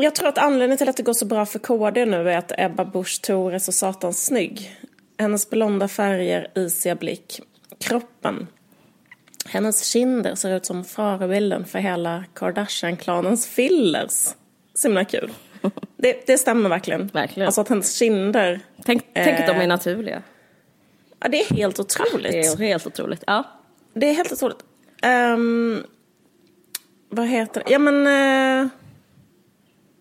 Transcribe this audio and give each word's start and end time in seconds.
jag 0.00 0.14
tror 0.14 0.28
att 0.28 0.38
anledningen 0.38 0.78
till 0.78 0.88
att 0.88 0.96
det 0.96 1.02
går 1.02 1.12
så 1.12 1.24
bra 1.24 1.46
för 1.46 1.58
KD 1.58 2.04
nu 2.06 2.30
är 2.30 2.38
att 2.38 2.52
Ebba 2.58 2.84
Busch 2.84 3.22
Thor 3.22 3.54
är 3.54 3.58
så 3.58 3.72
satans 3.72 4.24
snygg. 4.24 4.76
Hennes 5.18 5.50
blonda 5.50 5.88
färger, 5.88 6.48
isiga 6.54 6.94
blick, 6.94 7.40
kroppen. 7.78 8.46
Hennes 9.46 9.84
kinder 9.84 10.34
ser 10.34 10.56
ut 10.56 10.66
som 10.66 10.84
förebilden 10.84 11.64
för 11.64 11.78
hela 11.78 12.24
Kardashian-klanens 12.34 13.46
fillers. 13.48 14.28
Så 14.74 14.88
himla 14.88 15.04
kul. 15.04 15.30
Det, 15.96 16.26
det 16.26 16.38
stämmer 16.38 16.68
verkligen. 16.68 17.06
Verkligen. 17.06 17.46
Alltså 17.46 17.60
att 17.60 17.68
hennes 17.68 17.94
kinder... 17.98 18.60
Tänk, 18.84 19.02
tänk 19.14 19.40
att 19.40 19.46
de 19.46 19.56
är 19.56 19.60
Eh. 19.62 19.68
naturliga. 19.68 20.22
Ja, 21.20 21.28
det 21.28 21.40
är 21.40 21.54
helt 21.54 21.80
otroligt. 21.80 22.32
Det 22.32 22.38
är 22.40 22.56
helt 22.58 22.86
otroligt. 22.86 23.24
Ja. 23.26 23.44
Det 23.94 24.06
är 24.08 24.14
helt 24.14 24.32
otroligt. 24.32 24.64
Ehm, 25.02 25.82
vad 27.08 27.26
heter 27.28 27.62
det? 27.66 27.72
Ja 27.72 27.78
men... 27.78 28.06
eh, 28.64 28.68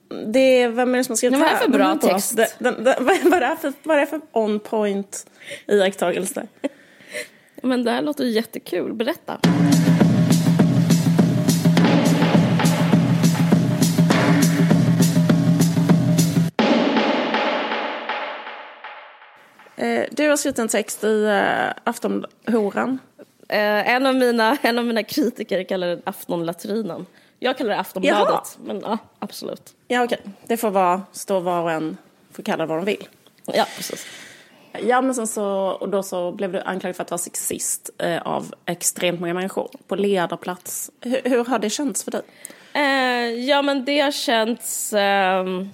det 0.09 0.61
är, 0.61 0.69
vem 0.69 0.93
är 0.93 0.97
det 0.97 1.03
som 1.03 1.11
har 1.11 1.17
skrivit 1.17 1.39
vad 1.39 1.47
är 1.47 1.51
det 1.51 1.57
för 1.57 1.71
bra 1.71 1.95
text? 1.95 2.35
Den, 2.35 2.47
den, 2.59 2.83
den, 2.83 2.95
vad, 3.05 3.43
är 3.43 3.55
för, 3.55 3.73
vad 3.83 3.97
är 3.97 4.01
det 4.01 4.07
för 4.07 4.21
on 4.31 4.59
point 4.59 5.25
iakttagelse? 5.67 6.47
Men 7.63 7.83
det 7.83 7.91
här 7.91 8.01
låter 8.01 8.25
jättekul. 8.25 8.93
Berätta. 8.93 9.39
Eh, 19.77 20.05
du 20.11 20.29
har 20.29 20.37
skrivit 20.37 20.59
en 20.59 20.67
text 20.67 21.03
i 21.03 21.07
uh, 21.07 21.73
Aftonhoran. 21.83 22.99
Eh, 23.49 23.89
en, 23.89 24.05
av 24.05 24.15
mina, 24.15 24.57
en 24.61 24.79
av 24.79 24.85
mina 24.85 25.03
kritiker 25.03 25.63
kallar 25.63 25.87
den 25.87 26.01
aftonlatrinen. 26.03 27.05
Jag 27.39 27.57
kallar 27.57 27.69
det 27.69 27.79
Aftonbladet. 27.79 28.29
Jaha. 28.29 28.43
Men 28.63 28.79
ja, 28.81 28.97
absolut. 29.19 29.75
Ja 29.87 30.03
okej, 30.03 30.19
det 30.47 30.57
får 30.57 30.71
vara, 30.71 31.01
stå 31.11 31.39
var 31.39 31.61
och 31.61 31.71
en 31.71 31.97
får 32.31 32.43
kalla 32.43 32.63
det 32.63 32.67
vad 32.69 32.77
de 32.77 32.85
vill. 32.85 33.07
Ja, 33.45 33.65
precis. 33.77 34.05
Ja 34.83 35.01
men 35.01 35.15
sen 35.15 35.27
så, 35.27 35.45
och 35.69 35.89
då 35.89 36.03
så 36.03 36.31
blev 36.31 36.51
du 36.51 36.59
anklagad 36.61 36.95
för 36.95 37.03
att 37.03 37.11
vara 37.11 37.17
sexist 37.17 37.89
eh, 37.97 38.21
av 38.21 38.53
extremt 38.65 39.19
många 39.19 39.33
människor 39.33 39.69
på 39.87 39.95
ledarplats. 39.95 40.91
Hur, 41.01 41.21
hur 41.23 41.45
har 41.45 41.59
det 41.59 41.69
känts 41.69 42.03
för 42.03 42.11
dig? 42.11 42.21
Eh, 42.73 43.45
ja, 43.45 43.61
men 43.61 43.85
det 43.85 43.99
har 43.99 44.11
känts 44.11 44.93
ehm, 44.93 45.69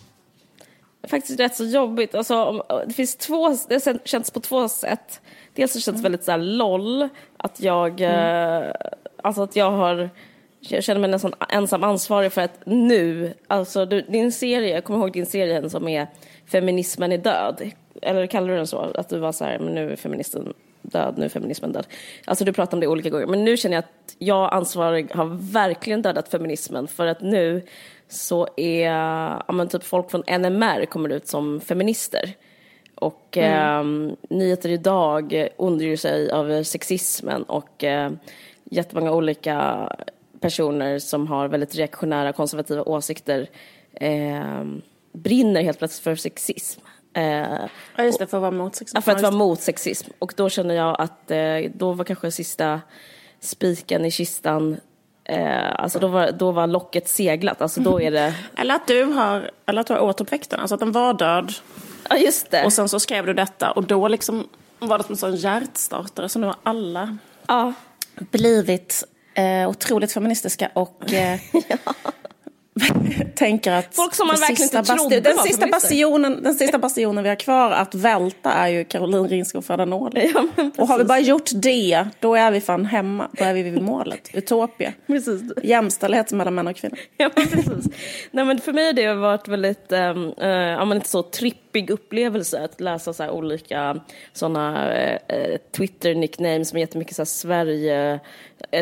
faktiskt 1.07 1.39
rätt 1.39 1.55
så 1.55 1.63
jobbigt. 1.65 2.15
Alltså, 2.15 2.43
om- 2.43 2.61
det 2.87 2.93
finns 2.93 3.15
två, 3.15 3.49
det 3.67 3.85
har 3.85 4.07
känts 4.07 4.31
på 4.31 4.39
två 4.39 4.69
sätt. 4.69 5.21
Dels 5.53 5.73
så 5.73 5.79
känns 5.79 5.97
det 5.97 6.03
väldigt 6.03 6.23
så 6.23 6.31
här 6.31 6.37
LOL, 6.37 7.09
att 7.37 7.59
jag, 7.59 8.01
eh, 8.01 8.71
alltså 9.23 9.41
att 9.43 9.55
jag 9.55 9.71
har 9.71 10.09
jag 10.69 10.83
känner 10.83 11.01
mig 11.01 11.09
nästan 11.09 11.33
ensam 11.49 11.83
ansvarig 11.83 12.31
för 12.31 12.41
att 12.41 12.59
nu, 12.65 13.33
alltså 13.47 13.85
du, 13.85 14.01
din 14.01 14.31
serie, 14.31 14.73
jag 14.73 14.83
kommer 14.83 14.99
ihåg 14.99 15.11
din 15.11 15.25
serie 15.25 15.69
som 15.69 15.87
är 15.87 16.07
Feminismen 16.45 17.11
är 17.11 17.17
död. 17.17 17.71
Eller 18.01 18.27
kallar 18.27 18.47
du 18.47 18.55
den 18.55 18.67
så? 18.67 18.79
Att 18.79 19.09
du 19.09 19.19
var 19.19 19.31
så 19.31 19.45
här, 19.45 19.59
men 19.59 19.75
nu 19.75 19.91
är 19.91 19.95
feministen 19.95 20.53
död, 20.81 21.13
nu 21.17 21.25
är 21.25 21.29
feminismen 21.29 21.71
död. 21.71 21.87
Alltså 22.25 22.45
du 22.45 22.53
pratar 22.53 22.77
om 22.77 22.79
det 22.79 22.87
olika 22.87 23.09
gånger. 23.09 23.25
Men 23.25 23.43
nu 23.43 23.57
känner 23.57 23.75
jag 23.75 23.83
att 23.83 24.15
jag 24.17 24.53
ansvarig 24.53 25.11
har 25.11 25.51
verkligen 25.53 26.01
dödat 26.01 26.29
feminismen 26.29 26.87
för 26.87 27.07
att 27.07 27.21
nu 27.21 27.61
så 28.07 28.47
är, 28.57 28.91
ja 29.47 29.53
men 29.53 29.67
typ 29.67 29.83
folk 29.83 30.11
från 30.11 30.23
NMR 30.27 30.85
kommer 30.85 31.09
ut 31.09 31.27
som 31.27 31.61
feminister. 31.61 32.33
Och 32.95 33.37
eh, 33.37 33.83
Nyheter 34.29 34.69
Idag 34.69 35.47
ondgör 35.57 35.95
sig 35.95 36.31
över 36.31 36.63
sexismen 36.63 37.43
och 37.43 37.83
eh, 37.83 38.11
jättemånga 38.63 39.11
olika 39.11 39.89
personer 40.45 40.99
som 40.99 41.27
har 41.27 41.47
väldigt 41.47 41.75
reaktionära 41.75 42.33
konservativa 42.33 42.83
åsikter 42.83 43.49
eh, 43.93 44.63
brinner 45.13 45.61
helt 45.61 45.77
plötsligt 45.77 46.03
för 46.03 46.15
sexism. 46.15 46.81
Eh, 47.13 47.65
Ja 47.95 48.03
just 48.03 48.19
det, 48.19 48.27
för 48.27 48.37
att 48.37 48.41
vara 48.41 48.51
mot 48.51 48.75
sexism. 48.75 49.01
För 49.01 49.11
att 49.11 49.21
vara 49.21 49.31
mot 49.31 49.61
sexism. 49.61 50.09
Och 50.19 50.33
då 50.35 50.49
känner 50.49 50.75
jag 50.75 51.01
att 51.01 51.31
eh, 51.31 51.71
då 51.73 51.93
var 51.93 52.05
kanske 52.05 52.31
sista 52.31 52.81
spiken 53.39 54.05
i 54.05 54.11
kistan, 54.11 54.77
eh, 55.23 55.79
alltså 55.79 55.99
då 55.99 56.07
var, 56.07 56.31
då 56.31 56.51
var 56.51 56.67
locket 56.67 57.09
seglat. 57.09 57.61
Alltså 57.61 57.81
då 57.81 58.01
är 58.01 58.11
det. 58.11 58.33
Eller 58.57 58.75
att 58.75 58.87
du 58.87 59.03
har, 59.03 59.51
eller 59.65 59.81
att 59.81 59.87
du 59.87 59.93
har 59.93 60.01
återuppväckt 60.01 60.49
den, 60.49 60.59
alltså 60.59 60.73
att 60.73 60.79
den 60.79 60.91
var 60.91 61.13
död. 61.13 61.53
ja 62.09 62.17
just 62.17 62.51
det. 62.51 62.65
Och 62.65 62.73
sen 62.73 62.89
så 62.89 62.99
skrev 62.99 63.25
du 63.25 63.33
detta 63.33 63.71
och 63.71 63.83
då 63.83 64.07
liksom 64.07 64.47
var 64.79 64.97
det 64.97 65.03
som 65.03 65.13
en 65.13 65.17
sån 65.17 65.35
hjärtstartare 65.35 66.29
så 66.29 66.39
nu 66.39 66.47
har 66.47 66.55
alla 66.63 67.17
ja. 67.47 67.73
blivit 68.15 69.03
eh, 69.35 69.69
otroligt 69.69 70.11
feministiska 70.11 70.71
och 70.73 71.13
eh, 71.13 71.39
tänker 73.35 73.71
att 73.71 73.95
Folk 73.95 74.15
som 74.15 74.27
man 74.27 74.35
verkligen 74.35 74.77
inte 74.77 74.93
trodde 74.93 75.19
den, 75.19 75.37
sista 75.37 75.67
bastionen, 75.67 76.43
den 76.43 76.53
sista 76.53 76.77
bastionen 76.77 77.23
vi 77.23 77.29
har 77.29 77.35
kvar 77.35 77.71
att 77.71 77.95
välta 77.95 78.51
är 78.51 78.67
ju 78.67 78.83
Caroline 78.83 79.27
Ringskog 79.27 79.65
Ferranola. 79.65 80.21
Ja, 80.33 80.69
och 80.77 80.87
har 80.87 80.97
vi 80.97 81.03
bara 81.03 81.19
gjort 81.19 81.49
det, 81.53 82.07
då 82.19 82.35
är 82.35 82.51
vi 82.51 82.61
fan 82.61 82.85
hemma. 82.85 83.29
Då 83.33 83.43
är 83.43 83.53
vi 83.53 83.63
vid 83.63 83.81
målet. 83.81 84.29
Utopia. 84.33 84.93
Precis. 85.07 85.41
Jämställdhet 85.63 86.31
mellan 86.31 86.55
män 86.55 86.67
och 86.67 86.75
kvinnor. 86.75 86.99
Ja, 87.17 87.29
men 87.35 87.47
precis. 87.47 87.85
Nej, 88.31 88.45
men 88.45 88.61
för 88.61 88.73
mig 88.73 88.85
har 88.85 88.93
det 88.93 89.13
varit 89.13 89.47
väldigt, 89.47 89.91
uh, 89.91 89.99
ja, 90.47 90.85
men 90.85 90.97
inte 90.97 91.09
så 91.09 91.23
trippig 91.23 91.89
upplevelse 91.89 92.63
att 92.63 92.81
läsa 92.81 93.13
så 93.13 93.29
olika 93.29 93.99
sådana 94.33 94.91
uh, 94.93 95.57
Twitter-nicknames 95.77 96.73
med 96.73 96.79
jättemycket 96.79 97.15
så 97.15 97.21
här 97.21 97.25
Sverige, 97.25 98.13
eh, 98.13 98.19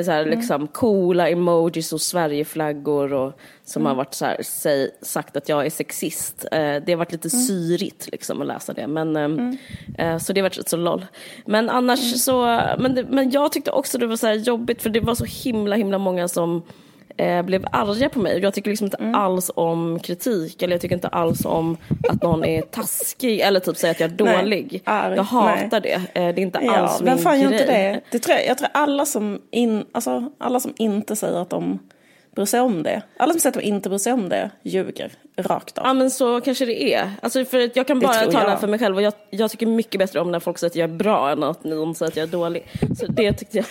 så 0.05 0.11
här, 0.11 0.25
liksom 0.25 0.67
coola 0.67 1.29
emojis 1.29 1.93
och 1.93 2.01
Sverigeflaggor 2.01 3.13
och 3.13 3.39
som 3.65 3.85
har 3.85 3.95
varit 3.95 4.13
så 4.13 4.25
här, 4.25 4.37
säg, 4.43 4.91
sagt 5.01 5.37
att 5.37 5.49
jag 5.49 5.65
är 5.65 5.69
sexist. 5.69 6.45
Eh, 6.51 6.75
det 6.85 6.91
har 6.91 6.95
varit 6.95 7.11
lite 7.11 7.29
syrigt 7.29 8.09
liksom 8.11 8.41
att 8.41 8.47
läsa 8.47 8.73
det. 8.73 8.87
Men, 8.87 9.15
ehm, 9.15 9.57
eh, 9.97 10.17
så 10.17 10.33
det 10.33 10.41
har 10.41 10.49
varit 10.49 10.69
så 10.69 10.77
loll. 10.77 11.05
Men 11.45 11.69
annars 11.69 12.21
så, 12.21 12.41
men, 12.79 12.95
det, 12.95 13.03
men 13.03 13.31
jag 13.31 13.51
tyckte 13.51 13.71
också 13.71 13.97
det 13.97 14.07
var 14.07 14.15
så 14.15 14.27
här 14.27 14.33
jobbigt 14.33 14.81
för 14.81 14.89
det 14.89 14.99
var 14.99 15.15
så 15.15 15.25
himla 15.25 15.75
himla 15.75 15.97
många 15.97 16.27
som 16.27 16.63
eh, 17.17 17.41
blev 17.41 17.65
arga 17.71 18.09
på 18.09 18.19
mig. 18.19 18.39
Jag 18.39 18.53
tycker 18.53 18.69
liksom 18.69 18.85
inte 18.85 18.97
alls 19.17 19.51
om 19.55 19.99
kritik 19.99 20.61
eller 20.61 20.73
jag 20.73 20.81
tycker 20.81 20.95
inte 20.95 21.07
alls 21.07 21.45
om 21.45 21.77
att 22.09 22.21
någon 22.23 22.45
är 22.45 22.61
taskig 22.61 23.39
eller 23.39 23.59
typ 23.59 23.77
säger 23.77 23.93
att 23.93 23.99
jag 23.99 24.11
är 24.21 24.25
Nej, 24.25 24.37
dålig. 24.43 24.81
arg, 24.85 25.15
jag 25.15 25.23
hatar 25.23 25.79
det. 25.79 25.93
Eh, 25.93 26.01
det 26.13 26.21
är 26.21 26.39
inte 26.39 26.59
Ja, 26.63 26.75
alls 26.77 27.01
min 27.01 27.17
fan 27.17 27.41
grej. 27.41 27.51
inte 27.51 27.65
det? 27.65 28.01
det 28.11 28.19
tror 28.19 28.37
jag, 28.37 28.47
jag 28.47 28.57
tror 28.57 28.69
alla 28.73 29.05
som, 29.05 29.41
in, 29.51 29.85
alltså, 29.91 30.31
alla 30.37 30.59
som 30.59 30.73
inte 30.77 31.15
säger 31.15 31.41
att 31.41 31.49
de 31.49 31.79
bryr 32.35 32.45
sig 32.45 32.59
om 32.61 32.83
det. 32.83 33.01
Alla 33.17 33.33
som 33.33 33.39
säger 33.39 33.57
att 33.57 33.63
de 33.63 33.67
inte 33.67 33.89
bryr 33.89 33.97
sig 33.99 34.13
om 34.13 34.29
det 34.29 34.49
ljuger 34.63 35.11
rakt 35.37 35.77
av. 35.77 35.85
Ja 35.87 35.93
men 35.93 36.11
så 36.11 36.41
kanske 36.41 36.65
det 36.65 36.93
är. 36.93 37.11
Alltså 37.21 37.45
för 37.45 37.69
jag 37.77 37.87
kan 37.87 37.99
bara 37.99 38.13
tala 38.13 38.49
jag. 38.49 38.59
för 38.59 38.67
mig 38.67 38.79
själv 38.79 38.95
och 38.95 39.01
jag, 39.01 39.13
jag 39.29 39.51
tycker 39.51 39.65
mycket 39.65 39.99
bättre 39.99 40.19
om 40.19 40.31
när 40.31 40.39
folk 40.39 40.57
säger 40.57 40.71
att 40.71 40.75
jag 40.75 40.89
är 40.89 40.93
bra 40.93 41.31
än 41.31 41.43
att 41.43 41.63
någon 41.63 41.95
säger 41.95 42.11
att 42.11 42.17
jag 42.17 42.27
är 42.27 42.31
dålig. 42.31 42.65
Så 42.99 43.05
det 43.07 43.33
tyckte 43.33 43.57
jag. 43.57 43.65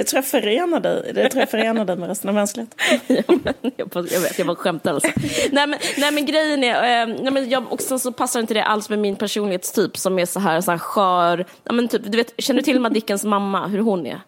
Det 0.00 0.04
tror 0.04 0.18
jag 0.18 0.26
förenar 0.26 0.80
dig, 0.80 1.12
det 1.14 1.28
tror 1.28 1.40
jag 1.40 1.50
förenar 1.50 1.84
dig 1.84 1.96
med 1.96 2.08
resten 2.08 2.28
av 2.28 2.34
mänskligheten. 2.34 2.78
Ja, 3.76 3.86
jag, 3.94 4.20
vet, 4.20 4.38
jag 4.38 4.46
bara 4.46 4.56
skämtar 4.56 4.94
alltså. 4.94 5.10
nej, 5.52 5.66
men, 5.66 5.78
nej 5.98 6.12
men 6.12 6.26
grejen 6.26 6.64
är, 6.64 7.02
eh, 7.08 7.14
nej, 7.22 7.32
men 7.32 7.50
jag, 7.50 7.72
och 7.72 7.80
sen 7.80 7.98
så 7.98 8.12
passar 8.12 8.40
inte 8.40 8.54
det 8.54 8.64
alls 8.64 8.88
med 8.90 8.98
min 8.98 9.16
personlighetstyp 9.16 9.96
som 9.96 10.18
är 10.18 10.26
så 10.26 10.40
här, 10.40 10.60
så 10.60 10.70
här 10.70 10.78
skör. 10.78 11.44
Ja, 11.64 11.72
men 11.72 11.88
typ, 11.88 12.02
du 12.04 12.16
vet, 12.16 12.34
känner 12.38 12.60
du 12.60 12.64
till 12.64 12.80
Madickens 12.80 13.24
mamma, 13.24 13.66
hur 13.66 13.78
hon 13.78 14.06
är? 14.06 14.20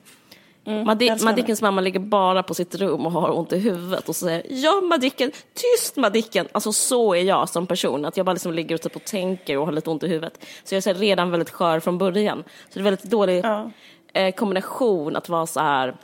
Madi- 0.64 1.10
älskar 1.10 1.24
Madickens 1.24 1.62
mamma 1.62 1.80
ligger 1.80 2.00
bara 2.00 2.42
på 2.42 2.54
sitt 2.54 2.74
rum 2.74 3.06
och 3.06 3.12
har 3.12 3.38
ont 3.38 3.52
i 3.52 3.58
huvudet 3.58 4.08
och 4.08 4.16
säger 4.16 4.42
ja 4.48 4.80
Madicken, 4.80 5.30
tyst 5.54 5.96
Madicken. 5.96 6.48
Alltså 6.52 6.72
så 6.72 7.14
är 7.14 7.22
jag 7.22 7.48
som 7.48 7.66
person, 7.66 8.04
att 8.04 8.16
jag 8.16 8.26
bara 8.26 8.32
liksom 8.32 8.52
ligger 8.52 8.74
och, 8.74 8.80
typ 8.82 8.96
och 8.96 9.04
tänker 9.04 9.58
och 9.58 9.66
har 9.66 9.72
lite 9.72 9.90
ont 9.90 10.02
i 10.02 10.06
huvudet. 10.08 10.44
Så 10.64 10.74
jag 10.74 10.76
är 10.76 10.94
så 10.94 11.00
redan 11.00 11.30
väldigt 11.30 11.50
skör 11.50 11.80
från 11.80 11.98
början. 11.98 12.44
Så 12.68 12.74
det 12.74 12.80
är 12.80 12.84
väldigt 12.84 13.04
dålig 13.04 13.44
Ja 13.44 13.70
eh, 14.12 14.34
kombination 14.34 15.16
att 15.16 15.28
vara 15.28 15.46
så 15.46 15.60
här 15.60 15.94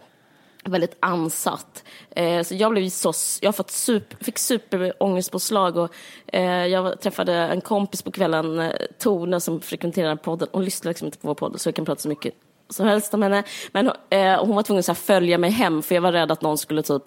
väldigt 0.65 0.97
ansatt. 1.01 1.85
Eh, 2.11 2.43
så 2.43 2.55
jag 2.55 2.73
blev 2.73 2.89
så, 2.89 3.13
jag 3.41 3.57
fått 3.57 3.71
super, 3.71 4.25
fick 4.25 4.39
superångestpåslag 4.39 5.77
och 5.77 5.95
eh, 6.27 6.67
jag 6.67 7.00
träffade 7.00 7.35
en 7.35 7.61
kompis 7.61 8.03
på 8.03 8.11
kvällen, 8.11 8.61
eh, 8.61 8.73
Tone, 8.99 9.41
som 9.41 9.61
frekventerar 9.61 10.17
podden. 10.17 10.49
Hon 10.53 10.65
lyssnar 10.65 10.91
liksom 10.91 11.06
inte 11.06 11.19
på 11.19 11.29
vår 11.29 11.35
podd 11.35 11.61
så 11.61 11.69
jag 11.69 11.75
kan 11.75 11.85
prata 11.85 12.00
så 12.00 12.09
mycket 12.09 12.35
som 12.70 12.87
helst 12.87 13.15
om 13.15 13.23
henne. 13.23 13.43
Men 13.73 13.87
eh, 14.11 14.44
hon 14.44 14.56
var 14.56 14.62
tvungen 14.62 14.85
att 14.88 14.99
följa 14.99 15.38
mig 15.38 15.50
hem 15.50 15.82
för 15.82 15.94
jag 15.94 16.03
var 16.03 16.12
rädd 16.12 16.32
att 16.32 16.43
någon 16.43 16.59
skulle 16.59 16.82
typ, 16.82 17.06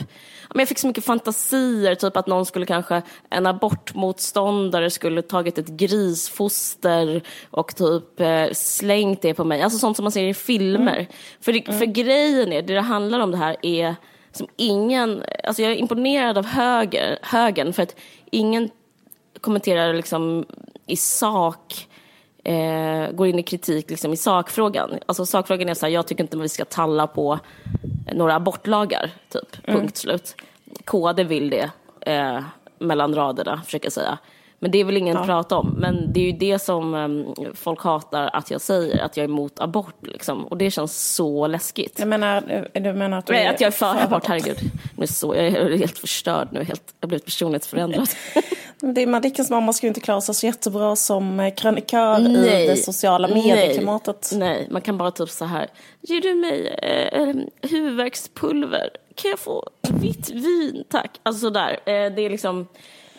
men 0.49 0.59
jag 0.59 0.67
fick 0.67 0.79
så 0.79 0.87
mycket 0.87 1.05
fantasier, 1.05 1.95
typ 1.95 2.17
att 2.17 2.27
någon 2.27 2.45
skulle 2.45 2.65
kanske, 2.65 3.01
en 3.29 3.45
abortmotståndare 3.47 4.89
skulle 4.89 5.21
tagit 5.21 5.57
ett 5.57 5.67
grisfoster 5.67 7.21
och 7.51 7.75
typ 7.75 8.19
eh, 8.19 8.45
slängt 8.53 9.21
det 9.21 9.33
på 9.33 9.43
mig. 9.43 9.61
Alltså 9.61 9.79
sånt 9.79 9.95
som 9.97 10.03
man 10.03 10.11
ser 10.11 10.23
i 10.23 10.33
filmer. 10.33 11.07
För, 11.41 11.53
det- 11.53 11.73
för 11.77 11.85
grejen 11.85 12.53
är, 12.53 12.61
det 12.61 12.73
det 12.73 12.81
handlar 12.81 13.19
om 13.19 13.31
det 13.31 13.37
här 13.37 13.55
är 13.61 13.95
som 14.33 14.47
ingen, 14.57 15.23
alltså 15.43 15.61
jag 15.61 15.71
är 15.71 15.75
imponerad 15.75 16.37
av 16.37 16.45
höger, 16.45 17.19
högern 17.21 17.73
för 17.73 17.83
att 17.83 17.95
ingen 18.31 18.69
kommenterar 19.41 19.93
liksom 19.93 20.45
i 20.87 20.95
sak 20.97 21.87
eh, 22.43 23.11
går 23.11 23.27
in 23.27 23.39
i 23.39 23.43
kritik 23.43 23.89
liksom 23.89 24.13
i 24.13 24.17
sakfrågan. 24.17 24.99
Alltså 25.05 25.25
sakfrågan 25.25 25.69
är 25.69 25.73
så 25.73 25.85
här, 25.85 25.93
jag 25.93 26.07
tycker 26.07 26.23
inte 26.23 26.37
att 26.37 26.43
vi 26.43 26.49
ska 26.49 26.65
talla 26.65 27.07
på 27.07 27.39
några 28.13 28.35
abortlagar, 28.35 29.11
typ. 29.29 29.65
Punkt 29.65 29.97
slut. 29.97 30.35
KD 30.85 31.23
vill 31.23 31.49
det. 31.49 31.71
Eh, 32.01 32.43
mellan 32.79 33.15
raderna, 33.15 33.61
försöker 33.65 33.85
jag 33.85 33.93
säga. 33.93 34.17
Men 34.63 34.71
det 34.71 34.77
är 34.77 34.85
väl 34.85 34.97
ingen 34.97 35.15
ja. 35.15 35.23
prata 35.25 35.57
om. 35.57 35.75
Men 35.77 36.13
det 36.13 36.19
är 36.19 36.25
ju 36.25 36.31
det 36.31 36.59
som 36.59 36.93
um, 36.93 37.35
folk 37.55 37.83
hatar 37.83 38.29
att 38.33 38.51
jag 38.51 38.61
säger, 38.61 39.03
att 39.03 39.17
jag 39.17 39.23
är 39.23 39.27
emot 39.27 39.59
abort. 39.59 40.07
Liksom. 40.07 40.45
Och 40.45 40.57
det 40.57 40.71
känns 40.71 41.13
så 41.15 41.47
läskigt. 41.47 41.99
Jag 41.99 42.07
menar, 42.07 42.67
du 42.73 42.93
menar 42.93 43.17
att 43.17 43.25
du 43.25 43.33
Nej, 43.33 43.47
att 43.47 43.61
jag 43.61 43.67
är 43.67 43.71
för, 43.71 43.93
för 43.93 44.03
abort, 44.03 44.25
herregud. 44.25 44.57
Nu 44.97 45.03
är 45.03 45.07
så, 45.07 45.35
jag 45.35 45.45
är 45.45 45.77
helt 45.77 45.97
förstörd 45.97 46.47
nu, 46.51 46.63
helt, 46.63 46.93
jag 46.99 47.05
har 47.05 47.07
blivit 47.07 47.25
personlighetsförändrad. 47.25 48.07
det 48.79 49.01
är 49.01 49.07
Madickens 49.07 49.49
mamma 49.49 49.73
skulle 49.73 49.87
inte 49.87 49.99
klara 49.99 50.21
sig 50.21 50.35
så 50.35 50.45
jättebra 50.45 50.95
som 50.95 51.39
eh, 51.39 51.53
krönikör 51.53 52.19
Nej. 52.19 52.65
i 52.65 52.67
det 52.67 52.77
sociala 52.77 53.27
medieklimatet. 53.27 54.29
Nej. 54.33 54.39
Nej, 54.39 54.67
man 54.71 54.81
kan 54.81 54.97
bara 54.97 55.11
typ 55.11 55.29
så 55.29 55.45
här, 55.45 55.67
ger 56.01 56.21
du 56.21 56.35
mig 56.35 56.67
eh, 56.67 57.21
eh, 57.21 57.35
huvudvärkspulver? 57.61 58.89
Kan 59.15 59.31
jag 59.31 59.39
få 59.39 59.69
vitt 59.89 60.29
vin, 60.29 60.83
tack? 60.89 61.19
Alltså 61.23 61.39
sådär, 61.39 61.71
eh, 61.71 61.93
det 62.15 62.21
är 62.21 62.29
liksom 62.29 62.67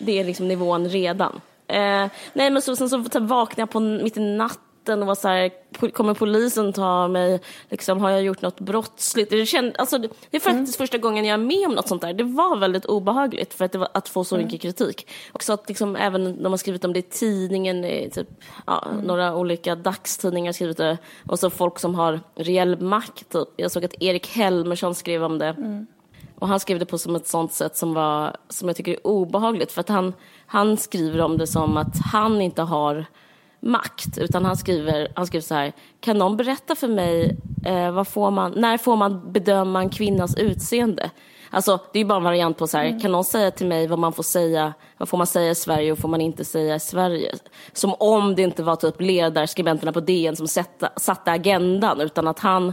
det 0.02 0.20
är 0.20 0.24
liksom 0.24 0.48
nivån 0.48 0.88
redan. 0.88 1.40
Eh, 1.68 2.06
nej 2.32 2.50
men 2.50 2.62
så, 2.62 2.76
sen 2.76 2.88
så, 2.88 3.04
så 3.12 3.20
vaknade 3.20 3.62
jag 3.62 3.70
på 3.70 3.80
mitt 3.80 4.16
i 4.16 4.20
natten 4.20 5.02
och 5.02 5.06
var 5.06 5.14
så 5.14 5.28
här, 5.28 5.50
kommer 5.92 6.14
polisen 6.14 6.72
ta 6.72 7.08
mig, 7.08 7.40
liksom, 7.68 8.00
har 8.00 8.10
jag 8.10 8.22
gjort 8.22 8.42
något 8.42 8.60
brottsligt? 8.60 9.30
Det, 9.30 9.46
känd, 9.46 9.74
alltså, 9.78 9.98
det 9.98 10.08
är 10.30 10.40
faktiskt 10.40 10.78
mm. 10.78 10.86
första 10.86 10.98
gången 10.98 11.24
jag 11.24 11.34
är 11.34 11.44
med 11.44 11.66
om 11.66 11.74
något 11.74 11.88
sånt 11.88 12.02
där. 12.02 12.12
Det 12.12 12.24
var 12.24 12.56
väldigt 12.56 12.84
obehagligt 12.84 13.54
för 13.54 13.64
att, 13.64 13.72
det 13.72 13.78
var, 13.78 13.88
att 13.94 14.08
få 14.08 14.24
så 14.24 14.34
mm. 14.34 14.46
mycket 14.46 14.62
kritik. 14.62 15.08
Och 15.32 15.42
så 15.42 15.52
att 15.52 15.68
liksom, 15.68 15.96
även 15.96 16.42
de 16.42 16.52
har 16.52 16.56
skrivit 16.56 16.84
om 16.84 16.92
det 16.92 16.98
i 16.98 17.02
tidningen, 17.02 17.84
i 17.84 18.10
typ, 18.10 18.28
ja, 18.66 18.88
mm. 18.90 19.04
några 19.04 19.36
olika 19.36 19.74
dagstidningar 19.74 20.48
har 20.48 20.52
skrivit 20.52 20.76
det. 20.76 20.98
Och 21.26 21.38
så 21.38 21.50
folk 21.50 21.78
som 21.78 21.94
har 21.94 22.20
reell 22.34 22.80
makt. 22.80 23.32
Typ. 23.32 23.48
Jag 23.56 23.70
såg 23.70 23.84
att 23.84 24.02
Erik 24.02 24.28
Helmersson 24.28 24.94
skrev 24.94 25.24
om 25.24 25.38
det. 25.38 25.86
Och 26.42 26.48
han 26.48 26.60
skrev 26.60 26.78
det 26.78 26.86
på 26.86 26.98
som 26.98 27.16
ett 27.16 27.26
sånt 27.26 27.52
sätt 27.52 27.76
som, 27.76 27.94
var, 27.94 28.36
som 28.48 28.68
jag 28.68 28.76
tycker 28.76 28.92
är 28.92 29.06
obehagligt. 29.06 29.72
För 29.72 29.80
att 29.80 29.88
han, 29.88 30.14
han 30.46 30.76
skriver 30.76 31.20
om 31.20 31.38
det 31.38 31.46
som 31.46 31.76
att 31.76 31.96
han 32.12 32.40
inte 32.40 32.62
har 32.62 33.06
makt. 33.60 34.18
Utan 34.18 34.44
han 34.44 34.56
skriver, 34.56 35.12
han 35.14 35.26
skriver 35.26 35.42
så 35.42 35.54
här. 35.54 35.72
Kan 36.00 36.18
någon 36.18 36.36
berätta 36.36 36.74
för 36.74 36.88
mig, 36.88 37.36
eh, 37.64 37.90
vad 37.90 38.08
får 38.08 38.30
man, 38.30 38.52
när 38.56 38.78
får 38.78 38.96
man 38.96 39.32
bedöma 39.32 39.80
en 39.80 39.90
kvinnas 39.90 40.36
utseende? 40.36 41.10
Alltså, 41.50 41.78
det 41.92 42.00
är 42.00 42.04
bara 42.04 42.18
en 42.18 42.24
variant 42.24 42.58
på 42.58 42.66
så 42.66 42.78
här, 42.78 42.84
mm. 42.84 43.00
kan 43.00 43.12
någon 43.12 43.24
säga 43.24 43.50
till 43.50 43.66
mig 43.66 43.86
vad 43.86 43.98
man 43.98 44.12
får 44.12 44.22
säga, 44.22 44.74
vad 44.98 45.08
får 45.08 45.18
man 45.18 45.26
säga 45.26 45.50
i 45.50 45.54
Sverige 45.54 45.92
och 45.92 45.98
får 45.98 46.08
man 46.08 46.20
inte 46.20 46.44
säga 46.44 46.74
i 46.74 46.80
Sverige? 46.80 47.34
Som 47.72 47.94
om 47.94 48.34
det 48.34 48.42
inte 48.42 48.62
var 48.62 48.76
typ 48.76 49.00
ledarskribenterna 49.00 49.92
på 49.92 50.00
DN 50.00 50.36
som 50.36 50.48
satte, 50.48 50.90
satte 50.96 51.32
agendan, 51.32 52.00
utan 52.00 52.28
att 52.28 52.38
han 52.38 52.72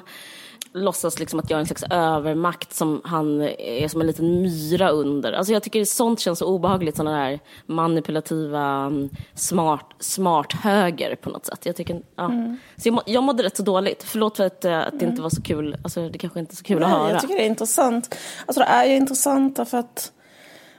låtsas 0.73 1.19
liksom 1.19 1.39
att 1.39 1.49
jag 1.49 1.57
är 1.57 1.59
en 1.59 1.65
slags 1.65 1.83
övermakt 1.89 2.73
som 2.73 3.01
han 3.03 3.41
är 3.57 3.87
som 3.87 4.01
en 4.01 4.07
liten 4.07 4.41
myra 4.41 4.89
under. 4.89 5.33
Alltså 5.33 5.53
jag 5.53 5.63
tycker 5.63 5.85
sånt 5.85 6.19
känns 6.19 6.39
så 6.39 6.45
obehagligt, 6.45 6.97
sådana 6.97 7.17
där 7.17 7.39
manipulativa 7.65 8.85
mm, 8.85 9.09
smart, 9.33 9.85
smart 9.99 10.53
höger 10.53 11.15
på 11.15 11.29
något 11.29 11.45
sätt. 11.45 11.65
Jag, 11.65 11.75
tycker, 11.75 12.01
ja. 12.15 12.25
Mm. 12.25 12.57
så 12.77 12.87
jag, 12.87 12.93
må, 12.93 13.01
jag 13.05 13.23
mådde 13.23 13.43
rätt 13.43 13.57
så 13.57 13.63
dåligt. 13.63 14.03
Förlåt 14.03 14.37
för 14.37 14.45
att, 14.45 14.65
eh, 14.65 14.79
att 14.79 14.91
det 14.91 14.97
mm. 14.97 15.09
inte 15.09 15.21
var 15.21 15.29
så 15.29 15.41
kul. 15.41 15.77
Alltså 15.83 16.09
det 16.09 16.17
kanske 16.17 16.39
inte 16.39 16.53
är 16.53 16.55
så 16.55 16.63
kul 16.63 16.79
Nej, 16.79 16.91
att 16.91 16.99
höra. 16.99 17.11
Jag 17.11 17.21
tycker 17.21 17.35
det 17.35 17.43
är 17.43 17.47
intressant. 17.47 18.15
Alltså 18.45 18.59
det 18.59 18.67
är 18.67 18.85
ju 18.85 18.95
intressant 18.95 19.55
därför 19.55 19.77
att 19.77 20.11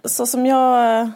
så 0.05 0.27
som 0.27 0.47
jag 0.47 1.01
eh, 1.01 1.09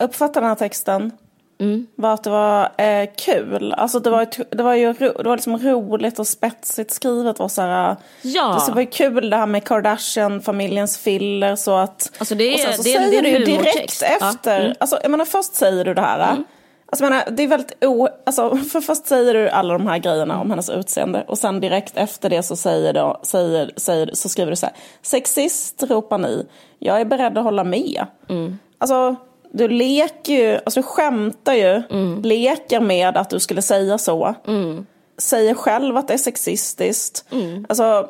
uppfattar 0.00 0.40
den 0.40 0.48
här 0.48 0.56
texten 0.56 1.12
Mm. 1.58 1.86
Var 1.96 2.14
att 2.14 2.24
det 2.24 2.30
var 2.30 2.72
eh, 2.76 3.08
kul. 3.16 3.72
Alltså 3.72 4.00
det 4.00 4.10
var, 4.10 4.26
det 4.56 4.62
var 4.62 4.74
ju 4.74 4.92
det 4.92 5.22
var 5.24 5.36
liksom 5.36 5.58
roligt 5.58 6.18
och 6.18 6.26
spetsigt 6.26 6.90
skrivet. 6.90 7.40
Och 7.40 7.50
så 7.50 7.62
här, 7.62 7.96
ja. 8.22 8.62
Det 8.66 8.72
var 8.72 8.80
ju 8.80 8.86
kul 8.86 9.30
det 9.30 9.36
här 9.36 9.46
med 9.46 9.64
Kardashian-familjens 9.64 10.98
filler. 10.98 11.56
Så 11.56 11.76
att, 11.76 12.10
alltså 12.18 12.34
det 12.34 12.44
är, 12.44 12.54
och 12.54 12.60
sen 12.60 12.72
så 12.72 12.82
det 12.82 12.90
säger 12.90 13.22
du 13.22 13.28
ju 13.28 13.44
direkt 13.44 14.02
efter. 14.02 14.58
Ja. 14.58 14.64
Mm. 14.64 14.76
Alltså, 14.80 14.98
jag 15.02 15.10
menar, 15.10 15.24
först 15.24 15.54
säger 15.54 15.84
du 15.84 15.94
det 15.94 16.00
här. 16.00 16.32
Mm. 16.32 16.44
Alltså, 16.86 17.04
jag 17.04 17.10
menar, 17.10 17.30
det 17.30 17.42
är 17.42 17.48
väldigt 17.48 17.84
o... 17.84 18.08
Alltså, 18.26 18.56
för 18.72 18.80
först 18.80 19.06
säger 19.06 19.34
du 19.34 19.48
alla 19.48 19.72
de 19.72 19.86
här 19.86 19.98
grejerna 19.98 20.40
om 20.40 20.50
hennes 20.50 20.70
utseende. 20.70 21.24
Och 21.28 21.38
sen 21.38 21.60
direkt 21.60 21.96
efter 21.96 22.30
det 22.30 22.42
så, 22.42 22.56
säger 22.56 22.92
du, 22.92 23.14
säger, 23.22 23.72
säger, 23.76 24.10
så 24.12 24.28
skriver 24.28 24.50
du 24.50 24.56
så 24.56 24.66
här. 24.66 24.74
Sexist 25.02 25.82
ropar 25.82 26.18
ni. 26.18 26.46
Jag 26.78 27.00
är 27.00 27.04
beredd 27.04 27.38
att 27.38 27.44
hålla 27.44 27.64
med. 27.64 28.06
Mm. 28.28 28.58
Alltså 28.78 29.16
du 29.56 29.68
leker 29.68 30.32
ju, 30.32 30.60
alltså 30.64 30.80
du 30.80 30.86
skämtar 30.86 31.54
ju, 31.54 31.82
mm. 31.90 32.22
leker 32.22 32.80
med 32.80 33.16
att 33.16 33.30
du 33.30 33.40
skulle 33.40 33.62
säga 33.62 33.98
så. 33.98 34.34
Mm. 34.46 34.86
Säger 35.18 35.54
själv 35.54 35.96
att 35.96 36.08
det 36.08 36.14
är 36.14 36.18
sexistiskt. 36.18 37.24
Mm. 37.32 37.66
Alltså, 37.68 38.08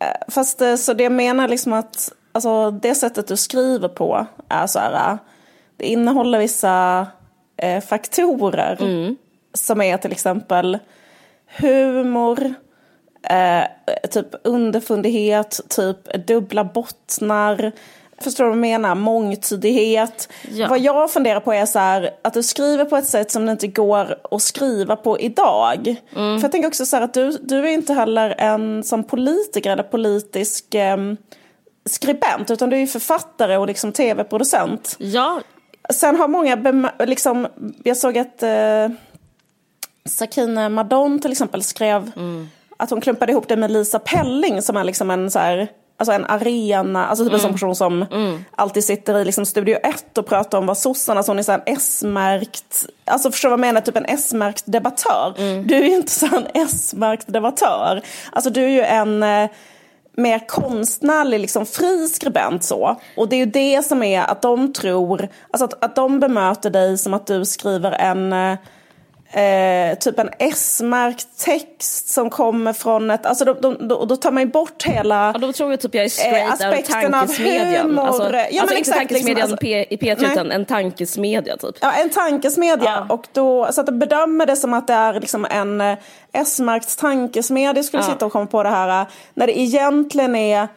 eh, 0.00 0.32
fast 0.32 0.58
det, 0.58 0.78
så 0.78 0.92
det 0.92 1.10
menar 1.10 1.48
liksom 1.48 1.72
att 1.72 2.12
alltså, 2.32 2.70
det 2.70 2.94
sättet 2.94 3.28
du 3.28 3.36
skriver 3.36 3.88
på 3.88 4.26
är 4.48 4.66
så 4.66 4.78
här, 4.78 5.18
det 5.76 5.86
innehåller 5.86 6.38
vissa 6.38 7.06
eh, 7.56 7.80
faktorer. 7.80 8.76
Mm. 8.80 9.16
Som 9.54 9.80
är 9.80 9.96
till 9.96 10.12
exempel 10.12 10.78
humor, 11.60 12.54
eh, 13.30 13.64
typ 14.10 14.28
underfundighet, 14.44 15.60
typ 15.68 16.26
dubbla 16.26 16.64
bottnar 16.64 17.72
Förstår 18.20 18.44
du 18.44 18.50
vad 18.50 18.56
jag 18.56 18.60
menar? 18.60 18.94
Mångtydighet. 18.94 20.28
Ja. 20.50 20.68
Vad 20.68 20.78
jag 20.78 21.12
funderar 21.12 21.40
på 21.40 21.52
är 21.52 21.66
så 21.66 21.78
här, 21.78 22.10
att 22.22 22.34
du 22.34 22.42
skriver 22.42 22.84
på 22.84 22.96
ett 22.96 23.06
sätt 23.06 23.30
som 23.30 23.46
det 23.46 23.52
inte 23.52 23.66
går 23.66 24.18
att 24.30 24.42
skriva 24.42 24.96
på 24.96 25.20
idag. 25.20 25.96
Mm. 26.16 26.38
För 26.38 26.44
jag 26.44 26.52
tänker 26.52 26.68
också 26.68 26.86
så 26.86 26.96
här 26.96 27.02
att 27.02 27.14
du, 27.14 27.38
du 27.42 27.58
är 27.58 27.72
inte 27.72 27.92
heller 27.92 28.34
en 28.38 28.84
som 28.84 29.04
politiker 29.04 29.70
eller 29.70 29.82
politisk 29.82 30.74
eh, 30.74 30.96
skribent, 31.86 32.50
utan 32.50 32.70
du 32.70 32.78
är 32.78 32.86
författare 32.86 33.56
och 33.56 33.66
liksom 33.66 33.92
tv-producent. 33.92 34.96
Ja. 34.98 35.40
Sen 35.90 36.16
har 36.16 36.28
många, 36.28 36.90
liksom, 36.98 37.46
jag 37.84 37.96
såg 37.96 38.18
att 38.18 38.42
eh, 38.42 38.88
Sakine 40.04 40.68
Madon 40.68 41.20
till 41.20 41.32
exempel 41.32 41.62
skrev 41.62 42.12
mm. 42.16 42.48
att 42.76 42.90
hon 42.90 43.00
klumpade 43.00 43.32
ihop 43.32 43.48
det 43.48 43.56
med 43.56 43.70
Lisa 43.70 43.98
Pelling 43.98 44.62
som 44.62 44.76
är 44.76 44.84
liksom 44.84 45.10
en 45.10 45.30
så 45.30 45.38
här 45.38 45.68
alltså 45.96 46.12
en 46.12 46.24
arena, 46.24 47.06
alltså 47.06 47.24
typ 47.24 47.34
en 47.34 47.40
sån 47.40 47.48
mm. 47.48 47.54
person 47.54 47.76
som 47.76 48.02
mm. 48.02 48.44
alltid 48.56 48.84
sitter 48.84 49.18
i 49.18 49.24
liksom 49.24 49.46
Studio 49.46 49.78
1 49.82 50.18
och 50.18 50.26
pratar 50.26 50.58
om 50.58 50.66
vad 50.66 50.78
sossarna, 50.78 51.22
så 51.22 51.30
hon 51.30 51.38
är 51.38 51.42
så 51.42 51.52
en 51.52 51.62
S-märkt, 51.66 52.86
alltså 53.04 53.30
förstår 53.30 53.48
vad 53.48 53.58
jag 53.58 53.60
menar, 53.60 53.80
typ 53.80 53.96
en 53.96 54.04
S-märkt 54.04 54.64
debattör. 54.66 55.34
Mm. 55.38 55.66
Du 55.66 55.74
är 55.74 55.84
ju 55.84 55.96
inte 55.96 56.12
så 56.12 56.26
en 56.26 56.46
S-märkt 56.54 57.32
debattör. 57.32 58.02
Alltså 58.32 58.50
du 58.50 58.64
är 58.64 58.68
ju 58.68 58.82
en 58.82 59.22
eh, 59.22 59.50
mer 60.16 60.48
konstnärlig, 60.48 61.40
liksom 61.40 61.66
fri 61.66 62.08
skribent 62.08 62.64
så. 62.64 63.00
Och 63.16 63.28
det 63.28 63.36
är 63.36 63.40
ju 63.40 63.46
det 63.46 63.84
som 63.84 64.02
är 64.02 64.22
att 64.22 64.42
de 64.42 64.72
tror, 64.72 65.28
alltså 65.50 65.64
att, 65.64 65.84
att 65.84 65.96
de 65.96 66.20
bemöter 66.20 66.70
dig 66.70 66.98
som 66.98 67.14
att 67.14 67.26
du 67.26 67.44
skriver 67.44 67.92
en 67.92 68.32
eh, 68.32 68.58
eh, 69.32 69.98
typ 69.98 70.18
en 70.18 70.30
S-märkt 70.38 71.26
text 71.44 72.08
som 72.08 72.30
kommer 72.30 72.72
från 72.72 73.10
ett, 73.10 73.26
alltså 73.26 73.44
då, 73.44 73.74
då, 73.80 74.04
då, 74.04 74.16
tar 74.16 74.30
man 74.30 74.42
ju 74.42 74.48
bort 74.48 74.82
hela 74.82 75.32
ja, 75.34 75.38
Då 75.38 75.52
tror 75.52 75.70
jag 75.70 75.80
typ 75.80 75.94
jag 75.94 76.04
är 76.04 76.08
straight 76.08 76.60
eh, 76.60 76.70
out 76.70 76.84
tankesmedjan. 76.84 77.98
Alltså, 77.98 78.22
ja, 78.22 78.38
alltså 78.38 78.60
inte 78.60 78.74
exakt, 78.74 78.98
tankesmedjan 78.98 79.50
liksom, 79.50 79.68
i 79.68 79.96
P3 79.96 80.16
nej. 80.20 80.32
utan 80.32 80.52
en 80.52 80.64
tankesmedja 80.64 81.56
typ. 81.56 81.76
Ja, 81.80 81.92
en 81.92 82.10
tankesmedja. 82.10 83.04
Ja. 83.08 83.14
Och 83.14 83.26
då, 83.32 83.68
så 83.72 83.80
att 83.80 83.86
de 83.86 83.98
bedömer 83.98 84.46
det 84.46 84.56
som 84.56 84.74
att 84.74 84.86
det 84.86 84.94
är 84.94 85.20
liksom 85.20 85.46
en 85.50 85.80
eh, 85.80 85.98
S-märkt 86.32 86.98
tankesmedja 86.98 87.82
skulle 87.82 88.02
ja. 88.02 88.12
sitta 88.12 88.26
och 88.26 88.32
komma 88.32 88.46
på 88.46 88.62
det 88.62 88.68
här. 88.68 89.00
Eh, 89.00 89.06
när 89.34 89.46
det 89.46 89.58
egentligen 89.58 90.36
är 90.36 90.68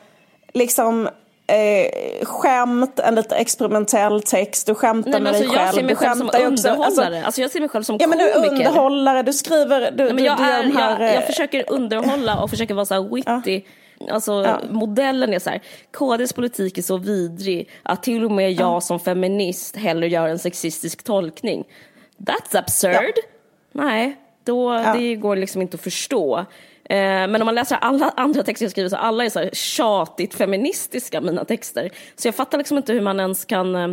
liksom 0.53 1.09
eh, 1.49 2.25
skämt, 2.25 2.99
en 2.99 3.15
lite 3.15 3.35
experimentell 3.35 4.21
text, 4.21 4.67
du 4.67 4.75
skämtar 4.75 5.11
Nej, 5.11 5.21
med 5.21 5.29
alltså, 5.29 5.43
dig 5.43 5.51
själv. 5.51 5.65
Jag 5.65 5.75
ser 5.75 5.83
mig 5.83 5.95
själv 5.95 6.15
som 6.15 6.29
underhållare. 6.45 6.85
Alltså, 6.85 7.25
alltså, 7.25 7.41
jag 7.41 7.51
ser 7.51 7.59
mig 7.59 7.69
själv 7.69 7.83
som 7.83 7.97
ja, 7.99 8.07
men 8.07 8.17
du 8.17 8.31
underhållare, 8.31 9.23
du 9.23 9.33
skriver, 9.33 9.91
du, 9.91 10.03
Nej, 10.03 10.13
men 10.13 10.23
jag, 10.23 10.37
du, 10.37 10.43
är, 10.43 10.63
här, 10.63 10.99
jag, 10.99 11.13
jag, 11.15 11.25
försöker 11.25 11.71
underhålla 11.71 12.39
och 12.41 12.49
försöker 12.49 12.73
vara 12.73 12.85
så 12.85 12.93
här 12.93 13.15
witty. 13.15 13.61
Ja. 13.99 14.13
Alltså 14.13 14.43
ja. 14.45 14.59
modellen 14.69 15.33
är 15.33 15.39
så 15.39 15.49
här, 15.49 15.61
KDs 15.91 16.33
politik 16.33 16.77
är 16.77 16.81
så 16.81 16.97
vidrig 16.97 17.69
att 17.83 18.03
till 18.03 18.25
och 18.25 18.31
med 18.31 18.51
jag 18.51 18.75
ja. 18.75 18.81
som 18.81 18.99
feminist 18.99 19.75
hellre 19.75 20.07
gör 20.07 20.27
en 20.27 20.39
sexistisk 20.39 21.03
tolkning. 21.03 21.63
That's 22.17 22.59
absurd. 22.59 23.13
Nej, 23.71 24.15
då, 24.43 24.83
det 24.95 25.15
går 25.15 25.35
liksom 25.35 25.61
inte 25.61 25.75
att 25.75 25.81
förstå. 25.81 26.45
Eh, 26.89 26.97
men 26.97 27.35
om 27.35 27.45
man 27.45 27.55
läser 27.55 27.75
alla 27.75 28.13
andra 28.17 28.43
texter 28.43 28.65
jag 28.65 28.71
skriver 28.71 28.89
så 28.89 28.95
alla 28.95 29.25
är 29.25 29.29
så 29.29 29.39
här 29.39 29.49
tjatigt 29.53 30.33
feministiska, 30.33 31.21
mina 31.21 31.45
texter. 31.45 31.89
Så 32.15 32.27
jag 32.27 32.35
fattar 32.35 32.57
liksom 32.57 32.77
inte 32.77 32.93
hur 32.93 33.01
man 33.01 33.19
ens 33.19 33.45
kan 33.45 33.75
eh, 33.75 33.87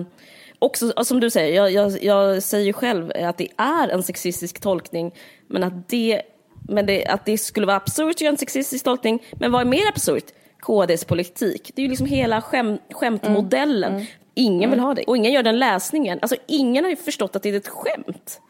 Också, 0.59 1.05
som 1.05 1.21
du 1.21 1.31
säger, 1.31 1.57
jag, 1.57 1.71
jag, 1.71 2.03
jag 2.03 2.43
säger 2.43 2.73
själv 2.73 3.13
att 3.15 3.39
det 3.39 3.49
är 3.57 3.89
en 3.89 4.03
sexistisk 4.03 4.61
tolkning, 4.61 5.15
men 5.49 5.63
att 5.63 5.89
det, 5.89 6.23
men 6.69 6.87
det, 6.87 7.07
att 7.07 7.25
det 7.25 7.39
skulle 7.39 7.67
vara 7.67 7.77
absurt 7.77 8.15
att 8.15 8.21
göra 8.21 8.31
en 8.31 8.39
sexistisk 8.39 8.85
tolkning. 8.85 9.23
Men 9.33 9.53
vad 9.53 9.61
är 9.61 9.65
mer 9.65 9.89
absurt? 9.89 10.25
KDs 10.61 11.05
politik. 11.05 11.73
Det 11.75 11.83
är 11.83 11.85
ju 11.85 11.89
liksom 11.89 12.07
hela 12.07 12.43
skäm, 12.43 12.79
skämtmodellen. 12.91 13.93
Mm. 13.93 14.03
Mm. 14.03 14.13
Ingen 14.35 14.71
vill 14.71 14.79
mm. 14.79 14.87
ha 14.87 14.95
det. 14.95 15.05
Och 15.05 15.17
ingen 15.17 15.33
gör 15.33 15.43
den 15.43 15.59
läsningen. 15.59 16.19
Alltså 16.23 16.37
ingen 16.47 16.85
har 16.85 16.91
ju 16.91 16.97
förstått 16.97 17.37
att 17.37 17.43
det 17.43 17.49
är 17.49 17.55
ett 17.55 17.69
skämt. 17.69 18.41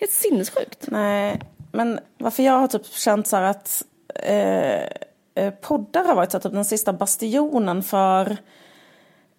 Helt 0.00 0.12
sinnessjukt. 0.12 0.86
Nej, 0.88 1.40
men 1.72 2.00
varför 2.18 2.42
jag 2.42 2.52
har 2.52 2.68
typ 2.68 2.86
känt 2.86 3.26
så 3.26 3.36
här 3.36 3.42
att 3.42 3.84
eh, 4.14 4.82
eh, 5.44 5.54
poddar 5.60 6.04
har 6.04 6.14
varit 6.14 6.32
så 6.32 6.40
typ 6.40 6.52
den 6.52 6.64
sista 6.64 6.92
bastionen 6.92 7.82
för 7.82 8.36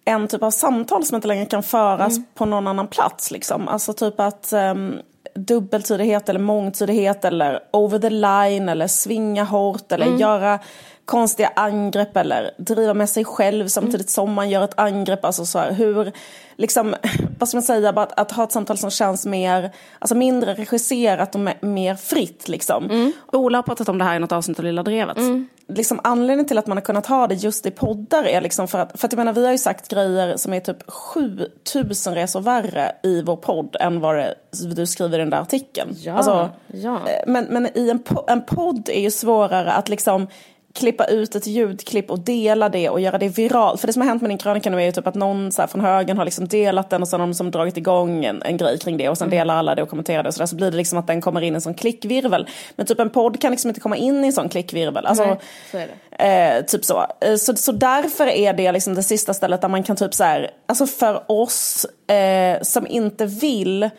en 0.04 0.28
typ 0.28 0.42
av 0.42 0.50
samtal 0.50 1.04
som 1.04 1.16
inte 1.16 1.28
längre 1.28 1.46
kan 1.46 1.62
föras 1.62 2.16
mm. 2.16 2.28
på 2.34 2.44
någon 2.44 2.66
annan 2.66 2.88
plats. 2.88 3.30
Liksom. 3.30 3.68
Alltså 3.68 3.92
typ 3.92 4.20
att 4.20 4.52
um, 4.52 5.00
dubbeltydighet 5.34 6.28
eller 6.28 6.40
mångtydighet 6.40 7.24
eller 7.24 7.60
over 7.72 7.98
the 7.98 8.10
line 8.10 8.68
eller 8.68 8.86
svinga 8.86 9.44
hårt 9.44 9.92
eller 9.92 10.06
mm. 10.06 10.18
göra 10.18 10.58
konstiga 11.04 11.52
angrepp 11.56 12.16
eller 12.16 12.50
driva 12.58 12.94
med 12.94 13.08
sig 13.08 13.24
själv 13.24 13.68
samtidigt 13.68 14.10
som 14.10 14.32
man 14.32 14.50
gör 14.50 14.64
ett 14.64 14.78
angrepp. 14.78 15.24
Alltså 15.24 15.46
så 15.46 15.58
här, 15.58 15.72
hur, 15.72 16.12
liksom, 16.56 16.94
vad 17.38 17.48
ska 17.48 17.56
man 17.56 17.62
säga, 17.62 17.88
att, 17.88 18.20
att, 18.20 18.32
ha 18.32 18.44
ett 18.44 18.52
samtal 18.52 18.78
som 18.78 18.90
känns 18.90 19.26
mer, 19.26 19.70
alltså 19.98 20.14
mindre 20.14 20.54
regisserat 20.54 21.34
och 21.34 21.40
mer 21.60 21.94
fritt 21.94 22.48
liksom. 22.48 22.84
Mm. 22.84 23.12
Ola 23.32 23.58
har 23.58 23.62
pratat 23.62 23.88
om 23.88 23.98
det 23.98 24.04
här 24.04 24.16
i 24.16 24.18
något 24.18 24.32
avsnitt 24.32 24.58
av 24.58 24.64
Lilla 24.64 24.82
Drevet. 24.82 25.16
Mm. 25.16 25.48
Liksom, 25.68 26.00
anledningen 26.04 26.48
till 26.48 26.58
att 26.58 26.66
man 26.66 26.76
har 26.76 26.82
kunnat 26.82 27.06
ha 27.06 27.26
det 27.26 27.34
just 27.34 27.66
i 27.66 27.70
poddar 27.70 28.24
är 28.24 28.40
liksom 28.40 28.68
för 28.68 28.78
att, 28.78 29.00
för 29.00 29.08
att 29.08 29.12
jag 29.12 29.18
menar 29.18 29.32
vi 29.32 29.44
har 29.44 29.52
ju 29.52 29.58
sagt 29.58 29.88
grejer 29.88 30.36
som 30.36 30.52
är 30.52 30.60
typ 30.60 30.90
7000 30.90 32.14
resor 32.14 32.40
värre 32.40 32.92
i 33.02 33.22
vår 33.22 33.36
podd 33.36 33.76
än 33.80 34.00
vad 34.00 34.16
det, 34.16 34.34
du 34.74 34.86
skriver 34.86 35.18
i 35.18 35.20
den 35.20 35.30
där 35.30 35.40
artikeln. 35.40 35.96
Ja, 35.98 36.12
alltså, 36.12 36.50
ja. 36.66 37.00
Men, 37.26 37.44
men 37.44 37.78
i 37.78 37.90
en, 37.90 38.02
en 38.28 38.44
podd 38.44 38.88
är 38.88 39.00
ju 39.00 39.10
svårare 39.10 39.72
att 39.72 39.88
liksom 39.88 40.26
klippa 40.74 41.04
ut 41.04 41.34
ett 41.34 41.46
ljudklipp 41.46 42.10
och 42.10 42.18
dela 42.18 42.68
det 42.68 42.88
och 42.88 43.00
göra 43.00 43.18
det 43.18 43.28
viralt. 43.28 43.80
För 43.80 43.86
det 43.86 43.92
som 43.92 44.02
har 44.02 44.08
hänt 44.08 44.22
med 44.22 44.30
din 44.30 44.38
krönika 44.38 44.70
nu 44.70 44.80
är 44.80 44.84
ju 44.84 44.92
typ 44.92 45.06
att 45.06 45.14
någon 45.14 45.52
så 45.52 45.66
från 45.66 45.80
högen 45.80 46.18
har 46.18 46.24
liksom 46.24 46.48
delat 46.48 46.90
den 46.90 47.02
och 47.02 47.08
sen 47.08 47.20
har 47.20 47.26
de 47.26 47.34
som 47.34 47.50
dragit 47.50 47.76
igång 47.76 48.24
en, 48.24 48.42
en 48.42 48.56
grej 48.56 48.78
kring 48.78 48.96
det 48.96 49.08
och 49.08 49.18
sen 49.18 49.28
mm. 49.28 49.38
delar 49.38 49.56
alla 49.56 49.74
det 49.74 49.82
och 49.82 49.88
kommenterar 49.88 50.22
det 50.22 50.28
och 50.28 50.34
så, 50.34 50.38
där, 50.38 50.46
så 50.46 50.56
blir 50.56 50.70
det 50.70 50.76
liksom 50.76 50.98
att 50.98 51.06
den 51.06 51.20
kommer 51.20 51.40
in 51.40 51.52
i 51.52 51.54
en 51.54 51.60
sån 51.60 51.74
klickvirvel. 51.74 52.48
Men 52.76 52.86
typ 52.86 53.00
en 53.00 53.10
podd 53.10 53.40
kan 53.40 53.50
liksom 53.50 53.68
inte 53.68 53.80
komma 53.80 53.96
in 53.96 54.24
i 54.24 54.26
en 54.26 54.32
sån 54.32 54.48
klickvirvel. 54.48 55.06
Alltså, 55.06 55.24
Nej, 55.24 55.38
så 55.70 55.78
är 55.78 55.88
det. 56.18 56.56
Eh, 56.58 56.64
typ 56.64 56.84
så. 56.84 57.06
Eh, 57.20 57.36
så. 57.36 57.56
Så 57.56 57.72
därför 57.72 58.26
är 58.26 58.52
det 58.52 58.72
liksom 58.72 58.94
det 58.94 59.02
sista 59.02 59.34
stället 59.34 59.60
där 59.60 59.68
man 59.68 59.82
kan 59.82 59.96
typ 59.96 60.14
så 60.14 60.24
här, 60.24 60.50
alltså 60.66 60.86
för 60.86 61.22
oss 61.26 61.86
eh, 62.10 62.62
som 62.62 62.86
inte 62.86 63.26
vill 63.26 63.90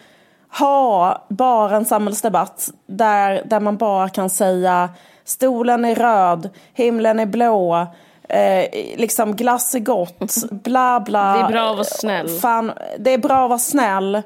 ha 0.60 1.26
bara 1.30 1.76
en 1.76 1.86
samhällsdebatt 1.86 2.70
där, 2.88 3.44
där 3.46 3.60
man 3.60 3.78
bara 3.78 4.10
kan 4.10 4.30
säga 4.30 4.90
stolen 5.26 5.86
är 5.86 5.96
röd, 5.96 6.50
himlen 6.74 7.20
är 7.20 7.26
blå, 7.26 7.88
eh, 8.30 8.98
liksom 8.98 9.36
glass 9.36 9.76
är 9.76 9.80
gott, 9.80 10.36
bla 10.52 11.00
bla. 11.00 11.34
Det 11.34 11.40
är 11.40 11.48
bra 11.48 11.70
att 11.70 11.76
vara 11.76 11.84
snäll. 11.84 12.30
Fan, 12.30 12.72
det 13.00 13.12
är 13.12 13.18
bra 13.18 13.44
att 13.44 13.50
vara 13.50 13.60
snäll. 13.60 14.22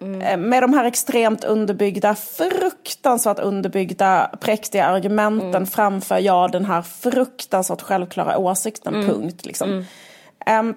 Mm. 0.00 0.22
Eh, 0.22 0.36
med 0.36 0.62
de 0.62 0.74
här 0.74 0.84
extremt 0.84 1.44
underbyggda, 1.44 2.14
fruktansvärt 2.14 3.38
underbyggda, 3.38 4.30
präktiga 4.40 4.86
argumenten 4.86 5.48
mm. 5.48 5.66
framför 5.66 6.18
jag 6.18 6.52
den 6.52 6.64
här 6.64 6.82
fruktansvärt 6.82 7.82
självklara 7.82 8.38
åsikten, 8.38 8.94
mm. 8.94 9.06
punkt. 9.06 9.46
Liksom. 9.46 9.84
Um, 10.60 10.74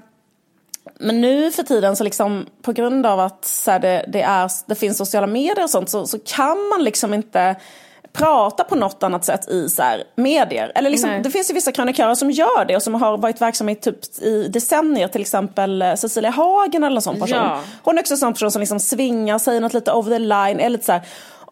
men 0.99 1.21
nu 1.21 1.51
för 1.51 1.63
tiden 1.63 1.95
så 1.95 2.03
liksom 2.03 2.45
på 2.61 2.71
grund 2.71 3.05
av 3.05 3.19
att 3.19 3.45
så 3.45 3.71
här, 3.71 3.79
det, 3.79 4.05
det, 4.07 4.21
är, 4.21 4.51
det 4.65 4.75
finns 4.75 4.97
sociala 4.97 5.27
medier 5.27 5.63
och 5.63 5.69
sånt 5.69 5.89
så, 5.89 6.07
så 6.07 6.19
kan 6.19 6.67
man 6.67 6.83
liksom 6.83 7.13
inte 7.13 7.55
prata 8.17 8.63
på 8.63 8.75
något 8.75 9.03
annat 9.03 9.25
sätt 9.25 9.49
i 9.49 9.69
så 9.69 9.81
här, 9.81 10.03
medier. 10.15 10.71
Eller 10.75 10.89
liksom, 10.89 11.09
det 11.23 11.31
finns 11.31 11.49
ju 11.49 11.53
vissa 11.53 11.71
krönikörer 11.71 12.15
som 12.15 12.31
gör 12.31 12.65
det 12.65 12.75
och 12.75 12.83
som 12.83 12.93
har 12.93 13.17
varit 13.17 13.41
verksamma 13.41 13.71
i, 13.71 13.75
typ, 13.75 14.21
i 14.21 14.47
decennier. 14.47 15.07
Till 15.07 15.21
exempel 15.21 15.81
eh, 15.81 15.95
Cecilia 15.95 16.31
Hagen 16.31 16.83
eller 16.83 16.95
en 16.95 17.01
sån 17.01 17.19
person. 17.19 17.37
Ja. 17.37 17.59
Hon 17.83 17.97
är 17.97 18.01
också 18.01 18.13
en 18.13 18.17
sån 18.17 18.33
person 18.33 18.51
som 18.51 18.59
liksom 18.59 18.79
svingar, 18.79 19.37
säger 19.37 19.61
något 19.61 19.73
lite 19.73 19.91
over 19.91 20.11
the 20.11 20.19
line. 20.19 20.59
Är 20.59 20.69
lite 20.69 20.85
så 20.85 20.91
här, 20.91 21.01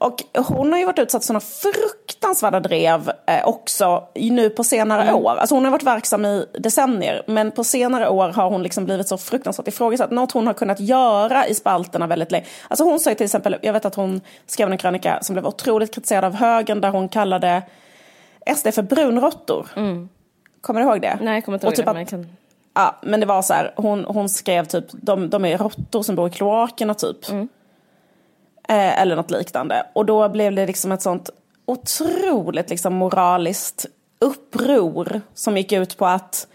och 0.05 0.24
hon 0.45 0.71
har 0.71 0.79
ju 0.79 0.85
varit 0.85 1.00
utsatt 1.00 1.21
för 1.21 1.27
sådana 1.27 1.39
fruktansvärda 1.39 2.59
drev 2.59 3.12
eh, 3.27 3.47
också 3.47 4.03
nu 4.15 4.50
på 4.50 4.63
senare 4.63 5.01
mm. 5.01 5.15
år. 5.15 5.35
Alltså 5.35 5.55
hon 5.55 5.63
har 5.63 5.71
varit 5.71 5.83
verksam 5.83 6.25
i 6.25 6.45
decennier 6.59 7.24
men 7.27 7.51
på 7.51 7.63
senare 7.63 8.09
år 8.09 8.29
har 8.29 8.50
hon 8.50 8.63
liksom 8.63 8.85
blivit 8.85 9.07
så 9.07 9.17
fruktansvärt 9.17 9.67
ifrågasatt. 9.67 10.12
Något 10.12 10.31
hon 10.31 10.47
har 10.47 10.53
kunnat 10.53 10.79
göra 10.79 11.47
i 11.47 11.55
spalterna 11.55 12.07
väldigt 12.07 12.31
länge. 12.31 12.45
Alltså 12.67 12.83
hon 12.83 13.00
sa 13.00 13.15
till 13.15 13.25
exempel, 13.25 13.57
jag 13.62 13.74
vet 13.74 13.85
att 13.85 13.95
hon 13.95 14.21
skrev 14.47 14.71
en 14.71 14.77
krönika 14.77 15.19
som 15.21 15.33
blev 15.33 15.45
otroligt 15.45 15.95
kritiserad 15.95 16.25
av 16.25 16.33
högern 16.33 16.81
där 16.81 16.89
hon 16.89 17.09
kallade 17.09 17.62
SD 18.55 18.67
för 18.74 18.81
brunråttor. 18.81 19.67
Mm. 19.75 20.09
Kommer 20.62 20.81
du 20.81 20.88
ihåg 20.88 21.01
det? 21.01 21.17
Nej, 21.21 21.33
jag 21.33 21.45
kommer 21.45 21.55
inte 21.55 21.67
ihåg 21.67 21.75
typ 21.75 21.85
det. 21.85 21.91
Att, 21.91 22.09
kan... 22.09 22.27
Ja, 22.74 22.95
men 23.01 23.19
det 23.19 23.25
var 23.25 23.41
så 23.41 23.53
här, 23.53 23.74
hon, 23.75 24.05
hon 24.05 24.29
skrev 24.29 24.65
typ, 24.65 24.85
de, 24.91 25.29
de 25.29 25.45
är 25.45 25.57
råttor 25.57 26.03
som 26.03 26.15
bor 26.15 26.27
i 26.27 26.31
kloakerna 26.31 26.93
typ. 26.93 27.29
Mm. 27.29 27.47
Eh, 28.67 29.01
eller 29.01 29.15
något 29.15 29.31
liknande. 29.31 29.86
Och 29.93 30.05
då 30.05 30.29
blev 30.29 30.55
det 30.55 30.65
liksom 30.65 30.91
ett 30.91 31.01
sånt 31.01 31.29
otroligt 31.65 32.69
liksom 32.69 32.95
moraliskt 32.95 33.86
uppror 34.19 35.22
som 35.34 35.57
gick 35.57 35.72
ut 35.72 35.98
på 35.98 36.05
att 36.05 36.48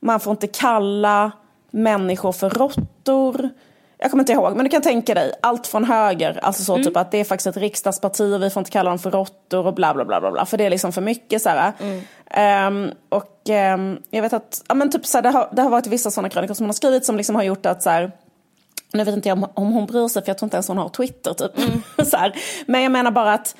man 0.00 0.20
får 0.20 0.30
inte 0.30 0.46
kalla 0.46 1.32
människor 1.70 2.32
för 2.32 2.50
råttor. 2.50 3.50
Jag 3.98 4.10
kommer 4.10 4.22
inte 4.22 4.32
ihåg, 4.32 4.56
men 4.56 4.64
du 4.64 4.70
kan 4.70 4.82
tänka 4.82 5.14
dig 5.14 5.32
allt 5.42 5.66
från 5.66 5.84
höger, 5.84 6.38
alltså 6.42 6.64
så 6.64 6.74
mm. 6.74 6.86
typ 6.86 6.96
att 6.96 7.10
det 7.10 7.18
är 7.18 7.24
faktiskt 7.24 7.46
ett 7.46 7.56
riksdagsparti 7.56 8.34
och 8.34 8.42
vi 8.42 8.50
får 8.50 8.60
inte 8.60 8.70
kalla 8.70 8.90
dem 8.90 8.98
för 8.98 9.10
råttor 9.10 9.66
och 9.66 9.74
bla 9.74 9.94
bla 9.94 10.04
bla 10.04 10.20
bla 10.20 10.30
bla 10.30 10.46
för 10.46 10.58
det 10.58 10.66
är 10.66 10.70
liksom 10.70 10.92
för 10.92 11.00
mycket 11.00 11.42
så 11.42 11.48
här. 11.48 11.72
Mm. 11.80 12.86
Um, 12.86 12.92
och 13.08 13.48
um, 13.48 14.02
jag 14.10 14.22
vet 14.22 14.32
att, 14.32 14.64
ja 14.68 14.74
men 14.74 14.90
typ 14.90 15.06
så 15.06 15.18
här, 15.18 15.22
det, 15.22 15.30
har, 15.30 15.48
det 15.52 15.62
har 15.62 15.70
varit 15.70 15.86
vissa 15.86 16.10
sådana 16.10 16.28
krönikor 16.28 16.54
som 16.54 16.64
hon 16.64 16.68
har 16.68 16.74
skrivit 16.74 17.04
som 17.04 17.16
liksom 17.16 17.36
har 17.36 17.42
gjort 17.42 17.66
att 17.66 17.82
så 17.82 17.90
här, 17.90 18.12
nu 18.92 19.04
vet 19.04 19.14
inte 19.14 19.28
jag 19.28 19.38
om, 19.38 19.48
om 19.54 19.72
hon 19.72 19.86
bryr 19.86 20.08
sig 20.08 20.22
för 20.22 20.30
jag 20.30 20.38
tror 20.38 20.46
inte 20.46 20.56
ens 20.56 20.68
hon 20.68 20.78
har 20.78 20.88
Twitter 20.88 21.34
typ. 21.34 21.58
Mm. 21.58 21.82
så 22.10 22.16
här. 22.16 22.36
Men 22.66 22.82
jag 22.82 22.92
menar 22.92 23.10
bara 23.10 23.32
att 23.32 23.56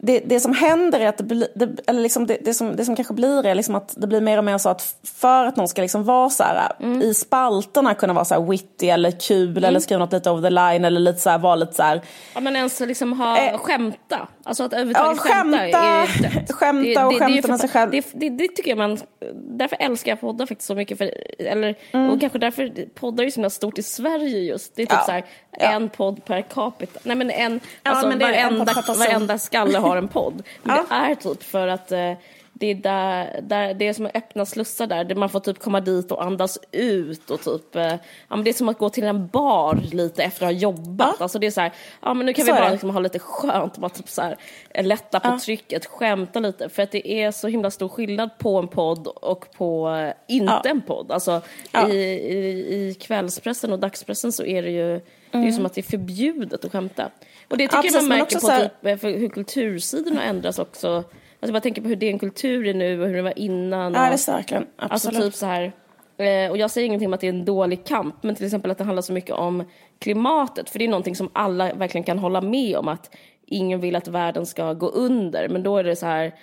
det, 0.00 0.20
det 0.20 0.40
som 0.40 0.54
händer 0.54 1.00
är 1.00 1.08
att 1.08 1.18
det, 1.18 1.24
blir, 1.24 1.48
det, 1.54 1.68
eller 1.86 2.00
liksom 2.00 2.26
det, 2.26 2.38
det, 2.44 2.54
som, 2.54 2.76
det 2.76 2.84
som 2.84 2.96
kanske 2.96 3.14
blir 3.14 3.46
är 3.46 3.54
liksom 3.54 3.74
att 3.74 3.94
det 3.96 4.06
blir 4.06 4.20
mer 4.20 4.38
och 4.38 4.44
mer 4.44 4.58
så 4.58 4.68
att 4.68 4.94
för 5.04 5.44
att 5.44 5.56
någon 5.56 5.68
ska 5.68 5.82
liksom 5.82 6.04
vara 6.04 6.30
så 6.30 6.42
här 6.42 6.72
mm. 6.80 7.02
i 7.02 7.14
spalterna 7.14 7.94
kunna 7.94 8.12
vara 8.12 8.24
så 8.24 8.34
här 8.34 8.50
witty 8.50 8.86
eller 8.86 9.10
kul 9.10 9.50
mm. 9.50 9.64
eller 9.64 9.80
skriva 9.80 9.98
något 9.98 10.12
lite 10.12 10.30
over 10.30 10.42
the 10.42 10.50
line 10.50 10.84
eller 10.84 11.00
lite 11.00 11.20
så 11.20 11.30
här, 11.30 11.38
vara 11.38 11.56
lite 11.56 11.72
så 11.72 11.82
här. 11.82 12.02
Ja 12.34 12.40
men 12.40 12.56
ens 12.56 12.80
liksom 12.80 13.12
ha, 13.12 13.38
eh, 13.38 13.58
skämta. 13.58 14.28
Alltså 14.48 14.64
att 14.64 14.72
överhuvudtaget 14.72 15.16
ja, 15.16 15.22
skämta, 15.22 15.58
skämta 15.58 15.78
är 15.78 16.22
dött. 16.22 16.52
Skämta 16.52 17.06
och 17.06 17.12
det, 17.12 17.18
skämta 17.18 17.48
med 17.48 17.60
sig 17.60 17.68
själv. 17.68 17.90
Det, 17.90 18.06
det, 18.12 18.28
det, 18.28 18.48
tycker 18.48 18.70
jag 18.70 18.78
man, 18.78 18.98
därför 19.34 19.76
älskar 19.80 20.12
jag 20.12 20.20
poddar 20.20 20.46
faktiskt 20.46 20.66
så 20.66 20.74
mycket. 20.74 20.98
För, 20.98 21.10
eller, 21.38 21.74
mm. 21.92 22.10
Och 22.10 22.20
kanske 22.20 22.38
därför 22.38 22.86
poddar 22.94 23.24
är 23.24 23.30
så 23.30 23.34
himla 23.34 23.50
stort 23.50 23.78
i 23.78 23.82
Sverige 23.82 24.38
just. 24.38 24.76
Det 24.76 24.82
är 24.82 24.86
typ 24.86 24.92
ja. 24.92 25.04
så 25.04 25.12
här, 25.12 25.24
en 25.52 25.88
podd 25.88 26.24
per 26.24 26.42
capita. 26.42 27.00
Nej 27.02 27.16
men 27.16 27.30
en, 27.30 27.60
ja, 27.82 27.90
alltså 27.90 28.08
men 28.08 28.18
varenda, 28.18 28.74
varenda 28.98 29.38
skalle 29.38 29.78
har 29.78 29.96
en 29.96 30.08
podd. 30.08 30.42
Men 30.62 30.76
ja. 30.76 30.84
det 30.88 31.10
är 31.10 31.14
typ 31.14 31.42
för 31.42 31.68
att 31.68 31.92
eh, 31.92 32.12
det 32.58 32.66
är, 32.66 32.74
där, 32.74 33.40
där, 33.42 33.74
det 33.74 33.88
är 33.88 33.92
som 33.92 34.06
öppna 34.14 34.46
slussar 34.46 34.86
där, 34.86 35.14
man 35.14 35.28
får 35.28 35.40
typ 35.40 35.58
komma 35.58 35.80
dit 35.80 36.12
och 36.12 36.24
andas 36.24 36.58
ut 36.72 37.30
och 37.30 37.42
typ, 37.42 37.76
eh, 37.76 37.82
ja 38.28 38.36
men 38.36 38.44
det 38.44 38.50
är 38.50 38.54
som 38.54 38.68
att 38.68 38.78
gå 38.78 38.90
till 38.90 39.04
en 39.04 39.26
bar 39.26 39.78
lite 39.92 40.22
efter 40.22 40.46
att 40.46 40.52
ha 40.52 40.58
jobbat. 40.60 41.16
Ja. 41.18 41.22
Alltså 41.22 41.38
det 41.38 41.46
är 41.46 41.50
så 41.50 41.60
här, 41.60 41.72
ja 42.02 42.14
men 42.14 42.26
nu 42.26 42.32
kan 42.32 42.46
så 42.46 42.52
vi 42.52 42.58
bara 42.58 42.70
liksom 42.70 42.90
ha 42.90 43.00
lite 43.00 43.18
skönt, 43.18 43.78
bara 43.78 43.88
typ 43.88 44.08
så 44.08 44.22
här, 44.22 44.36
lätta 44.82 45.20
på 45.20 45.28
ja. 45.28 45.38
trycket, 45.38 45.86
skämta 45.86 46.40
lite. 46.40 46.68
För 46.68 46.82
att 46.82 46.90
det 46.90 47.08
är 47.08 47.30
så 47.30 47.48
himla 47.48 47.70
stor 47.70 47.88
skillnad 47.88 48.38
på 48.38 48.58
en 48.58 48.68
podd 48.68 49.06
och 49.06 49.46
på 49.56 49.88
eh, 49.88 50.34
inte 50.36 50.60
ja. 50.64 50.70
en 50.70 50.82
podd. 50.82 51.12
Alltså 51.12 51.42
i, 51.88 51.92
i, 51.92 52.88
i 52.88 52.94
kvällspressen 52.94 53.72
och 53.72 53.78
dagspressen 53.78 54.32
så 54.32 54.44
är 54.44 54.62
det 54.62 54.70
ju, 54.70 54.90
mm. 54.90 55.02
det 55.30 55.38
är 55.38 55.44
ju 55.44 55.52
som 55.52 55.66
att 55.66 55.74
det 55.74 55.80
är 55.80 55.90
förbjudet 55.90 56.64
att 56.64 56.72
skämta. 56.72 57.10
Och 57.48 57.56
det 57.56 57.68
tycker 57.68 57.94
jag 57.94 57.94
man 57.94 58.08
märker 58.08 58.40
på 58.40 58.48
typ, 58.48 59.02
hur 59.20 59.28
kultursidorna 59.28 60.24
ändras 60.24 60.58
också 60.58 61.04
Alltså 61.40 61.54
jag 61.54 61.62
tänker 61.62 61.82
på 61.82 61.88
hur 61.88 61.96
din 61.96 62.18
kultur 62.18 62.66
är 62.66 62.74
nu 62.74 63.02
och 63.02 63.08
hur 63.08 63.16
det 63.16 63.22
var 63.22 63.38
innan. 63.38 63.92
Och, 63.94 64.00
ja, 64.00 64.06
det 64.10 64.28
är 64.28 64.32
verkligen. 64.32 64.66
Absolut. 64.76 64.92
Alltså 65.16 65.22
typ 65.22 65.34
så 65.34 65.46
här. 65.46 65.72
Eh, 66.16 66.50
och 66.50 66.56
jag 66.56 66.70
säger 66.70 66.86
ingenting 66.86 67.08
om 67.08 67.14
att 67.14 67.20
det 67.20 67.26
är 67.26 67.32
en 67.32 67.44
dålig 67.44 67.84
kamp, 67.84 68.22
men 68.22 68.34
till 68.34 68.44
exempel 68.44 68.70
att 68.70 68.78
det 68.78 68.84
handlar 68.84 69.02
så 69.02 69.12
mycket 69.12 69.34
om 69.34 69.64
klimatet. 69.98 70.70
För 70.70 70.78
det 70.78 70.84
är 70.84 70.88
någonting 70.88 71.16
som 71.16 71.30
alla 71.32 71.74
verkligen 71.74 72.04
kan 72.04 72.18
hålla 72.18 72.40
med 72.40 72.76
om 72.76 72.88
att 72.88 73.14
ingen 73.46 73.80
vill 73.80 73.96
att 73.96 74.08
världen 74.08 74.46
ska 74.46 74.72
gå 74.72 74.88
under. 74.88 75.48
Men 75.48 75.62
då 75.62 75.76
är 75.76 75.84
det 75.84 75.96
så 75.96 76.06
här, 76.06 76.34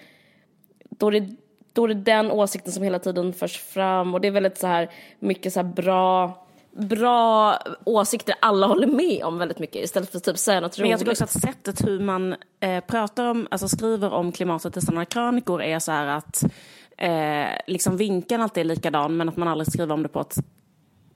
då 0.89 1.07
är 1.07 1.11
det, 1.11 1.35
då 1.73 1.83
är 1.83 1.87
det 1.87 1.93
den 1.93 2.31
åsikten 2.31 2.73
som 2.73 2.83
hela 2.83 2.99
tiden 2.99 3.33
förs 3.33 3.57
fram 3.57 4.13
och 4.13 4.21
det 4.21 4.27
är 4.27 4.31
väldigt 4.31 4.57
så 4.57 4.67
här 4.67 4.89
mycket 5.19 5.53
så 5.53 5.59
här 5.59 5.67
bra 5.67 6.44
bra 6.75 7.57
åsikter 7.83 8.35
alla 8.39 8.67
håller 8.67 8.87
med 8.87 9.23
om 9.23 9.37
väldigt 9.37 9.59
mycket 9.59 9.83
istället 9.83 10.11
för 10.11 10.17
att 10.17 10.23
typ 10.23 10.37
säga 10.37 10.59
något 10.59 10.79
roligt. 10.79 10.81
Men 10.81 10.89
jag 10.91 10.99
tycker 10.99 11.11
också 11.11 11.23
att 11.23 11.41
sättet 11.41 11.87
hur 11.87 11.99
man 11.99 12.35
eh, 12.59 12.83
pratar 12.87 13.25
om, 13.25 13.47
alltså 13.51 13.67
skriver 13.67 14.13
om 14.13 14.31
klimatet 14.31 14.77
i 14.77 14.81
sådana 14.81 15.05
krönikor 15.05 15.61
är 15.61 15.79
så 15.79 15.91
här 15.91 16.07
att 16.07 16.43
eh, 16.97 17.61
liksom 17.67 17.97
vinkeln 17.97 18.41
alltid 18.41 18.61
är 18.61 18.65
likadan 18.65 19.17
men 19.17 19.29
att 19.29 19.37
man 19.37 19.47
aldrig 19.47 19.67
skriver 19.67 19.93
om 19.93 20.03
det 20.03 20.09
på 20.09 20.21
ett 20.21 20.37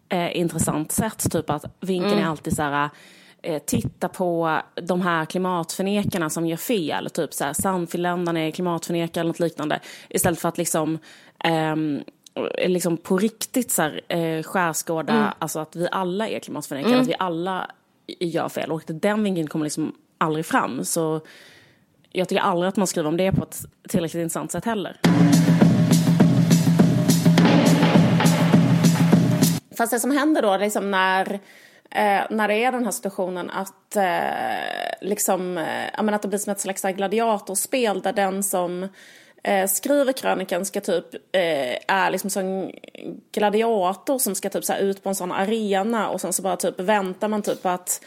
eh, 0.09 0.37
intressant 0.37 0.91
sätt. 0.91 1.31
Typ 1.31 1.49
att 1.49 1.65
vinkeln 1.79 2.13
mm. 2.13 2.25
är 2.25 2.29
alltid 2.29 2.55
så 2.55 2.61
här 2.61 2.89
eh, 3.41 3.61
titta 3.65 4.09
på 4.09 4.59
de 4.75 5.01
här 5.01 5.25
klimatförnekarna 5.25 6.29
som 6.29 6.45
gör 6.45 6.57
fel, 6.57 7.09
typ 7.09 7.33
så 7.33 7.43
här, 7.43 7.53
Sannfinländarna 7.53 8.39
är 8.39 8.51
klimatförnekare 8.51 9.21
eller 9.21 9.29
något 9.29 9.39
liknande. 9.39 9.79
Istället 10.09 10.39
för 10.39 10.49
att 10.49 10.57
liksom 10.57 10.99
um, 11.73 12.03
liksom 12.67 12.97
på 12.97 13.17
riktigt 13.17 13.71
så 13.71 13.81
här, 13.81 14.01
eh, 14.07 14.43
skärskåda, 14.43 15.13
mm. 15.13 15.29
alltså 15.39 15.59
att 15.59 15.75
vi 15.75 15.87
alla 15.91 16.27
är 16.27 16.39
klimatförnekare, 16.39 16.91
mm. 16.91 17.01
att 17.01 17.07
vi 17.07 17.15
alla 17.19 17.71
gör 18.19 18.49
fel. 18.49 18.71
Och 18.71 18.83
den 18.85 19.23
vinkeln 19.23 19.47
kommer 19.47 19.65
liksom 19.65 19.95
aldrig 20.17 20.45
fram. 20.45 20.85
Så 20.85 21.21
jag 22.11 22.29
tycker 22.29 22.41
aldrig 22.41 22.69
att 22.69 22.77
man 22.77 22.87
skriver 22.87 23.09
om 23.09 23.17
det 23.17 23.31
på 23.31 23.43
ett 23.43 23.59
tillräckligt 23.89 24.21
intressant 24.21 24.51
sätt 24.51 24.65
heller. 24.65 24.99
Fast 29.77 29.91
det 29.91 29.99
som 29.99 30.11
händer 30.11 30.41
då, 30.41 30.57
liksom 30.57 30.91
när, 30.91 31.33
eh, 31.91 32.21
när 32.29 32.47
det 32.47 32.63
är 32.63 32.71
den 32.71 32.85
här 32.85 32.91
situationen 32.91 33.49
att, 33.49 33.95
eh, 33.95 35.07
liksom, 35.07 35.57
eh, 35.57 36.13
att 36.13 36.21
det 36.21 36.27
blir 36.27 36.39
som 36.39 36.51
ett 36.51 36.59
slags 36.59 36.81
gladiatorspel 36.81 38.01
där 38.01 38.13
den 38.13 38.43
som 38.43 38.87
eh, 39.43 39.67
skriver 39.67 40.13
krönikan 40.13 40.65
ska 40.65 40.81
typ, 40.81 41.13
eh, 41.13 41.77
är 41.87 42.11
liksom 42.11 42.29
som 42.29 42.71
gladiator 43.31 44.17
som 44.19 44.35
ska 44.35 44.49
typ 44.49 44.65
så 44.65 44.75
ut 44.75 45.03
på 45.03 45.09
en 45.09 45.15
sån 45.15 45.31
arena 45.31 46.09
och 46.09 46.21
sen 46.21 46.33
så 46.33 46.41
bara 46.41 46.57
typ 46.57 46.79
väntar 46.79 47.27
man 47.27 47.41
typ 47.41 47.61
på 47.61 47.69
att 47.69 48.01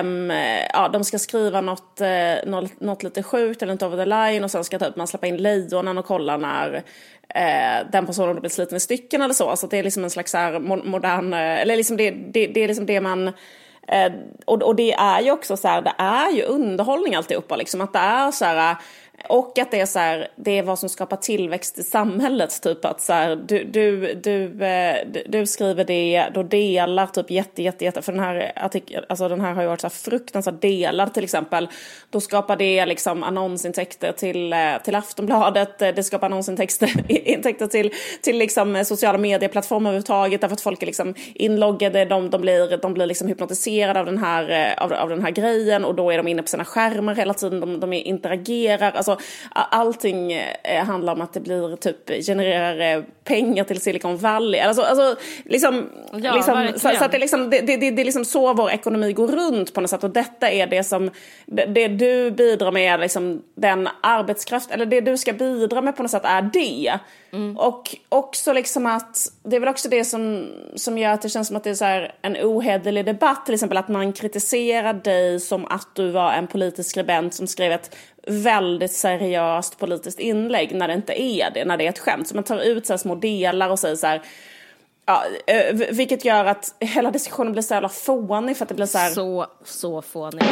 Um, 0.00 0.30
ja, 0.72 0.88
de 0.88 1.04
ska 1.04 1.18
skriva 1.18 1.60
något, 1.60 2.00
uh, 2.00 2.50
något, 2.50 2.80
något 2.80 3.02
lite 3.02 3.22
sjukt 3.22 3.62
eller 3.62 3.72
inte 3.72 3.86
over 3.86 3.96
the 3.96 4.04
line 4.04 4.44
och 4.44 4.50
sen 4.50 4.64
ska 4.64 4.78
typ 4.78 4.96
man 4.96 5.06
släppa 5.06 5.26
in 5.26 5.36
lejonen 5.36 5.98
och 5.98 6.06
kolla 6.06 6.36
när 6.36 6.74
uh, 6.74 7.90
den 7.92 8.06
personen 8.06 8.40
blir 8.40 8.50
sliten 8.50 8.76
i 8.76 8.80
stycken 8.80 9.22
eller 9.22 9.34
så. 9.34 9.56
Så 9.56 9.66
det 9.66 9.78
är 9.78 9.82
liksom 9.82 10.04
en 10.04 10.10
slags 10.10 10.34
här 10.34 10.58
modern, 10.58 11.34
eller 11.34 11.76
liksom 11.76 11.96
det, 11.96 12.10
det, 12.10 12.46
det, 12.46 12.64
är 12.64 12.68
liksom 12.68 12.86
det 12.86 13.00
man 13.00 13.32
och, 14.44 14.62
och 14.62 14.76
det 14.76 14.92
är 14.92 15.20
ju 15.20 15.30
också 15.30 15.56
så 15.56 15.68
här, 15.68 15.82
det 15.82 15.94
är 15.98 16.30
ju 16.30 16.42
underhållning 16.42 17.14
alltihopa 17.14 17.56
liksom. 17.56 17.80
Att 17.80 17.92
det 17.92 17.98
är 17.98 18.30
så 18.30 18.44
här, 18.44 18.76
och 19.24 19.58
att 19.58 19.70
det 19.70 19.80
är 19.80 19.86
så 19.86 19.98
här, 19.98 20.28
det 20.36 20.58
är 20.58 20.62
vad 20.62 20.78
som 20.78 20.88
skapar 20.88 21.16
tillväxt 21.16 21.78
i 21.78 21.82
samhället. 21.82 22.62
Typ 22.62 22.84
att 22.84 23.00
så 23.00 23.12
här, 23.12 23.36
du, 23.36 23.64
du, 23.64 24.14
du, 24.14 24.64
eh, 24.64 24.96
du 25.26 25.46
skriver 25.46 25.84
det, 25.84 26.28
då 26.34 26.42
delar 26.42 27.06
typ 27.06 27.30
jätte, 27.30 27.62
jätte, 27.62 27.84
jätte. 27.84 28.02
För 28.02 28.12
den 28.12 28.20
här 28.20 28.52
artikeln, 28.56 29.04
alltså 29.08 29.28
den 29.28 29.40
här 29.40 29.54
har 29.54 29.62
ju 29.62 29.68
varit 29.68 29.80
så 29.80 29.86
här 29.86 29.90
fruktansvärt 29.90 30.60
delad 30.60 31.14
till 31.14 31.24
exempel. 31.24 31.68
Då 32.10 32.20
skapar 32.20 32.56
det 32.56 32.86
liksom 32.86 33.22
annonsintäkter 33.22 34.12
till, 34.12 34.52
eh, 34.52 34.58
till 34.84 34.94
Aftonbladet. 34.94 35.82
Eh, 35.82 35.88
det 35.88 36.02
skapar 36.02 36.26
annonsintäkter 36.26 36.92
intäkter 37.28 37.66
till, 37.66 37.92
till 38.22 38.38
liksom 38.38 38.84
sociala 38.84 39.18
medieplattformar 39.18 39.90
överhuvudtaget. 39.90 40.40
Därför 40.40 40.54
att 40.54 40.60
folk 40.60 40.82
är 40.82 40.86
liksom 40.86 41.14
inloggade, 41.34 42.04
de, 42.04 42.30
de 42.30 42.40
blir, 42.40 42.76
de 42.76 42.94
blir 42.94 43.06
liksom 43.06 43.28
hypnotiserade 43.28 44.00
av 44.00 44.06
den, 44.06 44.18
här, 44.18 44.74
av, 44.78 44.92
av 44.92 45.08
den 45.08 45.22
här 45.22 45.30
grejen. 45.30 45.84
Och 45.84 45.94
då 45.94 46.10
är 46.10 46.16
de 46.16 46.28
inne 46.28 46.42
på 46.42 46.48
sina 46.48 46.64
skärmar 46.64 47.14
hela 47.14 47.34
tiden, 47.34 47.60
de, 47.60 47.80
de 47.80 47.92
interagerar. 47.92 48.92
Alltså, 48.92 49.07
Alltså, 49.08 49.26
allting 49.52 50.32
eh, 50.32 50.84
handlar 50.84 51.12
om 51.12 51.20
att 51.20 51.32
det 51.32 51.40
blir 51.40 51.76
typ 51.76 52.24
genererar 52.26 53.04
pengar 53.24 53.64
till 53.64 53.80
Silicon 53.80 54.16
Valley. 54.16 54.60
Alltså, 54.60 54.82
alltså 54.82 55.16
liksom, 55.44 55.88
ja, 56.12 56.34
liksom 56.34 56.68
så, 56.72 56.96
så, 56.96 57.04
att 57.04 57.12
det, 57.12 57.18
liksom, 57.18 57.50
det, 57.50 57.60
det, 57.60 57.76
det, 57.76 58.02
är 58.02 58.04
liksom 58.04 58.24
så 58.24 58.54
vår 58.54 58.70
ekonomi 58.70 59.12
går 59.12 59.28
runt 59.28 59.74
på 59.74 59.80
något 59.80 59.90
sätt. 59.90 60.04
Och 60.04 60.10
detta 60.10 60.50
är 60.50 60.66
det 60.66 60.84
som, 60.84 61.10
det, 61.46 61.64
det 61.66 61.88
du 61.88 62.30
bidrar 62.30 62.72
med 62.72 63.00
liksom 63.00 63.42
den 63.54 63.88
arbetskraft, 64.02 64.70
eller 64.70 64.86
det 64.86 65.00
du 65.00 65.18
ska 65.18 65.32
bidra 65.32 65.80
med 65.80 65.96
på 65.96 66.02
något 66.02 66.10
sätt 66.10 66.24
är 66.24 66.42
det. 66.42 66.98
Mm. 67.32 67.56
Och 67.56 67.96
också 68.08 68.52
liksom 68.52 68.86
att, 68.86 69.32
det 69.42 69.56
är 69.56 69.60
väl 69.60 69.68
också 69.68 69.88
det 69.88 70.04
som, 70.04 70.46
som 70.74 70.98
gör 70.98 71.10
att 71.10 71.22
det 71.22 71.28
känns 71.28 71.48
som 71.48 71.56
att 71.56 71.64
det 71.64 71.70
är 71.70 71.74
så 71.74 72.06
en 72.22 72.36
ohederlig 72.36 73.04
debatt. 73.04 73.46
Till 73.46 73.54
exempel 73.54 73.78
att 73.78 73.88
man 73.88 74.12
kritiserar 74.12 74.94
dig 74.94 75.40
som 75.40 75.64
att 75.64 75.88
du 75.94 76.10
var 76.10 76.32
en 76.32 76.46
politisk 76.46 76.90
skribent 76.90 77.34
som 77.34 77.46
skrev 77.46 77.72
ett 77.72 77.96
väldigt 78.28 78.92
seriöst 78.92 79.78
politiskt 79.78 80.20
inlägg 80.20 80.74
när 80.74 80.88
det 80.88 80.94
inte 80.94 81.22
är 81.22 81.50
det, 81.50 81.64
när 81.64 81.76
det 81.76 81.84
är 81.84 81.88
ett 81.88 81.98
skämt. 81.98 82.28
Så 82.28 82.34
man 82.34 82.44
tar 82.44 82.60
ut 82.60 82.86
så 82.86 82.98
små 82.98 83.14
delar 83.14 83.70
och 83.70 83.78
säger 83.78 83.96
så 83.96 84.06
här, 84.06 84.22
Ja, 85.08 85.24
eh, 85.46 85.74
vilket 85.74 86.24
gör 86.24 86.44
att 86.44 86.74
hela 86.80 87.10
diskussionen 87.10 87.52
blir 87.52 87.62
så 87.62 87.74
jävla 87.74 87.88
fånig 87.88 88.56
för 88.56 88.64
att 88.64 88.68
det 88.68 88.74
blir 88.74 88.86
så 88.86 88.98
här... 88.98 89.10
Så, 89.10 89.46
så 89.64 90.02
fånig. 90.02 90.42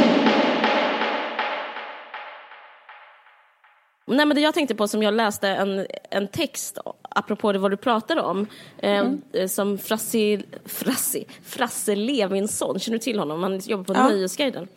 Nej, 4.07 4.27
men 4.27 4.35
det 4.35 4.41
jag 4.41 4.55
tänkte 4.55 4.75
på 4.75 4.89
som 4.89 5.03
jag 5.03 5.15
läste 5.15 5.49
en, 5.49 5.87
en 6.11 6.29
text 6.29 6.79
apropå 7.03 7.53
det 7.53 7.59
vad 7.59 7.71
du 7.71 7.77
pratade 7.77 8.21
om 8.21 8.47
eh, 8.79 8.99
mm. 8.99 9.23
eh, 9.33 9.47
som 9.47 9.79
Frassi, 9.79 10.45
Frassi, 10.65 11.27
Frasse 11.45 11.95
Levinsson, 11.95 12.79
känner 12.79 12.99
du 12.99 13.03
till 13.03 13.19
honom? 13.19 13.43
Han 13.43 13.59
jobbar 13.59 13.95
på 13.95 14.01
ja. 14.01 14.09
Nöjesguiden. 14.09 14.69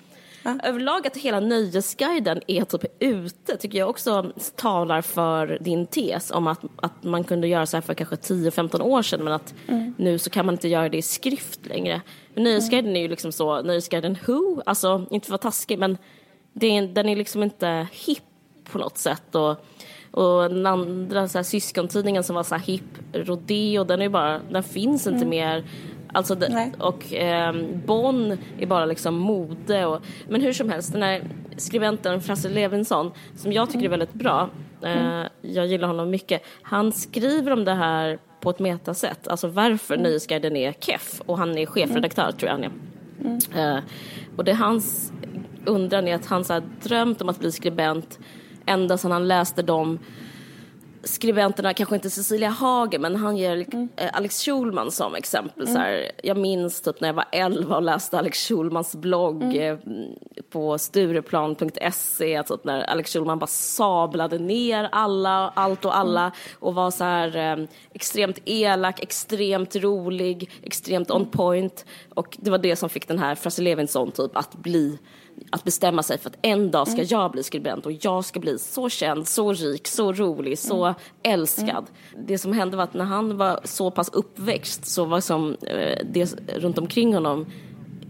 Ja. 0.44 0.60
Överlag 0.64 1.08
att 1.08 1.18
hela 1.18 1.40
Nöjesguiden 1.40 2.42
är 2.48 2.64
typ 2.64 2.86
ute 3.00 3.58
tycker 3.58 3.78
jag 3.78 3.90
också 3.90 4.32
talar 4.56 5.02
för 5.02 5.58
din 5.62 5.88
tes 5.88 6.32
om 6.32 6.48
att, 6.48 6.60
att 6.76 7.04
man 7.04 7.24
kunde 7.24 7.48
göra 7.48 7.66
så 7.66 7.78
här 7.78 7.82
för 7.82 7.94
kanske 7.94 8.16
10-15 8.16 8.82
år 8.82 9.02
sedan 9.02 9.24
men 9.24 9.34
att 9.34 9.54
mm. 9.68 9.94
nu 9.98 10.18
så 10.18 10.30
kan 10.30 10.46
man 10.46 10.56
inte 10.56 10.68
göra 10.68 10.90
det 10.90 10.98
i 10.98 11.02
skrift 11.02 11.66
längre. 11.66 12.02
Men 12.34 12.44
Nöjesguiden 12.44 12.86
mm. 12.90 12.96
är 12.96 13.02
ju 13.02 13.08
liksom 13.08 13.32
så, 13.32 13.62
Nöjesguiden 13.62 14.18
Who, 14.28 14.62
alltså 14.66 15.06
inte 15.10 15.28
för 15.28 15.36
att 15.36 15.44
vara 15.44 15.52
taskig 15.52 15.80
men 15.80 15.98
det 16.54 16.82
den 16.82 17.10
är 17.10 17.16
liksom 17.16 17.44
inte 17.44 17.88
hipp 17.92 18.24
på 18.72 18.78
något 18.78 18.98
sätt. 18.98 19.36
Och, 19.36 19.52
och 20.12 20.50
den 20.50 20.66
andra 20.66 21.28
så 21.28 21.38
här, 21.38 21.44
syskontidningen 21.44 22.24
som 22.24 22.36
var 22.36 22.44
så 22.44 22.56
här 22.56 22.62
hipp, 22.62 22.98
Rodeo, 23.14 23.84
den, 23.84 24.02
är 24.02 24.10
bara, 24.10 24.40
den 24.52 24.64
finns 24.64 25.08
inte 25.08 25.18
mm. 25.18 25.30
mer. 25.30 25.64
Alltså 26.14 26.36
det, 26.36 26.72
och 26.80 27.14
eh, 27.14 27.56
Bonn 27.86 28.38
är 28.60 28.66
bara 28.66 28.86
liksom 28.86 29.16
mode. 29.16 29.86
Och, 29.86 30.02
men 30.30 30.42
hur 30.42 30.54
som 30.54 30.70
helst, 30.70 30.94
den 30.94 31.04
här 31.04 31.22
skribenten 31.58 32.22
Frasse 32.22 32.50
Levinson, 32.50 33.12
som 33.36 33.54
jag 33.54 33.70
tycker 33.70 33.86
är 33.86 33.90
väldigt 33.90 34.14
bra, 34.14 34.50
eh, 34.84 35.08
mm. 35.08 35.28
jag 35.42 35.68
gillar 35.68 35.88
honom 35.88 36.10
mycket, 36.10 36.42
han 36.62 36.92
skriver 36.92 37.52
om 37.52 37.66
det 37.66 37.74
här 37.74 38.20
på 38.40 38.50
ett 38.50 38.60
metasätt, 38.60 39.28
alltså 39.28 39.48
varför 39.48 39.94
mm. 39.94 40.04
Nöjesguiden 40.04 40.56
är 40.56 40.74
keff 40.74 41.22
och 41.26 41.38
han 41.38 41.58
är 41.58 41.66
chefredaktör 41.66 42.24
mm. 42.24 42.38
tror 42.38 42.50
jag 42.50 42.56
han 42.56 42.64
är. 42.64 42.72
Mm. 43.26 43.76
Eh, 43.78 43.84
och 44.36 44.44
det 44.44 44.54
hans 44.54 45.12
undran 45.66 46.08
är 46.08 46.16
att 46.16 46.26
han 46.26 46.46
så 46.46 46.62
drömt 46.84 47.22
om 47.22 47.30
att 47.30 47.40
bli 47.40 47.52
skribent 47.52 48.20
ända 48.66 48.98
sedan 48.98 49.12
han 49.12 49.28
läste 49.28 49.62
de 49.62 50.00
skribenterna, 51.04 51.74
kanske 51.74 51.96
inte 51.96 52.10
Cecilia 52.10 52.50
Hagen, 52.50 53.02
men 53.02 53.16
han 53.16 53.38
ger 53.38 53.66
mm. 53.74 53.90
Alex 54.14 54.46
Schulman 54.46 54.92
som 54.92 55.16
exempel. 55.16 55.64
Mm. 55.64 55.74
Så 55.74 55.80
här, 55.80 56.12
jag 56.24 56.38
minns 56.38 56.82
typ 56.82 57.02
när 57.02 57.08
jag 57.08 57.14
var 57.14 57.26
11 57.32 57.76
och 57.76 57.82
läste 57.84 58.20
Alex 58.20 58.48
Schulmans 58.48 58.96
blogg 58.96 59.44
mm. 59.44 59.60
Eh, 59.60 59.78
på 60.50 60.78
stureplan.se, 60.78 62.44
typ 62.44 62.64
när 62.64 62.82
Alex 62.82 63.14
Schulman 63.14 63.40
bara 63.40 63.48
sablade 63.48 64.40
ner 64.40 64.90
alla, 64.92 65.50
allt 65.56 65.86
och 65.86 65.98
alla 65.98 66.22
mm. 66.22 66.34
och 66.60 66.76
var 66.76 66.92
så 66.92 67.04
här 67.04 67.38
eh, 67.38 67.66
extremt 67.94 68.40
elak, 68.46 69.04
extremt 69.04 69.76
rolig, 69.76 70.52
extremt 70.64 71.12
on 71.12 71.26
point. 71.26 71.86
Och 72.14 72.38
det 72.42 72.52
var 72.52 72.58
det 72.58 72.76
som 72.76 72.90
fick 72.90 73.08
den 73.08 73.20
här 73.20 73.36
Frasse 73.36 73.62
Levinson 73.62 74.12
typ 74.12 74.38
att 74.38 74.56
bli 74.56 74.98
att 75.50 75.64
bestämma 75.64 76.04
sig 76.04 76.18
för 76.18 76.30
att 76.30 76.38
en 76.42 76.72
dag 76.72 76.88
ska 76.88 76.98
mm. 76.98 77.08
jag 77.10 77.32
bli 77.32 77.44
skribent 77.44 77.86
och 77.86 77.92
jag 78.02 78.26
ska 78.26 78.40
bli 78.40 78.60
så 78.60 78.90
känd, 78.90 79.28
så 79.28 79.54
rik, 79.54 79.88
så 79.88 80.14
rolig, 80.14 80.60
så 80.60 80.86
mm. 80.86 80.96
älskad. 81.24 81.86
Mm. 82.14 82.26
Det 82.28 82.38
som 82.38 82.54
hände 82.54 82.78
var 82.78 82.84
att 82.84 82.94
när 82.94 83.06
han 83.06 83.38
var 83.38 83.60
så 83.64 83.92
pass 83.92 84.10
uppväxt 84.10 84.86
så 84.86 85.06
var 85.06 85.22
som 85.22 85.56
eh, 85.62 86.06
det 86.12 86.40
runt 86.56 86.78
omkring 86.78 87.14
honom 87.14 87.46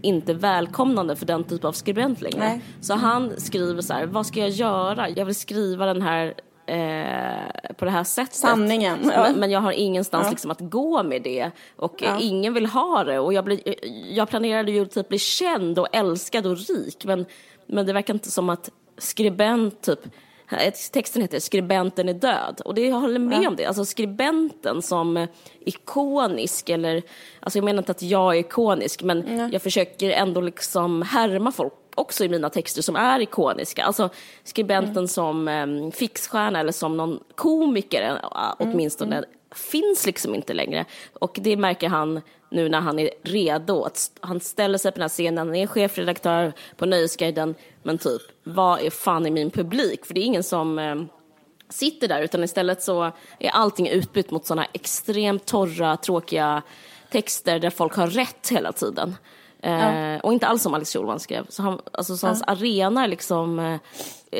inte 0.02 0.34
välkomnande 0.34 1.16
för 1.16 1.26
den 1.26 1.44
typ 1.44 1.64
av 1.64 1.72
skribent 1.72 2.20
längre. 2.20 2.38
Nej. 2.38 2.60
Så 2.80 2.94
han 2.94 3.32
skriver 3.36 3.82
så 3.82 3.94
här, 3.94 4.06
vad 4.06 4.26
ska 4.26 4.40
jag 4.40 4.50
göra? 4.50 5.08
Jag 5.10 5.24
vill 5.24 5.34
skriva 5.34 5.86
den 5.86 6.02
här 6.02 6.34
eh, 6.70 7.74
på 7.76 7.84
det 7.84 7.90
här 7.90 8.04
sättet. 8.04 8.34
Sanningen. 8.34 9.10
Ja. 9.14 9.32
Men, 9.36 9.50
jag 9.50 9.60
har 9.60 9.72
ingenstans 9.72 10.26
ja. 10.26 10.30
liksom 10.30 10.50
att 10.50 10.60
gå 10.60 11.02
med 11.02 11.22
det 11.22 11.50
och 11.76 12.02
ja. 12.02 12.18
ingen 12.20 12.54
vill 12.54 12.66
ha 12.66 13.04
det 13.04 13.18
och 13.18 13.32
jag, 13.32 13.44
blir, 13.44 13.74
jag 14.14 14.28
planerade 14.28 14.72
ju 14.72 14.86
typ 14.86 15.08
bli 15.08 15.18
känd 15.18 15.78
och 15.78 15.88
älskad 15.92 16.46
och 16.46 16.56
rik 16.56 17.04
men, 17.04 17.26
men 17.66 17.86
det 17.86 17.92
verkar 17.92 18.14
inte 18.14 18.30
som 18.30 18.50
att 18.50 18.70
skribent 18.98 19.82
typ 19.82 20.00
Texten 20.92 21.22
heter 21.22 21.40
Skribenten 21.40 22.08
är 22.08 22.14
död 22.14 22.60
och 22.64 22.74
det, 22.74 22.86
jag 22.86 22.96
håller 22.96 23.18
med 23.18 23.42
ja. 23.42 23.48
om 23.48 23.56
det. 23.56 23.66
Alltså 23.66 23.84
skribenten 23.84 24.82
som 24.82 25.26
ikonisk 25.60 26.68
eller, 26.68 27.02
alltså 27.40 27.58
jag 27.58 27.64
menar 27.64 27.78
inte 27.78 27.92
att 27.92 28.02
jag 28.02 28.36
är 28.36 28.40
ikonisk 28.40 29.02
men 29.02 29.22
mm. 29.22 29.50
jag 29.52 29.62
försöker 29.62 30.10
ändå 30.10 30.40
liksom 30.40 31.02
härma 31.02 31.52
folk 31.52 31.72
också 32.00 32.24
i 32.24 32.28
mina 32.28 32.50
texter 32.50 32.82
som 32.82 32.96
är 32.96 33.20
ikoniska. 33.20 33.84
Alltså 33.84 34.10
skribenten 34.44 34.96
mm. 34.96 35.08
som 35.08 35.48
um, 35.48 35.92
fixstjärna 35.92 36.60
eller 36.60 36.72
som 36.72 36.96
någon 36.96 37.20
komiker 37.34 38.12
uh, 38.12 38.54
åtminstone 38.58 39.16
mm. 39.16 39.30
finns 39.54 40.06
liksom 40.06 40.34
inte 40.34 40.54
längre. 40.54 40.84
Och 41.12 41.38
det 41.42 41.56
märker 41.56 41.88
han 41.88 42.20
nu 42.50 42.68
när 42.68 42.80
han 42.80 42.98
är 42.98 43.10
redo. 43.22 43.82
Att 43.82 44.10
han 44.20 44.40
ställer 44.40 44.78
sig 44.78 44.92
på 44.92 44.96
den 44.96 45.02
här 45.02 45.08
scenen, 45.08 45.46
han 45.46 45.56
är 45.56 45.66
chefredaktör 45.66 46.52
på 46.76 46.86
Nöjesguiden, 46.86 47.54
men 47.82 47.98
typ, 47.98 48.22
vad 48.42 48.80
är 48.80 48.90
fan 48.90 49.26
i 49.26 49.30
min 49.30 49.50
publik? 49.50 50.06
För 50.06 50.14
det 50.14 50.20
är 50.20 50.24
ingen 50.24 50.42
som 50.42 50.78
um, 50.78 51.08
sitter 51.68 52.08
där, 52.08 52.22
utan 52.22 52.44
istället 52.44 52.82
så 52.82 53.12
är 53.38 53.50
allting 53.50 53.88
utbytt 53.88 54.30
mot 54.30 54.46
sådana 54.46 54.66
extremt 54.72 55.46
torra, 55.46 55.96
tråkiga 55.96 56.62
texter 57.10 57.58
där 57.58 57.70
folk 57.70 57.94
har 57.94 58.06
rätt 58.06 58.48
hela 58.50 58.72
tiden. 58.72 59.16
Eh, 59.62 60.20
och 60.22 60.32
inte 60.32 60.46
alls 60.46 60.62
som 60.62 60.74
Alex 60.74 60.92
Schulman 60.92 61.20
skrev. 61.20 61.46
Så, 61.48 61.62
han, 61.62 61.80
alltså, 61.92 62.16
så 62.16 62.26
hans 62.26 62.42
arena 62.46 63.04
är 63.04 63.08
liksom 63.08 63.58
eh, 63.58 63.76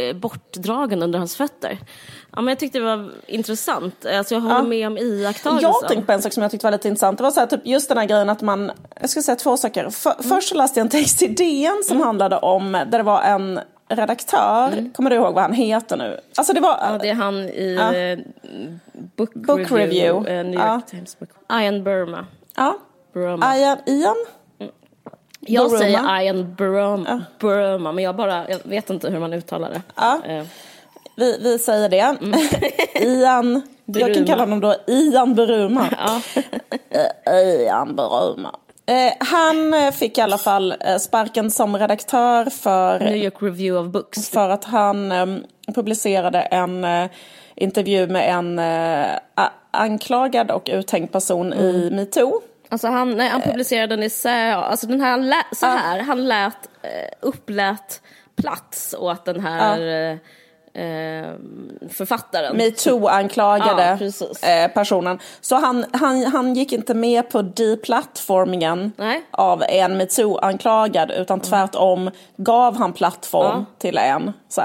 eh, 0.00 0.16
bortdragen 0.16 1.02
under 1.02 1.18
hans 1.18 1.36
fötter. 1.36 1.78
Ja, 2.32 2.40
men 2.40 2.48
jag 2.48 2.58
tyckte 2.58 2.78
det 2.78 2.84
var 2.84 3.12
intressant. 3.26 4.06
Alltså, 4.06 4.34
jag 4.34 4.40
håller 4.40 4.56
ja. 4.56 4.62
med 4.62 4.86
om 4.86 4.98
iakttagelsen. 4.98 5.72
Jag 5.80 5.88
tänkte 5.88 6.06
på 6.06 6.12
en 6.12 6.22
sak 6.22 6.32
som 6.32 6.42
jag 6.42 6.50
tyckte 6.50 6.66
var 6.66 6.72
lite 6.72 6.88
intressant. 6.88 7.18
Det 7.18 7.24
var 7.24 7.30
så 7.30 7.40
här, 7.40 7.46
typ, 7.46 7.66
just 7.66 7.88
den 7.88 7.98
här 7.98 8.06
grejen 8.06 8.30
att 8.30 8.42
man, 8.42 8.72
jag 9.00 9.10
ska 9.10 9.22
säga 9.22 9.36
två 9.36 9.56
saker. 9.56 9.90
För, 9.90 10.10
mm. 10.10 10.22
Först 10.22 10.48
så 10.48 10.54
läste 10.54 10.80
jag 10.80 10.84
en 10.84 10.90
text 10.90 11.22
i 11.22 11.26
DN 11.26 11.82
som 11.84 11.96
mm. 11.96 12.06
handlade 12.06 12.36
om, 12.36 12.72
där 12.72 12.98
det 12.98 13.02
var 13.02 13.22
en 13.22 13.60
redaktör, 13.88 14.68
mm. 14.72 14.90
kommer 14.92 15.10
du 15.10 15.16
ihåg 15.16 15.34
vad 15.34 15.42
han 15.42 15.52
heter 15.52 15.96
nu? 15.96 16.20
Alltså 16.36 16.52
det 16.52 16.60
var... 16.60 16.78
Ja, 16.80 16.98
det 16.98 17.08
är 17.08 17.14
han 17.14 17.34
i 17.34 17.74
ja. 17.74 18.16
book, 19.16 19.34
book, 19.34 19.60
Review, 19.60 19.78
review. 19.78 20.38
Uh, 20.38 20.44
New 20.44 20.54
York 20.54 20.64
ja. 20.64 20.80
Times 20.90 21.18
Book. 21.18 21.30
Ian 21.52 21.84
Burma. 21.84 22.26
Ja, 22.56 22.78
Burma. 23.12 23.56
Ian, 23.56 23.78
Ian? 23.86 24.16
Jag 25.40 25.64
Burma. 25.70 25.78
säger 25.78 26.20
Ian 26.22 26.54
Burma, 26.54 27.22
Burma, 27.38 27.92
men 27.92 28.04
jag 28.04 28.16
bara, 28.16 28.50
jag 28.50 28.58
vet 28.64 28.90
inte 28.90 29.10
hur 29.10 29.18
man 29.18 29.32
uttalar 29.32 29.70
det. 29.70 29.82
Ja. 29.96 30.20
Eh, 30.26 30.44
Vi, 31.16 31.38
vi 31.42 31.58
säger 31.58 31.88
det. 31.88 32.00
Mm. 32.22 32.40
Ian, 32.94 33.62
jag 33.84 34.00
kan 34.00 34.10
Buruma. 34.12 34.26
kalla 34.26 34.42
honom 34.42 34.60
då 34.60 34.74
Ian 34.86 35.34
Buruma. 35.34 35.86
Ja. 35.98 36.20
Ian 37.32 37.96
Buruma. 37.96 38.54
Eh, 38.86 39.12
han 39.20 39.74
eh, 39.74 39.90
fick 39.90 40.18
i 40.18 40.20
alla 40.20 40.38
fall 40.38 40.74
sparken 41.00 41.50
som 41.50 41.76
redaktör 41.78 42.44
för, 42.50 42.98
New 43.00 43.16
York 43.16 43.34
Review 43.42 43.80
of 43.88 43.92
Books. 43.92 44.30
för 44.30 44.48
att 44.48 44.64
han 44.64 45.12
eh, 45.12 45.26
publicerade 45.74 46.40
en 46.40 46.84
eh, 46.84 47.10
intervju 47.54 48.06
med 48.06 48.28
en 48.34 48.60
anklagad 49.70 50.50
och 50.50 50.68
uthängd 50.72 51.12
person 51.12 51.52
Mm. 51.52 51.76
i 51.76 51.90
metoo. 51.90 52.40
Alltså 52.70 52.88
han, 52.88 53.10
nej, 53.10 53.28
han 53.28 53.40
publicerade 53.42 53.96
den 53.96 54.02
i 54.02 54.10
Sä, 54.10 54.54
alltså 54.54 54.86
den 54.86 55.00
här, 55.00 55.18
lä, 55.18 55.44
så 55.52 55.66
här, 55.66 56.00
han 56.00 56.28
lät, 56.28 56.68
eh, 56.82 57.08
upplät 57.20 58.02
plats 58.36 58.94
åt 58.98 59.24
den 59.24 59.40
här 59.40 59.80
eh, 59.80 60.18
eh, 60.74 61.32
författaren. 61.88 62.56
Metoo-anklagade 62.56 64.12
Ja, 64.42 64.48
eh, 64.48 64.70
personen. 64.70 65.18
Så 65.40 65.56
han, 65.56 65.84
han, 65.92 66.24
han 66.24 66.54
gick 66.54 66.72
inte 66.72 66.94
med 66.94 67.30
på 67.30 67.42
deplattformingen 67.42 68.92
av 69.30 69.62
en 69.68 70.00
metoo-anklagad 70.00 71.10
utan 71.10 71.40
tvärtom 71.40 72.10
gav 72.36 72.76
han 72.76 72.92
plattform 72.92 73.66
till 73.78 73.98
en. 73.98 74.32
Så. 74.48 74.62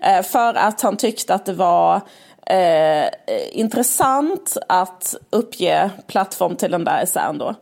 Eh, 0.00 0.22
för 0.22 0.54
att 0.54 0.80
han 0.80 0.96
tyckte 0.96 1.34
att 1.34 1.46
det 1.46 1.52
var 1.52 2.00
eh, 2.46 3.08
intressant 3.52 4.56
att 4.68 5.14
uppge 5.30 5.90
plattform 6.06 6.56
till 6.56 6.70
den 6.70 6.84
där 6.84 7.02
essän 7.02 7.38
då. 7.38 7.54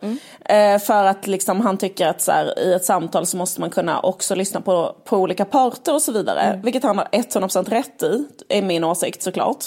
Eh, 0.45 0.79
för 0.79 1.05
att 1.05 1.27
liksom, 1.27 1.61
han 1.61 1.77
tycker 1.77 2.07
att 2.07 2.21
så 2.21 2.33
här, 2.33 2.59
i 2.59 2.75
ett 2.75 2.85
samtal 2.85 3.27
så 3.27 3.37
måste 3.37 3.61
man 3.61 3.71
kunna 3.71 4.01
också 4.01 4.35
lyssna 4.35 4.61
på, 4.61 4.97
på 5.05 5.17
olika 5.17 5.45
parter 5.45 5.95
och 5.95 6.03
så 6.03 6.13
vidare. 6.13 6.61
Vilket 6.65 6.83
han 6.83 6.99
har 6.99 7.05
100% 7.05 7.71
rätt 7.71 8.03
i, 8.03 8.25
är 8.49 8.63
min 8.63 8.85
åsikt 8.85 9.23
såklart. 9.23 9.65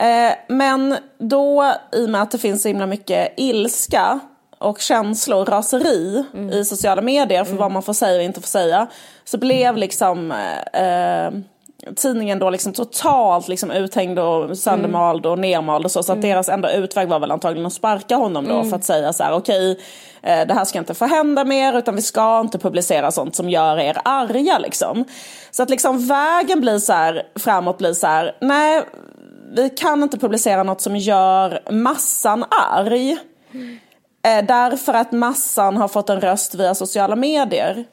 Eh, 0.00 0.32
men 0.48 0.96
då, 1.18 1.72
i 1.92 2.06
och 2.06 2.10
med 2.10 2.22
att 2.22 2.30
det 2.30 2.38
finns 2.38 2.62
så 2.62 2.68
himla 2.68 2.86
mycket 2.86 3.34
ilska 3.36 4.20
och 4.58 4.80
känslor, 4.80 5.44
raseri 5.44 6.24
i 6.52 6.64
sociala 6.64 7.02
medier 7.02 7.44
för 7.44 7.54
vad 7.54 7.70
man 7.70 7.82
får 7.82 7.92
säga 7.92 8.16
och 8.16 8.22
inte 8.22 8.40
får 8.40 8.48
säga. 8.48 8.86
Så 9.24 9.38
blev 9.38 9.76
liksom 9.76 10.32
eh, 10.32 10.82
eh, 10.82 11.32
tidningen 11.96 12.38
då 12.38 12.50
liksom 12.50 12.72
totalt 12.72 13.48
liksom 13.48 13.70
uthängd 13.70 14.18
och 14.18 14.58
söndermald 14.58 15.26
och 15.26 15.38
nermald 15.38 15.84
och 15.84 15.90
så. 15.90 16.02
Så 16.02 16.12
att 16.12 16.22
deras 16.22 16.48
enda 16.48 16.72
utväg 16.72 17.08
var 17.08 17.18
väl 17.18 17.30
antagligen 17.30 17.66
att 17.66 17.72
sparka 17.72 18.16
honom 18.16 18.44
då 18.48 18.64
för 18.64 18.76
att 18.76 18.84
säga 18.84 19.12
så 19.12 19.24
här 19.24 19.32
okej 19.32 19.80
eh, 20.22 20.46
det 20.46 20.54
här 20.54 20.64
ska 20.64 20.78
inte 20.78 20.94
få 20.94 21.04
hända 21.04 21.44
mer 21.44 21.78
utan 21.78 21.96
vi 21.96 22.02
ska 22.02 22.40
inte 22.40 22.58
publicera 22.58 23.10
sånt 23.10 23.36
som 23.36 23.50
gör 23.50 23.78
er 23.78 23.98
arga 24.04 24.58
liksom. 24.58 25.04
Så 25.50 25.62
att 25.62 25.70
liksom 25.70 26.06
vägen 26.06 26.60
blir 26.60 26.78
så 26.78 26.92
här 26.92 27.22
framåt 27.36 27.78
blir 27.78 27.92
så 27.92 28.06
här 28.06 28.36
nej 28.40 28.82
vi 29.52 29.70
kan 29.70 30.02
inte 30.02 30.18
publicera 30.18 30.62
något 30.62 30.80
som 30.80 30.96
gör 30.96 31.60
massan 31.70 32.44
arg. 32.74 33.12
Eh, 34.22 34.44
därför 34.44 34.94
att 34.94 35.12
massan 35.12 35.76
har 35.76 35.88
fått 35.88 36.10
en 36.10 36.20
röst 36.20 36.54
via 36.54 36.74
sociala 36.74 37.16
medier. 37.16 37.84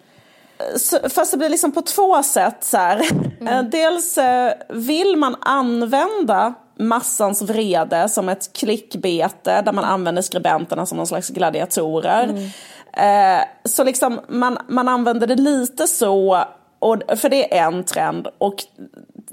Så, 0.78 1.10
fast 1.10 1.32
det 1.32 1.38
blir 1.38 1.50
liksom 1.50 1.72
på 1.72 1.82
två 1.82 2.24
sätt. 2.24 2.63
Så 2.63 2.78
här. 2.78 3.02
Eh, 3.48 3.63
dels 3.63 4.18
eh, 4.18 4.54
vill 4.70 5.15
man 5.15 5.36
använda 5.41 6.54
massans 6.80 7.41
vrede 7.41 8.10
som 8.10 8.30
ett 8.30 8.54
klickbete 8.54 9.62
där 9.62 9.74
man 9.74 9.84
använder 9.84 10.22
skribenterna 10.22 10.86
som 10.86 10.98
någon 10.98 11.08
slags 11.08 11.30
gladiatorer. 11.30 12.52
Eh, 12.94 13.44
så 13.63 13.84
liksom 13.84 14.20
man, 14.28 14.58
man 14.68 14.88
använder 14.88 15.28
det 15.28 15.36
lite 15.36 15.88
så, 15.88 16.46
och, 16.80 16.98
för 17.18 17.30
det 17.30 17.58
är 17.58 17.68
en 17.68 17.84
trend. 17.84 18.28
Och 18.38 18.56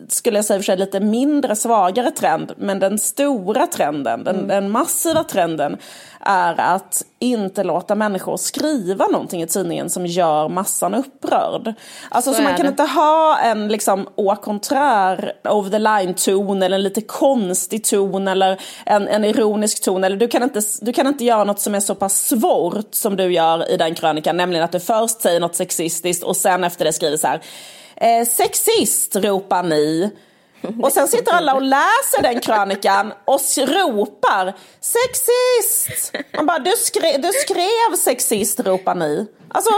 skulle 0.08 0.38
jag 0.38 0.44
säga 0.44 0.58
för 0.58 0.64
sig 0.64 0.76
lite 0.76 1.00
mindre 1.00 1.56
svagare 1.56 2.10
trend. 2.10 2.52
Men 2.56 2.78
den 2.78 2.98
stora 2.98 3.66
trenden, 3.66 4.24
den, 4.24 4.48
den 4.48 4.70
massiva 4.70 5.24
trenden 5.24 5.76
är 6.20 6.60
att 6.60 7.04
inte 7.18 7.64
låta 7.64 7.94
människor 7.94 8.36
skriva 8.36 9.06
någonting 9.06 9.42
i 9.42 9.46
tidningen 9.46 9.90
som 9.90 10.06
gör 10.06 10.48
massan 10.48 10.94
upprörd. 10.94 11.74
Alltså 12.08 12.30
Så 12.30 12.36
så, 12.36 12.42
man 12.42 12.56
kan 12.56 12.66
det. 12.66 12.70
inte 12.70 12.82
ha 12.82 13.38
en 13.38 13.68
liksom 13.68 14.08
au 14.16 14.36
contraire, 14.36 15.32
over 15.44 15.70
the 15.70 15.78
line 15.78 16.14
ton 16.14 16.62
eller 16.62 16.76
en 16.76 16.82
lite 16.82 17.00
konstig 17.00 17.84
ton 17.84 18.28
eller 18.28 18.60
en, 18.86 19.08
en 19.08 19.24
ironisk 19.24 19.82
ton. 19.84 20.04
Eller 20.04 20.16
du, 20.16 20.28
kan 20.28 20.42
inte, 20.42 20.60
du 20.80 20.92
kan 20.92 21.06
inte 21.06 21.24
göra 21.24 21.44
något 21.44 21.60
som 21.60 21.74
är 21.74 21.80
så 21.80 21.94
pass 21.94 22.26
svårt 22.28 22.94
som 22.94 23.16
du 23.16 23.32
gör 23.32 23.70
i 23.70 23.76
den 23.76 23.94
krönikan. 23.94 24.36
Nämligen 24.36 24.64
att 24.64 24.72
du 24.72 24.80
först 24.80 25.20
säger 25.20 25.40
något 25.40 25.54
sexistiskt 25.56 26.24
och 26.24 26.36
sen 26.36 26.64
efter 26.64 26.84
det 26.84 26.92
skriver 26.92 27.16
så 27.16 27.26
här. 27.26 27.40
Eh, 28.02 28.26
sexist 28.26 29.16
ropar 29.16 29.62
ni. 29.62 30.10
Och 30.82 30.92
sen 30.92 31.08
sitter 31.08 31.32
alla 31.32 31.54
och 31.54 31.62
läser 31.62 32.22
den 32.22 32.40
krönikan 32.40 33.12
och 33.24 33.40
ropar 33.56 34.54
sexist! 34.80 36.12
Man 36.36 36.46
bara, 36.46 36.58
du, 36.58 36.70
skrev, 36.70 37.20
du 37.20 37.28
skrev 37.32 37.96
sexist 37.98 38.60
ropar 38.60 38.94
ni. 38.94 39.26
Alltså, 39.48 39.70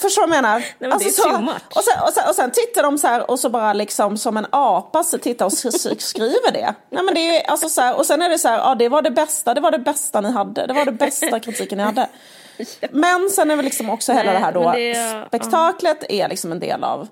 förstår 0.00 0.22
du 0.22 0.28
vad 0.28 0.36
jag 0.36 0.42
menar? 0.42 0.64
men 0.78 0.92
alltså, 0.92 1.08
det 1.08 1.30
är 1.30 1.34
så, 1.34 1.40
much. 1.40 1.54
och, 1.74 1.84
sen, 1.84 2.02
och, 2.02 2.12
sen, 2.12 2.28
och 2.28 2.34
sen 2.34 2.50
tittar 2.50 2.82
de 2.82 2.98
så 2.98 3.06
här 3.06 3.30
och 3.30 3.38
så 3.38 3.48
bara 3.48 3.72
liksom 3.72 4.18
som 4.18 4.36
en 4.36 4.46
apa 4.50 5.04
så 5.04 5.18
tittar 5.18 5.46
och 5.46 5.52
skriver 5.52 6.52
det. 6.52 6.74
Nej, 6.90 7.04
men 7.04 7.14
det 7.14 7.36
är, 7.36 7.50
alltså, 7.50 7.68
så 7.68 7.80
här, 7.80 7.96
och 7.96 8.06
sen 8.06 8.22
är 8.22 8.28
det 8.28 8.38
så 8.38 8.48
här, 8.48 8.58
ja 8.58 8.74
det 8.74 8.88
var 8.88 9.02
det 9.02 9.10
bästa, 9.10 9.54
det 9.54 9.60
var 9.60 9.70
det 9.70 9.78
bästa 9.78 10.20
ni 10.20 10.30
hade, 10.32 10.66
det 10.66 10.74
var 10.74 10.84
det 10.84 10.92
bästa 10.92 11.40
kritiken 11.40 11.78
ni 11.78 11.84
hade. 11.84 12.08
Men 12.90 13.30
sen 13.30 13.50
är 13.50 13.56
väl 13.56 13.64
liksom 13.64 13.90
också 13.90 14.12
hela 14.12 14.24
Nej, 14.24 14.40
det 14.40 14.44
här 14.46 14.52
då, 14.52 14.72
det 14.72 14.92
är- 14.92 15.26
spektaklet 15.26 16.04
är 16.08 16.28
liksom 16.28 16.52
en 16.52 16.60
del 16.60 16.84
av 16.84 17.08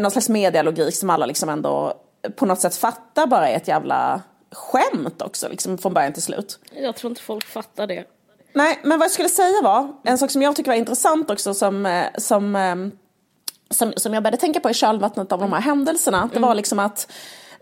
någon 0.00 0.10
slags 0.10 0.28
medialogik 0.28 0.96
som 0.96 1.10
alla 1.10 1.26
liksom 1.26 1.48
ändå 1.48 1.94
på 2.36 2.46
något 2.46 2.60
sätt 2.60 2.76
fattar 2.76 3.26
bara 3.26 3.48
är 3.48 3.56
ett 3.56 3.68
jävla 3.68 4.20
skämt 4.52 5.22
också, 5.22 5.48
liksom 5.48 5.78
från 5.78 5.94
början 5.94 6.12
till 6.12 6.22
slut. 6.22 6.58
Jag 6.72 6.96
tror 6.96 7.10
inte 7.10 7.22
folk 7.22 7.46
fattar 7.46 7.86
det. 7.86 8.04
Nej, 8.52 8.80
men 8.82 8.98
vad 8.98 9.04
jag 9.04 9.10
skulle 9.10 9.28
säga 9.28 9.62
var, 9.62 9.92
en 10.04 10.18
sak 10.18 10.30
som 10.30 10.42
jag 10.42 10.56
tycker 10.56 10.70
var 10.70 10.76
intressant 10.76 11.30
också 11.30 11.54
som, 11.54 11.86
eh, 11.86 12.06
som, 12.18 12.56
eh, 12.56 12.76
som, 13.70 13.92
som 13.96 14.14
jag 14.14 14.22
började 14.22 14.36
tänka 14.36 14.60
på 14.60 14.70
i 14.70 14.74
kölvattnet 14.74 15.32
av 15.32 15.40
de 15.40 15.52
här 15.52 15.60
händelserna, 15.60 16.30
det 16.32 16.40
var 16.40 16.54
liksom 16.54 16.78
att 16.78 17.12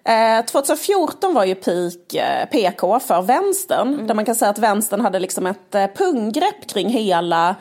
Eh, 0.04 0.44
2014 0.44 1.34
var 1.34 1.44
ju 1.44 1.54
peak 1.54 2.14
eh, 2.14 2.48
PK 2.48 3.00
för 3.00 3.22
vänstern, 3.22 4.06
där 4.06 4.14
man 4.14 4.24
kan 4.24 4.34
säga 4.34 4.50
att 4.50 4.58
vänstern 4.58 5.00
hade 5.00 5.18
liksom 5.18 5.46
ett 5.46 5.74
eh, 5.74 5.86
punggrepp 5.86 6.66
kring 6.66 6.88
hela 6.88 7.48
eh, 7.50 7.56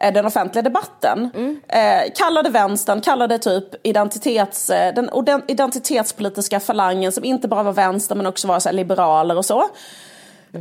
Eh, 0.00 0.12
den 0.12 0.26
offentliga 0.26 0.62
debatten. 0.62 1.30
Eh, 1.68 2.12
kallade 2.16 2.50
vänstern, 2.50 3.00
kallade 3.00 3.38
typ 3.38 3.64
identitets, 3.86 4.70
eh, 4.70 4.94
den 4.94 5.10
identitetspolitiska 5.48 6.60
falangen 6.60 7.12
som 7.12 7.24
inte 7.24 7.48
bara 7.48 7.62
var 7.62 7.72
vänster 7.72 8.14
men 8.14 8.26
också 8.26 8.48
var 8.48 8.60
så 8.60 8.68
här, 8.68 8.76
liberaler 8.76 9.36
och 9.38 9.44
så. 9.44 9.64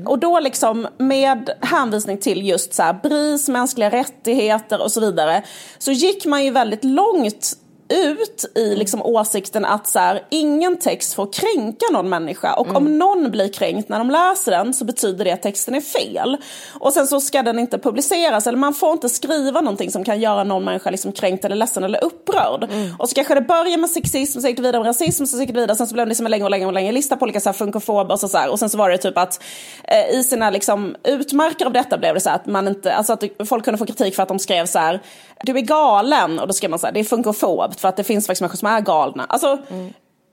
Och 0.06 0.20
då 0.20 0.40
liksom 0.40 0.88
med 0.98 1.50
hänvisning 1.62 2.18
till 2.18 2.48
just 2.48 2.74
så 2.74 2.84
här 2.84 2.94
BRIS, 2.94 3.50
mänskliga 3.50 3.90
rättigheter 3.90 4.82
och 4.82 4.92
så 4.92 5.00
vidare. 5.00 5.44
Så 5.78 5.92
gick 5.92 6.26
man 6.26 6.46
ju 6.46 6.52
väldigt 6.52 6.84
långt 6.84 7.54
ut 7.90 8.46
i 8.56 8.76
liksom 8.76 9.02
åsikten 9.02 9.66
att 9.66 9.88
så 9.88 10.00
här, 10.00 10.24
ingen 10.30 10.78
text 10.78 11.14
får 11.14 11.34
kränka 11.34 11.86
någon 11.92 12.10
människa 12.10 12.54
och 12.54 12.76
om 12.76 12.98
någon 12.98 13.32
blir 13.32 13.54
kränkt 13.54 13.90
när 13.90 13.98
de 14.00 14.10
läser 14.10 14.52
den 14.52 14.74
så 14.74 14.86
betyder 14.86 15.26
det 15.26 15.32
att 15.32 15.42
texten 15.42 15.76
är 15.76 15.82
fel. 15.82 16.38
Och 16.80 16.94
sen 16.94 17.08
så 17.08 17.22
ska 17.22 17.44
den 17.44 17.60
inte 17.60 17.80
publiceras 17.80 18.48
eller 18.48 18.58
man 18.58 18.74
får 18.74 18.92
inte 18.92 19.10
skriva 19.10 19.62
någonting 19.62 19.92
som 19.92 20.04
kan 20.04 20.20
göra 20.20 20.44
någon 20.44 20.64
människa 20.64 20.90
liksom 20.90 21.12
kränkt 21.12 21.46
eller 21.46 21.56
ledsen 21.56 21.84
eller 21.84 22.04
upprörd. 22.04 22.70
Och 23.00 23.10
så 23.10 23.16
kanske 23.16 23.36
det 23.36 23.42
börjar 23.42 23.78
med 23.78 23.90
sexism, 23.90 24.40
så 24.42 24.48
gick 24.48 24.58
det 24.58 24.64
vidare 24.64 24.84
med 24.84 24.90
rasism, 24.90 25.26
så 25.26 25.38
gick 25.40 25.48
det 25.48 25.60
vidare, 25.60 25.78
sen 25.78 25.88
så 25.88 25.94
blev 25.94 26.06
det 26.06 26.10
liksom 26.10 26.26
en 26.26 26.32
längre 26.32 26.46
och 26.46 26.52
längre 26.52 26.68
och 26.68 26.74
längre 26.74 26.92
lista 26.92 27.16
på 27.16 27.24
olika 27.24 27.40
så 27.40 27.50
här 27.50 27.54
funkofober 27.54 28.14
och 28.14 28.20
så, 28.20 28.28
så 28.28 28.38
här. 28.38 28.50
Och 28.50 28.60
sen 28.60 28.70
så 28.70 28.78
var 28.78 28.90
det 28.90 28.98
typ 28.98 29.18
att 29.18 29.44
eh, 29.84 30.20
i 30.20 30.24
sina 30.24 30.50
liksom 30.50 30.96
utmarker 31.04 31.66
av 31.66 31.74
detta 31.74 31.98
blev 31.98 32.14
det 32.14 32.22
så 32.22 32.30
här 32.30 32.36
att 32.36 32.46
man 32.46 32.68
inte, 32.68 32.94
alltså 32.94 33.14
att 33.14 33.24
folk 33.46 33.66
kunde 33.66 33.78
få 33.78 33.86
kritik 33.86 34.16
för 34.16 34.24
att 34.24 34.30
de 34.30 34.40
skrev 34.40 34.66
så 34.66 34.80
här 34.80 35.02
du 35.44 35.58
är 35.58 35.62
galen 35.62 36.40
och 36.40 36.48
då 36.48 36.54
ska 36.54 36.70
man 36.70 36.80
säga 36.80 36.92
det 36.92 37.00
är 37.00 37.04
funkofobt 37.04 37.80
för 37.80 37.88
att 37.88 37.98
det 37.98 38.04
finns 38.04 38.28
faktiskt 38.28 38.42
människor 38.42 38.58
som 38.58 38.68
är 38.68 38.82
galna. 38.82 39.26
Alltså, 39.30 39.58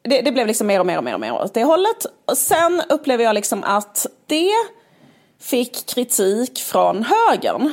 det, 0.05 0.21
det 0.23 0.33
blev 0.33 0.47
liksom 0.47 0.66
mer 0.66 0.81
och 0.81 0.87
mer 0.87 0.99
och 0.99 1.05
mer 1.05 1.14
och 1.14 1.21
mer 1.21 1.33
åt 1.33 1.55
det 1.55 1.64
hållet. 1.64 2.07
Och 2.27 2.38
sen 2.38 2.83
upplever 2.88 3.25
jag 3.25 3.35
liksom 3.35 3.64
att 3.64 4.07
det 4.27 4.51
fick 5.40 5.87
kritik 5.87 6.59
från 6.59 7.05
högern. 7.05 7.73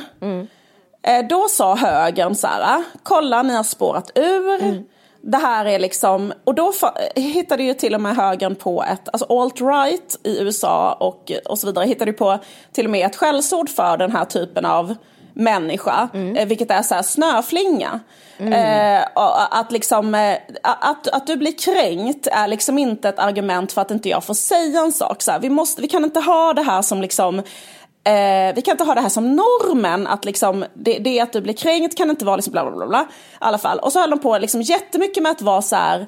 Eh, 1.02 1.26
Då 1.28 1.48
sa 1.48 1.74
högern 1.74 2.34
så 2.34 2.46
här, 2.46 2.82
kolla 3.02 3.42
ni 3.42 3.54
har 3.54 3.62
spårat 3.62 4.10
ur. 4.14 4.84
Det 5.26 5.36
här 5.36 5.64
är 5.66 5.78
liksom, 5.78 6.32
och 6.44 6.54
då 6.54 6.72
hittade 7.14 7.62
ju 7.62 7.74
till 7.74 7.94
och 7.94 8.00
med 8.00 8.16
högern 8.16 8.54
på 8.54 8.82
ett, 8.82 9.08
alltså 9.12 9.26
alt-right 9.28 10.18
i 10.24 10.38
USA 10.40 10.92
och, 10.92 11.32
och 11.44 11.58
så 11.58 11.66
vidare, 11.66 11.86
hittade 11.86 12.10
ju 12.10 12.16
på 12.16 12.38
till 12.72 12.84
och 12.84 12.90
med 12.90 13.06
ett 13.06 13.16
skällsord 13.16 13.68
för 13.70 13.96
den 13.96 14.12
här 14.12 14.24
typen 14.24 14.64
av 14.64 14.94
människa, 15.34 16.08
eh, 16.36 16.46
vilket 16.46 16.70
är 16.70 16.82
så 16.82 16.94
här 16.94 17.02
snöflinga. 17.02 18.00
Eh, 18.38 19.04
och 19.14 19.58
att, 19.58 19.72
liksom, 19.72 20.14
eh, 20.14 20.36
att, 20.62 21.08
att 21.08 21.26
du 21.26 21.36
blir 21.36 21.52
kränkt 21.58 22.26
är 22.26 22.48
liksom 22.48 22.78
inte 22.78 23.08
ett 23.08 23.18
argument 23.18 23.72
för 23.72 23.80
att 23.82 23.90
inte 23.90 24.08
jag 24.08 24.24
får 24.24 24.34
säga 24.34 24.80
en 24.80 24.92
sak. 24.92 25.22
Så 25.22 25.32
här, 25.32 25.38
vi, 25.38 25.50
måste, 25.50 25.82
vi 25.82 25.88
kan 25.88 26.04
inte 26.04 26.20
ha 26.20 26.52
det 26.52 26.62
här 26.62 26.82
som 26.82 27.02
liksom 27.02 27.42
Eh, 28.06 28.54
vi 28.54 28.62
kan 28.62 28.72
inte 28.72 28.84
ha 28.84 28.94
det 28.94 29.00
här 29.00 29.08
som 29.08 29.36
normen, 29.36 30.06
att 30.06 30.24
liksom, 30.24 30.64
det, 30.74 30.98
det 30.98 31.20
att 31.20 31.32
du 31.32 31.40
blir 31.40 31.54
kränkt 31.54 31.96
kan 31.96 32.10
inte 32.10 32.24
vara 32.24 32.36
liksom 32.36 32.52
bla 32.52 32.64
bla 32.64 32.76
bla. 32.76 32.86
bla 32.86 33.00
I 33.00 33.04
alla 33.38 33.58
fall. 33.58 33.78
Och 33.78 33.92
så 33.92 34.00
höll 34.00 34.10
de 34.10 34.18
på 34.18 34.38
liksom 34.38 34.62
jättemycket 34.62 35.22
med 35.22 35.32
att 35.32 35.42
vara 35.42 35.62
så 35.62 35.76
här, 35.76 36.06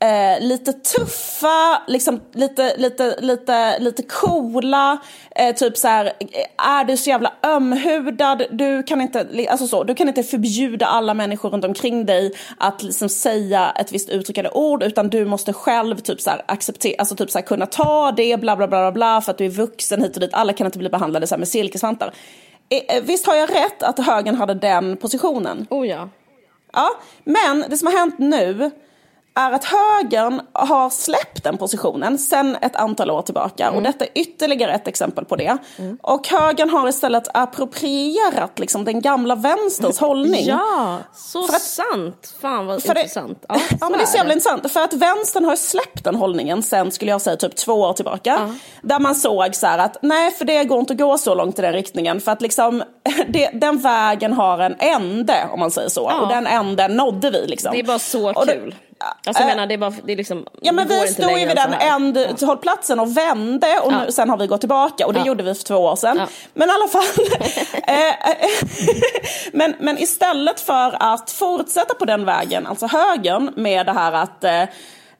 eh, 0.00 0.46
lite 0.46 0.72
tuffa, 0.72 1.82
liksom 1.86 2.20
lite, 2.32 2.76
lite, 2.76 3.16
lite, 3.20 3.78
lite 3.78 4.02
coola. 4.02 4.98
Eh, 5.30 5.54
typ 5.54 5.76
så 5.76 5.88
här, 5.88 6.12
är 6.58 6.84
du 6.84 6.96
så 6.96 7.10
jävla 7.10 7.32
ömhudad? 7.42 8.42
Du 8.50 8.82
kan 8.82 9.00
inte, 9.00 9.46
alltså 9.50 9.66
så, 9.66 9.84
du 9.84 9.94
kan 9.94 10.08
inte 10.08 10.22
förbjuda 10.22 10.86
alla 10.86 11.14
människor 11.14 11.50
runt 11.50 11.64
omkring 11.64 12.06
dig 12.06 12.32
att 12.58 12.82
liksom 12.82 13.08
säga 13.08 13.70
ett 13.70 13.92
visst 13.92 14.08
uttryck 14.08 14.38
eller 14.38 14.56
ord, 14.56 14.82
utan 14.82 15.08
du 15.08 15.24
måste 15.24 15.52
själv 15.52 15.96
typ 15.98 16.20
så 16.20 16.30
här, 16.30 16.42
acceptera, 16.46 16.94
alltså 16.98 17.16
typ 17.16 17.30
så 17.30 17.38
här, 17.38 17.46
kunna 17.46 17.66
ta 17.66 18.12
det, 18.12 18.40
bla 18.40 18.56
bla 18.56 18.68
bla 18.68 18.92
bla, 18.92 19.20
för 19.20 19.30
att 19.30 19.38
du 19.38 19.44
är 19.44 19.50
vuxen 19.50 20.02
hit 20.02 20.14
och 20.14 20.20
dit. 20.20 20.34
Alla 20.34 20.52
kan 20.52 20.66
inte 20.66 20.78
bli 20.78 20.88
behandlade 20.88 21.26
så 21.26 21.34
här 21.34 21.38
med 21.38 21.48
silkesvantar. 21.48 22.14
Eh, 22.68 23.02
visst 23.02 23.26
har 23.26 23.34
jag 23.34 23.50
rätt 23.50 23.82
att 23.82 23.98
högern 23.98 24.34
hade 24.34 24.54
den 24.54 24.96
positionen? 24.96 25.66
Oh 25.70 25.88
ja. 25.88 26.08
Ja, 26.72 26.90
men 27.24 27.64
det 27.68 27.76
som 27.76 27.86
har 27.86 27.98
hänt 27.98 28.18
nu 28.18 28.70
är 29.36 29.52
att 29.52 29.64
högern 29.64 30.40
har 30.52 30.90
släppt 30.90 31.44
den 31.44 31.56
positionen 31.58 32.18
sedan 32.18 32.56
ett 32.62 32.76
antal 32.76 33.10
år 33.10 33.22
tillbaka. 33.22 33.64
Mm. 33.64 33.76
Och 33.76 33.82
detta 33.82 34.04
är 34.04 34.10
ytterligare 34.14 34.72
ett 34.72 34.88
exempel 34.88 35.24
på 35.24 35.36
det. 35.36 35.58
Mm. 35.78 35.98
Och 36.02 36.28
högern 36.28 36.70
har 36.70 36.88
istället 36.88 37.28
approprierat 37.34 38.58
liksom, 38.58 38.84
den 38.84 39.00
gamla 39.00 39.34
vänsterns 39.34 39.98
hållning. 39.98 40.46
Ja, 40.46 40.98
så 41.14 41.44
att, 41.44 41.60
sant. 41.60 42.34
Fan 42.40 42.66
vad 42.66 42.74
intressant. 42.76 43.42
Det, 43.42 43.46
ja, 43.48 43.60
ja 43.80 43.88
men 43.90 43.98
det 43.98 44.04
är 44.04 44.06
så 44.06 44.16
jävla 44.16 44.32
intressant. 44.32 44.72
För 44.72 44.80
att 44.80 44.92
vänstern 44.92 45.44
har 45.44 45.56
släppt 45.56 46.04
den 46.04 46.14
hållningen 46.14 46.62
sen, 46.62 46.92
skulle 46.92 47.10
jag 47.10 47.20
säga, 47.20 47.36
typ 47.36 47.56
två 47.56 47.72
år 47.72 47.92
tillbaka. 47.92 48.34
Uh. 48.34 48.52
Där 48.82 48.98
man 48.98 49.14
såg 49.14 49.54
så 49.54 49.66
här 49.66 49.78
att 49.78 49.96
nej, 50.02 50.30
för 50.30 50.44
det 50.44 50.64
går 50.64 50.80
inte 50.80 50.92
att 50.92 50.98
gå 50.98 51.18
så 51.18 51.34
långt 51.34 51.58
i 51.58 51.62
den 51.62 51.72
riktningen. 51.72 52.20
För 52.20 52.32
att 52.32 52.42
liksom, 52.42 52.82
det, 53.28 53.50
den 53.52 53.78
vägen 53.78 54.32
har 54.32 54.58
en 54.58 54.76
ände, 54.78 55.48
om 55.52 55.60
man 55.60 55.70
säger 55.70 55.88
så. 55.88 56.10
Uh. 56.10 56.22
Och 56.22 56.28
den 56.28 56.46
änden 56.46 56.96
nådde 56.96 57.30
vi. 57.30 57.46
Liksom. 57.46 57.72
Det 57.72 57.80
är 57.80 57.84
bara 57.84 57.98
så 57.98 58.32
kul. 58.32 58.74
Alltså 58.98 59.42
jag 59.42 59.48
menar, 59.48 59.66
det 59.66 59.78
bara, 59.78 59.92
det 60.04 60.16
liksom, 60.16 60.46
Ja 60.60 60.72
men 60.72 60.88
vi 60.88 61.08
stod 61.08 61.38
ju 61.38 61.46
vid 61.46 61.56
den 61.56 61.72
ändhållplatsen 61.72 63.00
och 63.00 63.16
vände 63.16 63.80
och 63.84 63.92
nu, 63.92 64.12
sen 64.12 64.30
har 64.30 64.36
vi 64.36 64.46
gått 64.46 64.60
tillbaka 64.60 65.06
och 65.06 65.12
det 65.12 65.18
ja. 65.18 65.26
gjorde 65.26 65.42
vi 65.42 65.54
för 65.54 65.64
två 65.64 65.76
år 65.76 65.96
sedan. 65.96 66.16
Ja. 66.18 66.26
Men 66.54 66.68
i 66.68 66.72
alla 66.72 66.88
fall. 66.88 67.04
Eh, 67.88 68.08
eh, 68.08 68.36
men, 69.52 69.74
men 69.80 69.98
istället 69.98 70.60
för 70.60 70.96
att 71.02 71.30
fortsätta 71.30 71.94
på 71.94 72.04
den 72.04 72.24
vägen, 72.24 72.66
alltså 72.66 72.86
högern 72.86 73.52
med 73.56 73.86
det 73.86 73.92
här 73.92 74.12
att 74.12 74.44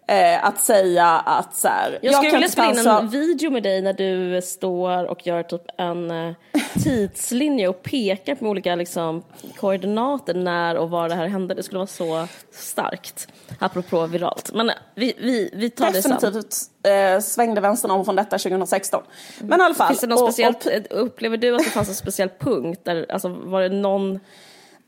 eh, 0.07 0.45
att 0.45 0.65
säga 0.65 1.07
att 1.07 1.55
så 1.55 1.69
här, 1.69 1.99
Jag 2.03 2.15
skulle 2.15 2.33
vilja 2.33 2.49
spela 2.49 2.71
in 2.71 2.87
en 2.87 3.09
video 3.09 3.51
med 3.51 3.63
dig 3.63 3.83
när 3.83 3.93
du 3.93 4.43
står 4.43 5.05
och 5.05 5.27
gör 5.27 5.43
typ 5.43 5.63
en 5.79 6.11
eh, 6.11 6.35
tidslinje 6.83 7.69
och 7.69 7.83
pekar 7.83 8.35
på 8.35 8.47
olika 8.47 8.75
liksom, 8.75 9.23
koordinater 9.57 10.35
när 10.35 10.77
och 10.77 10.91
var 10.91 11.09
det 11.09 11.15
här 11.15 11.27
hände. 11.27 11.55
Det 11.55 11.63
skulle 11.63 11.79
vara 11.79 11.87
så 11.87 12.27
starkt, 12.53 13.29
apropå 13.59 14.07
viralt. 14.07 14.53
Men 14.55 14.69
eh, 14.69 14.75
vi, 14.95 15.15
vi, 15.19 15.51
vi 15.53 15.71
tar 15.71 15.93
Definitivt 15.93 16.33
det 16.33 16.53
sen. 16.53 17.15
Eh, 17.15 17.21
svängde 17.21 17.61
vänstern 17.61 17.91
om 17.91 18.05
från 18.05 18.17
detta 18.17 18.39
2016. 18.39 19.03
Men 19.39 19.61
i 19.61 19.63
alla 19.63 19.75
fall. 19.75 19.89
Finns 19.89 20.01
det 20.01 20.07
något 20.07 20.21
och, 20.21 20.29
speciellt, 20.29 20.67
och, 20.67 21.03
upplever 21.03 21.37
du 21.37 21.55
att 21.55 21.65
det 21.65 21.71
fanns 21.71 21.89
en 21.89 21.95
speciell 21.95 22.29
punkt? 22.39 22.81
Där, 22.85 23.07
alltså, 23.09 23.29
var 23.29 23.63
det 23.63 23.69
någon 23.69 24.21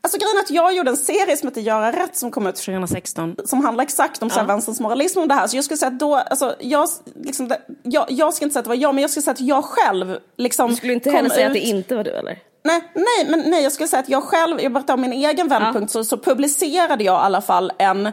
Alltså 0.01 0.17
grejen 0.17 0.37
är 0.37 0.41
att 0.41 0.49
jag 0.49 0.75
gjorde 0.75 0.89
en 0.89 0.97
serie 0.97 1.37
som 1.37 1.47
heter 1.47 1.61
Göra 1.61 1.91
rätt 1.91 2.15
som 2.15 2.31
kom 2.31 2.47
ut 2.47 2.55
2016. 2.55 3.35
Som 3.45 3.65
handlar 3.65 3.83
exakt 3.83 4.23
om 4.23 4.29
ja. 4.35 4.43
vänsterns 4.43 4.79
moralism 4.79 5.19
och 5.19 5.27
det 5.27 5.33
här. 5.33 5.47
Så 5.47 5.57
jag 5.57 5.63
skulle 5.63 5.77
säga 5.77 5.91
att 5.91 5.99
då, 5.99 6.15
alltså 6.15 6.55
jag, 6.59 6.89
liksom, 7.15 7.51
jag, 7.83 8.05
jag 8.09 8.33
ska 8.33 8.45
inte 8.45 8.53
säga 8.53 8.59
att 8.59 8.65
det 8.65 8.69
var 8.69 8.75
jag, 8.75 8.95
men 8.95 9.01
jag 9.01 9.11
skulle 9.11 9.23
säga 9.23 9.33
att 9.33 9.41
jag 9.41 9.63
själv 9.65 10.17
liksom 10.37 10.69
Du 10.69 10.75
skulle 10.75 10.93
inte 10.93 11.11
heller 11.11 11.29
säga 11.29 11.45
ut... 11.45 11.49
att 11.49 11.53
det 11.53 11.59
inte 11.59 11.95
var 11.95 12.03
du 12.03 12.11
eller? 12.11 12.39
Nej, 12.63 12.91
nej, 12.93 13.27
men 13.29 13.49
nej, 13.49 13.63
jag 13.63 13.71
skulle 13.71 13.87
säga 13.87 13.99
att 13.99 14.09
jag 14.09 14.23
själv, 14.23 14.61
jag 14.61 14.73
berättar 14.73 14.93
om 14.93 15.01
min 15.01 15.13
egen 15.13 15.47
vändpunkt, 15.47 15.95
ja. 15.95 16.03
så, 16.03 16.03
så 16.03 16.17
publicerade 16.17 17.03
jag 17.03 17.15
i 17.15 17.23
alla 17.25 17.41
fall 17.41 17.71
en 17.77 18.11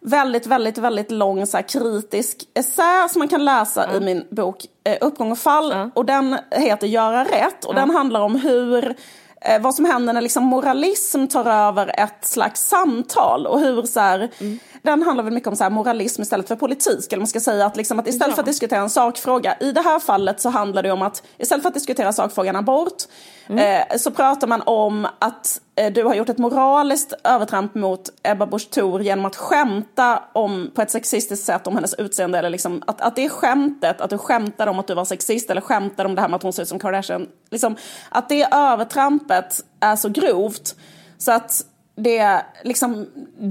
väldigt, 0.00 0.46
väldigt, 0.46 0.78
väldigt 0.78 1.10
lång 1.10 1.46
så 1.46 1.56
här, 1.56 1.68
kritisk 1.68 2.48
essä 2.54 3.08
som 3.10 3.18
man 3.18 3.28
kan 3.28 3.44
läsa 3.44 3.88
ja. 3.90 3.96
i 3.96 4.00
min 4.00 4.26
bok 4.30 4.64
eh, 4.84 4.96
Uppgång 5.00 5.32
och 5.32 5.38
fall. 5.38 5.70
Ja. 5.70 5.90
Och 5.94 6.04
den 6.04 6.36
heter 6.50 6.86
Göra 6.86 7.24
rätt 7.24 7.64
och 7.64 7.74
den 7.74 7.90
handlar 7.90 8.20
om 8.20 8.34
hur 8.34 8.96
eh, 9.40 9.60
vad 9.60 9.74
som 9.74 9.84
händer 9.84 10.12
när 10.12 10.20
liksom 10.20 10.44
moralism 10.44 11.26
tar 11.26 11.44
över 11.68 12.00
ett 12.00 12.26
slags 12.26 12.68
samtal 12.68 13.46
och 13.46 13.60
hur 13.60 13.82
så 13.82 14.00
här, 14.00 14.30
mm 14.40 14.58
den 14.82 15.02
handlar 15.02 15.24
väl 15.24 15.32
mycket 15.32 15.48
om 15.48 15.56
så 15.56 15.64
här, 15.64 15.70
moralism 15.70 16.22
istället 16.22 16.48
för 16.48 16.56
politik. 16.56 17.12
Eller 17.12 17.20
man 17.20 17.26
ska 17.26 17.40
säga 17.40 17.66
att, 17.66 17.76
liksom, 17.76 17.98
att 17.98 18.08
istället 18.08 18.28
ja. 18.28 18.34
för 18.34 18.42
att 18.42 18.46
diskutera 18.46 18.80
en 18.80 18.90
sakfråga, 18.90 19.56
i 19.60 19.72
det 19.72 19.80
här 19.80 19.98
fallet 19.98 20.40
så 20.40 20.48
handlar 20.48 20.82
det 20.82 20.92
om 20.92 21.02
att 21.02 21.22
istället 21.38 21.62
för 21.62 21.68
att 21.68 21.74
diskutera 21.74 22.12
sakfrågan 22.12 22.56
abort 22.56 23.02
mm. 23.48 23.82
eh, 23.90 23.96
så 23.96 24.10
pratar 24.10 24.46
man 24.46 24.62
om 24.66 25.06
att 25.18 25.60
eh, 25.76 25.92
du 25.92 26.04
har 26.04 26.14
gjort 26.14 26.28
ett 26.28 26.38
moraliskt 26.38 27.12
övertramp 27.24 27.74
mot 27.74 28.10
Ebba 28.22 28.46
Busch 28.46 28.70
Thor 28.70 29.02
genom 29.02 29.24
att 29.24 29.36
skämta 29.36 30.22
om, 30.32 30.70
på 30.74 30.82
ett 30.82 30.90
sexistiskt 30.90 31.46
sätt 31.46 31.66
om 31.66 31.74
hennes 31.74 31.94
utseende. 31.94 32.38
Eller 32.38 32.50
liksom, 32.50 32.82
att, 32.86 33.00
att 33.00 33.16
det 33.16 33.24
är 33.24 33.28
skämtet, 33.28 34.00
att 34.00 34.10
du 34.10 34.18
skämtar 34.18 34.66
om 34.66 34.78
att 34.78 34.86
du 34.86 34.94
var 34.94 35.04
sexist 35.04 35.50
eller 35.50 35.60
skämtar 35.60 36.04
om 36.04 36.14
det 36.14 36.20
här 36.20 36.28
med 36.28 36.36
att 36.36 36.42
hon 36.42 36.52
ser 36.52 36.62
ut 36.62 36.68
som 36.68 36.78
Kardashian. 36.78 37.28
Liksom, 37.50 37.76
att 38.08 38.28
det 38.28 38.48
övertrampet 38.52 39.60
är 39.80 39.96
så 39.96 40.08
grovt 40.08 40.74
så 41.18 41.32
att 41.32 41.64
det 41.98 42.44
liksom 42.64 43.06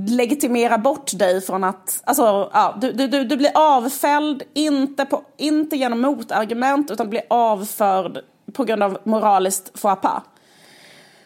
legitimerar 0.07 0.77
bort 0.77 1.17
dig 1.17 1.41
från 1.41 1.63
att, 1.63 2.01
alltså 2.03 2.49
ja, 2.53 2.77
du, 2.81 2.91
du, 2.91 3.23
du 3.23 3.37
blir 3.37 3.51
avfälld, 3.53 4.43
inte, 4.53 5.05
på, 5.05 5.23
inte 5.37 5.75
genom 5.75 6.01
motargument 6.01 6.91
utan 6.91 7.09
blir 7.09 7.21
avförd 7.27 8.19
på 8.53 8.63
grund 8.63 8.83
av 8.83 8.97
moraliskt 9.03 9.79
faux 9.79 10.01
pas. 10.01 10.23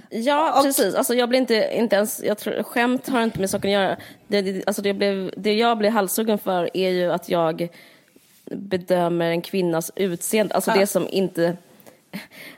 Ja, 0.09 0.59
och, 0.59 0.63
precis. 0.63 0.95
Alltså, 0.95 1.13
jag 1.13 1.29
blir 1.29 1.39
inte, 1.39 1.69
inte 1.73 1.95
ens, 1.95 2.23
jag 2.23 2.37
tror, 2.37 2.63
skämt 2.63 3.09
har 3.09 3.23
inte 3.23 3.39
med 3.39 3.49
saken 3.49 3.69
att 3.69 3.73
göra. 3.73 3.97
Det, 4.27 4.41
det, 4.41 4.63
alltså, 4.67 4.81
det, 4.81 4.93
blev, 4.93 5.31
det 5.37 5.53
jag 5.53 5.77
blir 5.77 5.89
halshuggen 5.89 6.37
för 6.37 6.77
är 6.77 6.89
ju 6.89 7.11
att 7.11 7.29
jag 7.29 7.69
bedömer 8.45 9.31
en 9.31 9.41
kvinnas 9.41 9.91
utseende, 9.95 10.55
alltså 10.55 10.71
ja. 10.71 10.79
det 10.79 10.87
som 10.87 11.07
inte... 11.07 11.57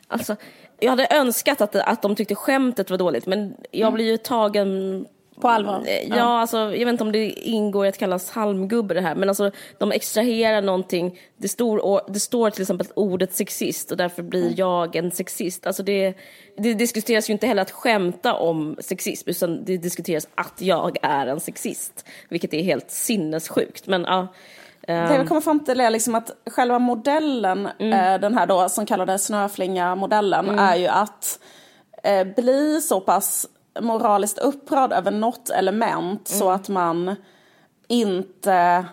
Alltså, 0.08 0.36
jag 0.80 0.90
hade 0.90 1.08
önskat 1.12 1.62
att, 1.62 1.76
att 1.76 2.02
de 2.02 2.16
tyckte 2.16 2.36
skämtet 2.36 2.90
var 2.90 2.98
dåligt, 2.98 3.26
men 3.26 3.56
jag 3.72 3.88
mm. 3.88 3.94
blir 3.94 4.06
ju 4.06 4.18
tagen 4.18 5.06
på 5.42 5.48
allvar? 5.48 5.84
Eh, 5.88 6.10
ja, 6.10 6.16
ja, 6.18 6.40
alltså, 6.40 6.58
jag 6.58 6.86
vet 6.86 6.88
inte 6.88 7.04
om 7.04 7.12
det 7.12 7.30
ingår 7.30 7.86
i 7.86 7.90
att 7.90 7.98
kallas 7.98 8.32
halmgubbe 8.32 8.94
det 8.94 9.02
här, 9.02 9.16
men 9.16 9.30
alltså, 9.30 9.52
de 9.78 9.92
extraherar 9.92 10.62
någonting. 10.62 11.20
Det 11.38 11.48
står, 11.48 12.12
det 12.14 12.20
står 12.20 12.50
till 12.50 12.62
exempel 12.62 12.88
ordet 12.96 13.34
sexist 13.34 13.92
och 13.92 13.98
därför 13.98 14.24
blir 14.24 14.42
mm. 14.42 14.54
jag 14.58 14.96
en 14.96 15.12
sexist. 15.12 15.68
Alltså 15.68 15.84
det, 15.84 16.14
det 16.58 16.74
diskuteras 16.74 17.30
ju 17.30 17.34
inte 17.34 17.48
heller 17.48 17.62
att 17.62 17.72
skämta 17.72 18.34
om 18.34 18.76
sexism, 18.80 19.30
utan 19.30 19.66
det 19.66 19.78
diskuteras 19.78 20.28
att 20.36 20.62
jag 20.62 20.98
är 21.02 21.28
en 21.28 21.40
sexist, 21.40 22.06
vilket 22.30 22.54
är 22.54 22.64
helt 22.64 22.92
sinnessjukt. 22.92 23.88
Men 23.88 24.02
ja, 24.02 24.28
det 24.88 25.08
vi 25.10 25.16
ehm. 25.16 25.28
kommer 25.28 25.42
fram 25.42 25.60
till 25.60 25.80
är 25.80 25.90
liksom 25.90 26.16
att 26.16 26.32
själva 26.52 26.80
modellen, 26.80 27.70
mm. 27.80 27.94
Eh, 27.94 28.22
den 28.22 28.38
här 28.38 28.46
då 28.46 28.70
som 28.70 28.86
kallades 28.86 29.26
snöflinga-modellen, 29.26 30.50
mm. 30.50 30.60
är 30.60 30.76
ju 30.76 30.88
att 30.88 31.40
eh, 32.04 32.28
bli 32.36 32.82
så 32.82 33.02
pass 33.02 33.48
moraliskt 33.82 34.38
upprörd 34.38 34.94
över 34.94 35.12
något 35.12 35.50
element 35.50 36.30
mm. 36.30 36.40
så 36.40 36.50
att 36.50 36.70
man 36.70 37.16
inte 37.88 38.86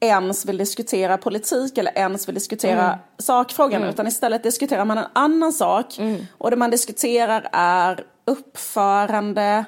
ens 0.00 0.46
vill 0.46 0.56
diskutera 0.56 1.18
politik 1.18 1.78
eller 1.78 1.92
ens 1.98 2.28
vill 2.28 2.34
diskutera 2.34 2.86
mm. 2.86 2.98
sakfrågan 3.18 3.82
mm. 3.82 3.94
utan 3.94 4.06
istället 4.06 4.42
diskuterar 4.42 4.84
man 4.84 4.98
en 4.98 5.06
annan 5.12 5.52
sak 5.52 5.98
mm. 5.98 6.26
och 6.38 6.50
det 6.50 6.56
man 6.56 6.70
diskuterar 6.70 7.48
är 7.52 8.04
uppförande, 8.24 9.64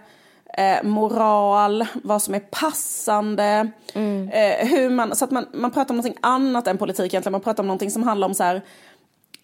eh, 0.57 0.83
moral, 0.83 1.87
vad 1.95 2.23
som 2.23 2.35
är 2.35 2.41
passande. 2.41 3.71
Mm. 3.95 4.29
Eh, 4.29 4.69
hur 4.69 4.91
man, 4.91 5.17
så 5.17 5.25
att 5.25 5.31
man, 5.31 5.47
man 5.53 5.71
pratar 5.71 5.91
om 5.91 5.97
någonting 5.97 6.19
annat 6.23 6.67
än 6.67 6.79
politik 6.79 7.13
egentligen. 7.13 7.33
Man 7.33 7.41
pratar 7.41 7.63
om 7.63 7.67
någonting 7.67 7.91
som 7.91 8.03
handlar 8.03 8.29
om 8.29 8.35
så 8.35 8.43
här, 8.43 8.63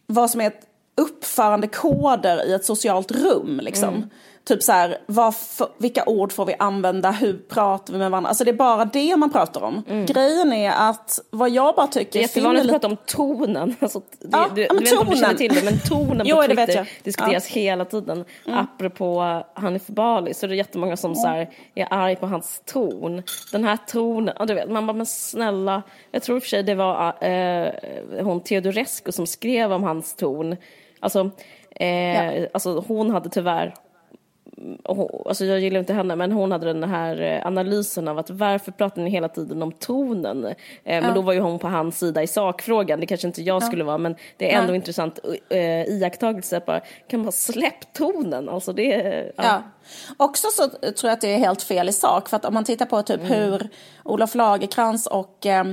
vad 0.07 0.31
som 0.31 0.41
är 0.41 0.47
ett 0.47 0.67
uppförandekoder 0.97 2.47
i 2.49 2.53
ett 2.53 2.65
socialt 2.65 3.11
rum. 3.11 3.61
Liksom. 3.63 3.89
Mm. 3.89 4.11
Typ 4.45 4.63
så 4.63 4.73
här, 4.73 4.99
för, 5.33 5.69
vilka 5.79 6.05
ord 6.05 6.33
får 6.33 6.47
vi 6.47 6.55
använda, 6.59 7.11
hur 7.11 7.39
pratar 7.39 7.93
vi 7.93 7.99
med 7.99 8.11
varandra? 8.11 8.29
Alltså 8.29 8.45
det 8.45 8.51
är 8.51 8.55
bara 8.55 8.85
det 8.85 9.17
man 9.17 9.33
pratar 9.33 9.63
om. 9.63 9.83
Mm. 9.89 10.07
Grejen 10.07 10.53
är 10.53 10.91
att 10.91 11.21
vad 11.31 11.51
jag 11.51 11.75
bara 11.75 11.87
tycker... 11.87 12.13
Det 12.13 12.19
är 12.19 12.23
jättevanligt 12.23 12.65
att 12.65 12.73
prata 12.73 12.87
om 12.87 12.97
tonen. 13.07 13.77
Alltså, 13.83 14.01
det, 14.21 14.29
ja, 14.33 14.49
du, 14.55 14.67
du 14.67 14.75
vet 14.75 14.89
inte 14.89 14.99
om 14.99 15.11
du 15.11 15.17
känner 15.17 15.35
till 15.35 15.55
det, 15.55 15.65
men 15.65 15.79
tonen 15.79 16.23
jo, 16.27 16.37
på 16.37 16.43
Twitter 16.43 16.89
diskuteras 17.03 17.57
ja. 17.57 17.61
hela 17.61 17.85
tiden. 17.85 18.25
Mm. 18.47 18.59
Apropå 18.59 19.43
Hanif 19.55 19.87
Bali 19.87 20.35
så 20.35 20.47
är 20.47 20.49
det 20.49 20.57
jättemånga 20.57 20.97
som 20.97 21.11
mm. 21.11 21.23
så 21.23 21.29
här, 21.29 21.51
är 21.75 21.87
arg 21.91 22.17
på 22.17 22.27
hans 22.27 22.63
ton. 22.65 23.23
Den 23.53 23.65
här 23.65 23.79
tonen, 23.87 24.37
och 24.37 24.47
du 24.47 24.55
vet, 24.55 24.71
man 24.71 24.87
bara 24.87 24.97
men 24.97 25.07
snälla. 25.07 25.83
Jag 26.11 26.23
tror 26.23 26.37
i 26.37 26.39
och 26.39 26.43
för 26.43 26.51
sig 26.51 26.63
det 26.63 26.75
var 26.75 27.25
eh, 27.25 27.73
hon 28.25 28.41
Teodorescu 28.41 29.13
som 29.13 29.27
skrev 29.27 29.73
om 29.73 29.83
hans 29.83 30.17
ton. 30.17 30.57
Alltså, 31.01 31.31
eh, 31.71 32.37
ja. 32.37 32.49
alltså 32.53 32.85
hon 32.89 33.11
hade 33.11 33.29
tyvärr 33.29 33.75
och, 34.85 35.29
alltså 35.29 35.45
jag 35.45 35.61
gillar 35.61 35.81
inte 35.81 35.93
henne, 35.93 36.17
men 36.17 36.33
hon 36.33 36.53
hade 36.53 36.67
den 36.67 36.85
här 36.85 37.21
eh, 37.21 37.47
analysen 37.47 38.09
av 38.09 38.19
att 38.19 38.31
varför 38.31 38.73
pratar 38.73 39.03
ni 39.03 39.11
hela 39.11 39.29
tiden 39.29 39.63
om 39.63 39.73
tonen? 39.73 40.47
Eh, 40.47 40.55
men 40.85 41.05
ja. 41.05 41.13
då 41.15 41.21
var 41.21 41.33
ju 41.33 41.41
hon 41.41 41.59
på 41.59 41.69
hans 41.69 41.99
sida 41.99 42.23
i 42.23 42.27
sakfrågan, 42.27 43.01
det 43.01 43.07
kanske 43.07 43.27
inte 43.27 43.43
jag 43.43 43.63
ja. 43.63 43.67
skulle 43.67 43.85
vara, 43.85 43.99
men 43.99 44.17
det 44.37 44.53
är 44.53 44.59
ändå 44.59 44.73
ja. 44.73 44.77
intressant 44.77 45.19
eh, 45.49 45.83
iakttagelse 45.83 46.57
att 46.57 46.67
bara, 46.67 46.81
kan 47.09 47.23
man 47.23 47.33
släpp 47.33 47.93
tonen? 47.93 48.49
Alltså 48.49 48.73
det, 48.73 48.87
ja. 49.37 49.43
ja. 49.45 49.63
Också 50.17 50.49
så 50.49 50.69
tror 50.69 50.95
jag 51.03 51.13
att 51.13 51.21
det 51.21 51.35
är 51.35 51.39
helt 51.39 51.63
fel 51.63 51.89
i 51.89 51.93
sak, 51.93 52.29
för 52.29 52.37
att 52.37 52.45
om 52.45 52.55
man 52.55 52.65
tittar 52.65 52.87
på 52.87 53.03
typ 53.03 53.21
mm. 53.21 53.33
hur 53.33 53.69
Olof 54.05 54.35
Lagerkrans 54.35 55.07
och 55.07 55.47
eh, 55.47 55.65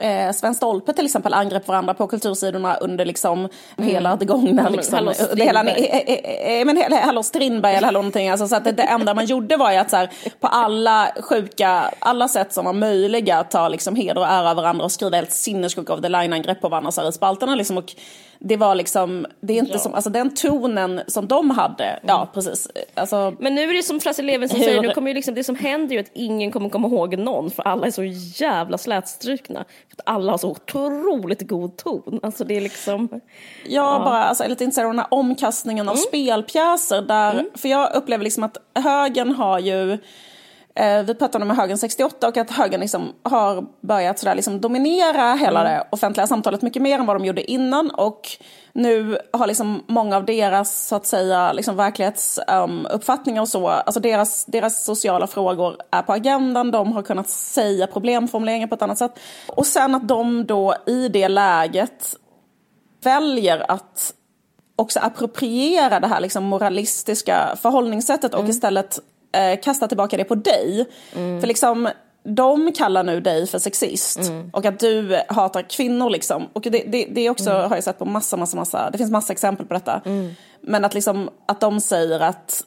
eh, 0.00 0.32
Sven 0.32 0.54
Stolpe 0.54 0.92
till 0.92 1.04
exempel 1.04 1.34
angrep 1.34 1.68
varandra 1.68 1.94
på 1.94 2.06
kultursidorna 2.06 2.76
under 2.76 3.04
liksom 3.04 3.38
mm. 3.38 3.90
hela 3.90 4.16
det 4.16 4.24
gångna. 4.24 4.68
Liksom, 4.68 4.94
Hallå 4.94 5.12
Strindberg. 5.14 5.46
Hela, 5.46 5.70
eh, 5.70 6.60
eh, 6.60 6.64
men 6.64 6.76
hela, 6.76 6.96
Hallå 6.96 7.22
Strindberg 7.22 7.74
eller 7.74 7.92
någonting. 7.92 8.28
Alltså, 8.28 8.48
så 8.48 8.56
att 8.56 8.64
det, 8.64 8.72
det 8.72 8.82
enda 8.82 9.14
man 9.14 9.24
gjorde 9.24 9.56
var 9.56 9.72
ju 9.72 9.76
att 9.78 9.90
så 9.90 9.96
här, 9.96 10.10
på 10.40 10.46
alla 10.46 11.08
sjuka, 11.20 11.90
alla 11.98 12.28
sätt 12.28 12.52
som 12.52 12.64
var 12.64 12.72
möjliga 12.72 13.44
ta 13.44 13.68
liksom 13.68 13.96
heder 13.96 14.20
och 14.20 14.26
ära 14.26 14.54
varandra 14.54 14.84
och 14.84 14.92
skriva 14.92 15.16
helt 15.16 15.32
sinnessjuka 15.32 15.94
of 15.94 16.00
the 16.00 16.08
line-angrepp 16.08 16.60
på 16.60 16.68
varandra 16.68 16.90
så 16.90 17.00
här, 17.00 17.08
i 17.08 17.12
spalterna. 17.12 17.54
Liksom, 17.54 17.78
och 17.78 17.94
det 18.40 18.56
var 18.56 18.74
liksom, 18.74 19.26
det 19.40 19.52
är 19.52 19.58
inte 19.58 19.72
ja. 19.72 19.78
som, 19.78 19.94
alltså 19.94 20.10
den 20.10 20.34
tonen 20.34 21.00
som 21.06 21.28
de 21.28 21.50
hade, 21.50 21.84
mm. 21.84 22.00
ja 22.06 22.28
precis. 22.34 22.68
Alltså, 22.94 23.34
men 23.38 23.54
nu 23.54 23.62
är 23.62 23.74
det 23.74 23.82
som 23.82 24.00
Frasse 24.00 24.22
Levinson 24.22 24.60
säger, 24.60 24.82
nu 24.82 24.94
kommer 24.94 25.08
ju 25.08 25.14
liksom, 25.14 25.34
det 25.34 25.44
som 25.44 25.56
händer 25.56 25.94
ju 25.94 26.00
att 26.00 26.10
ingen 26.12 26.50
kommer 26.50 26.68
komma 26.68 26.88
ihåg 26.88 27.18
någon 27.18 27.50
för 27.50 27.62
alla 27.62 27.86
är 27.86 27.90
så 27.90 28.04
jävla 28.44 28.78
slätstrukna. 28.78 29.64
För 29.88 29.96
att 29.96 30.14
alla 30.14 30.32
har 30.32 30.38
så 30.38 30.50
otroligt 30.50 31.48
god 31.48 31.76
ton. 31.76 32.20
Alltså 32.22 32.44
det 32.44 32.56
är 32.56 32.60
liksom... 32.60 33.08
Ja, 33.12 33.20
ja. 33.68 34.04
bara 34.04 34.24
alltså, 34.24 34.48
lite 34.48 34.64
intresserad 34.64 34.86
av 34.86 34.92
den 34.92 34.98
här 34.98 35.14
omkastningen 35.14 35.88
av 35.88 35.94
mm. 35.94 36.02
spelpjäser 36.08 37.02
där, 37.02 37.32
mm. 37.32 37.46
för 37.54 37.68
jag 37.68 37.94
upplever 37.94 38.24
liksom 38.24 38.44
att 38.44 38.56
högen 38.74 39.32
har 39.32 39.58
ju 39.58 39.98
vi 41.06 41.14
pratade 41.14 41.44
med 41.44 41.56
högern 41.56 41.78
68 41.78 42.28
och 42.28 42.36
att 42.36 42.50
högern 42.50 42.80
liksom 42.80 43.12
har 43.22 43.64
börjat 43.80 44.18
sådär 44.18 44.34
liksom 44.34 44.60
dominera 44.60 45.34
hela 45.34 45.60
mm. 45.60 45.72
det 45.72 45.86
offentliga 45.90 46.26
samtalet 46.26 46.62
mycket 46.62 46.82
mer 46.82 46.98
än 46.98 47.06
vad 47.06 47.16
de 47.16 47.24
gjorde 47.24 47.50
innan. 47.50 47.90
Och 47.90 48.28
nu 48.72 49.18
har 49.32 49.46
liksom 49.46 49.84
många 49.86 50.16
av 50.16 50.24
deras 50.24 50.86
så 50.86 50.96
att 50.96 51.06
säga 51.06 51.52
liksom 51.52 51.76
verklighetsuppfattningar 51.76 53.40
um, 53.40 53.42
och 53.42 53.48
så, 53.48 53.68
alltså 53.68 54.00
deras, 54.00 54.44
deras 54.44 54.84
sociala 54.84 55.26
frågor 55.26 55.76
är 55.90 56.02
på 56.02 56.12
agendan, 56.12 56.70
de 56.70 56.92
har 56.92 57.02
kunnat 57.02 57.28
säga 57.28 57.86
problemformuleringar 57.86 58.66
på 58.66 58.74
ett 58.74 58.82
annat 58.82 58.98
sätt. 58.98 59.18
Och 59.46 59.66
sen 59.66 59.94
att 59.94 60.08
de 60.08 60.46
då 60.46 60.74
i 60.86 61.08
det 61.08 61.28
läget 61.28 62.14
väljer 63.02 63.70
att 63.70 64.14
också 64.76 65.00
appropriera 65.00 66.00
det 66.00 66.06
här 66.06 66.20
liksom 66.20 66.44
moralistiska 66.44 67.56
förhållningssättet 67.62 68.34
och 68.34 68.40
mm. 68.40 68.50
istället 68.50 68.98
eh, 69.38 69.60
kasta 69.60 69.88
tillbaka 69.88 70.16
det 70.16 70.24
på 70.24 70.34
dig. 70.34 70.86
Mm. 71.14 71.40
För 71.40 71.46
liksom, 71.46 71.88
de 72.24 72.72
kallar 72.72 73.04
nu 73.04 73.20
dig 73.20 73.46
för 73.46 73.58
sexist 73.58 74.18
mm. 74.18 74.50
och 74.52 74.64
att 74.64 74.78
du 74.80 75.20
hatar 75.28 75.62
kvinnor 75.62 76.10
liksom. 76.10 76.48
Och 76.52 76.62
det, 76.62 76.70
det, 76.70 77.08
det 77.10 77.30
också 77.30 77.50
mm. 77.50 77.68
har 77.68 77.76
jag 77.76 77.84
sett 77.84 77.98
på 77.98 78.04
massa, 78.04 78.36
massa, 78.36 78.56
massa, 78.56 78.90
det 78.90 78.98
finns 78.98 79.10
massa 79.10 79.32
exempel 79.32 79.66
på 79.66 79.74
detta. 79.74 80.00
Mm. 80.04 80.30
Men 80.60 80.84
att 80.84 80.94
liksom, 80.94 81.30
att 81.46 81.60
de 81.60 81.80
säger 81.80 82.20
att, 82.20 82.64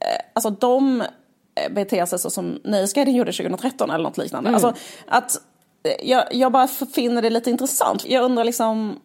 eh, 0.00 0.20
alltså 0.32 0.50
de 0.50 1.00
eh, 1.00 1.72
beter 1.72 2.06
sig 2.06 2.18
så 2.18 2.30
som 2.30 2.60
Nöjesguiden 2.64 3.14
gjorde 3.14 3.32
2013 3.32 3.90
eller 3.90 4.04
något 4.04 4.18
liknande. 4.18 4.48
Mm. 4.48 4.54
Alltså 4.54 4.82
att 5.06 5.36
eh, 5.84 6.10
jag, 6.10 6.24
jag 6.34 6.52
bara 6.52 6.68
finner 6.68 7.22
det 7.22 7.30
lite 7.30 7.50
intressant. 7.50 8.04
Jag 8.06 8.24
undrar 8.24 8.44
liksom 8.44 9.00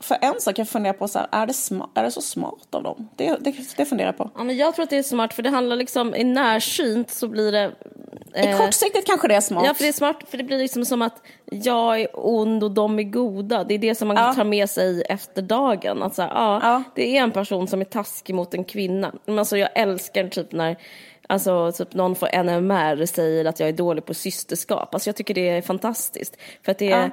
för 0.00 0.18
en 0.20 0.40
sak 0.40 0.58
jag 0.58 0.68
funderar 0.68 0.92
på, 0.92 1.08
så 1.08 1.18
här, 1.18 1.28
är, 1.32 1.46
det 1.46 1.52
smart, 1.52 1.90
är 1.94 2.02
det 2.02 2.10
så 2.10 2.20
smart 2.20 2.74
av 2.74 2.82
dem? 2.82 3.08
Det, 3.16 3.36
det, 3.40 3.54
det 3.76 3.84
funderar 3.84 4.08
jag 4.08 4.16
på. 4.16 4.30
Ja, 4.36 4.44
men 4.44 4.56
jag 4.56 4.74
tror 4.74 4.82
att 4.82 4.90
det 4.90 4.98
är 4.98 5.02
smart, 5.02 5.34
för 5.34 5.42
det 5.42 5.50
handlar 5.50 5.76
liksom, 5.76 6.14
i 6.14 6.24
närsynt 6.24 7.10
så 7.10 7.28
blir 7.28 7.52
det... 7.52 7.72
Eh, 8.34 8.54
I 8.54 8.58
kortsiktigt 8.58 9.06
kanske 9.06 9.28
det 9.28 9.34
är 9.34 9.40
smart. 9.40 9.64
Ja, 9.66 9.74
för 9.74 9.82
det 9.82 9.88
är 9.88 9.92
smart, 9.92 10.16
för 10.28 10.38
det 10.38 10.44
blir 10.44 10.58
liksom 10.58 10.84
som 10.84 11.02
att 11.02 11.22
jag 11.44 12.00
är 12.00 12.08
ond 12.12 12.64
och 12.64 12.70
de 12.70 12.98
är 12.98 13.02
goda. 13.02 13.64
Det 13.64 13.74
är 13.74 13.78
det 13.78 13.94
som 13.94 14.08
man 14.08 14.16
ja. 14.16 14.34
tar 14.34 14.44
med 14.44 14.70
sig 14.70 15.02
efter 15.08 15.42
dagen. 15.42 16.02
Att 16.02 16.14
så 16.14 16.22
här, 16.22 16.30
ja, 16.34 16.60
ja, 16.62 16.82
det 16.94 17.16
är 17.16 17.22
en 17.22 17.30
person 17.30 17.68
som 17.68 17.80
är 17.80 17.84
taskig 17.84 18.34
mot 18.34 18.54
en 18.54 18.64
kvinna. 18.64 19.12
Men 19.26 19.38
alltså, 19.38 19.56
jag 19.56 19.70
älskar 19.74 20.28
typ 20.28 20.52
när 20.52 20.76
Alltså 21.28 21.72
typ 21.72 21.94
någon 21.94 22.14
får 22.14 22.42
NMR 22.42 23.06
säger 23.06 23.44
att 23.44 23.60
jag 23.60 23.68
är 23.68 23.72
dålig 23.72 24.04
på 24.04 24.14
systerskap. 24.14 24.94
Alltså 24.94 25.08
jag 25.08 25.16
tycker 25.16 25.34
det 25.34 25.48
är 25.48 25.62
fantastiskt. 25.62 26.36
För 26.62 26.72
att 26.72 26.78
det 26.78 26.92
är, 26.92 27.02
ja 27.02 27.10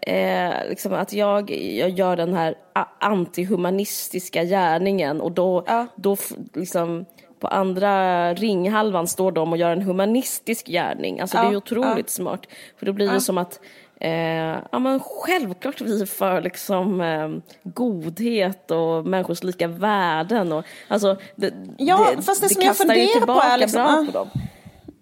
eh, 0.00 0.68
liksom 0.68 0.92
att 0.92 1.12
jag, 1.12 1.50
jag 1.50 1.90
gör 1.90 2.16
den 2.16 2.34
här 2.34 2.54
antihumanistiska 3.00 4.44
gärningen 4.44 5.20
och 5.20 5.32
då, 5.32 5.64
ja. 5.66 5.86
då 5.96 6.16
liksom 6.54 7.04
på 7.40 7.48
andra 7.48 8.34
ringhalvan 8.34 9.06
står 9.06 9.32
de 9.32 9.52
och 9.52 9.58
gör 9.58 9.70
en 9.70 9.82
humanistisk 9.82 10.66
gärning. 10.66 11.20
Alltså 11.20 11.36
ja. 11.36 11.42
det 11.42 11.48
är 11.48 11.56
otroligt 11.56 11.96
ja. 11.96 12.04
smart. 12.08 12.46
För 12.76 12.86
då 12.86 12.92
blir 12.92 13.12
det 13.12 13.20
som 13.20 13.38
att 13.38 13.60
Eh, 14.02 14.58
ja, 14.72 14.78
men 14.78 15.00
självklart 15.00 15.80
vi 15.80 16.06
för 16.06 16.40
liksom, 16.40 17.00
eh, 17.00 17.28
godhet 17.62 18.70
och 18.70 19.06
människors 19.06 19.42
lika 19.42 19.68
värden. 19.68 20.52
Och, 20.52 20.64
alltså, 20.88 21.16
det, 21.36 21.54
ja, 21.78 22.12
det, 22.16 22.22
fast 22.22 22.40
det, 22.40 22.48
det 22.48 22.54
som 22.54 22.62
jag 22.62 22.76
funderar 22.76 23.26
på 23.26 23.40
är 23.40 23.58
liksom, 23.58 23.82
bra 23.82 24.04
på 24.06 24.18
dem. 24.18 24.30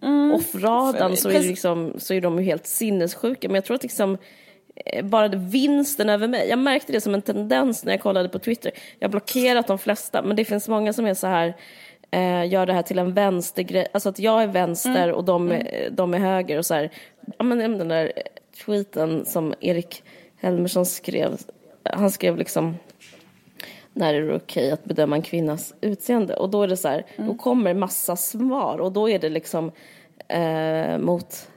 Mm, 0.03 0.33
Off-radan 0.33 1.17
så, 1.17 1.29
är 1.29 1.41
liksom, 1.41 1.95
så 1.99 2.15
är 2.15 2.21
de 2.21 2.39
ju 2.39 2.45
helt 2.45 2.67
sinnessjuka. 2.67 3.49
Men 3.49 3.55
jag 3.55 3.65
tror 3.65 3.75
att 3.75 3.83
liksom, 3.83 4.19
bara 5.03 5.29
vinsten 5.29 6.09
över 6.09 6.29
mig. 6.29 6.49
Jag 6.49 6.59
märkte 6.59 6.93
det 6.93 7.01
som 7.01 7.15
en 7.15 7.23
tendens 7.23 7.85
när 7.85 7.93
jag 7.93 8.01
kollade 8.01 8.29
på 8.29 8.39
Twitter. 8.39 8.73
Jag 8.99 9.09
har 9.09 9.11
blockerat 9.11 9.67
de 9.67 9.79
flesta, 9.79 10.23
men 10.23 10.37
det 10.37 10.45
finns 10.45 10.69
många 10.69 10.93
som 10.93 11.07
är 11.07 11.15
så 11.15 11.27
här 11.27 11.55
eh, 12.11 12.49
gör 12.49 12.67
det 12.67 12.73
här 12.73 12.83
till 12.83 12.99
en 12.99 13.15
vänstergrej, 13.15 13.87
alltså 13.93 14.09
att 14.09 14.19
jag 14.19 14.43
är 14.43 14.47
vänster 14.47 15.03
mm. 15.03 15.15
och 15.15 15.25
de, 15.25 15.53
mm. 15.53 15.67
de 15.95 16.15
är 16.15 16.19
höger 16.19 16.59
och 16.59 16.67
så 16.67 16.75
här. 16.75 16.91
Ja, 17.39 17.45
men 17.45 17.79
den 17.79 17.89
där 17.89 18.13
tweeten 18.65 19.27
som 19.27 19.55
Erik 19.61 20.03
Helmersson 20.41 20.87
skrev, 20.87 21.39
han 21.85 22.11
skrev 22.11 22.37
liksom 22.37 22.77
när 23.93 24.15
är 24.15 24.23
det 24.23 24.37
okej 24.37 24.71
att 24.71 24.85
bedöma 24.85 25.17
en 25.17 25.23
kvinnas 25.23 25.75
utseende? 25.81 26.37
Och 26.37 26.51
då 26.51 26.63
är 26.63 26.69
det 26.69 26.77
så 26.77 26.89
här, 26.89 27.07
mm. 27.17 27.29
då 27.29 27.35
kommer 27.35 27.75
massa 27.75 28.17
svar 28.17 28.79
och 28.79 28.93
då 28.93 29.09
är 29.09 29.19
det 29.19 29.29
liksom 29.29 29.73
eh, 30.29 30.99
mot 30.99 31.49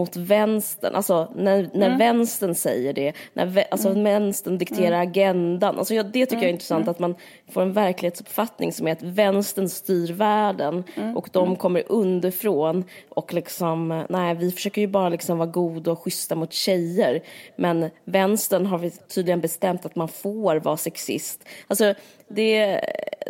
mot 0.00 0.16
vänstern, 0.16 0.94
alltså 0.94 1.32
när, 1.34 1.70
när 1.74 1.86
mm. 1.86 1.98
vänstern 1.98 2.54
säger 2.54 2.92
det, 2.92 3.12
när 3.32 3.64
alltså 3.70 3.88
mm. 3.88 4.04
vänstern 4.04 4.58
dikterar 4.58 4.96
mm. 4.96 5.08
agendan. 5.08 5.78
Alltså 5.78 5.94
jag, 5.94 6.06
det 6.06 6.26
tycker 6.26 6.36
jag 6.36 6.42
är 6.42 6.48
mm. 6.48 6.54
intressant, 6.54 6.82
mm. 6.82 6.90
att 6.90 6.98
man 6.98 7.14
får 7.52 7.62
en 7.62 7.72
verklighetsuppfattning 7.72 8.72
som 8.72 8.86
är 8.86 8.92
att 8.92 9.02
vänstern 9.02 9.68
styr 9.68 10.12
världen 10.12 10.84
mm. 10.96 11.16
och 11.16 11.28
de 11.32 11.56
kommer 11.56 11.82
underifrån 11.86 12.84
och 13.08 13.34
liksom, 13.34 14.04
nej 14.08 14.34
vi 14.34 14.50
försöker 14.50 14.80
ju 14.80 14.86
bara 14.86 15.08
liksom 15.08 15.38
vara 15.38 15.50
goda 15.50 15.92
och 15.92 16.02
schyssta 16.02 16.34
mot 16.34 16.52
tjejer 16.52 17.22
men 17.56 17.90
vänstern 18.04 18.66
har 18.66 18.78
vi 18.78 18.90
tydligen 18.90 19.40
bestämt 19.40 19.86
att 19.86 19.96
man 19.96 20.08
får 20.08 20.56
vara 20.56 20.76
sexist. 20.76 21.48
Alltså 21.66 21.94
det, 22.28 22.80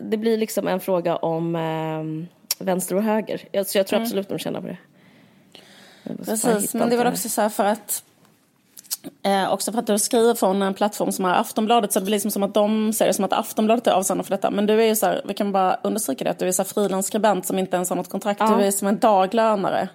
det 0.03 0.17
blir 0.17 0.39
liksom 0.39 0.69
en 0.69 0.81
fråga 0.81 1.17
om 1.17 1.57
eh, 1.57 2.65
vänster 2.65 2.97
och 2.97 3.03
höger. 3.03 3.65
Så 3.65 3.79
jag 3.79 3.87
tror 3.87 4.01
absolut 4.01 4.29
de 4.29 4.39
känner 4.39 4.61
på 4.61 4.67
det. 4.67 4.79
Precis, 6.25 6.75
men 6.75 6.91
det 6.91 6.97
var 6.97 7.07
också 7.07 7.29
så 7.29 7.41
här 7.41 7.49
för 7.49 7.65
att 7.65 8.03
Eh, 9.23 9.53
också 9.53 9.73
för 9.73 9.79
att 9.79 9.87
du 9.87 9.99
skriver 9.99 10.35
från 10.35 10.63
en 10.63 10.75
plattform 10.75 11.13
som 11.13 11.25
är 11.25 11.35
Aftonbladet 11.35 11.93
så 11.93 11.99
det 11.99 12.05
blir 12.05 12.13
liksom 12.13 12.31
som 12.31 12.43
att 12.43 12.55
de 12.55 12.93
ser 12.93 13.07
det 13.07 13.15
som 13.15 13.25
att 13.25 13.33
Aftonbladet 13.33 13.87
är 13.87 13.93
avsändare 13.93 14.25
för 14.25 14.31
detta. 14.31 14.51
Men 14.51 14.67
du 14.67 14.83
är 14.83 14.87
ju 14.87 14.97
så 14.97 15.07
här, 15.07 15.23
vi 15.25 15.35
kan 15.35 15.53
bara 15.53 15.79
understryka 15.83 16.25
det, 16.25 16.31
att 16.31 16.39
du 16.39 16.49
är 16.49 16.53
så 16.53 16.65
frilansskribent 16.65 17.47
som 17.47 17.59
inte 17.59 17.77
ens 17.77 17.89
har 17.89 17.97
något 17.97 18.09
kontrakt. 18.09 18.41
Ja. 18.41 18.57
Du 18.57 18.65
är 18.65 18.71
som 18.71 18.89
en 18.89 18.99
daglönare. 18.99 19.89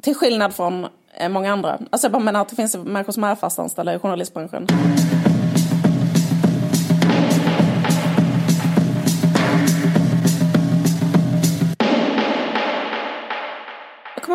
Till 0.00 0.14
skillnad 0.14 0.54
från 0.54 0.86
eh, 1.14 1.28
många 1.28 1.52
andra. 1.52 1.78
Alltså 1.90 2.04
jag 2.06 2.12
bara 2.12 2.22
menar 2.22 2.40
att 2.40 2.48
det 2.48 2.56
finns 2.56 2.76
människor 2.76 3.12
som 3.12 3.24
är 3.24 3.34
fastanställda 3.34 3.94
i 3.94 3.98
journalistbranschen. 3.98 4.66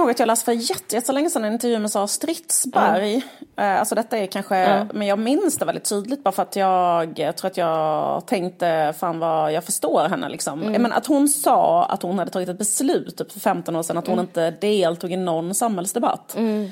Ihåg 0.05 0.11
att 0.11 0.19
jag 0.19 0.27
läste 0.27 0.45
för 0.45 0.93
jättelänge 0.93 1.29
sedan 1.29 1.45
en 1.45 1.53
intervju 1.53 1.79
med 1.79 1.91
Sara 1.91 2.07
Stridsberg. 2.07 3.25
Mm. 3.55 3.79
Alltså 3.79 3.95
detta 3.95 4.17
är 4.17 4.25
kanske, 4.25 4.55
mm. 4.55 4.87
men 4.93 5.07
jag 5.07 5.19
minns 5.19 5.57
det 5.57 5.65
väldigt 5.65 5.89
tydligt 5.89 6.23
bara 6.23 6.31
för 6.31 6.43
att 6.43 6.55
jag, 6.55 7.19
jag 7.19 7.37
tror 7.37 7.51
att 7.51 7.57
jag 7.57 8.27
tänkte, 8.27 8.93
fan 8.99 9.19
vad 9.19 9.53
jag 9.53 9.63
förstår 9.63 10.09
henne 10.09 10.29
liksom. 10.29 10.63
Mm. 10.63 10.81
Men 10.81 10.93
att 10.93 11.05
hon 11.05 11.29
sa 11.29 11.85
att 11.85 12.01
hon 12.01 12.19
hade 12.19 12.31
tagit 12.31 12.49
ett 12.49 12.57
beslut 12.57 13.17
typ 13.17 13.31
för 13.31 13.39
15 13.39 13.75
år 13.75 13.83
sedan 13.83 13.97
att 13.97 14.07
hon 14.07 14.19
mm. 14.19 14.25
inte 14.25 14.51
deltog 14.51 15.11
i 15.11 15.17
någon 15.17 15.53
samhällsdebatt. 15.53 16.35
Mm. 16.35 16.71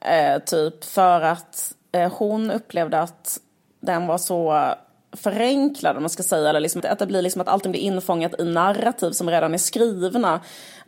Eh, 0.00 0.38
typ 0.38 0.84
för 0.84 1.20
att 1.20 1.74
eh, 1.92 2.12
hon 2.12 2.50
upplevde 2.50 3.00
att 3.00 3.40
den 3.80 4.06
var 4.06 4.18
så 4.18 4.74
förenklad 5.16 5.96
om 5.96 6.02
man 6.02 6.10
ska 6.10 6.22
säga. 6.22 6.48
Eller 6.48 6.60
liksom, 6.60 6.82
att 6.84 6.98
det 6.98 7.06
blir 7.06 7.22
liksom 7.22 7.40
att 7.40 7.48
allting 7.48 7.72
blir 7.72 7.82
infångat 7.82 8.40
i 8.40 8.44
narrativ 8.44 9.10
som 9.10 9.30
redan 9.30 9.54
är 9.54 9.58
skrivna. 9.58 10.40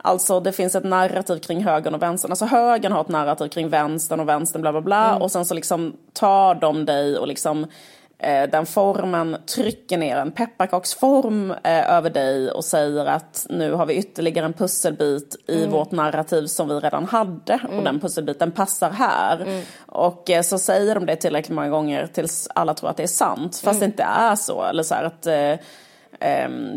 Alltså 0.07 0.39
det 0.39 0.51
finns 0.51 0.75
ett 0.75 0.83
narrativ 0.83 1.39
kring 1.39 1.63
högern 1.63 1.95
och 1.95 2.01
vänstern. 2.01 2.31
Alltså 2.31 2.45
högern 2.45 2.91
har 2.91 3.01
ett 3.01 3.09
narrativ 3.09 3.47
kring 3.49 3.69
vänstern 3.69 4.19
och 4.19 4.27
vänstern 4.29 4.61
bla 4.61 4.71
bla 4.71 4.81
bla. 4.81 5.09
Mm. 5.09 5.21
Och 5.21 5.31
sen 5.31 5.45
så 5.45 5.53
liksom 5.53 5.93
tar 6.13 6.55
de 6.55 6.85
dig 6.85 7.17
och 7.17 7.27
liksom 7.27 7.65
eh, 8.19 8.49
den 8.49 8.65
formen 8.65 9.37
trycker 9.55 9.97
ner 9.97 10.17
en 10.17 10.31
pepparkaksform 10.31 11.51
eh, 11.63 11.91
över 11.93 12.09
dig 12.09 12.51
och 12.51 12.65
säger 12.65 13.05
att 13.05 13.45
nu 13.49 13.71
har 13.73 13.85
vi 13.85 13.95
ytterligare 13.95 14.45
en 14.45 14.53
pusselbit 14.53 15.35
i 15.47 15.57
Mm. 15.57 15.71
vårt 15.71 15.91
narrativ 15.91 16.45
som 16.45 16.67
vi 16.69 16.73
redan 16.75 17.05
hade 17.05 17.59
och 17.77 17.83
den 17.83 17.99
pusselbiten 17.99 18.51
passar 18.51 18.89
här. 18.91 19.41
Mm. 19.41 19.61
Och 19.85 20.29
eh, 20.29 20.41
så 20.41 20.59
säger 20.59 20.95
de 20.95 21.05
det 21.05 21.15
tillräckligt 21.15 21.55
många 21.55 21.69
gånger 21.69 22.07
tills 22.07 22.47
alla 22.55 22.73
tror 22.73 22.89
att 22.89 22.97
det 22.97 23.03
är 23.03 23.07
sant 23.07 23.55
fast 23.55 23.65
Mm. 23.65 23.79
det 23.79 23.85
inte 23.85 24.03
är 24.03 24.35
så. 24.35 24.63
Eller 24.63 24.83
så 24.83 24.95
att 24.95 25.27
eh, 25.27 25.53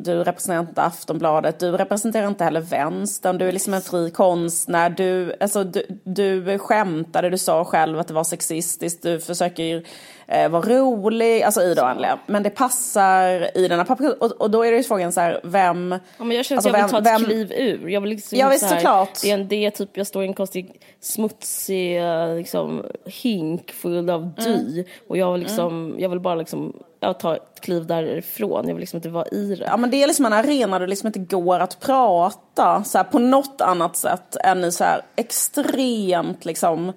du 0.02 0.24
representerar 0.24 0.60
inte 0.60 0.82
Aftonbladet, 0.82 1.58
du 1.58 1.72
representerar 1.72 2.28
inte 2.28 2.44
heller 2.44 2.60
vänstern, 2.60 3.38
du 3.38 3.48
är 3.48 3.52
liksom 3.52 3.74
en 3.74 3.80
fri 3.82 4.10
konstnär, 4.10 4.90
du, 4.90 5.34
alltså, 5.40 5.64
du, 5.64 5.82
du 6.04 6.58
skämtade, 6.58 7.30
du 7.30 7.38
sa 7.38 7.64
själv 7.64 7.98
att 7.98 8.08
det 8.08 8.14
var 8.14 8.24
sexistiskt, 8.24 9.02
du 9.02 9.20
försöker 9.20 9.82
eh, 10.26 10.48
vara 10.48 10.62
rolig, 10.62 11.42
alltså 11.42 11.62
i 11.62 11.74
oändliga. 11.74 12.18
Men 12.26 12.42
det 12.42 12.50
passar 12.50 13.58
i 13.58 13.68
den 13.68 13.78
här 13.78 13.86
papper 13.86 14.22
och, 14.22 14.32
och 14.32 14.50
då 14.50 14.62
är 14.62 14.70
det 14.70 14.76
ju 14.76 14.82
frågan 14.82 15.12
så 15.12 15.20
här, 15.20 15.40
vem... 15.44 15.94
Ja, 16.18 16.24
men 16.24 16.36
jag 16.36 16.46
känner 16.46 16.58
att 16.58 16.66
alltså, 16.66 16.78
jag 16.78 16.84
vill 16.84 16.92
ta 16.92 16.98
ett 16.98 17.20
vem- 17.20 17.24
kliv 17.24 17.52
ur. 17.52 17.88
Jag 17.88 18.00
vill 18.00 18.10
liksom 18.10 18.38
Ja, 18.38 18.48
visst, 18.48 18.60
så 18.60 18.66
här- 18.66 18.76
såklart. 18.80 19.18
Det 19.22 19.30
är 19.30 19.34
en 19.34 19.48
det, 19.48 19.70
typ 19.70 19.96
jag 19.96 20.06
står 20.06 20.22
i 20.22 20.26
en 20.26 20.34
konstig 20.34 20.80
smutsig 21.00 21.98
eh, 21.98 22.36
liksom, 22.36 22.84
hink 23.04 23.72
full 23.72 24.10
av 24.10 24.34
dy. 24.34 24.72
Mm. 24.72 24.84
Och 25.08 25.16
jag 25.16 25.32
vill, 25.32 25.40
liksom, 25.42 25.94
jag 25.98 26.08
vill 26.08 26.20
bara 26.20 26.34
liksom, 26.34 26.72
jag 27.00 27.18
ta 27.18 27.36
ett 27.36 27.60
kliv 27.60 27.86
därifrån. 27.86 28.68
Jag 28.68 28.74
vill 28.74 28.80
liksom 28.80 28.96
inte 28.96 29.08
vara 29.08 29.26
i 29.26 29.54
det. 29.54 29.64
Ja 29.64 29.76
men 29.76 29.90
det 29.90 30.02
är 30.02 30.06
liksom 30.06 30.26
en 30.26 30.32
arena 30.32 30.78
där 30.78 30.86
det 30.86 30.90
liksom 30.90 31.06
inte 31.06 31.18
går 31.18 31.60
att 31.60 31.80
prata 31.80 32.84
så 32.84 32.98
här, 32.98 33.04
på 33.04 33.18
något 33.18 33.60
annat 33.60 33.96
sätt 33.96 34.36
än 34.36 34.64
i 34.64 34.72
så 34.72 34.84
här 34.84 35.02
extremt 35.16 36.44
liksom 36.44 36.92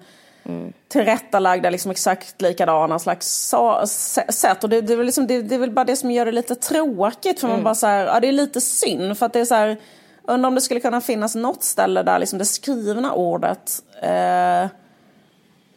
tillrättalagda, 0.88 1.70
liksom 1.70 1.90
exakt 1.90 2.42
likadana 2.42 2.98
slags 2.98 3.48
sa- 3.48 3.82
sä- 3.84 4.30
sätt. 4.30 4.64
Och 4.64 4.70
det, 4.70 4.80
det, 4.80 4.92
är 4.92 5.04
liksom, 5.04 5.26
det, 5.26 5.42
det 5.42 5.54
är 5.54 5.58
väl 5.58 5.70
bara 5.70 5.84
det 5.84 5.96
som 5.96 6.10
gör 6.10 6.26
det 6.26 6.32
lite 6.32 6.54
tråkigt. 6.54 7.40
För 7.40 7.48
man 7.48 7.62
bara 7.62 7.74
så 7.74 7.86
här, 7.86 8.06
ja 8.06 8.20
det 8.20 8.28
är 8.28 8.32
lite 8.32 8.60
synd 8.60 9.18
för 9.18 9.26
att 9.26 9.32
det 9.32 9.40
är 9.40 9.44
så 9.44 9.54
här, 9.54 9.76
undrar 10.24 10.48
om 10.48 10.54
det 10.54 10.60
skulle 10.60 10.80
kunna 10.80 11.00
finnas 11.00 11.34
något 11.34 11.62
ställe 11.62 12.02
där 12.02 12.18
liksom 12.18 12.38
det 12.38 12.44
skrivna 12.44 13.12
ordet 13.12 13.82
eh, 14.02 14.66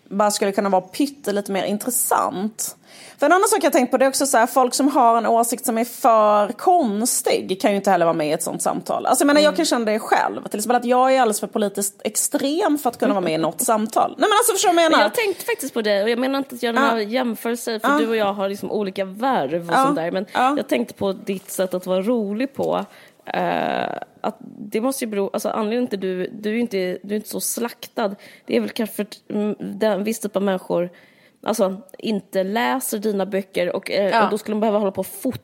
bara 0.10 0.32
skulle 0.32 0.52
kunna 0.52 0.70
vara 0.70 0.82
pyttelite 0.82 1.52
mer 1.52 1.64
intressant. 1.64 2.76
För 3.20 3.26
en 3.26 3.32
annan 3.32 3.48
sak 3.48 3.60
jag 3.64 3.74
tänkt 3.74 3.92
på 3.92 3.98
det 3.98 4.06
är 4.06 4.10
också 4.10 4.26
så 4.26 4.38
här, 4.38 4.48
folk 4.48 4.74
som 4.74 4.88
har 4.88 5.18
en 5.18 5.26
åsikt 5.26 5.66
som 5.66 5.78
är 5.78 5.86
för 5.86 6.48
konstig 6.52 7.62
kan 7.62 7.72
ju 7.72 7.78
inte 7.78 7.92
heller 7.92 8.06
vara 8.06 8.14
med 8.14 8.28
i 8.28 8.32
ett 8.32 8.44
sånt 8.44 8.62
samtal. 8.62 9.06
Alltså 9.06 9.22
jag 9.24 9.28
menar 9.28 9.42
jag 9.42 9.56
kan 9.56 9.66
känna 9.66 9.86
det 9.86 10.00
själv, 10.00 10.48
till 10.48 10.60
exempel 10.60 10.76
att 10.76 10.86
jag 10.86 11.16
är 11.16 11.22
alldeles 11.22 11.40
för 11.40 11.48
politiskt 11.48 12.02
extrem 12.04 12.78
för 12.78 12.90
att 12.90 13.00
kunna 13.00 13.14
vara 13.14 13.24
med 13.24 13.34
i 13.34 13.38
något 13.38 13.62
samtal. 13.62 14.10
Nej 14.18 14.30
men 14.30 14.38
alltså 14.38 14.54
förstår 14.54 14.70
du 14.70 14.76
vad 14.76 14.84
jag 14.84 14.92
Men 14.92 14.98
menar? 15.00 15.12
jag 15.12 15.14
tänkte 15.26 15.46
faktiskt 15.46 15.74
på 15.74 15.82
det 15.82 16.04
och 16.04 16.10
jag 16.10 16.20
menar 16.20 16.38
inte 16.40 16.56
att 16.56 16.64
göra 16.64 16.80
några 16.90 17.02
jämförelser 17.02 17.80
för 17.80 18.00
du 18.00 18.08
och 18.10 18.16
jag 18.16 18.34
har 18.34 18.50
liksom 18.50 18.72
olika 18.72 19.06
värv 19.06 19.68
och 19.70 19.74
Ja. 19.76 19.84
sånt 19.84 19.96
där. 19.96 20.12
Men 20.12 20.26
Ja. 20.34 20.54
jag 20.58 20.68
tänkte 20.68 20.94
på 20.94 21.14
ditt 21.14 21.52
sätt 21.52 21.74
att 21.74 21.86
vara 21.86 22.02
rolig 22.02 22.54
på. 22.54 22.86
Eh, 23.34 23.98
att 24.22 24.38
det 24.60 24.82
måste 24.82 25.06
ju 25.06 25.12
bero, 25.12 25.30
alltså 25.34 25.50
anledningen 25.50 25.88
till 25.88 26.00
du, 26.00 26.28
du 26.34 26.50
är 26.50 26.56
inte, 26.58 26.78
du 27.04 27.14
är 27.14 27.16
inte 27.16 27.30
så 27.30 27.40
slaktad. 27.40 28.16
Det 28.46 28.56
är 28.58 28.62
väl 28.62 28.70
kanske 28.70 28.96
för 28.96 29.06
mm, 29.34 29.56
den 29.60 30.04
viss 30.04 30.20
typ 30.20 30.36
av 30.36 30.42
människor 30.42 30.90
alltså, 31.48 31.82
inte 32.00 32.44
läser 32.44 32.98
dina 33.00 33.26
böcker 33.26 33.76
och, 33.76 33.92
eh, 33.92 34.10
Ja. 34.10 34.26
och 34.26 34.32
då 34.32 34.38
skulle 34.38 34.56
de 34.56 34.60
behöva 34.60 34.78
hålla 34.80 34.92
på 34.92 35.00
och 35.00 35.06
fota 35.08 35.40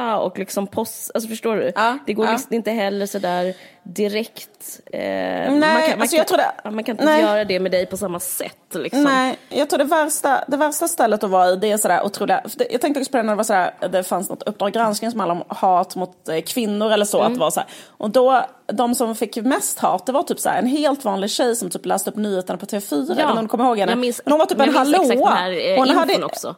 och 0.00 0.38
liksom 0.38 0.66
post, 0.66 1.10
alltså 1.14 1.28
förstår 1.28 1.56
du? 1.56 1.72
Ja, 1.74 1.98
Det 2.06 2.12
går 2.12 2.26
ja. 2.26 2.32
liksom 2.32 2.54
inte 2.54 2.70
heller 2.70 3.06
sådär 3.06 3.54
direkt. 3.82 4.80
Eh, 4.92 5.00
Nej, 5.00 5.50
man 5.50 5.60
kan, 5.60 5.70
man 5.70 6.00
alltså 6.00 6.06
kan, 6.16 6.18
jag 6.18 6.26
tror 6.26 6.38
det- 6.38 6.52
ja, 6.64 6.70
man 6.70 6.84
kan 6.84 6.92
inte 6.92 7.04
nej. 7.04 7.22
göra 7.22 7.44
det 7.44 7.60
med 7.60 7.72
dig 7.72 7.86
på 7.86 7.96
samma 7.96 8.20
sätt 8.20 8.56
liksom. 8.74 9.02
Nej, 9.02 9.36
jag 9.48 9.70
tror 9.70 9.78
det 9.78 9.84
värsta, 9.84 10.44
det 10.48 10.56
värsta 10.56 10.88
stället 10.88 11.24
att 11.24 11.30
vara 11.30 11.48
i 11.50 11.56
det 11.56 11.70
är 11.72 11.76
sådär 11.76 12.04
otroliga, 12.04 12.40
det- 12.56 12.66
jag 12.70 12.80
tänkte 12.80 13.00
också 13.00 13.10
på 13.10 13.16
det 13.16 13.22
när 13.22 13.32
det 13.32 13.36
var 13.36 13.44
sådär, 13.44 13.70
det 13.90 14.02
fanns 14.02 14.28
något 14.28 14.42
Uppdrag 14.42 14.72
granskning 14.72 15.10
som 15.10 15.20
handlade 15.20 15.40
om 15.40 15.56
hat 15.56 15.96
mot 15.96 16.28
eh, 16.28 16.40
kvinnor 16.40 16.90
eller 16.92 17.04
så, 17.04 17.18
Mm. 17.20 17.26
att 17.32 17.34
det 17.38 17.40
var 17.40 17.50
såhär, 17.50 17.68
och 17.88 18.10
då, 18.10 18.44
de 18.66 18.94
som 18.94 19.14
fick 19.14 19.36
mest 19.36 19.78
hat, 19.78 20.06
det 20.06 20.12
var 20.12 20.22
typ 20.22 20.40
såhär 20.40 20.58
en 20.58 20.66
helt 20.66 21.04
vanlig 21.04 21.30
tjej 21.30 21.56
som 21.56 21.70
typ 21.70 21.86
läste 21.86 22.10
upp 22.10 22.16
nyheterna 22.16 22.58
på 22.58 22.66
TV4, 22.66 23.12
eller 23.12 23.30
om 23.36 23.42
du 23.42 23.48
kommer 23.48 23.64
ihåg 23.64 23.78
henne. 23.78 23.92
Jag 23.92 23.98
minns, 23.98 24.20
Men 24.24 24.32
hon 24.32 24.38
var 24.38 24.46
typ 24.46 24.60
en 24.60 24.74
hallå. 24.74 24.98
exakt 25.02 25.18
den 25.18 25.28
här 25.28 25.70
eh, 25.72 25.76
Hon 25.78 25.88
hade, 25.88 26.24
också. 26.24 26.54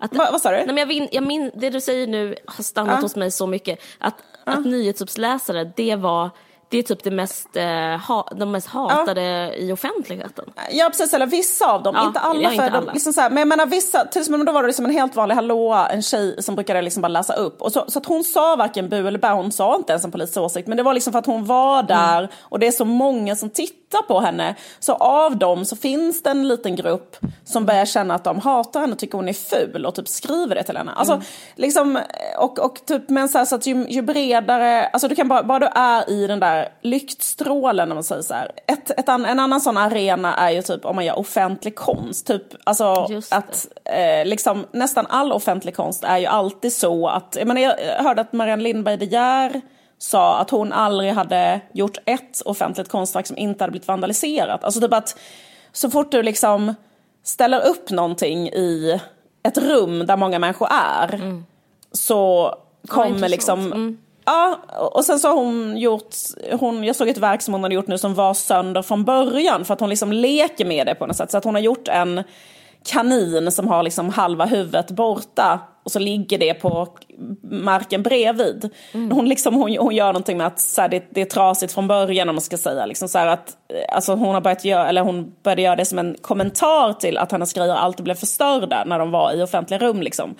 Att, 0.00 0.14
Va- 0.14 0.28
vad 0.32 0.40
sa 0.40 0.50
du? 0.50 0.56
Nej, 0.56 0.66
men 0.66 0.76
jag, 0.76 0.86
vin, 0.86 1.08
jag 1.12 1.24
min, 1.24 1.50
det 1.54 1.70
du 1.70 1.80
säger 1.80 2.06
nu 2.06 2.36
har 2.46 2.64
stannat 2.64 2.94
Ja. 2.96 3.00
hos 3.02 3.16
mig 3.16 3.30
så 3.30 3.46
mycket. 3.46 3.78
Att, 3.98 4.14
att 4.44 4.64
nyhetsuppsläsare, 4.64 5.72
det 5.76 5.96
var 5.96 6.30
det 6.70 6.78
är 6.78 6.82
typ 6.82 7.04
det 7.04 7.10
mest, 7.10 7.56
eh, 7.56 7.64
ha, 8.08 8.28
de 8.36 8.50
mest 8.50 8.66
hatade 8.66 9.54
i 9.56 9.72
offentligheten. 9.72 10.44
Ja 10.70 10.84
precis, 10.88 11.14
eller 11.14 11.26
vissa 11.26 11.72
av 11.72 11.82
dem, 11.82 11.94
Ja, 11.98 12.06
inte 12.06 12.20
alla. 12.20 12.40
ja, 12.42 12.48
för 12.48 12.54
inte 12.54 12.70
de, 12.70 12.76
alla. 12.76 12.92
Liksom 12.92 13.12
så 13.12 13.20
här, 13.20 13.30
men 13.30 13.38
jag 13.38 13.48
menar 13.48 13.66
vissa, 13.66 14.04
till 14.04 14.20
exempel 14.20 14.46
då 14.46 14.52
var 14.52 14.62
det 14.62 14.66
liksom 14.66 14.84
en 14.84 14.90
helt 14.90 15.16
vanlig 15.16 15.34
hallå, 15.34 15.86
en 15.90 16.02
tjej 16.02 16.42
som 16.42 16.54
brukade 16.54 16.82
liksom 16.82 17.00
bara 17.02 17.08
läsa 17.08 17.32
upp. 17.34 17.62
Och 17.62 17.72
så, 17.72 17.84
så 17.88 17.98
att 17.98 18.06
hon 18.06 18.24
sa 18.24 18.56
varken 18.56 18.88
bu 18.88 19.08
eller 19.08 19.18
bä, 19.18 19.28
hon 19.30 19.52
sa 19.52 19.76
inte 19.76 19.92
ens 19.92 20.04
en 20.04 20.10
politisk 20.10 20.36
åsikt. 20.38 20.68
Men 20.68 20.76
det 20.76 20.82
var 20.82 20.94
liksom 20.94 21.12
för 21.12 21.18
att 21.18 21.26
hon 21.26 21.44
var 21.44 21.82
där 21.82 22.18
Mm. 22.18 22.30
och 22.40 22.58
det 22.58 22.66
är 22.66 22.72
så 22.72 22.84
många 22.84 23.36
som 23.36 23.50
tittar 23.50 24.02
på 24.02 24.20
henne. 24.20 24.54
Så 24.80 24.92
av 24.94 25.36
dem 25.36 25.64
så 25.64 25.76
finns 25.76 26.22
det 26.22 26.30
en 26.30 26.48
liten 26.48 26.76
grupp 26.76 27.16
som 27.44 27.66
börjar 27.66 27.84
känna 27.86 28.14
att 28.14 28.24
de 28.24 28.38
hatar 28.40 28.80
henne 28.80 28.92
och 28.92 28.98
tycker 28.98 29.18
hon 29.18 29.28
är 29.28 29.32
ful 29.32 29.86
och 29.86 29.94
typ 29.94 30.08
skriver 30.08 30.54
det 30.54 30.62
till 30.62 30.76
henne. 30.76 30.92
Alltså, 30.96 31.14
Mm. 31.14 31.24
liksom, 31.56 31.98
och, 32.38 32.58
och 32.58 32.86
typ, 32.86 33.08
men 33.08 33.28
så, 33.28 33.38
här, 33.38 33.44
så 33.44 33.54
att 33.54 33.66
ju, 33.66 33.86
ju 33.88 34.02
bredare, 34.02 34.86
alltså 34.86 35.08
du 35.08 35.14
kan 35.14 35.28
bara, 35.28 35.42
bara 35.42 35.58
du 35.58 35.66
är 35.74 36.10
i 36.10 36.26
den 36.26 36.40
där 36.40 36.59
lyktstrålen 36.82 37.90
om 37.90 37.96
man 37.96 38.04
säger 38.04 38.22
så 38.22 38.34
här. 38.34 38.50
Ett, 38.66 38.90
ett, 38.90 39.08
an- 39.08 39.24
en 39.24 39.40
annan 39.40 39.60
sån 39.60 39.76
arena 39.76 40.34
är 40.34 40.50
ju 40.50 40.62
typ 40.62 40.84
om 40.84 40.96
man 40.96 41.04
gör 41.04 41.18
offentlig 41.18 41.74
konst. 41.74 42.26
Typ, 42.26 42.42
alltså 42.64 43.06
att 43.30 43.66
eh, 43.84 44.24
liksom, 44.24 44.66
nästan 44.72 45.06
all 45.06 45.32
offentlig 45.32 45.76
konst 45.76 46.04
är 46.04 46.18
ju 46.18 46.26
alltid 46.26 46.72
så 46.72 47.08
att, 47.08 47.36
jag, 47.38 47.46
menar, 47.46 47.60
jag 47.60 48.02
hörde 48.02 48.20
att 48.20 48.32
Marianne 48.32 48.62
Lindberg 48.62 48.96
De 48.96 49.06
Geer 49.06 49.60
sa 49.98 50.38
att 50.38 50.50
hon 50.50 50.72
aldrig 50.72 51.12
hade 51.12 51.60
gjort 51.72 51.98
ett 52.04 52.42
offentligt 52.44 52.88
konstverk 52.88 53.26
som 53.26 53.36
inte 53.36 53.64
hade 53.64 53.70
blivit 53.70 53.88
vandaliserat. 53.88 54.64
Alltså 54.64 54.80
typ 54.80 54.92
att 54.92 55.18
så 55.72 55.90
fort 55.90 56.10
du 56.12 56.22
liksom 56.22 56.74
ställer 57.24 57.66
upp 57.66 57.90
någonting 57.90 58.48
i 58.48 59.00
ett 59.42 59.58
rum 59.58 60.06
där 60.06 60.16
många 60.16 60.38
människor 60.38 60.68
är 60.70 61.20
så 61.92 62.54
kommer 62.88 63.28
liksom 63.28 63.98
Ja, 64.24 64.60
och 64.92 65.04
sen 65.04 65.18
så 65.18 65.28
har 65.28 65.34
hon 65.34 65.76
gjort, 65.76 66.14
hon, 66.52 66.84
jag 66.84 66.96
såg 66.96 67.08
ett 67.08 67.18
verk 67.18 67.42
som 67.42 67.54
hon 67.54 67.62
hade 67.62 67.74
gjort 67.74 67.86
nu 67.86 67.98
som 67.98 68.14
var 68.14 68.34
sönder 68.34 68.82
från 68.82 69.04
början 69.04 69.64
för 69.64 69.74
att 69.74 69.80
hon 69.80 69.88
liksom 69.88 70.12
leker 70.12 70.64
med 70.64 70.86
det 70.86 70.94
på 70.94 71.06
något 71.06 71.16
sätt. 71.16 71.30
Så 71.30 71.38
att 71.38 71.44
hon 71.44 71.54
har 71.54 71.62
gjort 71.62 71.88
en 71.88 72.22
kanin 72.84 73.52
som 73.52 73.68
har 73.68 73.82
liksom 73.82 74.10
halva 74.10 74.44
huvudet 74.44 74.90
borta 74.90 75.60
och 75.84 75.92
så 75.92 75.98
ligger 75.98 76.38
det 76.38 76.54
på 76.54 76.88
marken 77.42 78.02
bredvid. 78.02 78.70
Hon, 78.92 79.28
liksom, 79.28 79.54
hon, 79.54 79.76
hon 79.76 79.94
gör 79.94 80.06
någonting 80.06 80.38
med 80.38 80.46
att 80.46 80.60
så 80.60 80.80
här, 80.80 80.88
det, 80.88 81.04
det 81.10 81.20
är 81.20 81.24
trasigt 81.24 81.72
från 81.72 81.88
början 81.88 82.28
om 82.28 82.34
man 82.34 82.42
ska 82.42 82.58
säga. 82.58 82.86
Liksom, 82.86 83.08
så 83.08 83.18
här, 83.18 83.26
att, 83.26 83.48
eh, 83.48 83.94
alltså, 83.94 84.14
hon, 84.14 84.34
har 84.34 84.40
börjat 84.40 84.64
göra, 84.64 84.88
eller 84.88 85.02
hon 85.02 85.32
började 85.42 85.62
göra 85.62 85.76
det 85.76 85.84
som 85.84 85.98
en 85.98 86.16
kommentar 86.20 86.92
till 86.92 87.18
att 87.18 87.32
hennes 87.32 87.52
grejer 87.52 87.74
alltid 87.74 88.04
blev 88.04 88.14
förstörda 88.14 88.84
när 88.84 88.98
de 88.98 89.10
var 89.10 89.32
i 89.32 89.42
offentliga 89.42 89.78
rum. 89.80 90.02
Liksom. 90.02 90.34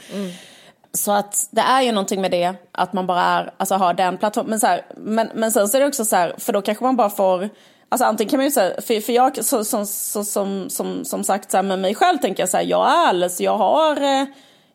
Så 0.92 1.12
att 1.12 1.48
det 1.50 1.60
är 1.60 1.82
ju 1.82 1.92
någonting 1.92 2.20
med 2.20 2.30
det, 2.30 2.54
att 2.72 2.92
man 2.92 3.06
bara 3.06 3.22
är, 3.22 3.52
alltså 3.56 3.74
har 3.74 3.94
den 3.94 4.18
plattformen. 4.18 4.50
Men, 4.50 4.60
så 4.60 4.66
här, 4.66 4.86
men, 4.96 5.30
men 5.34 5.52
sen 5.52 5.68
så 5.68 5.76
är 5.76 5.80
det 5.80 5.86
också 5.86 6.04
så 6.04 6.16
här, 6.16 6.34
för 6.38 6.52
då 6.52 6.62
kanske 6.62 6.84
man 6.84 6.96
bara 6.96 7.10
får, 7.10 7.48
alltså 7.88 8.04
antingen 8.04 8.30
kan 8.30 8.38
man 8.38 8.44
ju 8.44 8.50
säga, 8.50 8.80
för, 8.80 9.00
för 9.00 9.12
jag 9.12 9.44
så, 9.44 9.64
så, 9.64 9.86
så, 9.86 10.24
som, 10.24 10.70
som, 10.70 11.04
som 11.04 11.24
sagt 11.24 11.50
så 11.50 11.56
här, 11.56 11.62
med 11.62 11.78
mig 11.78 11.94
själv 11.94 12.18
tänker 12.18 12.42
jag 12.42 12.50
så 12.50 12.56
här, 12.56 12.64
jag 12.64 12.90
är 12.90 13.08
alldeles, 13.08 13.40
jag 13.40 13.56
har, 13.56 13.96
eh, 14.02 14.24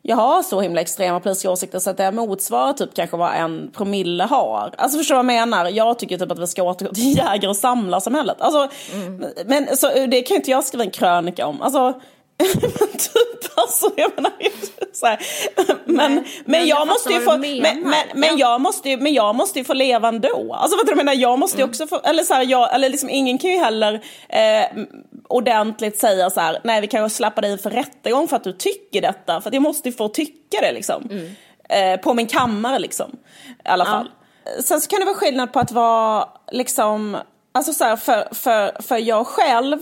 jag 0.02 0.16
har 0.16 0.42
så 0.42 0.60
himla 0.60 0.80
extrema 0.80 1.20
politiska 1.20 1.50
åsikter 1.50 1.78
så 1.78 1.90
att 1.90 1.96
det 1.96 2.12
motsvarar 2.12 2.72
typ 2.72 2.94
kanske 2.94 3.16
vad 3.16 3.34
en 3.34 3.70
promille 3.72 4.24
har. 4.24 4.74
Alltså 4.78 4.98
förstår 4.98 5.14
du 5.14 5.16
vad 5.16 5.34
jag 5.34 5.48
menar? 5.48 5.66
Jag 5.66 5.98
tycker 5.98 6.18
typ 6.18 6.30
att 6.30 6.38
vi 6.38 6.46
ska 6.46 6.62
återgå 6.62 6.94
till 6.94 7.16
jägare 7.16 7.48
och 7.48 7.56
samlarsamhället. 7.56 8.36
Alltså, 8.40 8.68
men 9.46 9.76
så 9.76 9.86
det 9.86 10.22
kan 10.22 10.34
ju 10.34 10.36
inte 10.36 10.50
jag 10.50 10.64
skriva 10.64 10.84
en 10.84 10.90
krönika 10.90 11.46
om. 11.46 11.62
Alltså, 11.62 12.00
men 12.62 12.88
typ 12.90 13.36
alltså, 13.54 13.90
jag 13.96 14.12
menar 14.16 14.32
så 14.92 15.06
här. 15.06 15.18
Men, 15.84 16.14
men, 16.14 16.24
men 16.44 16.66
jag 16.66 16.80
jag 16.80 16.88
måste 16.88 17.12
ju 17.12 17.20
få, 17.20 17.36
men, 17.38 17.60
men, 17.62 18.06
men, 18.14 18.38
jag 18.38 18.60
måste 18.60 18.90
ju, 18.90 18.96
men 18.96 19.14
jag 19.14 19.34
måste 19.34 19.58
ju 19.58 19.64
få 19.64 19.74
leva 19.74 20.08
ändå. 20.08 20.54
Alltså 20.54 20.76
vad 20.76 20.86
du 20.86 20.94
menar, 20.94 21.12
jag 21.12 21.38
måste 21.38 21.58
ju 21.58 21.64
också 21.64 21.86
få, 21.86 22.00
eller 22.04 22.22
så 22.22 22.34
här, 22.34 22.44
jag, 22.44 22.74
eller 22.74 22.88
liksom 22.88 23.10
ingen 23.10 23.38
kan 23.38 23.50
ju 23.50 23.58
heller 23.58 23.94
eh, 24.28 24.84
ordentligt 25.28 25.98
säga 25.98 26.30
så 26.30 26.40
här, 26.40 26.60
nej 26.64 26.80
vi 26.80 26.86
kan 26.86 27.02
ju 27.02 27.08
släppa 27.08 27.40
dig 27.40 27.58
för 27.58 27.70
rättegång 27.70 28.28
för 28.28 28.36
att 28.36 28.44
du 28.44 28.52
tycker 28.52 29.02
detta. 29.02 29.40
För 29.40 29.50
att 29.50 29.54
jag 29.54 29.62
måste 29.62 29.88
ju 29.88 29.94
få 29.94 30.08
tycka 30.08 30.60
det 30.60 30.72
liksom. 30.72 31.10
Eh, 31.68 32.00
på 32.00 32.14
min 32.14 32.26
kammare 32.26 32.78
liksom. 32.78 33.10
I 33.64 33.68
alla 33.68 33.84
fall. 33.84 34.10
Sen 34.64 34.80
så 34.80 34.88
kan 34.88 35.00
det 35.00 35.06
vara 35.06 35.16
skillnad 35.16 35.52
på 35.52 35.60
att 35.60 35.72
vara 35.72 36.28
liksom, 36.52 37.16
alltså 37.52 37.72
så 37.72 37.84
här, 37.84 37.96
för, 37.96 38.34
för, 38.34 38.82
för 38.82 38.96
jag 38.96 39.26
själv 39.26 39.78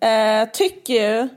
eh, 0.00 0.48
tycker 0.52 0.94
ju 0.94 1.28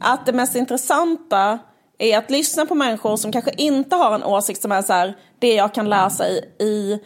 att 0.00 0.26
det 0.26 0.32
mest 0.32 0.56
intressanta 0.56 1.58
är 1.98 2.18
att 2.18 2.30
lyssna 2.30 2.66
på 2.66 2.74
människor 2.74 3.16
som 3.16 3.32
kanske 3.32 3.52
inte 3.56 3.96
har 3.96 4.14
en 4.14 4.24
åsikt 4.24 4.62
som 4.62 4.72
är 4.72 4.82
så 4.82 4.92
här, 4.92 5.16
det 5.38 5.54
jag 5.54 5.74
kan 5.74 5.88
läsa 5.88 6.28
i, 6.28 6.38
i 6.58 7.00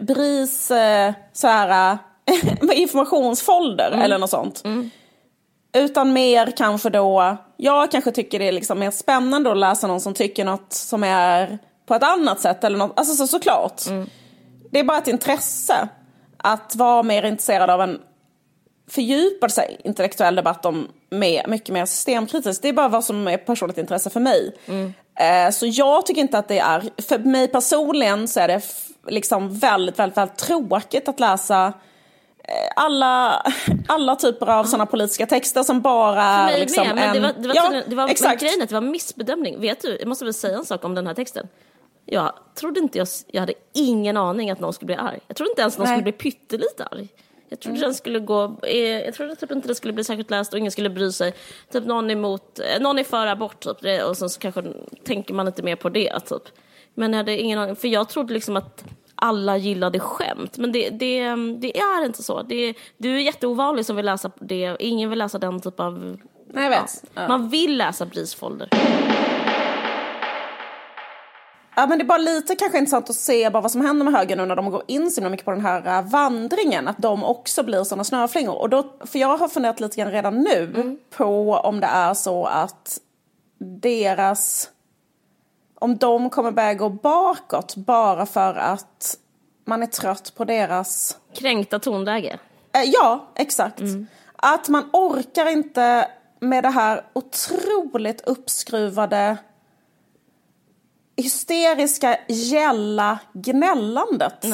BRIS 0.00 0.70
eh, 0.70 1.12
så 1.32 1.48
här, 1.48 1.98
eh, 2.26 2.70
informationsfolder 2.80 3.90
eller 3.90 4.18
något 4.18 4.30
sånt. 4.30 4.62
Utan 5.72 6.12
mer 6.12 6.52
kanske 6.56 6.90
då, 6.90 7.36
jag 7.56 7.90
kanske 7.90 8.12
tycker 8.12 8.38
det 8.38 8.48
är 8.48 8.52
liksom 8.52 8.78
mer 8.78 8.90
spännande 8.90 9.50
att 9.50 9.58
läsa 9.58 9.86
någon 9.86 10.00
som 10.00 10.14
tycker 10.14 10.44
något 10.44 10.72
som 10.72 11.04
är 11.04 11.58
på 11.86 11.94
ett 11.94 12.02
annat 12.02 12.40
sätt. 12.40 12.64
Eller 12.64 12.78
något, 12.78 12.98
alltså 12.98 13.14
så, 13.14 13.26
såklart. 13.26 13.86
Mm. 13.86 14.08
Det 14.70 14.78
är 14.78 14.84
bara 14.84 14.98
ett 14.98 15.08
intresse 15.08 15.88
att 16.36 16.76
vara 16.76 17.02
mer 17.02 17.22
intresserad 17.22 17.70
av 17.70 17.82
en 17.82 18.00
fördjupad 18.88 19.52
sig 19.52 19.80
intellektuell 19.84 20.34
debatt 20.34 20.66
om 20.66 20.88
med, 21.10 21.44
mycket 21.48 21.68
mer 21.68 21.86
systemkritiskt. 21.86 22.62
Det 22.62 22.68
är 22.68 22.72
bara 22.72 22.88
vad 22.88 23.04
som 23.04 23.28
är 23.28 23.36
personligt 23.36 23.78
intresse 23.78 24.10
för 24.10 24.20
mig. 24.20 24.56
Mm. 24.66 24.94
Eh, 25.18 25.50
så 25.50 25.66
jag 25.66 26.06
tycker 26.06 26.20
inte 26.20 26.38
att 26.38 26.48
det 26.48 26.58
är, 26.58 27.02
för 27.02 27.18
mig 27.18 27.48
personligen 27.48 28.28
så 28.28 28.40
är 28.40 28.48
det 28.48 28.62
liksom 29.06 29.58
väldigt, 29.58 29.98
väldigt, 29.98 30.16
väldigt 30.16 30.36
tråkigt 30.38 31.08
att 31.08 31.20
läsa 31.20 31.72
eh, 32.44 32.72
alla, 32.76 33.42
alla 33.88 34.16
typer 34.16 34.46
av 34.46 34.64
sådana 34.64 34.86
politiska 34.86 35.26
texter 35.26 35.62
som 35.62 35.80
bara 35.80 36.24
är 36.24 36.58
liksom 36.58 36.86
med, 36.86 36.94
men 36.94 37.14
det 37.14 37.20
var, 37.20 37.32
det 37.32 37.48
var, 37.48 37.54
ja, 37.54 37.82
det 37.86 37.94
var, 37.94 38.08
exakt. 38.08 38.42
grejen 38.42 38.62
att 38.62 38.68
det 38.68 38.74
var 38.74 38.82
missbedömning. 38.82 39.60
Vet 39.60 39.82
du, 39.82 39.96
jag 39.98 40.08
måste 40.08 40.24
väl 40.24 40.34
säga 40.34 40.56
en 40.56 40.64
sak 40.64 40.84
om 40.84 40.94
den 40.94 41.06
här 41.06 41.14
texten. 41.14 41.48
Jag 42.06 42.32
trodde 42.54 42.80
inte 42.80 42.98
jag, 42.98 43.08
jag 43.26 43.40
hade 43.40 43.54
ingen 43.74 44.16
aning 44.16 44.50
att 44.50 44.60
någon 44.60 44.72
skulle 44.72 44.86
bli 44.86 44.96
arg. 44.96 45.18
Jag 45.26 45.36
trodde 45.36 45.50
inte 45.50 45.60
ens 45.60 45.74
att 45.74 45.78
någon 45.78 45.88
Nej. 45.88 45.96
skulle 45.96 46.02
bli 46.02 46.12
pyttelite 46.12 46.84
arg. 46.84 47.08
Jag 47.48 47.60
trodde 47.60 47.78
mm. 47.78 47.88
den 47.88 47.94
skulle 47.94 48.18
gå, 48.18 48.56
eh, 48.62 48.76
jag 48.78 49.14
trodde 49.14 49.36
typ 49.36 49.50
inte 49.50 49.68
det 49.68 49.74
skulle 49.74 49.92
bli 49.92 50.04
särskilt 50.04 50.30
läst 50.30 50.52
och 50.52 50.58
ingen 50.58 50.72
skulle 50.72 50.90
bry 50.90 51.12
sig. 51.12 51.34
Typ 51.72 51.84
någon 51.84 52.10
emot, 52.10 52.58
eh, 52.58 52.82
någon 52.82 52.98
är 52.98 53.04
för 53.04 53.26
abort 53.26 53.60
typ 53.60 54.04
och 54.08 54.16
sen 54.16 54.30
så 54.30 54.40
kanske 54.40 54.62
tänker 55.04 55.34
man 55.34 55.46
inte 55.46 55.62
mer 55.62 55.76
på 55.76 55.88
det 55.88 56.20
typ. 56.20 56.42
Men 56.94 57.12
jag 57.12 57.16
hade 57.16 57.38
ingen 57.38 57.58
aning, 57.58 57.76
för 57.76 57.88
jag 57.88 58.08
trodde 58.08 58.34
liksom 58.34 58.56
att 58.56 58.84
alla 59.14 59.56
gillade 59.56 60.00
skämt. 60.00 60.58
Men 60.58 60.72
det, 60.72 60.90
det, 60.90 61.34
det 61.58 61.78
är 61.78 62.04
inte 62.04 62.22
så. 62.22 62.42
Det, 62.42 62.74
du 62.96 63.16
är 63.16 63.20
jätteovanlig 63.20 63.86
som 63.86 63.96
vill 63.96 64.06
läsa 64.06 64.30
det. 64.40 64.76
Ingen 64.80 65.10
vill 65.10 65.18
läsa 65.18 65.38
den 65.38 65.60
typ 65.60 65.80
av... 65.80 66.18
Nej, 66.52 66.64
jag 66.64 66.70
vet. 66.70 67.04
Ja. 67.14 67.28
Man 67.28 67.48
vill 67.48 67.78
läsa 67.78 68.06
Brisfolder. 68.06 68.68
Ja, 71.78 71.86
men 71.86 71.98
det 71.98 72.04
är 72.04 72.06
bara 72.06 72.18
lite 72.18 72.56
kanske 72.56 72.78
intressant 72.78 73.10
att 73.10 73.16
se 73.16 73.50
bara 73.50 73.60
vad 73.60 73.70
som 73.70 73.80
händer 73.80 74.04
med 74.04 74.14
högern 74.14 74.38
nu 74.38 74.46
när 74.46 74.56
de 74.56 74.70
går 74.70 74.82
in 74.86 75.10
så 75.10 75.22
mycket 75.22 75.44
på 75.44 75.50
den 75.50 75.60
här 75.60 76.00
uh, 76.00 76.10
vandringen. 76.10 76.88
Att 76.88 76.98
de 76.98 77.24
också 77.24 77.62
blir 77.62 77.84
sådana 77.84 78.04
snöflingor. 78.04 78.54
Och 78.54 78.68
då, 78.68 78.92
för 79.00 79.18
jag 79.18 79.36
har 79.36 79.48
funderat 79.48 79.80
lite 79.80 79.96
grann 79.96 80.10
redan 80.10 80.40
nu 80.40 80.72
mm. 80.74 80.98
på 81.10 81.54
om 81.54 81.80
det 81.80 81.86
är 81.86 82.14
så 82.14 82.44
att 82.44 83.00
deras... 83.58 84.70
Om 85.74 85.96
de 85.96 86.30
kommer 86.30 86.50
börja 86.50 86.74
gå 86.74 86.88
bakåt 86.88 87.76
bara 87.76 88.26
för 88.26 88.54
att 88.54 89.18
man 89.64 89.82
är 89.82 89.86
trött 89.86 90.32
på 90.36 90.44
deras... 90.44 91.18
Kränkta 91.34 91.78
tonläge? 91.78 92.38
Uh, 92.76 92.84
ja, 92.84 93.28
exakt. 93.34 93.80
Mm. 93.80 94.06
Att 94.36 94.68
man 94.68 94.90
orkar 94.92 95.46
inte 95.46 96.08
med 96.40 96.64
det 96.64 96.70
här 96.70 97.04
otroligt 97.12 98.20
uppskruvade 98.20 99.36
hysteriska 101.22 102.18
gälla 102.28 103.18
gnällandet 103.32 104.44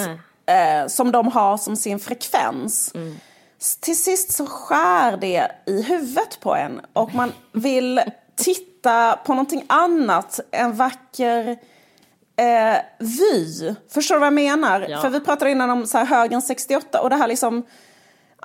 eh, 0.46 0.86
som 0.86 1.12
de 1.12 1.28
har 1.28 1.56
som 1.56 1.76
sin 1.76 1.98
frekvens. 1.98 2.92
Mm. 2.94 3.16
Till 3.80 4.02
sist 4.02 4.32
så 4.32 4.46
skär 4.46 5.16
det 5.16 5.50
i 5.66 5.82
huvudet 5.82 6.40
på 6.40 6.54
en 6.54 6.80
och 6.92 7.14
man 7.14 7.32
vill 7.52 8.00
titta 8.36 9.16
på 9.16 9.34
någonting 9.34 9.64
annat, 9.66 10.40
en 10.50 10.76
vacker 10.76 11.48
eh, 12.36 12.76
vy. 12.98 13.74
Förstår 13.88 14.14
du 14.14 14.18
vad 14.18 14.26
jag 14.26 14.34
menar? 14.34 14.86
Ja. 14.88 15.00
För 15.00 15.10
vi 15.10 15.20
pratade 15.20 15.50
innan 15.50 15.70
om 15.70 15.86
så 15.86 15.98
här 15.98 16.04
högen 16.04 16.42
68 16.42 17.00
och 17.00 17.10
det 17.10 17.16
här 17.16 17.28
liksom 17.28 17.64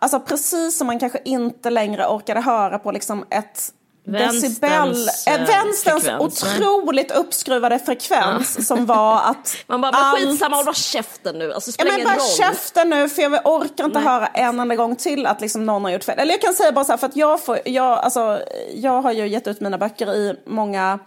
Alltså 0.01 0.19
precis 0.19 0.77
som 0.77 0.87
man 0.87 0.99
kanske 0.99 1.19
inte 1.25 1.69
längre 1.69 2.07
orkade 2.07 2.41
höra 2.41 2.79
på 2.79 2.91
liksom 2.91 3.25
ett 3.29 3.73
decibel, 4.11 5.09
äh, 5.27 5.37
vänsterns 5.37 6.03
frekvens, 6.03 6.43
otroligt 6.43 7.11
uppskruvade 7.11 7.79
frekvens 7.79 8.55
ja. 8.57 8.63
som 8.63 8.85
var 8.85 9.21
att... 9.21 9.57
Man 9.67 9.81
bara, 9.81 9.91
all... 9.91 10.17
skitsamma, 10.17 10.55
håll 10.55 10.65
bara 10.65 10.73
käften 10.73 11.39
nu. 11.39 11.53
Alltså, 11.53 11.71
ja, 11.77 11.85
men 11.85 12.03
bara 12.03 12.15
roll. 12.15 12.37
käften 12.37 12.89
nu 12.89 13.09
för 13.09 13.21
jag 13.21 13.47
orkar 13.47 13.85
inte 13.85 13.99
nej. 13.99 14.07
höra 14.07 14.27
en 14.27 14.59
enda 14.59 14.75
gång 14.75 14.95
till 14.95 15.25
att 15.25 15.41
liksom 15.41 15.65
någon 15.65 15.83
har 15.83 15.91
gjort 15.91 16.03
fel. 16.03 16.19
Eller 16.19 16.33
jag 16.33 16.41
kan 16.41 16.53
säga 16.53 16.71
bara 16.71 16.85
så 16.85 16.91
här, 16.91 16.97
för 16.97 17.07
att 17.07 17.15
jag, 17.15 17.45
får, 17.45 17.59
jag, 17.65 17.99
alltså, 17.99 18.41
jag 18.73 19.01
har 19.01 19.11
ju 19.11 19.27
gett 19.27 19.47
ut 19.47 19.61
mina 19.61 19.77
böcker 19.77 20.15
i 20.15 20.35
många 20.45 20.99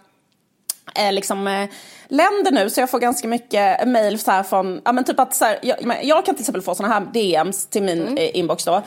eh, 0.94 1.12
liksom, 1.12 1.46
eh, 1.46 1.68
länder 2.08 2.50
nu 2.50 2.70
så 2.70 2.80
jag 2.80 2.90
får 2.90 2.98
ganska 2.98 3.28
mycket 3.28 3.88
mail 3.88 4.18
så 4.18 4.30
här 4.30 4.42
från, 4.42 4.80
ja 4.84 4.92
men 4.92 5.04
typ 5.04 5.20
att 5.20 5.34
så 5.34 5.44
här, 5.44 5.58
jag, 5.62 6.04
jag, 6.04 6.26
kan 6.26 6.34
till 6.34 6.42
exempel 6.42 6.62
få 6.62 6.74
sådana 6.74 6.94
här 6.94 7.00
DMs 7.12 7.66
till 7.66 7.82
min 7.82 8.02
mm. 8.02 8.16
eh, 8.16 8.36
inbox 8.36 8.64
då. 8.64 8.82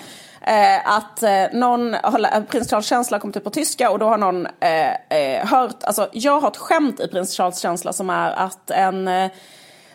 Eh, 0.47 0.89
att 0.95 1.23
eh, 1.23 1.43
någon, 1.53 1.93
har, 1.93 2.41
prins 2.41 2.69
Charles 2.69 2.85
känsla 2.85 3.19
kommit 3.19 3.37
ut 3.37 3.43
på 3.43 3.49
tyska 3.49 3.91
och 3.91 3.99
då 3.99 4.05
har 4.05 4.17
någon 4.17 4.45
eh, 4.45 4.91
eh, 5.09 5.45
hört, 5.45 5.83
alltså 5.83 6.09
jag 6.13 6.39
har 6.39 6.47
ett 6.47 6.57
skämt 6.57 6.99
i 6.99 7.07
prins 7.07 7.37
Charles 7.37 7.59
känsla 7.59 7.93
som 7.93 8.09
är 8.09 8.31
att 8.31 8.71
en 8.71 9.07
eh, 9.07 9.31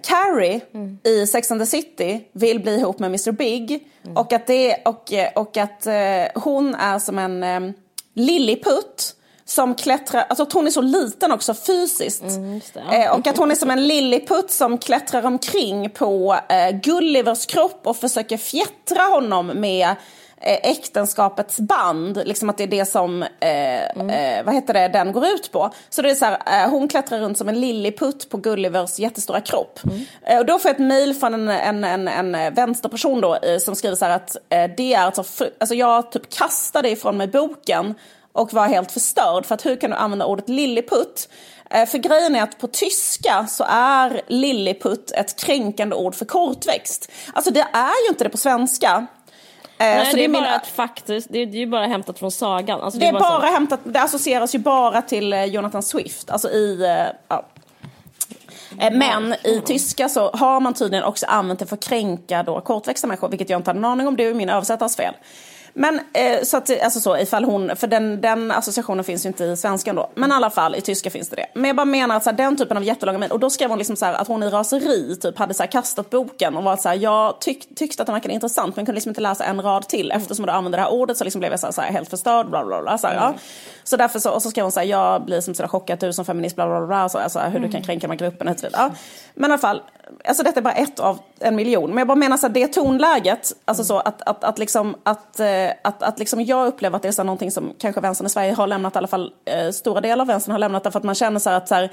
Carrie 0.03 0.61
mm. 0.74 0.98
i 1.05 1.26
Sex 1.26 1.51
and 1.51 1.61
the 1.61 1.66
City 1.66 2.28
vill 2.32 2.61
bli 2.61 2.74
ihop 2.74 2.98
med 2.98 3.07
Mr 3.07 3.32
Big 3.32 3.88
mm. 4.05 4.16
och 4.16 4.32
att, 4.32 4.46
det, 4.46 4.76
och, 4.84 5.12
och 5.34 5.57
att 5.57 5.86
hon 6.34 6.74
är 6.74 6.98
som 6.98 7.18
en 7.18 7.42
eh, 7.42 7.72
lilliputt 8.14 9.14
som 9.51 9.74
klättrar, 9.74 10.26
alltså 10.28 10.42
att 10.42 10.53
hon 10.53 10.66
är 10.66 10.70
så 10.70 10.80
liten 10.80 11.32
också 11.32 11.55
fysiskt. 11.55 12.22
Mm, 12.22 12.61
eh, 12.92 13.12
och 13.12 13.26
att 13.26 13.36
hon 13.36 13.51
är 13.51 13.55
som 13.55 13.70
en 13.70 13.88
lilliputt 13.88 14.51
som 14.51 14.78
klättrar 14.78 15.26
omkring 15.26 15.90
på 15.90 16.36
eh, 16.48 16.70
Gullivers 16.70 17.46
kropp 17.46 17.80
och 17.84 17.96
försöker 17.96 18.36
fjättra 18.36 19.03
honom 19.03 19.46
med 19.46 19.88
eh, 19.88 19.96
äktenskapets 20.41 21.61
band, 21.61 22.22
liksom 22.24 22.51
att 22.51 22.59
det 22.59 22.64
är 22.64 22.68
det 22.68 22.84
som 22.84 23.22
eh, 23.22 23.91
mm. 23.91 24.11
eh, 24.11 24.45
vad 24.45 24.55
heter 24.55 24.74
det, 24.74 24.88
den 24.88 25.12
går 25.12 25.26
ut 25.26 25.53
på. 25.53 25.70
Så 25.91 26.03
det 26.03 26.11
är 26.11 26.14
så 26.14 26.24
här, 26.24 26.64
eh, 26.64 26.70
hon 26.70 26.88
klättrar 26.88 27.18
runt 27.18 27.38
som 27.38 27.49
en 27.49 27.61
lilliputt 27.61 28.30
på 28.30 28.36
Gullivers 28.36 28.99
jättestora 28.99 29.41
kropp. 29.41 29.80
Mm. 29.84 30.01
Eh, 30.22 30.38
och 30.38 30.47
då 30.47 30.59
får 30.59 30.68
jag 30.68 30.74
ett 30.74 30.86
mail 30.86 31.14
från 31.14 31.34
en, 31.34 31.84
en, 31.84 32.09
en, 32.09 32.34
en 32.34 32.55
vänsterperson 32.55 33.20
då, 33.20 33.34
eh, 33.34 33.59
som 33.59 33.76
skriver 33.76 33.97
så 33.97 34.05
här 34.05 34.16
att 34.16 34.36
det 34.76 34.95
är 34.95 35.01
alltså, 35.01 35.45
alltså 35.61 35.74
jag 35.74 36.12
typ 36.12 36.34
kastade 36.34 36.91
ifrån 36.91 37.16
mig 37.16 37.26
boken 37.26 37.95
och 38.32 38.53
var 38.53 38.66
helt 38.66 38.93
förstörd 38.93 39.47
för 39.47 39.55
att 39.55 39.66
hur 39.66 39.76
kan 39.76 39.91
du 39.91 39.97
använda 39.97 40.26
ordet 40.26 40.49
lilliputt? 40.49 41.28
Eh, 41.70 41.86
för 41.86 41.99
grejen 41.99 42.36
är 42.36 42.43
att 42.43 42.59
på 42.59 42.66
tyska 42.66 43.47
så 43.49 43.64
är 43.68 44.22
lilliputt 44.26 45.11
ett 45.11 45.38
kränkande 45.38 45.97
ord 45.97 46.14
för 46.14 46.24
kortväxt. 46.24 47.11
Alltså 47.32 47.51
det 47.51 47.66
är 47.72 48.05
ju 48.05 48.09
inte 48.09 48.24
det 48.24 48.30
på 48.30 48.36
svenska. 48.36 49.07
Eh, 49.81 49.87
Nej, 49.87 50.07
så 50.11 50.16
det, 50.16 50.24
är 50.24 50.28
bara 50.28 50.57
ett 50.57 50.66
faktiskt, 50.66 51.26
det 51.31 51.39
är 51.39 51.47
ju 51.47 51.66
bara 51.66 51.87
hämtat 51.87 52.18
från 52.18 52.31
sagan. 52.31 52.81
Alltså 52.81 53.01
det, 53.01 53.07
är 53.07 53.12
bara, 53.12 53.20
bara 53.20 53.41
så... 53.41 53.47
hämtat, 53.47 53.81
det 53.85 54.01
associeras 54.01 54.55
ju 54.55 54.59
bara 54.59 55.03
till 55.03 55.33
eh, 55.33 55.45
Jonathan 55.45 55.83
Swift, 55.83 56.31
alltså 56.31 56.49
i, 56.49 56.87
ja. 57.28 57.45
Men 58.93 59.35
i 59.45 59.62
tyska 59.66 60.09
så 60.09 60.31
har 60.31 60.61
man 60.61 60.74
tydligen 60.74 61.05
också 61.05 61.26
använt 61.26 61.59
det 61.59 61.66
för 61.66 61.76
att 61.76 61.85
kränka 61.85 62.43
då 62.43 62.61
kortväxta 62.61 63.07
människor, 63.07 63.28
vilket 63.28 63.51
jag 63.51 63.59
inte 63.59 63.70
hade 63.70 63.78
en 63.78 63.85
aning 63.85 64.09
om, 64.09 64.16
det 64.16 64.24
är 64.24 64.35
min 64.35 64.49
översättares 64.49 64.97
fel. 64.97 65.14
Men 65.74 66.00
eh, 66.12 66.42
så 66.42 66.56
att, 66.56 66.82
alltså 66.82 67.00
så, 67.00 67.16
ifall 67.16 67.44
hon, 67.44 67.76
för 67.76 67.86
den, 67.86 68.20
den 68.20 68.50
associationen 68.50 69.04
finns 69.04 69.24
ju 69.24 69.28
inte 69.28 69.44
i 69.44 69.56
svenskan 69.56 69.96
då. 69.96 70.10
Men 70.14 70.30
i 70.30 70.34
alla 70.34 70.50
fall, 70.50 70.74
i 70.74 70.80
tyska 70.80 71.10
finns 71.10 71.28
det 71.28 71.36
det. 71.36 71.46
Men 71.54 71.64
jag 71.64 71.76
bara 71.76 71.84
menar 71.84 72.16
att 72.16 72.24
så 72.24 72.30
här, 72.30 72.36
den 72.36 72.56
typen 72.56 72.76
av 72.76 72.84
jättelånga 72.84 73.18
mejl, 73.18 73.32
och 73.32 73.40
då 73.40 73.50
skrev 73.50 73.68
hon 73.68 73.78
liksom 73.78 73.96
så 73.96 74.04
här, 74.04 74.14
att 74.14 74.28
hon 74.28 74.42
i 74.42 74.48
raseri 74.48 75.16
typ 75.16 75.38
hade 75.38 75.54
så 75.54 75.62
här, 75.62 75.70
kastat 75.70 76.10
boken 76.10 76.56
och 76.56 76.64
var 76.64 76.76
så 76.76 76.88
här, 76.88 76.96
jag 76.96 77.40
tyck, 77.40 77.74
tyckte 77.76 78.02
att 78.02 78.06
den 78.06 78.14
verkade 78.14 78.34
intressant 78.34 78.76
men 78.76 78.86
kunde 78.86 78.96
liksom 78.96 79.10
inte 79.10 79.20
läsa 79.20 79.44
en 79.44 79.62
rad 79.62 79.88
till. 79.88 80.10
Eftersom 80.10 80.46
du 80.46 80.52
använde 80.52 80.78
det 80.78 80.82
här 80.82 80.92
ordet 80.92 81.16
så 81.16 81.24
liksom 81.24 81.38
blev 81.38 81.52
jag 81.52 81.60
så 81.60 81.66
här, 81.66 81.72
så 81.72 81.80
här, 81.80 81.92
helt 81.92 82.10
förstörd, 82.10 82.50
bla 82.50 82.64
bla 82.64 82.82
bla. 82.82 82.98
Så, 82.98 83.06
här, 83.06 83.14
mm. 83.14 83.24
ja. 83.24 83.34
så 83.84 83.96
därför 83.96 84.18
så, 84.18 84.30
och 84.30 84.42
så 84.42 84.50
skrev 84.50 84.64
hon 84.64 84.72
så 84.72 84.80
här, 84.80 84.86
jag 84.86 85.24
blir 85.24 85.40
som 85.40 85.54
så 85.54 85.68
chockad 85.68 85.98
du 85.98 86.12
som 86.12 86.24
feminist, 86.24 86.56
bla 86.56 86.66
bla 86.66 86.86
bla. 86.86 87.08
Så, 87.08 87.18
alltså, 87.18 87.38
hur 87.38 87.56
mm. 87.56 87.62
du 87.62 87.72
kan 87.72 87.82
kränka 87.82 88.06
de 88.06 88.10
här 88.10 88.18
grupperna. 88.18 88.54
Ja. 88.72 88.90
Men 89.34 89.50
i 89.50 89.52
alla 89.52 89.58
fall, 89.58 89.82
alltså 90.24 90.42
detta 90.42 90.61
är 90.61 90.64
bara 90.64 90.74
ett 90.74 91.00
av 91.00 91.18
en 91.38 91.56
miljon. 91.56 91.90
Men 91.90 91.98
jag 91.98 92.06
bara 92.06 92.16
menar 92.16 92.36
så 92.36 92.48
det 92.48 92.66
tonläget, 92.66 93.52
alltså 93.64 93.84
så 93.84 93.98
att, 93.98 94.22
att, 94.22 94.44
att, 94.44 94.58
liksom, 94.58 94.96
att, 95.02 95.40
eh, 95.40 95.70
att, 95.84 96.02
att 96.02 96.18
liksom 96.18 96.44
jag 96.44 96.66
upplever 96.66 96.96
att 96.96 97.02
det 97.02 97.08
är 97.08 97.12
så 97.12 97.22
någonting 97.22 97.50
som 97.50 97.72
kanske 97.78 98.00
vänstern 98.00 98.26
i 98.26 98.30
Sverige 98.30 98.52
har 98.52 98.66
lämnat, 98.66 98.94
i 98.94 98.98
alla 98.98 99.08
fall 99.08 99.32
eh, 99.44 99.70
stora 99.70 100.00
delar 100.00 100.22
av 100.22 100.26
vänstern 100.26 100.52
har 100.52 100.58
lämnat, 100.58 100.84
därför 100.84 100.98
att 100.98 101.04
man 101.04 101.14
känner 101.14 101.38
så 101.38 101.50
att 101.50 101.68
så 101.68 101.74
här, 101.74 101.92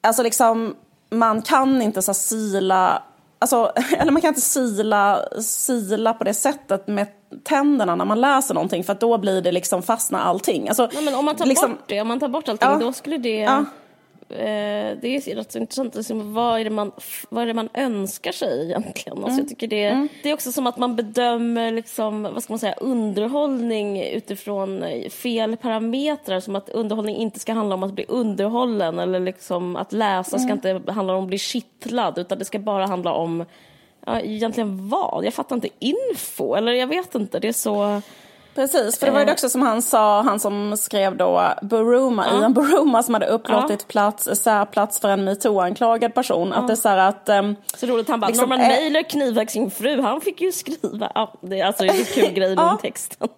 alltså 0.00 0.22
liksom, 0.22 0.76
man 1.10 1.42
kan 1.42 1.82
inte 1.82 2.02
så 2.02 2.14
sila 2.14 3.02
Alltså, 3.42 3.72
eller 3.98 4.12
man 4.12 4.22
kan 4.22 4.28
inte 4.28 4.40
sila, 4.40 5.22
sila 5.42 6.14
på 6.14 6.24
det 6.24 6.34
sättet 6.34 6.86
med 6.86 7.06
tänderna 7.44 7.96
när 7.96 8.04
man 8.04 8.20
läser 8.20 8.54
någonting 8.54 8.84
för 8.84 8.92
att 8.92 9.00
då 9.00 9.18
blir 9.18 9.42
det 9.42 9.52
liksom 9.52 9.82
fastnar 9.82 10.20
allting. 10.20 10.68
Alltså, 10.68 10.88
Nej, 10.92 11.04
men 11.04 11.14
om 11.14 11.24
man 11.24 11.36
tar 11.36 11.46
liksom, 11.46 11.70
bort 11.70 11.84
det, 11.86 12.00
om 12.00 12.08
man 12.08 12.20
tar 12.20 12.28
bort 12.28 12.48
allting, 12.48 12.68
ja, 12.68 12.78
då 12.78 12.92
skulle 12.92 13.18
det... 13.18 13.38
Ja 13.38 13.64
eh, 14.30 14.98
det 15.00 15.08
är 15.08 15.34
rätt 15.34 15.52
så 15.52 15.58
intressant. 15.58 15.94
Liksom, 15.94 16.34
vad, 16.34 16.60
är 16.60 16.64
det 16.64 16.70
man, 16.70 16.92
vad 17.28 17.42
är 17.42 17.46
det 17.46 17.54
man 17.54 17.68
önskar 17.74 18.32
sig 18.32 18.64
egentligen? 18.64 19.18
Alltså, 19.18 19.30
mm. 19.30 19.38
jag 19.38 19.48
tycker 19.48 19.66
det, 19.66 19.84
mm. 19.84 20.08
det 20.22 20.30
är 20.30 20.34
också 20.34 20.52
som 20.52 20.66
att 20.66 20.78
man 20.78 20.96
bedömer 20.96 21.72
liksom, 21.72 22.22
vad 22.22 22.42
ska 22.42 22.52
man 22.52 22.58
säga, 22.58 22.74
underhållning 22.74 24.02
utifrån 24.02 24.84
fel 25.10 25.56
parametrar. 25.56 26.40
Som 26.40 26.56
att 26.56 26.68
underhållning 26.68 27.16
inte 27.16 27.40
ska 27.40 27.52
handla 27.52 27.74
om 27.74 27.82
att 27.82 27.92
bli 27.92 28.04
underhållen 28.08 28.98
eller 28.98 29.20
liksom 29.20 29.76
att 29.76 29.92
läsa 29.92 30.36
mm. 30.36 30.48
ska 30.48 30.70
inte 30.70 30.92
handla 30.92 31.14
om 31.14 31.22
att 31.22 31.28
bli 31.28 31.38
kittlad 31.38 32.18
utan 32.18 32.38
det 32.38 32.44
ska 32.44 32.58
bara 32.58 32.86
handla 32.86 33.12
om 33.12 33.44
ja, 34.06 34.20
egentligen 34.20 34.88
vad? 34.88 35.24
Jag 35.24 35.34
fattar 35.34 35.56
inte. 35.56 35.68
Info? 35.78 36.54
Eller 36.54 36.72
jag 36.72 36.86
vet 36.86 37.14
inte. 37.14 37.38
Det 37.38 37.48
är 37.48 37.52
så... 37.52 38.02
Precis, 38.54 38.98
för 38.98 39.06
det 39.06 39.12
var 39.12 39.20
ju 39.20 39.26
det 39.26 39.32
också 39.32 39.48
som 39.48 39.62
han 39.62 39.82
sa, 39.82 40.22
han 40.22 40.40
som 40.40 40.76
skrev 40.76 41.16
då 41.16 41.52
Buruma, 41.62 42.26
ja. 42.26 42.40
Ian 42.40 42.52
Buruma 42.54 43.02
som 43.02 43.14
hade 43.14 43.26
upplåtit 43.26 43.80
ja. 43.80 43.86
plats, 43.88 44.28
särplats 44.42 45.00
för 45.00 45.08
en 45.08 45.28
metoo-anklagad 45.28 46.14
person. 46.14 46.48
Ja. 46.48 46.60
Att 46.60 46.66
det 46.66 46.72
är 46.72 46.76
så 46.76 46.88
här 46.88 46.96
att... 46.96 47.28
Um, 47.28 47.56
så 47.76 47.86
roligt, 47.86 48.08
han 48.08 48.20
bara, 48.20 48.26
liksom, 48.26 48.48
Norman 48.48 48.66
Mailer 48.66 49.02
knivhögg 49.02 49.50
sin 49.50 49.70
fru, 49.70 50.00
han 50.00 50.20
fick 50.20 50.40
ju 50.40 50.52
skriva. 50.52 51.12
Ja, 51.14 51.34
det 51.40 51.60
är 51.60 51.66
alltså 51.66 51.84
en 51.84 52.04
kul 52.04 52.30
grej 52.34 52.56
med 52.56 52.78
texten. 52.82 53.28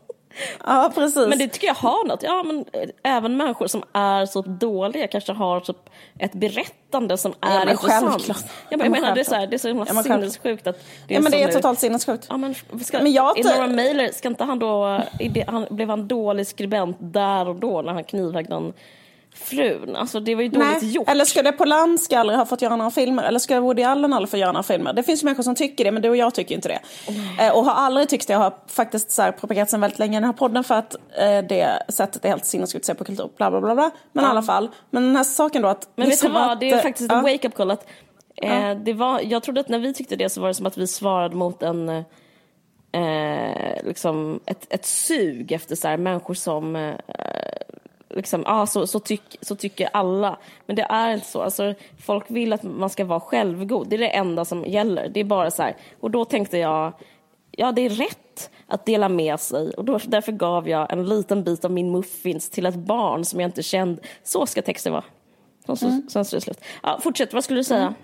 Ja, 0.67 0.93
precis. 0.95 1.29
Men 1.29 1.39
det 1.39 1.49
tycker 1.49 1.67
jag 1.67 1.75
har 1.75 2.05
något. 2.05 2.23
Ja, 2.23 2.43
men 2.43 2.65
eh, 2.73 2.89
även 3.03 3.37
människor 3.37 3.67
som 3.67 3.83
är 3.93 4.27
så 4.27 4.43
dåliga 4.43 5.07
kanske 5.07 5.33
har 5.33 5.61
typ 5.61 5.91
ett 6.19 6.33
berättande 6.33 7.19
som 7.19 7.35
är 7.41 7.67
ja, 7.67 7.71
intressant. 7.71 8.11
Självklart. 8.11 8.45
Jag, 8.69 8.79
bara, 8.79 8.85
jag 8.85 8.93
menar, 8.93 9.15
det 9.15 9.21
är 9.21 9.25
så, 9.25 9.35
här, 9.35 9.47
det 9.47 9.57
är 9.57 9.59
så 9.59 9.69
himla 9.69 9.87
ja, 9.89 10.03
sinnessjukt 10.03 10.67
att 10.67 10.77
det 11.09 11.15
är 11.15 11.19
Ja, 11.19 11.23
men 11.23 11.33
det 11.33 11.43
är 11.43 11.53
totalt 11.53 11.79
sinnessjukt. 11.79 12.27
Ja, 12.29 12.37
men 12.37 12.55
ska, 12.85 12.99
men 12.99 13.13
jag... 13.13 13.39
I 13.39 13.43
några 13.43 13.67
mailer, 13.67 14.09
ska 14.09 14.29
inte 14.29 14.45
han 14.45 14.59
då, 14.59 15.01
han, 15.47 15.67
blev 15.71 15.89
han 15.89 16.09
dålig 16.09 16.47
skribent 16.47 16.97
där 17.01 17.49
och 17.49 17.57
då 17.57 17.83
när 17.83 17.93
han 17.93 18.05
knivhögg 18.05 18.49
någon 18.49 18.73
frun. 19.35 19.97
Alltså 19.97 20.21
det 20.21 20.35
var 20.35 20.43
ju 20.43 20.49
dåligt 20.49 20.83
Nej. 20.83 20.91
gjort. 20.91 21.09
Eller 21.09 21.43
det 21.43 21.53
Polanski 21.53 22.15
aldrig 22.15 22.39
ha 22.39 22.47
fått 22.47 22.63
göra 22.63 22.77
några 22.77 22.91
filmer? 22.91 23.23
Eller 23.23 23.39
ska 23.39 23.61
Woody 23.61 23.83
Allen 23.83 24.13
aldrig 24.13 24.31
få 24.31 24.37
göra 24.37 24.53
några 24.53 24.63
filmer? 24.63 24.93
Det 24.93 25.03
finns 25.03 25.23
ju 25.23 25.25
människor 25.25 25.43
som 25.43 25.55
tycker 25.55 25.85
det, 25.85 25.91
men 25.91 26.03
du 26.03 26.09
och 26.09 26.17
jag 26.17 26.35
tycker 26.35 26.55
inte 26.55 26.69
det. 26.69 26.79
Mm. 27.09 27.55
och 27.55 27.65
har 27.65 27.73
aldrig 27.73 28.09
tyckt 28.09 28.27
det. 28.27 28.33
Jag 28.33 28.41
har 28.41 28.55
faktiskt 28.67 29.11
så 29.11 29.23
här 29.23 29.33
propagerat 29.33 29.71
sedan 29.71 29.81
väldigt 29.81 29.99
länge 29.99 30.13
i 30.13 30.21
den 30.21 30.25
här 30.25 30.33
podden 30.33 30.65
för 30.65 30.75
att 30.75 30.95
eh, 30.95 31.39
det 31.49 31.83
sättet 31.89 32.25
är 32.25 32.29
helt 32.29 32.45
sinnessjukt 32.45 32.83
att 32.83 32.87
se 32.87 32.95
på 32.95 33.05
kultur. 33.05 33.31
Bla, 33.37 33.51
bla, 33.51 33.61
bla, 33.61 33.75
bla. 33.75 33.91
Men 34.13 34.25
i 34.25 34.29
alla 34.29 34.43
fall. 34.43 34.71
Men 34.91 35.03
den 35.03 35.17
här 35.17 35.25
saken 35.25 35.63
då 35.63 35.69
att... 35.69 35.89
Men 35.97 36.09
liksom 36.09 36.33
vet 36.33 36.43
du 36.43 36.47
vad, 36.47 36.61
det 36.61 36.71
är 36.71 36.83
faktiskt 36.83 37.13
en 37.13 37.23
wake-up 37.23 37.55
call. 37.55 37.71
Att, 37.71 37.87
eh, 38.37 38.71
det 38.85 38.93
var, 38.93 39.21
jag 39.21 39.43
trodde 39.43 39.61
att 39.61 39.69
när 39.69 39.79
vi 39.79 39.95
tyckte 39.95 40.17
det 40.17 40.29
så 40.29 40.41
var 40.41 40.49
det 40.49 40.55
som 40.55 40.67
att 40.67 40.79
vi 40.79 40.87
svarade 40.87 41.37
mot 41.37 41.63
en... 41.63 42.05
Eh, 42.95 43.85
liksom 43.85 44.41
ett, 44.47 44.67
ett 44.71 44.87
sug 44.87 45.53
efter 45.53 45.77
så 45.77 45.89
här, 45.89 45.97
människor 45.97 46.35
som 46.35 46.77
eh, 46.77 46.95
liksom, 48.17 48.45
ah, 48.47 48.67
så, 48.67 48.87
så, 48.87 49.01
tyck, 49.01 49.39
så 49.41 49.57
tycker 49.57 49.89
alla. 49.93 50.39
Men 50.67 50.77
det 50.77 50.83
är 50.83 51.15
inte 51.15 51.27
så. 51.27 51.43
Alltså, 51.43 51.75
folk 52.07 52.25
vill 52.29 52.53
att 52.53 52.63
man 52.63 52.91
ska 52.91 53.05
vara 53.05 53.21
självgod. 53.21 53.89
Det 53.89 53.97
är 53.97 53.99
det 53.99 54.09
enda 54.09 54.45
som 54.45 54.65
gäller. 54.65 55.09
Det 55.09 55.21
är 55.21 55.25
bara 55.25 55.51
så 55.51 55.63
här. 55.63 55.77
Och 56.01 56.11
då 56.11 56.25
tänkte 56.25 56.59
jag, 56.59 56.93
ja 57.51 57.73
det 57.73 57.83
är 57.83 57.91
rätt 57.91 58.51
att 58.67 58.87
dela 58.87 59.09
med 59.09 59.41
sig. 59.41 59.71
Och 59.71 59.85
då, 59.85 59.99
därför 60.05 60.33
gav 60.33 60.69
jag 60.69 60.93
en 60.93 61.07
liten 61.07 61.45
bit 61.45 61.65
av 61.65 61.71
min 61.71 61.93
muffins 61.93 62.51
till 62.51 62.67
ett 62.67 62.75
barn 62.75 63.25
som 63.25 63.41
jag 63.41 63.49
inte 63.49 63.63
kände. 63.63 64.03
Så 64.23 64.47
ska 64.47 64.63
texten 64.63 64.93
vara. 64.93 65.05
Så, 65.67 65.87
mm. 65.87 66.09
Sen 66.09 66.21
är 66.21 66.35
det 66.35 66.41
slut. 66.41 66.61
Ja, 66.83 66.99
fortsätt, 67.03 67.33
vad 67.33 67.45
skulle 67.45 67.61
du 67.61 67.65
säga? 67.65 67.81
Mm. 67.81 67.95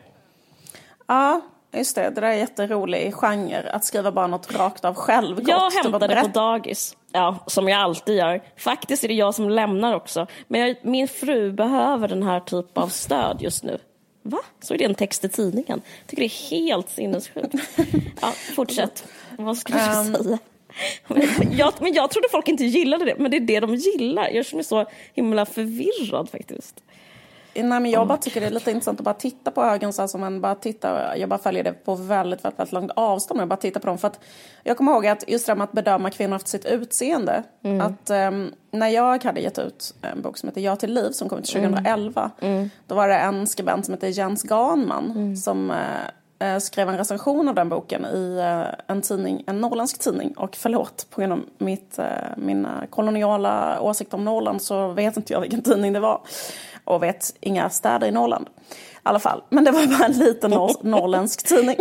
Ja, 1.06 1.40
Just 1.72 1.94
det, 1.94 2.02
det 2.02 2.20
där 2.20 2.22
är 2.22 2.32
en 2.32 2.38
jätterolig 2.38 3.14
genre, 3.14 3.70
att 3.70 3.84
skriva 3.84 4.12
bara 4.12 4.26
något 4.26 4.54
rakt 4.54 4.84
av 4.84 4.94
själv. 4.94 5.40
Jag 5.46 5.70
hämtade 5.70 6.22
på 6.22 6.28
dagis, 6.28 6.96
ja, 7.12 7.44
som 7.46 7.68
jag 7.68 7.80
alltid 7.80 8.16
gör. 8.16 8.42
Faktiskt 8.56 9.04
är 9.04 9.08
det 9.08 9.14
jag 9.14 9.34
som 9.34 9.50
lämnar 9.50 9.94
också. 9.94 10.26
Men 10.48 10.60
jag, 10.60 10.76
min 10.82 11.08
fru 11.08 11.52
behöver 11.52 12.08
den 12.08 12.22
här 12.22 12.40
typen 12.40 12.82
av 12.82 12.88
stöd 12.88 13.36
just 13.40 13.64
nu. 13.64 13.78
Va? 14.22 14.38
Så 14.60 14.74
är 14.74 14.78
det 14.78 14.84
en 14.84 14.94
text 14.94 15.24
i 15.24 15.28
tidningen. 15.28 15.82
Jag 16.00 16.06
tycker 16.06 16.22
det 16.22 16.26
är 16.26 16.50
helt 16.50 16.90
sinnessjukt. 16.90 17.54
Ja, 18.20 18.32
fortsätt. 18.54 19.04
Vad 19.38 19.56
skulle 19.56 19.78
du 19.78 19.98
um... 19.98 20.24
säga? 20.24 20.38
Jag, 21.50 21.72
men 21.80 21.92
jag 21.92 22.10
trodde 22.10 22.28
folk 22.30 22.48
inte 22.48 22.64
gillade 22.64 23.04
det, 23.04 23.14
men 23.18 23.30
det 23.30 23.36
är 23.36 23.40
det 23.40 23.60
de 23.60 23.74
gillar. 23.74 24.28
Jag 24.28 24.46
känner 24.46 24.56
mig 24.56 24.64
så 24.64 24.86
himla 25.14 25.46
förvirrad 25.46 26.30
faktiskt. 26.30 26.82
Nej, 27.54 27.80
men 27.80 27.90
jag 27.90 28.06
bara 28.06 28.18
tycker 28.18 28.40
det 28.40 28.46
är 28.46 28.50
lite 28.50 28.70
intressant 28.70 29.00
att 29.00 29.04
bara 29.04 29.14
titta 29.14 29.50
på 29.50 29.62
högen 29.62 29.92
så 29.92 30.08
som 30.08 30.22
en 30.22 30.40
bara 30.40 30.54
titta. 30.54 31.16
Jag 31.16 31.28
bara 31.28 31.38
följer 31.38 31.64
det 31.64 31.72
på 31.72 31.94
väldigt, 31.94 32.44
väldigt, 32.44 32.58
väldigt 32.58 32.72
långt 32.72 32.90
avstånd. 32.96 33.40
Jag 33.40 33.48
bara 33.48 33.56
tittar 33.56 33.80
på 33.80 33.86
dem. 33.86 33.98
För 33.98 34.08
att 34.08 34.20
jag 34.62 34.76
kommer 34.76 34.92
ihåg 34.92 35.06
att 35.06 35.24
just 35.28 35.46
det 35.46 35.54
med 35.54 35.64
att 35.64 35.72
bedöma 35.72 36.10
kvinnor 36.10 36.36
efter 36.36 36.50
sitt 36.50 36.64
utseende. 36.64 37.42
Mm. 37.62 37.80
Att 37.80 38.10
um, 38.10 38.54
när 38.70 38.88
jag 38.88 39.24
hade 39.24 39.40
gett 39.40 39.58
ut 39.58 39.94
en 40.02 40.22
bok 40.22 40.38
som 40.38 40.48
heter 40.48 40.60
Ja 40.60 40.76
till 40.76 40.94
liv 40.94 41.10
som 41.10 41.28
kom 41.28 41.38
ut 41.38 41.46
2011. 41.46 42.30
Mm. 42.40 42.54
mm. 42.54 42.70
Då 42.86 42.94
var 42.94 43.08
det 43.08 43.18
en 43.18 43.46
skribent 43.46 43.84
som 43.84 43.94
heter 43.94 44.08
Jens 44.08 44.42
Ganman 44.42 45.10
mm. 45.10 45.36
som 45.36 45.70
uh, 45.70 46.58
skrev 46.58 46.88
en 46.88 46.98
recension 46.98 47.48
av 47.48 47.54
den 47.54 47.68
boken 47.68 48.04
i 48.04 48.38
uh, 48.38 48.74
en 48.86 49.02
tidning, 49.02 49.44
en 49.46 49.60
norrländsk 49.60 49.98
tidning. 49.98 50.32
Och 50.36 50.56
förlåt, 50.56 51.06
på 51.10 51.20
grund 51.20 51.32
av 51.32 51.40
mitt, 51.58 51.98
uh, 51.98 52.04
mina 52.36 52.86
koloniala 52.90 53.80
åsikter 53.80 54.16
om 54.16 54.24
Norrland 54.24 54.62
så 54.62 54.88
vet 54.88 55.16
inte 55.16 55.32
jag 55.32 55.40
vilken 55.40 55.62
tidning 55.62 55.92
det 55.92 56.00
var 56.00 56.20
och 56.88 57.02
vet 57.02 57.36
inga 57.40 57.70
städer 57.70 58.06
i 58.06 58.10
Norrland. 58.10 58.48
I 58.48 58.74
alla 59.02 59.18
fall. 59.18 59.42
Men 59.48 59.64
det 59.64 59.70
var 59.70 59.86
bara 59.98 60.06
en 60.06 60.12
liten 60.12 60.50
nor 60.50 60.70
norrländsk 60.80 61.48
tidning. 61.48 61.76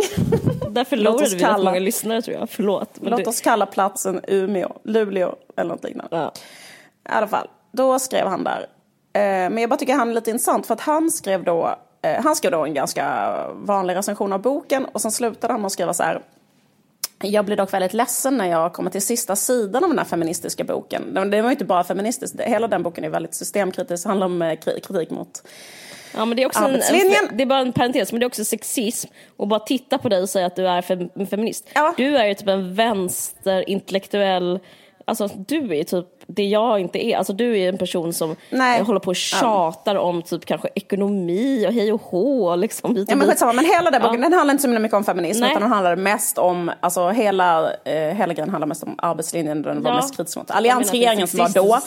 Där 0.70 0.84
förlorade 0.84 1.28
vi 1.28 1.40
kalla, 1.40 1.64
många 1.70 1.80
lyssnare 1.80 2.22
tror 2.22 2.36
jag. 2.36 2.50
Förlåt. 2.50 2.98
låt 3.00 3.16
det... 3.16 3.26
oss 3.26 3.40
kalla 3.40 3.66
platsen 3.66 4.20
Umeå, 4.28 4.72
Luleå 4.84 5.34
eller 5.56 5.70
något 5.70 5.84
liknande. 5.84 6.16
Ja. 6.16 6.32
I 7.08 7.12
alla 7.12 7.26
fall, 7.26 7.48
då 7.72 7.98
skrev 7.98 8.26
han 8.26 8.44
där. 8.44 8.60
Eh, 9.12 9.50
men 9.50 9.58
jag 9.58 9.70
bara 9.70 9.76
tycker 9.76 9.94
han 9.94 10.10
är 10.10 10.14
lite 10.14 10.30
intressant 10.30 10.66
för 10.66 10.74
att 10.74 10.80
han 10.80 11.10
skrev 11.10 11.44
då 11.44 11.74
eh, 12.02 12.22
han 12.24 12.36
skrev 12.36 12.52
då 12.52 12.64
en 12.64 12.74
ganska 12.74 13.34
vanlig 13.54 13.94
recension 13.94 14.32
av 14.32 14.42
boken 14.42 14.84
och 14.84 15.00
sen 15.00 15.12
slutade 15.12 15.52
han 15.52 15.60
med 15.60 15.66
att 15.66 15.72
skriva 15.72 15.94
så 15.94 16.02
här. 16.02 16.22
Jag 17.22 17.44
blir 17.44 17.56
dock 17.56 17.72
väldigt 17.72 17.92
ledsen 17.92 18.36
när 18.36 18.46
jag 18.46 18.72
kommer 18.72 18.90
till 18.90 19.02
sista 19.02 19.36
sidan 19.36 19.84
av 19.84 19.90
den 19.90 19.98
här 19.98 20.06
feministiska 20.06 20.64
boken. 20.64 21.14
Det 21.14 21.42
var 21.42 21.48
ju 21.48 21.52
inte 21.52 21.64
bara 21.64 21.84
feministiskt, 21.84 22.40
hela 22.40 22.68
den 22.68 22.82
boken 22.82 23.04
är 23.04 23.08
väldigt 23.08 23.34
systemkritisk, 23.34 24.06
handlar 24.06 24.26
om 24.26 24.42
eh, 24.42 24.58
kritik 24.58 25.10
mot 25.10 25.42
Ja, 26.14 26.24
men 26.24 26.36
det 26.36 26.42
är 26.42 26.46
också 26.46 26.64
en, 26.64 26.74
en, 26.74 27.36
det 27.36 27.42
är 27.42 27.46
bara 27.46 27.60
en 27.60 27.72
parentes, 27.72 28.12
men 28.12 28.20
det 28.20 28.24
är 28.24 28.26
också 28.26 28.44
sexism. 28.44 29.08
Och 29.36 29.48
bara 29.48 29.60
titta 29.60 29.98
på 29.98 30.08
dig 30.08 30.22
och 30.22 30.28
säga 30.28 30.46
att 30.46 30.56
du 30.56 30.68
är 30.68 30.82
fem, 30.82 31.08
feminist. 31.30 31.68
Ja. 31.74 31.94
Du 31.96 32.16
är 32.16 32.26
ju 32.26 32.34
typ 32.34 32.48
en 32.48 32.74
vänsterintellektuell, 32.74 34.60
alltså 35.08 35.28
du 35.46 35.76
är 35.76 35.84
typ 35.84 36.06
det 36.26 36.46
jag 36.46 36.80
inte 36.80 37.06
är. 37.06 37.16
Alltså 37.16 37.32
du 37.32 37.58
är 37.58 37.68
en 37.68 37.78
person 37.78 38.12
som 38.12 38.36
Nej. 38.50 38.82
håller 38.82 39.00
på 39.00 39.10
och 39.10 39.16
tjatar 39.16 39.94
ja. 39.94 40.00
om 40.00 40.22
typ 40.22 40.44
kanske 40.44 40.68
ekonomi 40.74 41.66
och 41.68 41.72
hej 41.72 41.92
och 41.92 42.02
hå. 42.02 42.56
Liksom, 42.56 43.04
ja, 43.08 43.16
men, 43.16 43.28
skitsamma, 43.28 43.52
men 43.52 43.64
hela 43.64 43.90
den 43.90 44.02
boken 44.02 44.20
ja. 44.20 44.28
den 44.28 44.32
handlar 44.32 44.52
inte 44.52 44.62
så 44.62 44.68
mycket 44.68 44.94
om 44.94 45.04
feminism 45.04 45.40
Nej. 45.40 45.50
utan 45.50 45.62
den 45.62 45.72
handlar 45.72 45.96
mest 45.96 46.38
om, 46.38 46.70
alltså 46.80 47.08
hela, 47.08 47.72
eh, 47.72 47.92
hela 47.94 48.34
grejen 48.34 48.50
handlar 48.50 48.66
mest 48.66 48.82
om 48.82 48.94
arbetslinjen. 48.98 49.62
Den 49.62 49.82
var 49.82 49.90
ja. 49.90 49.96
mest 49.96 50.16
kritisk 50.16 50.36
mot 50.36 50.50
alliansregeringen 50.50 51.28
som 51.28 51.38
var 51.38 51.48
då. 51.48 51.78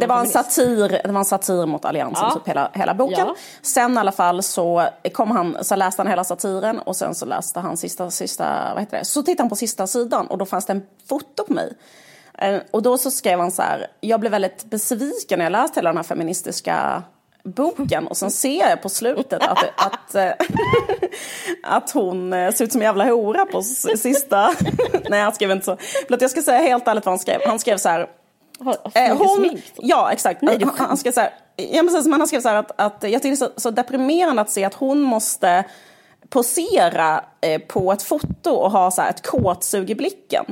Det 0.00 0.06
var, 0.06 0.20
en 0.20 0.26
satir, 0.26 0.88
det 0.88 1.12
var 1.12 1.18
en 1.18 1.24
satir 1.24 1.66
mot 1.66 1.84
alliansen, 1.84 2.26
ja. 2.28 2.34
typ 2.34 2.48
hela, 2.48 2.70
hela 2.72 2.94
boken. 2.94 3.26
Sen 3.62 3.94
i 3.94 3.98
alla 3.98 4.12
fall 4.12 4.42
så, 4.42 4.88
kom 5.12 5.30
han, 5.30 5.56
så 5.64 5.76
läste 5.76 6.02
han 6.02 6.06
hela 6.06 6.24
satiren 6.24 6.78
och 6.78 6.96
sen 6.96 7.14
så 7.14 7.26
läste 7.26 7.60
han 7.60 7.76
sista, 7.76 8.10
sista, 8.10 8.74
vad 8.74 8.82
heter 8.82 8.98
det? 8.98 9.04
Så 9.04 9.22
tittade 9.22 9.42
han 9.42 9.48
på 9.48 9.56
sista 9.56 9.86
sidan 9.86 10.26
och 10.26 10.38
då 10.38 10.46
fanns 10.46 10.66
det 10.66 10.72
en 10.72 10.82
foto 11.08 11.44
på 11.44 11.52
mig 11.52 11.72
och 12.70 12.82
då 12.82 12.98
så 12.98 13.10
skrev 13.10 13.38
han 13.38 13.50
så 13.50 13.62
här, 13.62 13.86
jag 14.00 14.20
blev 14.20 14.32
väldigt 14.32 14.64
besviken 14.64 15.38
när 15.38 15.46
jag 15.46 15.52
läste 15.52 15.80
hela 15.80 15.90
den 15.90 15.96
här 15.96 16.04
feministiska 16.04 17.02
boken 17.44 18.06
och 18.06 18.16
sen 18.16 18.30
ser 18.30 18.68
jag 18.68 18.82
på 18.82 18.88
slutet 18.88 19.42
att, 19.42 19.58
att, 19.76 20.14
att, 20.14 20.42
att 21.62 21.90
hon 21.90 22.32
eh, 22.32 22.52
ser 22.52 22.64
ut 22.64 22.72
som 22.72 22.80
en 22.80 22.84
jävla 22.84 23.04
hora 23.04 23.46
på 23.46 23.62
sista... 23.62 24.54
Nej, 25.10 25.20
han 25.20 25.32
skrev 25.32 25.50
inte 25.50 25.64
så. 25.64 25.76
Jag 26.08 26.30
ska 26.30 26.42
säga 26.42 26.58
helt 26.58 26.88
ärligt 26.88 27.06
vad 27.06 27.12
han 27.12 27.18
skrev. 27.18 27.40
Han 27.46 27.58
skrev 27.58 27.76
så 27.76 27.88
här... 27.88 28.08
Eh, 28.94 29.16
hon, 29.16 29.58
ja, 29.76 30.12
exakt. 30.12 30.42
Nej, 30.42 30.64
han, 30.64 30.86
han 30.88 30.96
skrev 30.96 31.12
så 31.12 31.20
här, 31.20 31.30
ja, 31.56 31.82
precis, 31.82 32.06
men 32.06 32.20
han 32.20 32.26
skrev 32.28 32.40
så 32.40 32.48
här 32.48 32.56
att, 32.56 32.80
att 32.80 33.02
jag 33.02 33.22
tycker 33.22 33.28
det 33.28 33.44
är 33.44 33.48
så, 33.48 33.52
så 33.56 33.70
deprimerande 33.70 34.42
att 34.42 34.50
se 34.50 34.64
att 34.64 34.74
hon 34.74 35.00
måste 35.00 35.64
posera 36.28 37.24
eh, 37.40 37.60
på 37.60 37.92
ett 37.92 38.02
foto 38.02 38.50
och 38.50 38.70
ha 38.70 38.90
så 38.90 39.02
här 39.02 39.10
ett 39.10 39.26
kåtsug 39.26 39.90
i 39.90 39.94
blicken. 39.94 40.44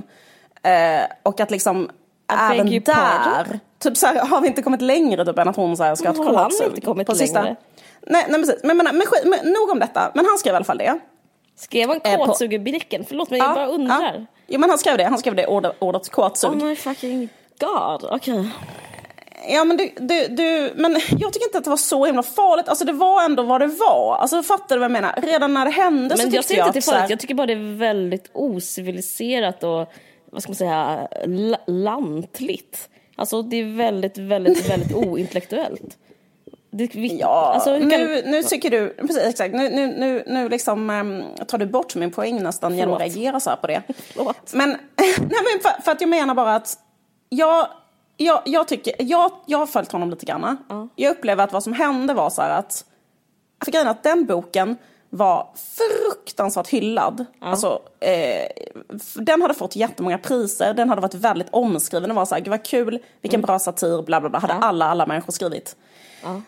Eh, 0.68 1.06
och 1.22 1.40
att 1.40 1.50
liksom 1.50 1.90
även 2.32 2.70
där, 2.70 3.60
typ 3.78 3.96
så 3.96 4.06
här, 4.06 4.26
har 4.26 4.40
vi 4.40 4.48
inte 4.48 4.62
kommit 4.62 4.82
längre 4.82 5.24
typ, 5.24 5.38
än 5.38 5.48
att 5.48 5.56
hon 5.56 5.76
så 5.76 5.82
här, 5.82 5.94
ska 5.94 6.08
ha 6.08 6.14
ett 6.14 6.36
kåtsug? 6.36 6.66
inte 6.66 6.80
kommit 6.80 7.06
på 7.06 7.12
längre. 7.12 7.26
Sista. 7.26 7.42
Nej, 7.42 7.56
nej 8.06 8.40
precis, 8.40 8.60
men, 8.62 8.76
men, 8.76 8.84
men, 8.84 9.06
men, 9.24 9.52
nog 9.52 9.70
om 9.70 9.78
detta. 9.78 10.10
Men 10.14 10.24
han 10.24 10.38
skrev 10.38 10.52
i 10.52 10.56
alla 10.56 10.64
fall 10.64 10.78
det. 10.78 10.98
Skrev 11.56 11.88
han 11.88 12.00
kåtsug 12.00 12.54
i 12.54 12.58
blicken? 12.58 13.04
Förlåt 13.08 13.30
men 13.30 13.38
ja, 13.38 13.44
jag 13.44 13.54
bara 13.54 13.66
undrar. 13.66 14.14
Ja. 14.14 14.26
Jo 14.46 14.60
men 14.60 14.70
han 14.70 14.78
skrev 14.78 14.98
det, 14.98 15.04
han 15.04 15.18
skrev 15.18 15.34
det 15.34 15.46
ordet, 15.46 15.76
ordet 15.78 16.10
kåtsug. 16.10 16.50
Oh 16.50 16.64
my 16.64 16.76
fucking 16.76 17.28
god, 17.60 18.04
okej. 18.10 18.40
Okay. 18.40 18.50
Ja 19.50 19.64
men 19.64 19.76
du, 19.76 19.90
du, 19.96 20.26
du, 20.28 20.72
men 20.74 20.92
jag 20.92 21.32
tycker 21.32 21.46
inte 21.46 21.58
att 21.58 21.64
det 21.64 21.70
var 21.70 21.76
så 21.76 22.04
himla 22.04 22.22
farligt. 22.22 22.68
Alltså 22.68 22.84
det 22.84 22.92
var 22.92 23.24
ändå 23.24 23.42
vad 23.42 23.60
det 23.60 23.66
var. 23.66 24.16
Alltså 24.16 24.42
fattar 24.42 24.76
du 24.76 24.80
vad 24.80 24.84
jag 24.84 24.92
menar? 24.92 25.14
Redan 25.22 25.54
när 25.54 25.64
det 25.64 25.70
hände 25.70 26.08
men 26.08 26.18
så 26.18 26.30
tyckte 26.30 26.54
jag, 26.54 26.58
jag 26.58 26.68
inte 26.68 26.68
att 26.68 26.72
det 26.72 26.78
är 26.78 26.92
farligt. 26.92 27.10
Jag 27.10 27.20
tycker 27.20 27.34
bara 27.34 27.46
det 27.46 27.52
är 27.52 27.76
väldigt 27.76 28.30
ociviliserat 28.32 29.64
och 29.64 29.92
vad 30.30 30.42
ska 30.42 30.50
man 30.50 30.56
säga, 30.56 31.08
lantligt. 31.66 32.88
Alltså 33.16 33.42
det 33.42 33.56
är 33.56 33.76
väldigt, 33.76 34.18
väldigt, 34.18 34.70
väldigt 34.70 34.92
ointellektuellt. 34.94 35.98
Det, 36.70 36.94
vi, 36.94 37.18
ja, 37.18 37.52
alltså, 37.54 37.78
nu, 37.78 37.90
kan... 37.90 38.30
nu 38.30 38.42
tycker 38.42 38.70
du, 38.70 38.88
precis 38.88 39.22
exakt, 39.22 39.54
nu, 39.54 39.68
nu, 39.68 39.86
nu, 39.86 40.24
nu 40.26 40.48
liksom, 40.48 40.90
um, 40.90 41.24
tar 41.46 41.58
du 41.58 41.66
bort 41.66 41.94
min 41.94 42.10
poäng 42.10 42.42
nästan 42.42 42.70
Förlåt. 42.70 42.78
genom 42.78 42.94
att 42.94 43.00
reagera 43.00 43.40
så 43.40 43.50
här 43.50 43.56
på 43.56 43.66
det. 43.66 43.82
men, 44.52 44.68
nej, 44.96 45.14
men 45.16 45.60
för, 45.62 45.82
för, 45.82 45.92
att 45.92 46.00
jag 46.00 46.10
menar 46.10 46.34
bara 46.34 46.54
att 46.54 46.78
jag, 47.28 47.68
jag, 48.16 48.42
jag 48.44 48.68
tycker, 48.68 48.94
jag, 48.98 49.30
jag 49.46 49.58
har 49.58 49.66
följt 49.66 49.92
honom 49.92 50.10
lite 50.10 50.26
grann. 50.26 50.56
Uh. 50.72 50.86
Jag 50.96 51.10
upplever 51.10 51.44
att 51.44 51.52
vad 51.52 51.62
som 51.62 51.72
hände 51.72 52.14
var 52.14 52.30
så 52.30 52.42
här 52.42 52.50
att, 52.50 52.84
för 53.64 53.72
grejen 53.72 53.88
att 53.88 54.02
den 54.02 54.26
boken 54.26 54.76
var 55.11 55.48
fruktansvärt 55.56 56.68
hyllad. 56.68 57.24
Alltså, 57.40 57.82
eh, 58.00 58.48
den 59.14 59.42
hade 59.42 59.54
fått 59.54 59.76
jättemånga 59.76 60.18
priser, 60.18 60.74
den 60.74 60.88
hade 60.88 61.00
varit 61.00 61.14
väldigt 61.14 61.48
omskriven. 61.50 62.09
Den 62.09 62.16
var 62.16 62.24
så 62.24 62.34
här, 62.34 62.42
gud 62.42 62.50
vad 62.50 62.64
kul, 62.64 62.98
vilken 63.22 63.40
bra 63.40 63.59
satir, 63.59 64.02
bla 64.02 64.20
bla 64.20 64.30
bla. 64.30 64.38
Hade 64.38 64.54
alla, 64.54 64.84
alla 64.84 65.06
människor 65.06 65.32
skrivit. 65.32 65.76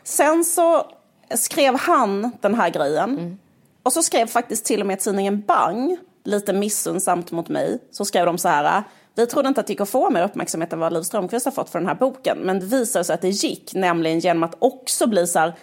Sen 0.04 0.44
så 0.44 0.86
skrev 1.34 1.78
han 1.78 2.32
den 2.40 2.54
här 2.54 2.70
grejen. 2.70 3.38
Och 3.82 3.92
så 3.92 4.02
skrev 4.02 4.26
faktiskt 4.26 4.64
till 4.64 4.80
och 4.80 4.86
med 4.86 5.00
tidningen 5.00 5.40
Bang, 5.40 5.96
lite 6.24 6.52
missunnsamt 6.52 7.30
mot 7.30 7.48
mig, 7.48 7.78
så 7.90 8.04
skrev 8.04 8.26
de 8.26 8.38
så 8.38 8.48
här. 8.48 8.82
Vi 9.14 9.26
trodde 9.26 9.48
inte 9.48 9.60
att 9.60 9.66
det 9.66 9.72
gick 9.72 9.80
att 9.80 9.88
få 9.88 10.10
mer 10.10 10.22
uppmärksamhet 10.22 10.72
än 10.72 10.78
vad 10.78 10.92
Liv 10.92 11.02
Strömquist 11.02 11.44
har 11.44 11.52
fått 11.52 11.70
för 11.70 11.78
den 11.78 11.88
här 11.88 11.94
boken. 11.94 12.38
Men 12.38 12.60
det 12.60 12.66
visade 12.66 13.04
sig 13.04 13.14
att 13.14 13.20
det 13.20 13.28
gick, 13.28 13.74
nämligen 13.74 14.18
genom 14.18 14.42
att 14.42 14.56
också 14.58 15.06
bli 15.06 15.26
så 15.26 15.38
här 15.38 15.54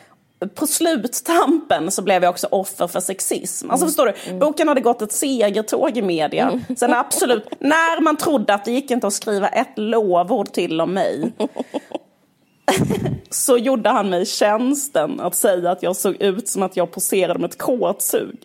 på 0.56 0.68
sluttampen 0.68 1.92
så 1.92 2.02
blev 2.02 2.24
jag 2.24 2.30
också 2.30 2.48
offer 2.52 2.88
för 2.88 3.00
sexism. 3.00 3.72
Alltså 3.72 3.86
förstår 3.86 4.06
du, 4.06 4.34
boken 4.34 4.68
hade 4.68 4.82
gått 4.82 5.02
ett 5.02 5.12
segertåg 5.12 5.98
i 5.98 6.02
media. 6.02 6.62
Sen 6.78 6.94
absolut, 6.94 7.48
när 7.60 8.02
man 8.02 8.18
trodde 8.18 8.54
att 8.54 8.66
det 8.66 8.72
gick 8.72 8.92
inte 8.92 9.08
att 9.08 9.14
skriva 9.14 9.48
ett 9.48 9.74
lovord 9.76 10.52
till 10.52 10.82
om 10.82 10.94
mig. 10.94 11.32
så 13.30 13.58
gjorde 13.58 13.90
han 13.90 14.10
mig 14.10 14.26
tjänsten 14.26 15.20
att 15.20 15.36
säga 15.36 15.72
att 15.72 15.84
jag 15.84 15.96
såg 15.96 16.22
ut 16.22 16.48
som 16.48 16.64
att 16.64 16.78
jag 16.78 16.92
poserade 16.92 17.40
med 17.40 17.50
ett 17.50 17.58
kåtsug. 17.58 18.38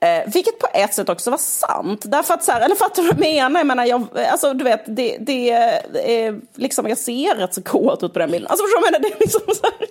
Eh, 0.00 0.32
vilket 0.32 0.58
på 0.58 0.66
ett 0.74 0.94
sätt 0.94 1.08
också 1.08 1.30
var 1.30 1.38
sant. 1.38 2.02
Därför 2.04 2.34
att 2.34 2.44
så 2.44 2.52
här, 2.52 2.60
eller 2.60 2.74
fattar 2.74 3.02
du 3.02 3.08
vad 3.08 3.26
jag 3.26 3.52
menar? 3.52 3.60
Jag 3.60 3.66
menar, 3.66 3.84
jag, 3.84 4.06
alltså 4.30 4.54
du 4.54 4.64
vet, 4.64 4.82
det, 4.86 5.16
det 5.20 5.50
är 5.50 6.40
liksom, 6.54 6.88
jag 6.88 6.98
ser 6.98 7.34
rätt 7.34 7.54
så 7.54 7.62
kåt 7.62 8.02
ut 8.02 8.12
på 8.12 8.18
den 8.18 8.30
bilden. 8.30 8.50
Alltså 8.50 8.64
förstår 8.64 8.80
du 8.80 8.82
vad 8.82 8.94
jag 8.94 9.02
menar? 9.02 9.10
Det 9.10 9.16
är 9.16 9.20
liksom 9.20 9.54
så 9.54 9.62
här, 9.62 9.88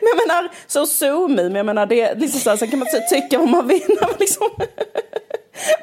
men 0.00 0.08
jag 0.16 0.28
menar, 0.28 0.50
så 0.66 0.86
sue 0.86 1.28
me, 1.28 1.42
men 1.42 1.54
jag 1.54 1.66
menar, 1.66 1.86
det 1.86 2.00
är 2.00 2.16
liksom 2.16 2.40
så 2.40 2.50
här, 2.50 2.56
sen 2.56 2.70
kan 2.70 2.78
man 2.78 2.88
typ 2.88 3.08
tycka 3.08 3.38
vad 3.38 3.48
man 3.48 3.66
vill. 3.66 3.98
Liksom. 4.18 4.48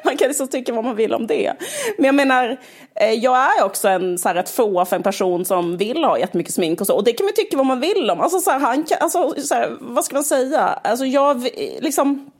Man 0.04 0.16
kan 0.16 0.28
liksom 0.28 0.48
tycka 0.48 0.72
vad 0.72 0.84
man 0.84 0.96
vill 0.96 1.14
om 1.14 1.26
det. 1.26 1.52
Men 1.96 2.04
jag 2.04 2.14
menar, 2.14 2.60
eh, 2.94 3.12
jag 3.12 3.58
är 3.58 3.64
också 3.64 3.88
en 3.88 4.18
så 4.18 4.28
här, 4.28 4.34
rätt 4.34 4.50
fåfäng 4.50 5.02
person 5.02 5.44
som 5.44 5.76
vill 5.76 6.04
ha 6.04 6.18
jättemycket 6.18 6.54
smink 6.54 6.80
och 6.80 6.86
så. 6.86 6.96
Och 6.96 7.04
det 7.04 7.12
kan 7.12 7.26
man 7.26 7.34
tycka 7.34 7.56
vad 7.56 7.66
man 7.66 7.80
vill 7.80 8.10
om. 8.10 8.20
Alltså, 8.20 8.40
så 8.40 8.50
här, 8.50 8.58
han 8.58 8.84
kan, 8.84 8.98
alltså, 9.00 9.34
så 9.42 9.54
här, 9.54 9.76
vad 9.80 10.04
ska 10.04 10.14
man 10.14 10.24
säga? 10.24 10.60
Alltså, 10.60 11.04
jag 11.04 11.46
eh, 11.46 11.80
liksom... 11.80 12.30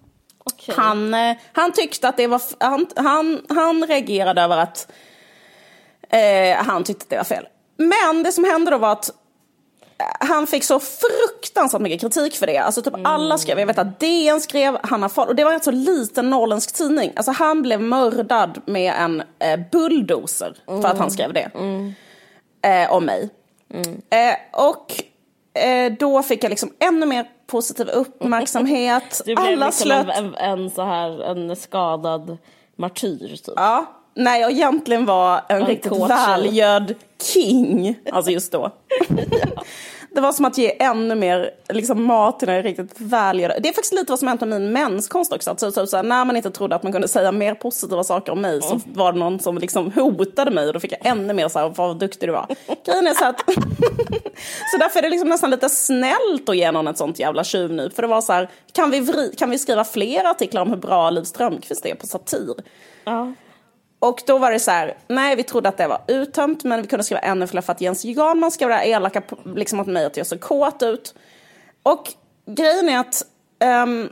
Okej. 0.44 0.74
Han, 0.78 1.14
eh, 1.14 1.36
han 1.52 1.72
tyckte 1.72 2.08
att 2.08 2.16
det 2.16 2.26
var... 2.26 2.42
Han, 2.58 2.86
han, 2.96 3.46
han 3.48 3.86
reagerade 3.86 4.42
över 4.42 4.58
att 4.58 4.92
eh, 6.08 6.64
han 6.64 6.84
tyckte 6.84 7.04
att 7.04 7.10
det 7.10 7.16
var 7.16 7.24
fel. 7.24 7.48
Men 7.76 8.22
det 8.22 8.32
som 8.32 8.44
hände 8.44 8.70
då 8.70 8.78
var 8.78 8.92
att 8.92 9.08
eh, 9.08 10.26
han 10.28 10.46
fick 10.46 10.64
så 10.64 10.80
fruktansvärt 10.80 11.80
mycket 11.80 12.00
kritik 12.00 12.36
för 12.36 12.46
det. 12.46 12.58
Alltså 12.58 12.82
typ 12.82 12.94
alla 13.04 13.38
skrev, 13.38 13.58
jag 13.58 13.66
vet 13.66 13.78
att 13.78 14.00
DN 14.00 14.40
skrev, 14.40 14.78
han 14.82 15.02
har 15.02 15.08
fått, 15.08 15.28
och 15.28 15.36
det 15.36 15.44
var 15.44 15.52
en 15.52 15.60
så 15.60 15.70
liten 15.70 16.30
norrländsk 16.30 16.74
tidning. 16.74 17.12
Alltså 17.16 17.32
han 17.32 17.62
blev 17.62 17.80
mördad 17.80 18.60
med 18.66 18.94
en 18.98 19.22
eh, 19.38 19.60
bulldozer 19.72 20.56
för 20.66 20.88
att 20.88 20.98
han 20.98 21.10
skrev 21.10 21.32
det. 21.32 21.50
Eh, 22.62 22.92
om 22.92 23.04
mig. 23.04 23.30
Eh, 24.10 24.60
och 24.66 25.02
eh, 25.62 25.92
då 25.92 26.22
fick 26.22 26.44
jag 26.44 26.50
liksom 26.50 26.72
ännu 26.78 27.06
mer 27.06 27.28
positiv 27.50 27.88
uppmärksamhet. 27.88 29.22
Du 29.26 29.34
blev 29.34 29.46
alla 29.46 29.66
liksom 29.66 29.86
slöt... 29.86 30.06
en, 30.16 30.34
en, 30.34 30.34
en, 30.34 30.70
så 30.70 30.82
här, 30.82 31.22
en 31.22 31.56
skadad 31.56 32.38
martyr 32.76 33.28
typ. 33.28 33.54
Ja, 33.56 33.86
nej 34.14 34.40
jag 34.40 34.50
egentligen 34.50 35.06
var 35.06 35.40
en, 35.48 35.66
riktigt 35.66 35.92
kåt 35.92 36.08
tjej. 36.08 36.26
välgödd 36.26 36.94
king, 37.22 37.98
alltså 38.12 38.30
just 38.30 38.52
då. 38.52 38.70
Det 40.14 40.20
var 40.20 40.32
som 40.32 40.44
att 40.44 40.58
ge 40.58 40.82
ännu 40.82 41.14
mer 41.14 41.50
liksom, 41.68 42.04
mat 42.04 42.38
till 42.38 42.48
en 42.48 42.62
riktigt 42.62 43.00
välgörd. 43.00 43.52
Det 43.62 43.68
är 43.68 43.72
faktiskt 43.72 43.92
lite 43.92 44.12
vad 44.12 44.18
som 44.18 44.28
hänt 44.28 44.40
med 44.40 44.48
min 44.48 44.72
menskonst 44.72 45.32
också. 45.32 45.50
Att, 45.50 45.60
så, 45.60 45.72
så, 45.72 45.86
så, 45.86 46.02
när 46.02 46.24
man 46.24 46.36
inte 46.36 46.50
trodde 46.50 46.76
att 46.76 46.82
man 46.82 46.92
kunde 46.92 47.08
säga 47.08 47.32
mer 47.32 47.54
positiva 47.54 48.04
saker 48.04 48.32
om 48.32 48.40
mig 48.40 48.62
så 48.62 48.80
var 48.84 49.12
det 49.12 49.18
någon 49.18 49.38
som 49.38 49.58
liksom 49.58 49.92
hotade 49.92 50.50
mig 50.50 50.66
och 50.66 50.72
då 50.72 50.80
fick 50.80 50.92
jag 50.92 51.06
ännu 51.06 51.32
mer 51.32 51.48
så 51.48 51.58
här, 51.58 51.68
vad 51.68 51.98
duktig 51.98 52.28
du 52.28 52.32
var. 52.32 52.46
Grejen 52.86 53.06
är 53.06 53.14
så 53.14 53.24
att... 53.24 53.40
så 54.72 54.78
därför 54.78 54.98
är 54.98 55.02
det 55.02 55.10
liksom 55.10 55.28
nästan 55.28 55.50
lite 55.50 55.68
snällt 55.68 56.48
att 56.48 56.56
ge 56.56 56.72
någon 56.72 56.88
ett 56.88 56.98
sånt 56.98 57.18
jävla 57.18 57.44
tjuvnyp. 57.44 57.94
För 57.94 58.02
det 58.02 58.08
var 58.08 58.20
så 58.20 58.32
här, 58.32 58.50
kan 58.72 58.90
vi, 58.90 59.00
vri, 59.00 59.34
kan 59.38 59.50
vi 59.50 59.58
skriva 59.58 59.84
fler 59.84 60.24
artiklar 60.24 60.62
om 60.62 60.70
hur 60.70 60.76
bra 60.76 61.10
Liv 61.10 61.22
Strömquist 61.22 61.86
är 61.86 61.94
på 61.94 62.06
satir? 62.06 62.54
Ja. 63.04 63.32
Och 64.00 64.22
då 64.26 64.38
var 64.38 64.50
det 64.52 64.60
så 64.60 64.70
här, 64.70 64.98
nej 65.08 65.36
vi 65.36 65.42
trodde 65.42 65.68
att 65.68 65.76
det 65.76 65.86
var 65.86 66.00
uttömt 66.08 66.64
men 66.64 66.82
vi 66.82 66.88
kunde 66.88 67.04
skriva 67.04 67.20
ännu 67.20 67.46
fler 67.46 67.60
för 67.60 67.72
att 67.72 67.80
Jens 67.80 68.04
Janman 68.04 68.50
skrev 68.50 68.68
det 68.68 68.74
här 68.74 68.84
elaka 68.84 69.20
på- 69.20 69.38
liksom 69.56 69.80
åt 69.80 69.86
mig 69.86 70.04
att 70.04 70.16
jag 70.16 70.26
såg 70.26 70.40
kåt 70.40 70.82
ut. 70.82 71.14
Och 71.82 72.12
grejen 72.46 72.88
är 72.88 72.98
att, 72.98 73.22
um, 73.84 74.08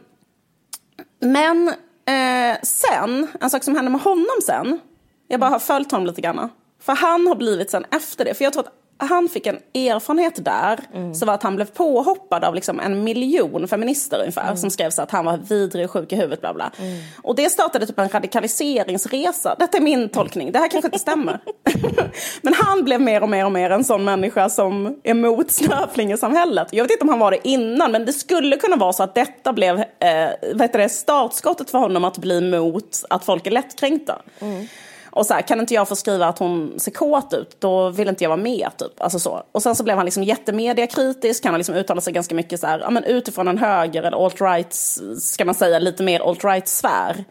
men 1.21 1.69
eh, 2.07 2.59
sen, 2.63 3.27
en 3.41 3.51
sak 3.51 3.65
som 3.65 3.77
hände 3.77 3.91
med 3.91 4.01
honom 4.01 4.37
sen, 4.47 4.81
jag 5.29 5.41
bara 5.41 5.51
har 5.51 5.59
följt 5.59 5.93
honom 5.93 6.07
lite 6.07 6.21
grann. 6.21 6.49
För 6.81 6.93
han 6.93 7.27
har 7.27 7.35
blivit 7.35 7.71
sen 7.71 7.85
efter 7.91 8.25
det, 8.25 8.35
för 8.35 8.45
jag 8.45 8.53
tror 8.53 8.63
att 8.67 8.73
han 8.99 9.29
fick 9.29 9.47
en 9.47 9.59
erfarenhet 9.75 10.45
där, 10.45 10.81
så 11.15 11.27
var 11.27 11.35
att 11.35 11.43
han 11.43 11.57
blev 11.57 11.67
påhoppad 11.67 12.45
av 12.45 12.55
liksom 12.55 12.81
en 12.81 13.05
miljon 13.05 13.69
feminister 13.69 14.19
ungefär, 14.21 14.55
som 14.55 14.71
skrev 14.71 14.91
så 14.91 15.03
att 15.03 15.11
han 15.11 15.25
var 15.25 15.37
vidrig 15.37 15.85
och 15.85 15.91
sjuk 15.91 16.13
i 16.13 16.17
huvudet, 16.17 16.41
bla 16.41 16.55
bla. 16.55 16.71
Och 17.23 17.37
det 17.37 17.51
startade 17.51 17.87
typ 17.87 17.99
en 17.99 18.09
radikaliseringsresa. 18.09 19.57
Detta 19.59 19.77
är 19.79 19.83
min 19.83 20.09
tolkning, 20.09 20.53
det 20.53 20.59
här 20.59 20.69
kanske 20.69 20.87
inte 20.87 20.99
stämmer. 20.99 21.41
Men 22.43 22.55
han 22.55 22.85
blev 22.85 23.01
mer 23.01 23.23
och 23.23 23.29
mer 23.29 23.45
och 23.45 23.53
mer 23.53 23.71
en 23.71 23.85
sån 23.85 24.05
människa 24.05 24.49
som 24.49 25.01
är 25.05 25.15
mot 25.15 25.51
snöflingesamhället. 25.51 26.69
Jag 26.73 26.85
vet 26.85 26.91
inte 26.91 27.03
om 27.03 27.09
han 27.09 27.19
var 27.19 27.31
det 27.31 27.49
innan, 27.49 27.93
men 27.93 28.05
det 28.05 28.13
skulle 28.13 28.57
kunna 28.57 28.77
vara 28.77 28.93
så 28.93 29.03
att 29.03 29.15
detta 29.15 29.53
blev 29.53 29.79
eh, 29.79 30.61
heter 30.61 30.79
det, 30.79 30.89
startskottet 30.89 31.71
för 31.71 31.79
honom 31.79 32.05
att 32.05 32.19
bli 32.19 32.41
mot 32.41 33.05
att 33.11 33.25
folk 33.25 33.47
är 33.47 33.51
lättkränkta. 33.51 34.23
Och 35.19 35.27
så 35.27 35.35
här, 35.35 35.43
kan 35.43 35.61
inte 35.61 35.75
jag 35.75 35.89
få 35.89 35.97
skriva 35.97 36.27
att 36.27 36.39
hon 36.39 36.81
ser 36.81 36.91
kåt 36.91 37.33
ut, 37.33 37.61
då 37.61 37.91
vill 37.91 38.09
inte 38.09 38.25
jag 38.25 38.29
vara 38.29 38.41
med. 38.41 38.69
Typ. 38.79 39.01
Alltså 39.01 39.19
så. 39.19 39.43
Och 39.53 39.63
sen 39.63 39.75
så 39.75 39.85
blev 39.85 39.97
han 39.97 40.05
liksom 40.05 40.23
jättemediakritisk, 40.23 41.45
han 41.45 41.55
har 41.55 41.59
liksom 41.59 41.75
uttalat 41.75 42.05
sig 42.05 42.13
ganska 42.13 42.35
mycket 42.35 42.61
så 42.61 42.67
här, 42.67 42.79
ja, 42.81 42.91
men 42.91 43.05
utifrån 43.05 43.49
en 43.49 43.59
höger 43.59 44.03
eller 44.03 44.17
alt-right, 44.17 44.73
ska 45.21 45.45
man 45.45 45.55
säga, 45.55 45.79
lite 45.79 46.03
mer 46.03 46.21
alt-right-sfär. 46.21 47.25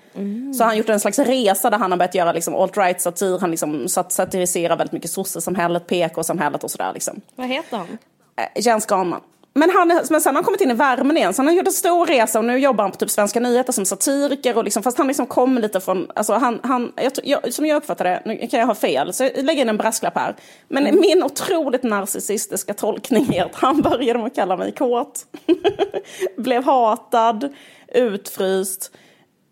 Så 0.58 0.64
han 0.64 0.70
har 0.70 0.76
gjort 0.76 0.90
en 0.90 1.00
slags 1.00 1.20
resa 1.20 1.70
där 1.70 1.78
han 1.78 1.92
har 1.92 1.98
börjat 1.98 2.16
göra 2.16 2.32
liksom 2.32 2.56
alt-right-satir, 2.56 3.40
han 3.40 3.52
liksom 3.52 3.88
sat- 3.88 4.12
satiriserar 4.12 4.78
väldigt 4.78 4.94
mycket 4.94 5.12
sossesamhället, 5.12 5.88
PK-samhället 5.88 6.64
och 6.64 6.72
sådär. 6.72 6.92
Liksom. 6.94 7.22
Vad 7.36 7.48
heter 7.48 7.78
han? 7.78 7.98
Eh, 8.38 8.64
Jens 8.66 8.86
Ganman. 8.86 9.22
Men, 9.58 9.70
han, 9.70 9.88
men 9.88 10.22
sen 10.22 10.22
har 10.26 10.34
han 10.34 10.43
kommit 10.43 10.62
in 10.62 10.72
i 10.72 10.74
värmen 10.74 11.18
igen, 11.18 11.34
så 11.34 11.41
han 11.41 11.47
har 11.47 11.53
gjort 11.53 11.68
en 11.68 11.74
stor 11.74 12.05
resa 12.05 12.39
och 12.39 12.45
nu 12.45 12.58
jobbar 12.58 12.84
han 12.84 12.91
på 12.91 12.97
typ 12.97 13.10
Svenska 13.10 13.39
nyheter 13.39 13.74
som 13.74 13.86
satiriker. 13.86 14.58
Och 14.58 14.64
liksom, 14.64 14.84
fast 14.84 14.97
han 14.97 15.08
liksom 15.08 15.26
kommer 15.26 15.62
lite 15.62 15.80
från, 15.80 16.08
alltså 16.16 16.34
han, 16.34 16.60
han, 16.64 16.93
jag, 16.95 17.12
jag, 17.24 17.53
som 17.53 17.66
jag 17.66 17.78
uppfattar 17.78 18.05
det, 18.05 18.22
nu 18.26 18.47
kan 18.47 18.60
jag 18.60 18.68
ha 18.68 18.76
fel, 18.76 19.14
så 19.14 19.24
jag 19.24 19.45
lägger 19.45 19.62
in 19.62 19.70
en 19.70 19.78
brasklapp 19.78 20.18
här. 20.18 20.36
Men 20.68 20.99
min 20.99 21.24
otroligt 21.24 21.84
narcissistiska 21.84 22.74
tolkning 22.74 23.34
är 23.34 23.45
att 23.45 23.55
han 23.55 23.82
började 23.82 24.20
med 24.20 24.28
att 24.28 24.36
kalla 24.36 24.58
mig 24.58 24.72
kåt. 24.72 25.26
Blev 26.38 26.64
hatad, 26.64 27.53
utfryst. 27.88 28.91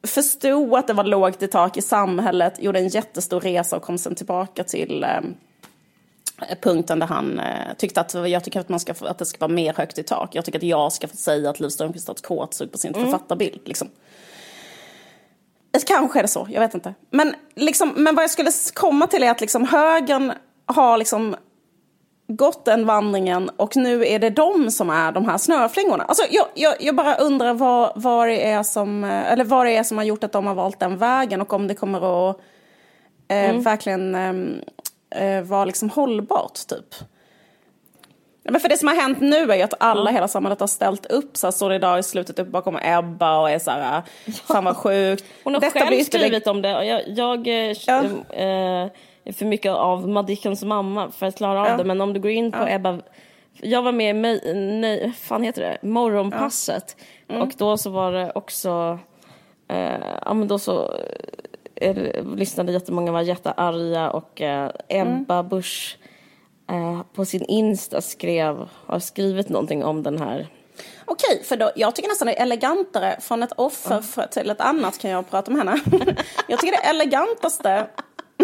Förstod 0.08 0.74
att 0.74 0.88
det 0.88 0.93
var 0.93 1.03
lågt 1.03 1.41
i 1.41 1.47
tak 1.47 1.78
i 1.78 1.82
samhället, 1.82 2.64
gjorde 2.64 2.80
en 2.80 2.88
jättestor 2.88 3.39
resa 3.39 3.76
och 3.76 3.84
kom 3.84 3.97
sen 3.97 4.16
tillbaka 4.16 4.64
till 4.64 5.03
eh, 5.03 5.22
punkten 6.62 7.00
där 7.00 7.08
han 7.08 7.40
eh, 7.40 7.74
tyckte 7.78 8.02
att 8.02 8.14
jag 8.14 8.44
tycker 8.44 8.60
att, 8.60 8.70
man 8.70 8.80
ska, 8.80 8.94
att 9.02 9.18
det 9.18 9.26
ska 9.26 9.38
vara 9.40 9.54
mer 9.54 9.74
högt 9.74 9.98
i 9.98 10.04
tak. 10.04 10.36
Jag 10.36 10.46
tycker 10.46 10.60
att 10.60 10.64
jag 10.64 10.94
ska 10.94 11.08
få 11.08 11.18
säga 11.18 11.50
att 11.50 11.60
Liv 11.60 11.70
Strömquist 11.70 12.08
har 12.08 12.16
ett 12.16 12.22
kåtsug 12.22 12.72
på 12.72 12.78
sin 12.78 12.94
författarbild. 12.94 13.62
Liksom. 13.66 13.90
Det 15.72 15.88
Kanske 15.88 16.20
är 16.20 16.24
det 16.24 16.28
så, 16.28 16.48
jag 16.50 16.62
vet 16.62 16.74
inte. 16.74 16.94
Men, 17.10 17.36
liksom, 17.56 17.94
men 17.96 18.16
vad 18.16 18.24
jag 18.24 18.32
skulle 18.32 18.52
komma 18.74 19.08
till 19.08 19.24
är 19.24 19.32
att 19.32 19.42
liksom, 19.42 19.68
högern 19.68 20.34
har 20.66 20.98
liksom 20.98 21.36
gått 22.28 22.66
den 22.66 22.86
vandringen 22.86 23.50
och 23.50 23.76
nu 23.76 24.06
är 24.06 24.20
det 24.20 24.30
de 24.30 24.72
som 24.72 24.90
är 24.90 25.12
de 25.12 25.26
här 25.26 25.38
snöflingorna. 25.38 26.04
Alltså, 26.04 26.24
jag, 26.30 26.46
jag, 26.54 26.76
jag 26.80 26.96
bara 26.96 27.16
undrar 27.16 27.54
vad, 27.54 27.92
vad, 27.96 28.28
det 28.28 28.46
är 28.46 28.64
som, 28.64 29.04
eh, 29.04 29.32
eller 29.32 29.44
vad 29.44 29.66
det 29.66 29.78
är 29.78 29.84
som 29.84 29.98
har 29.98 30.06
gjort 30.06 30.24
att 30.24 30.32
de 30.32 30.48
har 30.48 30.56
valt 30.56 30.80
den 30.80 30.98
vägen 30.98 31.42
och 31.42 31.54
om 31.54 31.68
det 31.68 31.76
kommer 31.76 32.30
att 32.30 32.40
eh, 33.28 33.58
verkligen 33.58 34.16
ehm, 34.16 34.62
eh, 35.16 35.41
vara 35.41 35.66
liksom 35.66 35.89
hållbart 35.89 36.68
typ. 36.68 36.95
Ja, 38.43 38.51
Men 38.51 38.61
för 38.61 38.70
det 38.70 38.78
som 38.78 38.88
har 38.88 38.95
hänt 38.95 39.22
nu 39.22 39.51
är 39.51 39.55
ju 39.55 39.61
att 39.61 39.74
alla 39.80 40.09
i 40.09 40.13
hela 40.13 40.28
samhället 40.28 40.59
har 40.59 40.68
ställt 40.68 41.05
upp 41.05 41.38
så 41.38 41.47
här 41.47 41.51
solidariskt 41.51 42.11
slutit 42.11 42.39
upp 42.39 42.47
bakom 42.47 42.80
Ebba 42.82 43.39
och 43.39 43.49
är 43.49 43.59
så 43.59 43.72
här, 43.72 44.01
fan 44.47 44.63
vad 44.63 44.78
sjukt. 44.78 45.26
Hon 45.43 45.53
har 45.53 45.61
Detta 45.61 45.80
själv 45.80 45.88
blir 45.88 45.99
ytterligare- 45.99 46.28
skrivit 46.30 46.47
om 46.47 46.61
det 46.61 46.78
och 46.78 46.86
jag, 46.86 47.01
jag 47.07 47.47
eh, 47.47 47.76
Ja. 47.88 48.03
eh, 48.30 48.89
är 49.28 49.34
för 49.34 49.45
mycket 49.45 49.72
av 49.72 50.09
Madickens 50.09 50.63
mamma 50.63 51.11
för 51.11 51.26
att 51.26 51.38
klara 51.38 51.61
av 51.61 51.68
Ja. 51.68 51.78
det. 51.78 51.84
Men 51.84 52.01
om 52.01 52.13
du 52.13 52.20
går 52.20 52.32
in 52.32 52.51
på 52.51 52.66
Ebba, 52.68 52.99
jag 53.53 53.82
var 53.82 53.91
med 53.91 54.16
i, 54.26 54.53
nej, 54.82 55.11
fan 55.20 55.43
heter 55.43 55.61
det, 55.61 55.88
Morgonpasset. 55.88 56.97
Mm. 57.30 57.41
Och 57.41 57.53
då 57.57 57.78
så 57.78 57.89
var 57.89 58.11
det 58.11 58.32
också, 58.36 58.99
eh, 59.68 59.99
ja 60.26 60.34
men 60.34 60.47
då 60.47 60.59
så 60.59 60.93
lyssnade 62.36 62.71
jättemånga 62.71 63.11
var 63.11 63.21
jättearga 63.21 64.11
och 64.11 64.41
eh, 64.41 64.71
Ebba 64.88 65.43
Busch 65.43 65.97
eh, 66.69 67.01
på 67.13 67.26
sin 67.26 67.45
Insta 67.45 68.01
skrev, 68.01 68.69
har 68.86 68.99
skrivit 68.99 69.49
någonting 69.49 69.84
om 69.84 70.03
den 70.03 70.17
här. 70.17 70.47
Okej, 71.05 71.43
för 71.43 71.57
då, 71.57 71.71
jag 71.76 71.95
tycker 71.95 72.09
nästan 72.09 72.26
det 72.26 72.39
är 72.39 72.41
elegantare 72.41 73.17
från 73.21 73.43
ett 73.43 73.53
offer 73.55 74.01
för, 74.01 74.28
till 74.28 74.49
ett 74.49 74.61
annat 74.61 74.97
kan 74.97 75.11
jag 75.11 75.30
prata 75.30 75.51
om 75.51 75.57
henne. 75.57 75.82
jag 76.47 76.59
tycker 76.59 76.71
det 76.71 76.89
elegantaste 76.89 77.88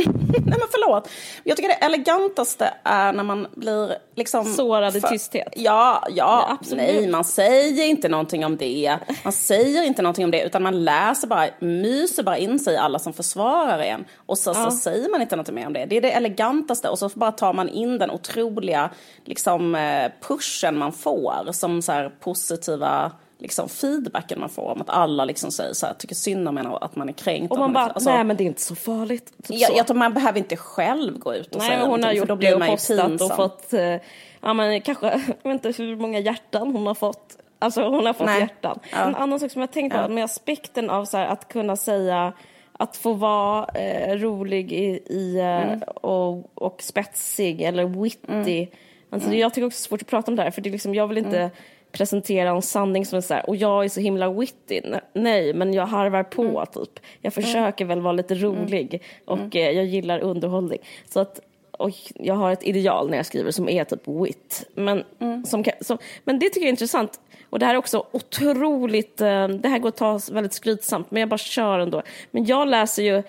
Nej 0.46 0.60
men 0.60 0.68
förlåt. 0.72 1.10
Jag 1.44 1.58
tycker 1.58 1.70
det 1.70 1.86
elegantaste 1.86 2.74
är 2.84 3.14
när 3.14 3.24
man 3.24 3.48
blir 3.56 3.98
liksom... 4.16 4.46
Sårad 4.46 4.96
i 4.96 5.02
tysthet? 5.02 5.54
Ja, 5.56 6.04
ja, 6.10 6.60
ja 6.70 6.76
nej 6.76 7.08
man 7.08 7.24
säger 7.24 7.86
inte 7.86 8.10
någonting 8.10 8.46
om 8.46 8.58
det. 8.58 8.98
Man 9.24 9.34
säger 9.34 9.84
inte 9.84 10.02
någonting 10.02 10.26
om 10.26 10.32
det 10.32 10.44
utan 10.44 10.64
man 10.64 10.84
läser 10.84 11.28
bara, 11.28 11.48
myser 11.60 12.24
bara 12.24 12.38
in 12.38 12.60
sig 12.60 12.74
i 12.74 12.78
alla 12.78 13.00
som 13.00 13.14
försvarar 13.14 13.80
en. 13.80 14.06
Och 14.16 14.38
så, 14.38 14.50
ja. 14.50 14.54
så 14.54 14.72
säger 14.72 15.10
man 15.10 15.22
inte 15.22 15.36
någonting 15.36 15.56
mer 15.56 15.68
om 15.68 15.74
det. 15.74 15.86
Det 15.86 15.98
är 15.98 16.02
det 16.02 16.12
elegantaste 16.12 16.90
och 16.90 17.00
så 17.00 17.10
bara 17.10 17.32
tar 17.32 17.54
man 17.54 17.70
in 17.70 17.98
den 17.98 18.12
otroliga 18.12 18.90
liksom, 19.26 19.76
eh, 19.76 20.12
pushen 20.28 20.78
man 20.78 20.94
får 20.94 21.52
som 21.52 21.82
så 21.82 21.92
här 21.92 22.10
positiva 22.20 23.12
liksom, 23.42 23.70
feedbacken 23.70 24.40
man 24.40 24.50
får 24.50 24.72
om 24.72 24.82
att 24.82 24.90
alla 24.90 25.26
liksom 25.26 25.52
säger 25.52 25.74
så 25.74 25.86
här, 25.86 25.94
tycker 25.94 26.16
synd 26.16 26.48
om 26.48 26.58
en 26.58 26.68
och 26.68 26.86
att 26.86 26.96
man 26.96 27.10
är 27.10 27.14
kränkt. 27.14 27.52
Och 27.52 27.60
man 27.60 27.74
bara, 27.74 27.86
alltså, 27.86 28.10
nej 28.10 28.24
men 28.24 28.38
det 28.38 28.44
är 28.44 28.46
inte 28.46 28.62
så 28.62 28.76
farligt. 28.76 29.26
Typ 29.44 29.60
jag, 29.60 29.72
så. 29.72 29.78
jag 29.78 29.88
tror 29.88 29.98
man 29.98 30.14
behöver 30.14 30.40
inte 30.40 30.58
själv 30.58 31.20
gå 31.20 31.36
ut 31.36 31.56
och 31.56 31.62
nej, 31.62 31.70
säga 31.70 31.86
hon 31.86 32.04
har 32.04 32.12
gjort 32.12 32.42
det 32.42 32.56
och 32.56 32.66
postat 32.66 33.22
och 33.22 33.36
fått, 33.36 33.74
eh, 33.74 33.96
ja 34.42 34.54
men 34.54 34.82
kanske, 34.82 35.08
jag 35.44 35.52
vet 35.52 35.66
inte 35.66 35.84
hur 35.84 35.96
många 35.96 36.20
hjärtan 36.20 36.72
hon 36.72 36.88
har 36.88 36.96
fått. 36.96 37.38
Alltså 37.60 37.90
hon 37.90 38.06
har 38.06 38.14
fått 38.14 38.26
nej. 38.26 38.40
hjärtan. 38.40 38.80
Ja. 38.92 38.98
En 38.98 39.16
annan 39.16 39.40
sak 39.40 39.52
som 39.52 39.62
jag 39.62 39.72
tänkt 39.72 39.94
på 39.94 40.00
ja. 40.00 40.08
med 40.08 40.24
aspekten 40.24 40.90
av 40.90 41.06
så 41.06 41.18
här, 41.18 41.26
att 41.26 41.48
kunna 41.48 41.76
säga 41.76 42.34
att 42.74 42.98
få 42.98 43.14
vara 43.14 43.66
eh, 43.74 44.18
rolig 44.18 44.72
i, 44.72 45.04
i 45.06 45.38
eh, 45.40 45.46
mm. 45.46 45.82
och, 45.82 46.58
och 46.58 46.82
spetsig 46.82 47.62
eller 47.62 47.86
witty. 47.86 48.58
Mm. 48.58 48.70
Alltså, 49.10 49.28
mm. 49.28 49.40
Jag 49.40 49.54
tycker 49.54 49.68
också 49.68 49.78
det 49.78 49.86
är 49.86 49.88
svårt 49.88 50.02
att 50.02 50.08
prata 50.08 50.32
om 50.32 50.36
det 50.36 50.44
här 50.44 50.52
för 50.52 50.62
det 50.62 50.70
är 50.70 50.72
liksom, 50.72 50.96
jag 50.96 51.08
vill 51.08 51.18
inte 51.18 51.40
mm 51.40 51.52
presentera 51.92 52.50
en 52.50 52.62
sanning 52.62 53.06
som 53.06 53.18
är 53.18 53.22
så 53.22 53.34
här, 53.34 53.50
och 53.50 53.56
jag 53.56 53.86
är 53.86 53.90
så 53.90 54.00
himla 54.00 54.32
witty. 54.32 54.82
Nej, 55.14 55.54
men 55.54 55.74
jag 55.74 55.86
harvar 55.86 56.24
på 56.24 56.44
mm. 56.44 56.66
typ. 56.74 57.06
Jag 57.22 57.34
försöker 57.34 57.86
väl 57.86 58.02
vara 58.02 58.14
lite 58.14 58.36
rolig 58.36 58.94
mm. 58.94 59.04
och 59.26 59.56
mm. 59.56 59.76
jag 59.76 59.86
gillar 59.86 60.20
underhållning. 60.20 60.80
Så 61.10 61.20
att, 61.20 61.40
och 61.72 61.92
jag 62.14 62.34
har 62.34 62.52
ett 62.52 62.64
ideal 62.64 63.10
när 63.10 63.18
jag 63.18 63.26
skriver 63.26 63.52
som 63.52 63.70
är 63.70 63.84
typ 63.84 64.08
wit. 64.08 64.70
Men, 64.76 65.04
mm. 65.20 65.46
som, 65.46 65.64
som, 65.82 65.98
men 66.24 66.40
det 66.40 66.46
tycker 66.46 66.62
jag 66.62 66.68
är 66.68 66.70
intressant. 66.70 67.20
Och 67.50 67.60
det 67.60 67.66
här 67.66 67.74
är 67.74 67.78
också 67.78 68.06
otroligt, 68.12 69.22
eh, 69.22 69.48
det 69.48 69.70
här 69.70 69.80
går 69.80 69.90
att 69.90 69.98
ta 69.98 70.20
väldigt 70.32 70.54
skrytsamt, 70.54 71.12
men 71.12 71.20
jag 71.20 71.30
bara 71.30 71.38
kör 71.38 71.80
ändå. 71.80 72.02
Men 72.32 72.46
jag 72.46 72.68
läser 72.68 73.04
ju 73.04 73.24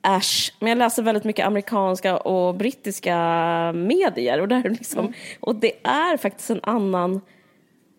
Ash, 0.00 0.52
men 0.58 0.68
jag 0.68 0.78
läser 0.78 1.02
väldigt 1.02 1.24
mycket 1.24 1.46
amerikanska 1.46 2.16
och 2.16 2.54
brittiska 2.54 3.16
medier 3.72 4.40
och, 4.40 4.48
där 4.48 4.62
liksom, 4.68 4.98
mm. 4.98 5.12
och 5.40 5.54
det 5.54 5.72
är 5.82 6.16
faktiskt 6.16 6.50
en 6.50 6.60
annan 6.62 7.20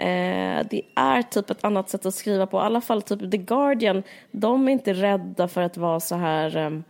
Eh, 0.04 0.66
det 0.70 0.82
är 0.96 1.22
typ 1.22 1.50
ett 1.50 1.64
annat 1.64 1.90
sätt 1.90 2.06
att 2.06 2.16
skriva 2.16 2.48
på. 2.48 2.58
I 2.58 2.62
alla 2.62 2.82
fall 2.82 3.02
typ 3.02 3.32
The 3.32 3.38
Guardian, 3.38 4.04
de 4.32 4.68
är 4.68 4.72
inte 4.72 4.94
rädda 4.94 5.48
för 5.48 5.62
att 5.62 5.78
vara 5.78 6.00
så 6.00 6.16
här... 6.16 6.84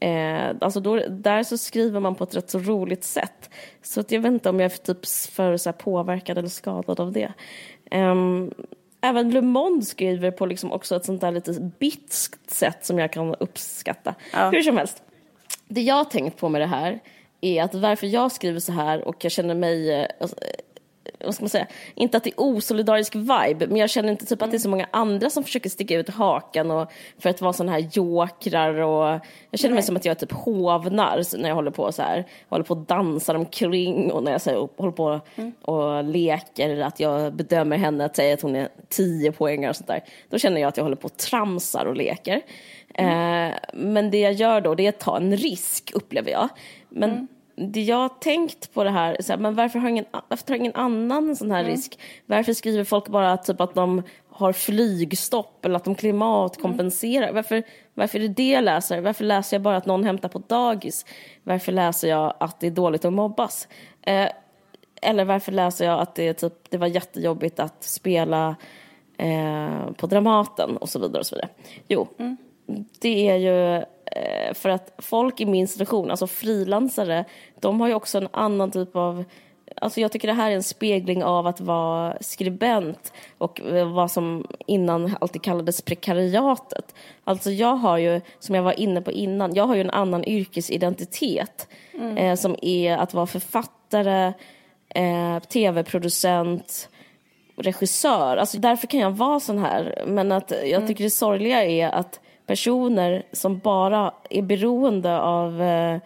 Eh, 0.00 0.56
alltså 0.60 0.80
då, 0.80 0.96
där 1.08 1.42
så 1.42 1.58
skriver 1.58 2.00
man 2.00 2.14
på 2.14 2.24
ett 2.24 2.36
rätt 2.36 2.50
så 2.50 2.58
roligt 2.58 3.04
sätt. 3.04 3.50
Så 3.82 4.00
att 4.00 4.12
jag 4.12 4.20
vet 4.20 4.32
inte 4.32 4.48
om 4.48 4.60
jag 4.60 4.72
är 4.72 4.76
typ 4.76 5.06
för 5.06 5.56
så 5.56 5.72
påverkad 5.72 6.38
eller 6.38 6.48
skadad 6.48 7.00
av 7.00 7.12
det. 7.12 7.32
Eh, 7.90 8.14
även 9.00 9.30
Le 9.30 9.42
Monde 9.42 9.84
skriver 9.84 10.30
på 10.30 10.46
liksom 10.46 10.72
också 10.72 10.96
ett 10.96 11.04
sånt 11.04 11.20
där 11.20 11.32
lite 11.32 11.72
bitskt 11.78 12.50
sätt 12.50 12.84
som 12.84 12.98
jag 12.98 13.12
kan 13.12 13.34
uppskatta. 13.34 14.14
Ja. 14.32 14.50
Hur 14.50 14.62
som 14.62 14.76
helst, 14.76 15.02
det 15.68 15.80
jag 15.80 15.94
har 15.94 16.04
tänkt 16.04 16.38
på 16.38 16.48
med 16.48 16.60
det 16.60 16.66
här 16.66 17.00
är 17.40 17.62
att 17.62 17.74
varför 17.74 18.06
jag 18.06 18.32
skriver 18.32 18.60
så 18.60 18.72
här 18.72 19.08
och 19.08 19.24
jag 19.24 19.32
känner 19.32 19.54
mig 19.54 19.92
eh, 19.92 20.08
alltså, 20.20 20.36
vad 21.24 21.34
ska 21.34 21.42
man 21.42 21.48
säga, 21.48 21.66
inte 21.94 22.16
att 22.16 22.24
det 22.24 22.30
är 22.30 22.40
osolidarisk 22.40 23.14
vibe, 23.14 23.66
men 23.66 23.76
jag 23.76 23.90
känner 23.90 24.10
inte 24.10 24.26
typ 24.26 24.42
att 24.42 24.50
det 24.50 24.56
är 24.56 24.58
så 24.58 24.68
många 24.68 24.88
andra 24.90 25.30
som 25.30 25.44
försöker 25.44 25.70
sticka 25.70 25.98
ut 25.98 26.08
hakan 26.08 26.70
och 26.70 26.92
för 27.18 27.30
att 27.30 27.40
vara 27.40 27.52
sådana 27.52 27.72
här 27.72 27.88
jokrar 27.92 28.74
och 28.74 29.20
jag 29.50 29.60
känner 29.60 29.74
mig 29.74 29.82
som 29.82 29.96
att 29.96 30.04
jag 30.04 30.10
är 30.10 30.18
typ 30.26 30.32
hovnar 30.32 31.38
när 31.38 31.48
jag 31.48 31.56
håller 31.56 31.70
på 31.70 31.92
så 31.92 32.02
här, 32.02 32.24
håller 32.48 32.64
på 32.64 32.74
och 32.74 32.80
dansar 32.80 33.34
omkring 33.34 34.12
och 34.12 34.22
när 34.22 34.32
jag 34.32 34.40
så 34.40 34.68
håller 34.76 34.92
på 34.92 35.20
mm. 35.36 35.52
och 35.62 36.04
leker 36.04 36.80
att 36.80 37.00
jag 37.00 37.34
bedömer 37.34 37.76
henne 37.76 38.04
att 38.04 38.16
säga 38.16 38.34
att 38.34 38.42
hon 38.42 38.56
är 38.56 38.68
tio 38.88 39.32
poängar 39.32 39.68
och 39.68 39.76
sånt 39.76 39.88
där. 39.88 40.04
Då 40.30 40.38
känner 40.38 40.60
jag 40.60 40.68
att 40.68 40.76
jag 40.76 40.84
håller 40.84 40.96
på 40.96 41.06
och 41.06 41.16
tramsar 41.16 41.86
och 41.86 41.96
leker. 41.96 42.40
Mm. 42.94 43.50
Eh, 43.50 43.56
men 43.72 44.10
det 44.10 44.20
jag 44.20 44.32
gör 44.32 44.60
då, 44.60 44.74
det 44.74 44.86
är 44.86 44.88
att 44.88 45.00
ta 45.00 45.16
en 45.16 45.36
risk, 45.36 45.90
upplever 45.94 46.30
jag. 46.30 46.48
Men 46.88 47.10
mm 47.10 47.28
det 47.56 47.82
jag 47.82 47.96
har 47.96 48.08
tänkt 48.08 48.74
på 48.74 48.84
det 48.84 48.90
här, 48.90 49.16
så 49.20 49.32
här, 49.32 49.38
men 49.38 49.54
varför, 49.54 49.78
har 49.78 49.88
ingen, 49.88 50.04
varför 50.28 50.44
tar 50.44 50.54
ingen 50.54 50.74
annan 50.74 51.28
en 51.28 51.36
sån 51.36 51.50
här 51.50 51.60
mm. 51.60 51.70
risk? 51.70 51.98
Varför 52.26 52.52
skriver 52.52 52.84
folk 52.84 53.08
bara 53.08 53.36
typ 53.36 53.60
att 53.60 53.74
de 53.74 54.02
har 54.28 54.52
flygstopp 54.52 55.64
eller 55.64 55.76
att 55.76 55.84
de 55.84 55.94
klimatkompenserar? 55.94 57.22
Mm. 57.22 57.34
Varför, 57.34 57.62
varför 57.94 58.18
är 58.18 58.22
det 58.22 58.34
det 58.34 58.50
jag 58.50 58.64
läser? 58.64 59.00
Varför 59.00 59.24
läser 59.24 59.56
jag 59.56 59.62
bara 59.62 59.76
att 59.76 59.86
någon 59.86 60.04
hämtar 60.04 60.28
på 60.28 60.38
dagis? 60.38 61.06
Varför 61.42 61.72
läser 61.72 62.08
jag 62.08 62.34
att 62.40 62.60
det 62.60 62.66
är 62.66 62.70
dåligt 62.70 63.04
att 63.04 63.12
mobbas? 63.12 63.68
Eh, 64.02 64.28
eller 65.02 65.24
varför 65.24 65.52
läser 65.52 65.84
jag 65.84 66.00
att 66.00 66.14
det, 66.14 66.34
typ, 66.34 66.70
det 66.70 66.78
var 66.78 66.86
jättejobbigt 66.86 67.60
att 67.60 67.84
spela 67.84 68.56
eh, 69.18 69.90
på 69.96 70.06
Dramaten 70.06 70.76
och 70.76 70.88
så 70.88 70.98
vidare 70.98 71.20
och 71.20 71.26
så 71.26 71.34
vidare? 71.34 71.50
Jo, 71.88 72.08
mm. 72.18 72.36
det 73.00 73.28
är 73.28 73.36
ju 73.36 73.84
för 74.52 74.68
att 74.68 74.94
folk 74.98 75.40
i 75.40 75.46
min 75.46 75.68
situation, 75.68 76.10
alltså 76.10 76.26
frilansare, 76.26 77.24
de 77.60 77.80
har 77.80 77.88
ju 77.88 77.94
också 77.94 78.18
en 78.18 78.28
annan 78.32 78.70
typ 78.70 78.96
av 78.96 79.24
Alltså 79.76 80.00
jag 80.00 80.12
tycker 80.12 80.28
det 80.28 80.34
här 80.34 80.50
är 80.50 80.54
en 80.54 80.62
spegling 80.62 81.24
av 81.24 81.46
att 81.46 81.60
vara 81.60 82.16
skribent 82.20 83.12
och 83.38 83.60
eh, 83.60 83.92
vad 83.92 84.10
som 84.10 84.46
innan 84.66 85.16
alltid 85.20 85.42
kallades 85.42 85.82
prekariatet. 85.82 86.94
Alltså 87.24 87.50
jag 87.50 87.76
har 87.76 87.98
ju, 87.98 88.20
som 88.38 88.54
jag 88.54 88.62
var 88.62 88.80
inne 88.80 89.02
på 89.02 89.12
innan, 89.12 89.54
jag 89.54 89.66
har 89.66 89.74
ju 89.74 89.80
en 89.80 89.90
annan 89.90 90.24
yrkesidentitet 90.24 91.68
mm. 91.94 92.16
eh, 92.16 92.34
som 92.34 92.56
är 92.62 92.96
att 92.96 93.14
vara 93.14 93.26
författare, 93.26 94.32
eh, 94.88 95.38
tv-producent, 95.38 96.88
regissör. 97.56 98.36
Alltså 98.36 98.58
därför 98.58 98.86
kan 98.86 99.00
jag 99.00 99.10
vara 99.10 99.40
sån 99.40 99.58
här. 99.58 100.04
Men 100.06 100.32
att 100.32 100.50
jag 100.50 100.72
mm. 100.72 100.86
tycker 100.86 101.04
det 101.04 101.10
sorgliga 101.10 101.64
är 101.64 101.88
att 101.88 102.20
personer 102.46 103.26
som 103.32 103.58
bara 103.58 104.14
är 104.30 104.42
beroende 104.42 105.20
av 105.20 105.62
eh, 105.62 105.98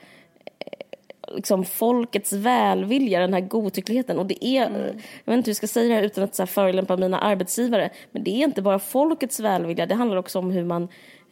liksom 1.35 1.65
folkets 1.65 2.33
välvilja, 2.33 3.21
den 3.21 3.35
här 3.35 3.41
godtyckligheten. 3.41 4.19
Och 4.19 4.27
det 4.27 4.45
är, 4.45 4.67
mm. 4.67 4.81
jag 5.25 5.33
vet 5.33 5.37
inte 5.37 5.49
hur 5.49 5.51
jag 5.51 5.57
ska 5.57 5.67
säga 5.67 5.89
det 5.89 5.95
här 5.95 6.03
utan 6.03 6.25
att 6.25 6.35
så 6.35 6.43
här 6.43 6.47
förolämpa 6.47 6.97
mina 6.97 7.19
arbetsgivare, 7.19 7.91
men 8.13 8.25
det 8.25 8.31
är 8.31 8.45
inte 8.45 8.63
bara 8.63 8.79
folkets 8.79 9.41
välvilja, 9.41 9.87
det 9.87 9.95
handlar 9.95 10.17
också 10.17 10.39
om 10.39 10.51
hur 10.51 10.65
man 10.65 10.89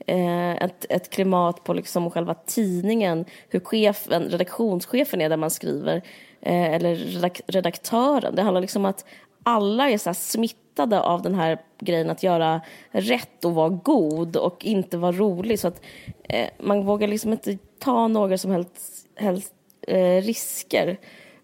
eh, 0.06 0.56
ett, 0.56 0.86
ett 0.88 1.10
klimat 1.10 1.64
på 1.64 1.74
liksom 1.74 2.10
själva 2.10 2.34
tidningen, 2.34 3.24
hur 3.48 3.60
chefen, 3.60 4.22
redaktionschefen 4.22 5.20
är 5.20 5.28
där 5.28 5.36
man 5.36 5.50
skriver, 5.50 5.96
eh, 6.40 6.74
eller 6.74 6.94
redak 6.94 7.40
redaktören. 7.46 8.34
Det 8.34 8.42
handlar 8.42 8.60
liksom 8.60 8.84
om 8.84 8.90
att 8.90 9.04
alla 9.46 9.90
är 9.90 9.98
så 9.98 10.14
smittade 10.14 11.00
av 11.00 11.22
den 11.22 11.34
här 11.34 11.58
grejen 11.78 12.10
att 12.10 12.22
göra 12.22 12.60
rätt 12.90 13.44
och 13.44 13.54
vara 13.54 13.68
god 13.68 14.36
och 14.36 14.64
inte 14.64 14.96
vara 14.96 15.12
rolig. 15.12 15.58
Så 15.58 15.68
att 15.68 15.82
eh, 16.22 16.48
man 16.58 16.84
vågar 16.84 17.08
liksom 17.08 17.32
inte 17.32 17.58
ta 17.78 18.08
några 18.08 18.38
som 18.38 18.50
helst, 18.50 19.06
helst 19.16 19.54
eh, 19.88 20.22
risker. 20.22 20.98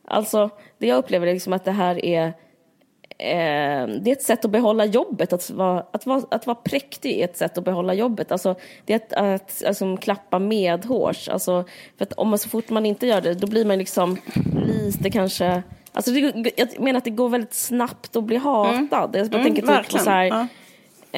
Alltså, 0.05 0.51
det 0.79 0.87
jag 0.87 0.99
upplever 0.99 1.27
är 1.27 1.33
liksom 1.33 1.53
att 1.53 1.65
det 1.65 1.71
här 1.71 2.05
är 2.05 2.27
eh, 3.19 3.87
det 3.87 4.11
är 4.11 4.13
ett 4.13 4.23
sätt 4.23 4.45
att 4.45 4.51
behålla 4.51 4.85
jobbet. 4.85 5.33
Att 5.33 5.51
vara, 5.51 5.87
att, 5.93 6.07
vara, 6.07 6.23
att 6.31 6.47
vara 6.47 6.59
präktig 6.65 7.21
är 7.21 7.25
ett 7.25 7.37
sätt 7.37 7.59
att 7.59 7.65
behålla 7.65 7.95
jobbet. 7.95 8.33
Alltså, 8.33 8.55
det 8.85 8.93
är 8.93 8.97
att, 8.97 9.13
att 9.13 9.63
alltså, 9.67 9.97
klappa 9.97 10.39
medhårs. 10.39 11.29
Alltså, 11.29 11.65
för 11.99 12.05
att 12.05 12.13
om 12.13 12.29
man, 12.29 12.39
så 12.39 12.49
fort 12.49 12.71
man 12.71 12.87
inte 12.87 13.07
gör 13.07 13.21
det, 13.21 13.35
då 13.35 13.47
blir 13.47 13.65
man 13.65 13.79
liksom 13.79 14.17
lite 14.67 15.11
kanske 15.11 15.63
Alltså 15.93 16.11
det, 16.11 16.53
jag 16.57 16.81
menar 16.81 16.99
att 16.99 17.05
det 17.05 17.11
går 17.11 17.29
väldigt 17.29 17.55
snabbt 17.55 18.17
att 18.17 18.25
bli 18.25 18.37
hatad. 18.37 19.17
Mm. 19.17 19.29
Jag 19.33 19.41
mm, 19.41 19.43
tänker 19.43 19.83
typ 19.83 19.93
på 19.93 19.99
så 19.99 20.11
här, 20.11 20.25
ja. 20.25 20.41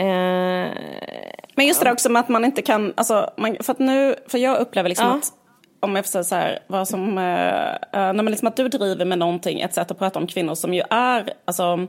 eh, 0.00 0.70
Men 1.54 1.66
just 1.66 1.84
det 1.84 1.92
också 1.92 2.08
med 2.08 2.20
att 2.20 2.28
man 2.28 2.44
inte 2.44 2.62
kan, 2.62 2.92
alltså, 2.96 3.30
man, 3.36 3.56
för 3.60 3.72
att 3.72 3.78
nu, 3.78 4.14
för 4.28 4.38
jag 4.38 4.58
upplever 4.58 4.88
liksom 4.88 5.06
ja. 5.06 5.14
att 5.16 5.32
om 5.80 5.96
jag 5.96 6.04
får 6.04 6.10
säga 6.10 6.24
så 6.24 6.34
här, 6.34 6.58
vad 6.66 6.88
som, 6.88 7.18
eh, 7.18 7.72
eh 7.72 7.76
när 7.92 8.12
man 8.12 8.26
liksom 8.26 8.48
att 8.48 8.56
du 8.56 8.68
driver 8.68 9.04
med 9.04 9.18
någonting, 9.18 9.60
ett 9.60 9.74
sätt 9.74 9.90
att 9.90 9.98
prata 9.98 10.18
om 10.18 10.26
kvinnor 10.26 10.54
som 10.54 10.74
ju 10.74 10.82
är, 10.90 11.32
alltså 11.44 11.86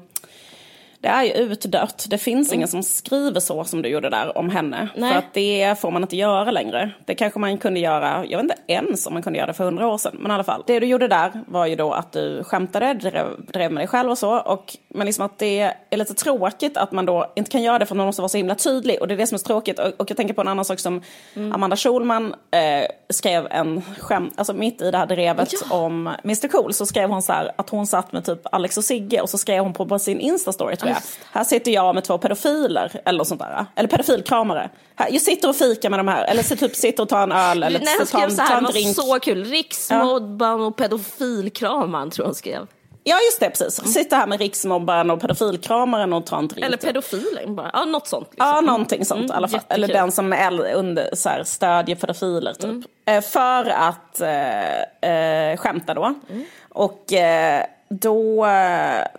det 0.99 1.07
är 1.07 1.23
ju 1.23 1.31
utdött. 1.31 2.05
Det 2.09 2.17
finns 2.17 2.47
mm. 2.47 2.55
ingen 2.55 2.67
som 2.67 2.83
skriver 2.83 3.39
så 3.39 3.63
som 3.63 3.81
du 3.81 3.89
gjorde 3.89 4.09
där 4.09 4.37
om 4.37 4.49
henne. 4.49 4.89
Nej. 4.95 5.11
För 5.11 5.19
att 5.19 5.33
det 5.33 5.79
får 5.79 5.91
man 5.91 6.01
inte 6.01 6.15
göra 6.15 6.51
längre. 6.51 6.91
Det 7.05 7.15
kanske 7.15 7.39
man 7.39 7.57
kunde 7.57 7.79
göra, 7.79 8.25
jag 8.25 8.37
vet 8.37 8.43
inte 8.43 8.57
ens 8.67 9.07
om 9.07 9.13
man 9.13 9.23
kunde 9.23 9.39
göra 9.39 9.47
det 9.47 9.53
för 9.53 9.63
hundra 9.63 9.87
år 9.87 9.97
sedan. 9.97 10.15
Men 10.19 10.31
i 10.31 10.33
alla 10.33 10.43
fall, 10.43 10.63
det 10.67 10.79
du 10.79 10.87
gjorde 10.87 11.07
där 11.07 11.31
var 11.47 11.65
ju 11.65 11.75
då 11.75 11.93
att 11.93 12.11
du 12.11 12.43
skämtade, 12.43 12.93
drev, 12.93 13.25
drev 13.47 13.71
med 13.71 13.81
dig 13.81 13.87
själv 13.87 14.09
och 14.09 14.17
så. 14.17 14.39
Och, 14.39 14.77
men 14.89 15.05
liksom 15.05 15.25
att 15.25 15.37
det 15.37 15.59
är 15.89 15.97
lite 15.97 16.13
tråkigt 16.13 16.77
att 16.77 16.91
man 16.91 17.05
då 17.05 17.33
inte 17.35 17.51
kan 17.51 17.63
göra 17.63 17.79
det 17.79 17.85
för 17.85 17.95
att 17.95 17.97
man 17.97 18.05
måste 18.05 18.21
vara 18.21 18.29
så 18.29 18.37
himla 18.37 18.55
tydlig. 18.55 19.01
Och 19.01 19.07
det 19.07 19.13
är 19.13 19.17
det 19.17 19.27
som 19.27 19.35
är 19.35 19.39
så 19.39 19.45
tråkigt. 19.45 19.79
Och, 19.79 19.87
och 19.97 20.09
jag 20.09 20.17
tänker 20.17 20.33
på 20.33 20.41
en 20.41 20.47
annan 20.47 20.65
sak 20.65 20.79
som 20.79 21.01
mm. 21.35 21.53
Amanda 21.53 21.75
Schulman 21.75 22.35
eh, 22.51 22.87
skrev 23.09 23.47
en 23.51 23.81
skämt, 23.99 24.33
alltså 24.37 24.53
mitt 24.53 24.81
i 24.81 24.91
det 24.91 24.97
här 24.97 25.05
drevet 25.05 25.53
ja. 25.69 25.75
om 25.75 26.07
Mr 26.23 26.47
Cool 26.47 26.73
så 26.73 26.85
skrev 26.85 27.09
hon 27.09 27.21
så 27.21 27.33
här 27.33 27.51
att 27.55 27.69
hon 27.69 27.87
satt 27.87 28.11
med 28.11 28.25
typ 28.25 28.39
Alex 28.51 28.77
och 28.77 28.83
Sigge 28.83 29.21
och 29.21 29.29
så 29.29 29.37
skrev 29.37 29.63
hon 29.63 29.73
på 29.73 29.99
sin 29.99 30.19
Insta-story, 30.19 30.75
tror 30.85 31.03
jag. 31.31 31.39
Här 31.39 31.43
sitter 31.43 31.71
jag 31.71 31.95
med 31.95 32.03
två 32.03 32.17
pedofiler 32.17 33.01
eller 33.05 33.23
sånt 33.23 33.41
där. 33.41 33.65
Eller 33.75 33.89
pedofilkramare. 33.89 34.69
Här, 34.95 35.07
jag 35.11 35.21
sitter 35.21 35.49
och 35.49 35.55
fikar 35.55 35.89
med 35.89 35.99
de 35.99 36.07
här. 36.07 36.25
Eller 36.25 36.43
så 36.43 36.55
typ 36.55 36.75
sitter 36.75 37.03
och 37.03 37.09
tar 37.09 37.23
en 37.23 37.31
öl 37.31 37.63
eller 37.63 37.79
Nej, 37.79 37.95
han 37.97 38.07
skrev 38.07 38.29
så 38.29 38.41
här, 38.41 38.61
det 38.61 38.67
var 38.67 38.93
så 38.93 39.19
kul. 39.19 39.45
Riksmobban 39.45 40.61
och 40.61 40.75
pedofilkramaren 40.75 42.09
tror 42.09 42.23
jag 42.23 42.27
han 42.27 42.35
skrev. 42.35 42.67
Ja 43.07 43.15
just 43.25 43.39
det, 43.39 43.49
precis. 43.49 43.93
Sitter 43.93 44.17
här 44.17 44.27
med 44.27 44.39
riksmobbaren 44.39 45.11
och 45.11 45.21
pedofilkramaren 45.21 46.13
och 46.13 46.25
tar 46.25 46.37
en 46.37 46.47
drink. 46.47 46.65
Eller 46.65 46.77
pedofilen 46.77 47.55
bara. 47.55 47.69
Ja, 47.73 47.85
något 47.85 48.07
sånt. 48.07 48.27
Liksom. 48.31 48.47
Ja, 48.47 48.61
någonting 48.61 49.05
sånt 49.05 49.19
Mm, 49.19 49.31
i 49.31 49.33
alla 49.33 49.47
fall. 49.47 49.55
jättekul. 49.57 49.83
Eller 49.83 49.93
den 49.93 50.11
som 50.11 50.33
är 50.33 50.73
under, 50.73 51.09
så 51.13 51.29
här, 51.29 51.43
stödjer 51.43 51.95
pedofiler 51.95 52.53
typ. 52.53 52.63
Mm. 52.63 52.83
Eh, 53.05 53.21
för 53.21 53.65
att 53.69 54.21
eh, 54.21 55.11
eh, 55.11 55.57
skämta 55.57 55.93
då. 55.93 56.03
Mm. 56.29 56.45
Och 56.69 57.13
eh, 57.13 57.63
då, 57.89 58.47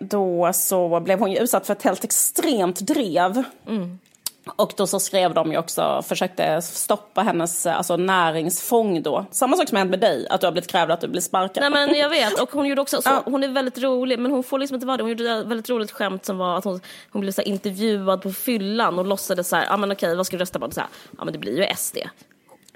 då 0.00 0.50
så 0.52 1.00
blev 1.00 1.18
hon 1.18 1.32
ju 1.32 1.38
utsatt 1.38 1.66
för 1.66 1.72
ett 1.72 1.82
helt 1.82 2.04
extremt 2.04 2.80
drev. 2.80 3.42
Mm. 3.66 3.98
Och 4.56 4.72
då 4.76 4.86
så 4.86 5.00
skrev 5.00 5.34
de 5.34 5.52
ju 5.52 5.58
också, 5.58 6.02
försökte 6.06 6.62
stoppa 6.62 7.22
hennes 7.22 7.66
alltså, 7.66 7.96
näringsfång 7.96 9.02
då. 9.02 9.26
Samma 9.30 9.56
sak 9.56 9.68
som 9.68 9.78
hänt 9.78 9.90
med 9.90 10.00
dig, 10.00 10.26
att 10.30 10.40
du 10.40 10.46
har 10.46 10.52
blivit 10.52 10.70
krävd 10.70 10.90
att 10.90 11.00
du 11.00 11.08
blir 11.08 11.20
sparkad. 11.20 11.60
Nej 11.60 11.86
men 11.86 11.98
jag 11.98 12.08
vet, 12.08 12.40
och 12.40 12.52
hon 12.52 12.66
gjorde 12.66 12.80
också, 12.80 13.02
så, 13.02 13.10
hon 13.24 13.44
är 13.44 13.48
väldigt 13.48 13.78
rolig, 13.78 14.18
men 14.18 14.32
hon 14.32 14.42
får 14.42 14.58
liksom 14.58 14.74
inte 14.74 14.86
vara 14.86 14.96
det. 14.96 15.02
Hon 15.02 15.10
gjorde 15.10 15.30
ett 15.30 15.46
väldigt 15.46 15.70
roligt 15.70 15.90
skämt 15.90 16.24
som 16.24 16.38
var 16.38 16.58
att 16.58 16.64
hon, 16.64 16.80
hon 17.10 17.20
blev 17.20 17.32
så 17.32 17.42
intervjuad 17.42 18.22
på 18.22 18.32
fyllan 18.32 18.98
och 18.98 19.06
låtsades 19.06 19.48
så 19.48 19.56
här, 19.56 19.64
ja 19.64 19.74
ah, 19.74 19.76
men 19.76 19.92
okej 19.92 20.16
vad 20.16 20.26
ska 20.26 20.36
du 20.36 20.40
rösta 20.40 20.58
på? 20.58 20.68
Ja 20.76 20.84
men 21.24 21.32
det 21.32 21.38
blir 21.38 21.58
ju 21.58 21.76
SD. 21.76 21.96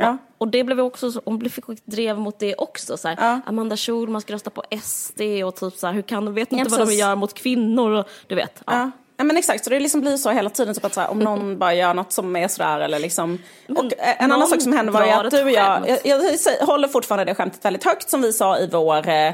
Ja. 0.00 0.16
Och 0.38 0.48
det 0.48 0.64
blev 0.64 0.80
också, 0.80 1.12
så- 1.12 1.20
hon 1.24 1.50
fick 1.50 1.64
drev 1.84 2.18
mot 2.18 2.38
det 2.38 2.54
också. 2.54 2.96
Så 2.96 3.08
här, 3.08 3.16
Ja. 3.20 3.40
Amanda 3.46 3.76
Schulman 3.76 4.20
ska 4.20 4.32
rösta 4.32 4.50
på 4.50 4.62
SD 4.82 5.20
och 5.44 5.56
typ 5.56 5.74
så 5.74 5.86
här, 5.86 5.94
hur 5.94 6.02
kan 6.02 6.24
de, 6.24 6.34
vet 6.34 6.52
Ja, 6.52 6.58
inte 6.58 6.70
vad 6.70 6.88
de 6.88 6.94
gör 6.94 7.14
mot 7.16 7.34
kvinnor 7.34 7.90
och 7.92 8.08
du 8.26 8.34
vet. 8.34 8.62
Ja. 8.66 8.90
Ja. 9.16 9.24
Men 9.24 9.36
exakt, 9.36 9.64
så 9.64 9.70
det 9.70 9.80
liksom 9.80 10.00
blir 10.00 10.16
så 10.16 10.30
hela 10.30 10.50
tiden, 10.50 10.74
typ 10.74 10.84
att 10.84 10.94
så 10.94 11.00
här, 11.00 11.10
om 11.10 11.18
någon 11.18 11.58
bara 11.58 11.74
gör 11.74 11.94
något 11.94 12.12
som 12.12 12.36
är 12.36 12.48
sådär 12.48 12.80
eller 12.80 12.98
liksom. 12.98 13.38
Och 13.68 13.84
eh, 13.84 14.22
en 14.24 14.32
annan 14.32 14.48
sak 14.48 14.62
som 14.62 14.72
hände 14.72 14.92
var 14.92 15.04
ju 15.04 15.10
att 15.10 15.30
du 15.30 15.42
och 15.42 15.50
jag, 15.50 15.88
jag, 15.88 15.98
jag 16.04 16.38
säger- 16.38 16.66
håller 16.66 16.88
fortfarande 16.88 17.24
det 17.24 17.34
skämtet 17.34 17.64
väldigt 17.64 17.84
högt 17.84 18.10
som 18.10 18.22
vi 18.22 18.32
sa 18.32 18.58
i 18.58 18.68
vår 18.72 19.08
eh, 19.08 19.32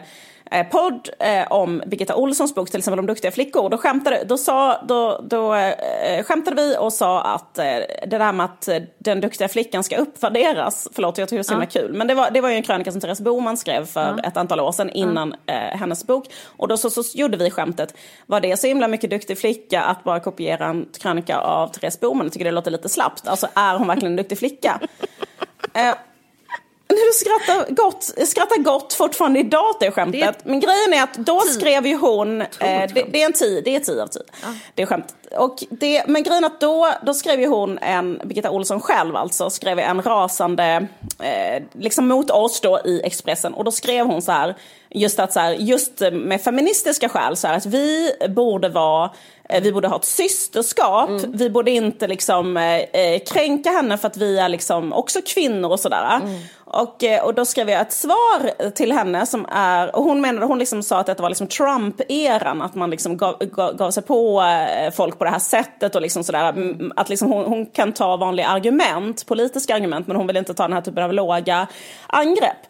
eh, 0.51 0.66
podd 0.66 1.09
eh, 1.18 1.53
om 1.53 1.82
Birgitta 1.86 2.16
Olssons 2.16 2.55
bok 2.55 2.70
till 2.70 2.78
exempel 2.78 2.99
om 2.99 3.07
duktiga 3.07 3.30
flickor. 3.30 3.70
Då 3.70 3.78
skämtade, 3.78 4.24
då 4.24 4.38
sa, 4.38 4.82
då, 4.82 5.20
då, 5.30 5.55
eh, 5.55 6.22
skämtade 6.24 6.57
vi 6.62 6.76
och 6.78 6.92
sa 6.92 7.22
att 7.22 7.59
eh, 7.59 7.64
det 8.07 8.18
där 8.18 8.32
med 8.32 8.44
att 8.44 8.68
eh, 8.68 8.82
den 8.99 9.20
duktiga 9.20 9.49
flickan 9.49 9.84
ska 9.84 9.97
uppvärderas, 9.97 10.88
förlåt 10.92 11.18
jag 11.18 11.28
tycker 11.28 11.36
det 11.36 11.40
är 11.40 11.42
så 11.42 11.53
himla 11.53 11.66
kul, 11.66 11.92
men 11.92 12.07
det 12.07 12.14
var, 12.14 12.30
det 12.30 12.40
var 12.40 12.49
ju 12.49 12.55
en 12.55 12.62
krönika 12.62 12.92
som 12.92 13.01
Therese 13.01 13.20
Boman 13.20 13.57
skrev 13.57 13.86
för 13.86 14.20
ett 14.24 14.36
antal 14.36 14.61
år 14.61 14.72
sedan 14.72 14.90
innan 14.90 15.34
eh, 15.47 15.55
hennes 15.57 16.07
bok. 16.07 16.26
Och 16.57 16.68
då 16.68 16.76
så, 16.76 16.90
så 16.90 17.18
gjorde 17.18 17.36
vi 17.36 17.51
skämtet, 17.51 17.94
var 18.26 18.40
det 18.40 18.57
så 18.57 18.66
himla 18.66 18.88
mycket 18.88 19.11
duktig 19.11 19.38
flicka 19.38 19.82
att 19.82 20.05
bara 20.05 20.20
kopiera 20.20 20.66
en 20.66 20.88
krönika 21.01 21.38
av 21.38 21.68
Therese 21.68 22.01
Boman? 22.01 22.26
Jag 22.26 22.32
tycker 22.32 22.44
det 22.44 22.51
låter 22.51 22.70
lite 22.70 22.88
slappt. 22.88 23.28
Alltså 23.28 23.49
är 23.55 23.78
hon 23.78 23.88
verkligen 23.88 24.12
en 24.12 24.16
duktig 24.16 24.38
flicka? 24.38 24.80
Du 26.97 27.12
skrattar 27.12 27.70
gott, 27.74 28.03
skrattar 28.28 28.57
gott 28.62 28.92
fortfarande 28.92 29.40
idag 29.40 29.70
åt 29.70 29.80
det 29.80 29.90
skämtet. 29.90 30.20
Det 30.20 30.26
är- 30.26 30.34
Men 30.51 30.61
grejen 30.61 30.92
är 30.94 31.03
att 31.03 31.14
då 31.14 31.40
skrev 31.40 31.86
ju 31.86 31.97
hon, 31.97 32.40
eh, 32.40 32.47
det, 32.94 33.05
det 33.12 33.22
är 33.22 33.26
en 33.26 33.32
tio, 33.32 33.61
det 33.61 33.76
är 33.76 33.80
tio 33.80 34.03
av 34.03 34.07
tio. 34.07 34.22
Det 34.74 34.86
skämtet. 34.86 35.14
Och 35.38 35.64
det, 35.70 36.05
men 36.07 36.22
grejen 36.22 36.44
är 36.44 36.47
att 36.49 36.61
då, 36.61 36.88
då 37.03 37.14
skrev 37.14 37.40
ju 37.40 37.47
hon, 37.47 37.78
en, 37.78 38.20
Birgitta 38.24 38.51
Olsson 38.51 38.80
själv 38.80 39.16
alltså, 39.16 39.51
skrev 39.51 39.78
en 39.78 40.03
rasande, 40.03 40.86
eh, 41.22 41.62
liksom 41.72 42.09
mot 42.09 42.30
oss 42.30 42.61
då 42.61 42.80
i 42.84 43.01
Expressen. 43.05 43.55
Och 43.55 43.64
då 43.64 43.70
skrev 43.70 44.07
hon 44.07 44.22
så 44.22 44.32
här, 44.32 44.55
just 44.90 45.18
att 45.18 45.32
så 45.32 45.40
här, 45.40 45.53
just 45.53 46.01
med 46.12 46.40
feministiska 46.42 47.09
skäl, 47.09 47.36
så 47.36 47.47
här, 47.49 47.57
att 47.57 47.66
vi 47.66 48.12
borde 48.28 48.68
vara 48.68 49.11
vi 49.62 49.72
borde 49.72 49.88
ha 49.88 49.97
ett 49.97 50.05
systerskap, 50.05 51.11
vi 51.26 51.51
borde 51.51 51.70
inte 51.70 52.07
liksom 52.07 52.57
eh, 52.57 52.76
eh, 52.76 53.20
kränka 53.26 53.70
henne 53.70 53.99
för 53.99 54.09
att 54.09 54.16
vi 54.16 54.38
är 54.38 54.49
liksom 54.49 54.92
också 54.92 55.18
kvinnor 55.26 55.70
och 55.70 55.80
sådär. 55.80 56.20
Och, 56.64 57.05
eh, 57.05 57.24
och 57.24 57.34
då 57.34 57.44
skrev 57.44 57.70
jag 57.70 57.80
ett 57.80 57.92
svar 57.92 58.70
till 58.70 58.92
henne 58.92 59.26
som 59.26 59.47
är, 59.53 59.97
och 59.97 60.05
hon 60.05 60.20
menade, 60.20 60.47
hon 60.47 60.59
liksom 60.59 60.82
sa 60.82 61.01
att 61.01 61.07
det 61.07 61.20
var 61.20 61.28
liksom 61.28 61.47
Trump-eran, 61.47 62.62
att 62.62 62.74
man 62.74 62.90
liksom 62.90 63.16
gav, 63.16 63.38
gav, 63.38 63.76
gav 63.76 63.90
sig 63.90 64.03
på 64.03 64.42
eh, 64.42 64.90
folk 64.90 65.18
på 65.18 65.24
det 65.24 65.30
här 65.30 65.38
sättet 65.38 65.94
och 65.94 66.03
liksom 66.03 66.24
sådär. 66.24 66.49
Mm, 66.49 66.92
Att 66.97 67.09
liksom 67.09 67.32
hon, 67.32 67.44
hon 67.44 67.66
kan 67.66 67.92
ta 67.92 68.16
vanliga 68.16 68.47
argument, 68.47 69.26
politiska 69.26 69.74
argument, 69.74 70.07
men 70.07 70.16
hon 70.16 70.26
vill 70.26 70.36
inte 70.36 70.55
ta 70.55 70.62
den 70.62 70.72
här 70.72 70.80
typen 70.80 71.05
av 71.05 71.12
låga 71.12 71.66
angrepp. 72.07 72.66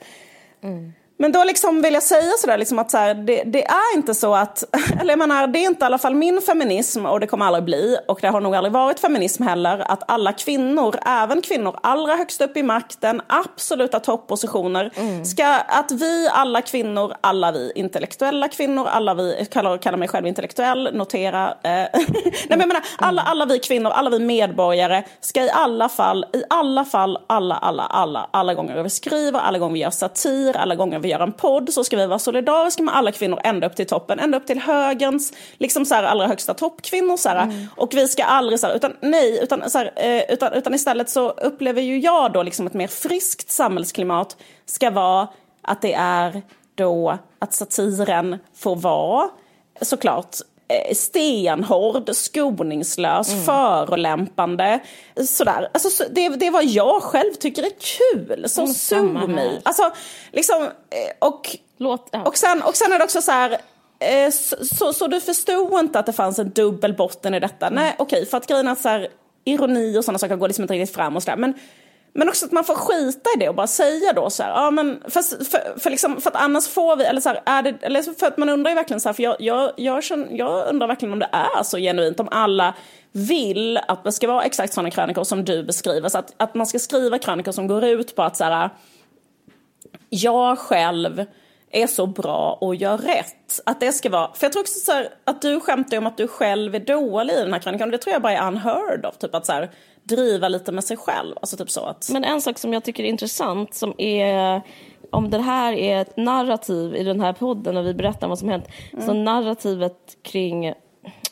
Men 1.18 1.32
då 1.32 1.44
liksom 1.44 1.82
vill 1.82 1.94
jag 1.94 2.02
säga 2.02 2.32
sådär 2.38 2.58
liksom 2.58 2.78
att 2.78 2.90
så 2.90 2.98
här, 2.98 3.14
det, 3.14 3.42
det 3.42 3.64
är 3.64 3.96
inte 3.96 4.14
så 4.14 4.34
att, 4.34 4.64
eller 5.00 5.12
jag 5.12 5.18
menar 5.18 5.46
det 5.46 5.58
är 5.58 5.66
inte 5.66 5.84
i 5.84 5.86
alla 5.86 5.98
fall 5.98 6.14
min 6.14 6.40
feminism 6.40 7.06
och 7.06 7.20
det 7.20 7.26
kommer 7.26 7.46
aldrig 7.46 7.64
bli 7.64 7.98
och 8.08 8.18
det 8.22 8.28
har 8.28 8.40
nog 8.40 8.56
aldrig 8.56 8.72
varit 8.72 9.00
feminism 9.00 9.42
heller 9.42 9.90
att 9.90 10.10
alla 10.10 10.32
kvinnor, 10.32 10.94
även 11.06 11.42
kvinnor 11.42 11.78
allra 11.82 12.16
högst 12.16 12.40
upp 12.40 12.56
i 12.56 12.62
makten, 12.62 13.22
absoluta 13.26 14.00
toppositioner, 14.00 14.90
ska 15.24 15.46
att 15.68 15.92
vi 15.92 16.28
alla 16.32 16.62
kvinnor, 16.62 17.14
alla 17.20 17.52
vi 17.52 17.72
intellektuella 17.74 18.48
kvinnor, 18.48 18.86
alla 18.86 19.14
vi, 19.14 19.46
kallar, 19.50 19.78
kallar 19.78 19.98
mig 19.98 20.08
själv 20.08 20.26
intellektuell, 20.26 20.90
notera, 20.94 21.48
eh, 21.48 21.60
nej 21.62 22.32
men 22.48 22.60
jag 22.60 22.68
menar 22.68 22.82
alla, 22.98 23.22
alla 23.22 23.44
vi 23.44 23.58
kvinnor, 23.58 23.90
alla 23.90 24.10
vi 24.10 24.18
medborgare 24.18 25.04
ska 25.20 25.42
i 25.42 25.50
alla 25.50 25.88
fall, 25.88 26.26
i 26.32 26.42
alla 26.50 26.84
fall, 26.84 27.18
alla, 27.26 27.54
alla, 27.54 27.82
alla, 27.82 28.28
alla 28.30 28.54
gånger 28.54 28.82
vi 28.82 28.90
skriver, 28.90 29.40
alla 29.40 29.58
gånger 29.58 29.74
vi 29.74 29.80
gör 29.80 29.90
satir, 29.90 30.56
alla 30.56 30.74
gånger 30.74 30.98
vi 30.98 31.05
gör 31.06 31.20
en 31.20 31.32
podd 31.32 31.72
så 31.72 31.84
ska 31.84 31.96
vi 31.96 32.06
vara 32.06 32.18
solidariska 32.18 32.82
med 32.82 32.96
alla 32.96 33.12
kvinnor 33.12 33.40
ända 33.44 33.66
upp 33.66 33.76
till 33.76 33.86
toppen, 33.86 34.18
ända 34.18 34.38
upp 34.38 34.46
till 34.46 34.58
högerns, 34.58 35.32
liksom 35.58 35.84
så 35.84 35.94
här 35.94 36.02
allra 36.02 36.26
högsta 36.26 36.54
toppkvinnor 36.54 37.16
så 37.16 37.28
här. 37.28 37.68
Och 37.76 37.94
vi 37.94 38.08
ska 38.08 38.24
aldrig 38.24 38.60
så 38.60 38.66
här, 38.66 38.74
utan 38.74 38.96
nej, 39.00 39.38
utan, 39.42 39.70
så 39.70 39.78
här, 39.78 39.92
eh, 39.96 40.22
utan, 40.28 40.52
utan 40.52 40.74
istället 40.74 41.10
så 41.10 41.30
upplever 41.30 41.82
ju 41.82 41.98
jag 41.98 42.32
då 42.32 42.42
liksom 42.42 42.66
ett 42.66 42.74
mer 42.74 42.88
friskt 42.88 43.50
samhällsklimat 43.50 44.36
ska 44.66 44.90
vara 44.90 45.28
att 45.62 45.82
det 45.82 45.92
är 45.94 46.42
då 46.74 47.18
att 47.38 47.54
satiren 47.54 48.38
får 48.54 48.76
vara 48.76 49.28
såklart 49.82 50.36
stenhård, 50.94 52.10
skoningslös, 52.14 53.44
förolämpande. 53.46 54.80
Sådär. 55.28 55.68
Alltså, 55.74 55.90
så, 55.90 56.04
det, 56.10 56.28
det 56.28 56.46
är 56.46 56.50
vad 56.50 56.64
jag 56.64 57.02
själv 57.02 57.32
tycker 57.32 57.62
är 57.62 57.70
kul. 57.70 58.46
Mm, 58.92 59.32
me. 59.32 59.40
här. 59.42 59.60
Alltså, 59.62 59.90
liksom, 60.32 60.62
eh, 60.62 61.28
och, 61.28 61.56
Låt, 61.78 62.08
ja. 62.12 62.22
och, 62.22 62.36
sen, 62.36 62.62
och 62.62 62.76
sen 62.76 62.92
är 62.92 62.98
det 62.98 63.04
också 63.04 63.22
så 63.22 63.30
här... 63.32 63.50
eh, 63.98 64.30
Så, 64.30 64.56
så, 64.64 64.92
så 64.92 65.06
du 65.06 65.20
förstod 65.20 65.78
inte 65.80 65.98
att 65.98 66.06
det 66.06 66.12
fanns 66.12 66.38
en 66.38 66.50
dubbel 66.50 66.94
botten 66.94 67.34
i 67.34 67.40
detta? 67.40 67.70
Nej, 67.70 67.94
okej, 67.98 68.26
för 68.26 68.36
att 68.36 68.46
grejen 68.46 68.68
är 68.68 68.72
att 68.72 68.80
så 68.80 68.88
här, 68.88 69.08
ironi 69.44 69.98
och 69.98 70.04
sådana 70.04 70.18
saker 70.18 70.36
går 70.36 70.48
liksom 70.48 70.62
inte 70.62 70.74
riktigt 70.74 70.96
fram 70.96 71.16
och 71.16 71.22
sådär. 71.22 71.36
Men, 71.36 71.54
men 72.16 72.28
också 72.28 72.46
att 72.46 72.52
man 72.52 72.64
får 72.64 72.74
skita 72.74 73.30
i 73.36 73.38
det 73.38 73.48
och 73.48 73.54
bara 73.54 73.66
säga 73.66 74.12
då 74.12 74.30
så 74.30 74.42
här, 74.42 74.50
ja 74.50 74.70
men 74.70 75.02
för, 75.08 75.44
för, 75.44 75.78
för, 75.78 75.90
liksom, 75.90 76.20
för 76.20 76.30
att 76.30 76.36
annars 76.36 76.68
får 76.68 76.96
vi, 76.96 77.04
eller 77.04 77.20
så 77.20 77.28
här, 77.28 77.42
är 77.46 77.62
det, 77.62 77.74
eller 77.80 78.02
så 78.02 78.14
för 78.14 78.26
att 78.26 78.36
man 78.36 78.48
undrar 78.48 78.70
ju 78.70 78.74
verkligen 78.74 79.00
så 79.00 79.08
här, 79.08 79.14
för 79.14 79.22
jag, 79.22 79.36
jag, 79.38 79.72
jag, 79.76 80.04
känner, 80.04 80.26
jag 80.30 80.68
undrar 80.68 80.86
verkligen 80.86 81.12
om 81.12 81.18
det 81.18 81.28
är 81.32 81.62
så 81.62 81.78
genuint, 81.78 82.20
om 82.20 82.28
alla 82.30 82.74
vill 83.12 83.78
att 83.88 84.04
det 84.04 84.12
ska 84.12 84.26
vara 84.26 84.42
exakt 84.42 84.72
sådana 84.72 84.90
krönikor 84.90 85.24
som 85.24 85.44
du 85.44 85.62
beskriver, 85.62 86.08
så 86.08 86.18
att, 86.18 86.34
att 86.36 86.54
man 86.54 86.66
ska 86.66 86.78
skriva 86.78 87.18
krönikor 87.18 87.52
som 87.52 87.66
går 87.66 87.84
ut 87.84 88.16
på 88.16 88.22
att 88.22 88.36
så 88.36 88.44
här, 88.44 88.70
jag 90.10 90.58
själv 90.58 91.24
är 91.70 91.86
så 91.86 92.06
bra 92.06 92.58
och 92.60 92.74
gör 92.74 92.98
rätt. 92.98 93.60
Att 93.66 93.80
det 93.80 93.92
ska 93.92 94.10
vara, 94.10 94.34
för 94.34 94.44
jag 94.44 94.52
tror 94.52 94.62
också 94.62 94.80
så 94.80 94.92
här, 94.92 95.08
att 95.24 95.42
du 95.42 95.60
skämtar 95.60 95.98
om 95.98 96.06
att 96.06 96.16
du 96.16 96.28
själv 96.28 96.74
är 96.74 96.80
dålig 96.80 97.34
i 97.34 97.36
den 97.36 97.52
här 97.52 97.60
krönikan. 97.60 97.90
Det 97.90 97.98
tror 97.98 98.12
jag 98.12 98.22
bara 98.22 98.32
är 98.32 98.46
unheard 98.46 99.06
of. 99.06 99.18
Typ 99.18 99.34
att 99.34 99.46
så 99.46 99.52
här, 99.52 99.70
driva 100.08 100.48
lite 100.48 100.72
med 100.72 100.84
sig 100.84 100.96
själv. 100.96 101.34
Alltså 101.40 101.56
typ 101.56 101.70
så 101.70 101.80
att... 101.80 102.08
Men 102.12 102.24
en 102.24 102.40
sak 102.40 102.58
som 102.58 102.72
jag 102.72 102.84
tycker 102.84 103.04
är 103.04 103.08
intressant 103.08 103.74
som 103.74 103.94
är 103.98 104.62
om 105.10 105.30
det 105.30 105.38
här 105.38 105.72
är 105.72 106.00
ett 106.00 106.16
narrativ 106.16 106.96
i 106.96 107.04
den 107.04 107.20
här 107.20 107.32
podden 107.32 107.76
och 107.76 107.86
vi 107.86 107.94
berättar 107.94 108.28
vad 108.28 108.38
som 108.38 108.48
hänt. 108.48 108.68
Så 109.06 109.12
narrativet 109.12 110.16
kring, 110.22 110.72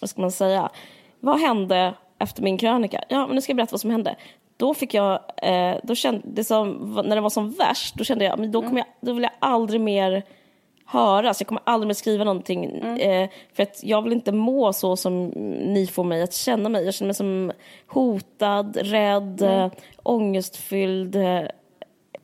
vad 0.01 0.11
ska 0.11 0.21
man 0.21 0.33
säga, 0.33 0.71
vad 1.21 1.41
hände 1.41 1.95
efter 2.19 2.43
min 2.43 2.59
krönika? 2.59 3.05
Ja, 3.09 3.27
men 3.27 3.35
nu 3.35 3.43
ska 3.43 3.51
jag 3.51 3.57
berätta 3.57 3.73
vad 3.73 3.81
som 3.81 3.91
hände. 3.91 4.17
Då 4.57 4.75
fick 4.75 4.95
jag, 4.95 5.21
eh, 5.37 5.77
då 5.83 5.95
kände, 5.95 6.23
det 6.25 6.45
som, 6.45 6.93
när 7.05 7.17
det 7.17 7.21
var 7.21 7.31
som 7.31 7.51
värst, 7.51 7.95
då 7.95 8.05
kände 8.05 8.25
jag, 8.25 8.39
men 8.39 8.53
då, 8.53 8.63
kommer 8.63 8.79
jag, 8.79 8.87
då 9.01 9.13
vill 9.13 9.23
jag 9.23 9.33
aldrig 9.39 9.81
mer 9.81 10.23
höras. 10.87 11.41
Jag 11.41 11.47
kommer 11.47 11.63
aldrig 11.65 11.87
mer 11.87 11.95
skriva 11.95 12.25
någonting. 12.25 12.65
Eh, 12.81 13.29
för 13.53 13.63
att 13.63 13.81
jag 13.83 14.03
vill 14.03 14.13
inte 14.13 14.33
må 14.33 14.73
så 14.73 14.97
som 14.97 15.27
ni 15.75 15.87
får 15.87 16.05
mig 16.05 16.23
att 16.23 16.35
känna 16.35 16.69
mig. 16.69 16.85
Jag 16.85 16.95
känner 16.95 17.09
mig 17.09 17.15
som 17.15 17.53
hotad, 17.87 18.77
rädd, 18.77 19.43
mm. 19.43 19.71
ångestfylld, 20.03 21.17
eh, 21.17 21.43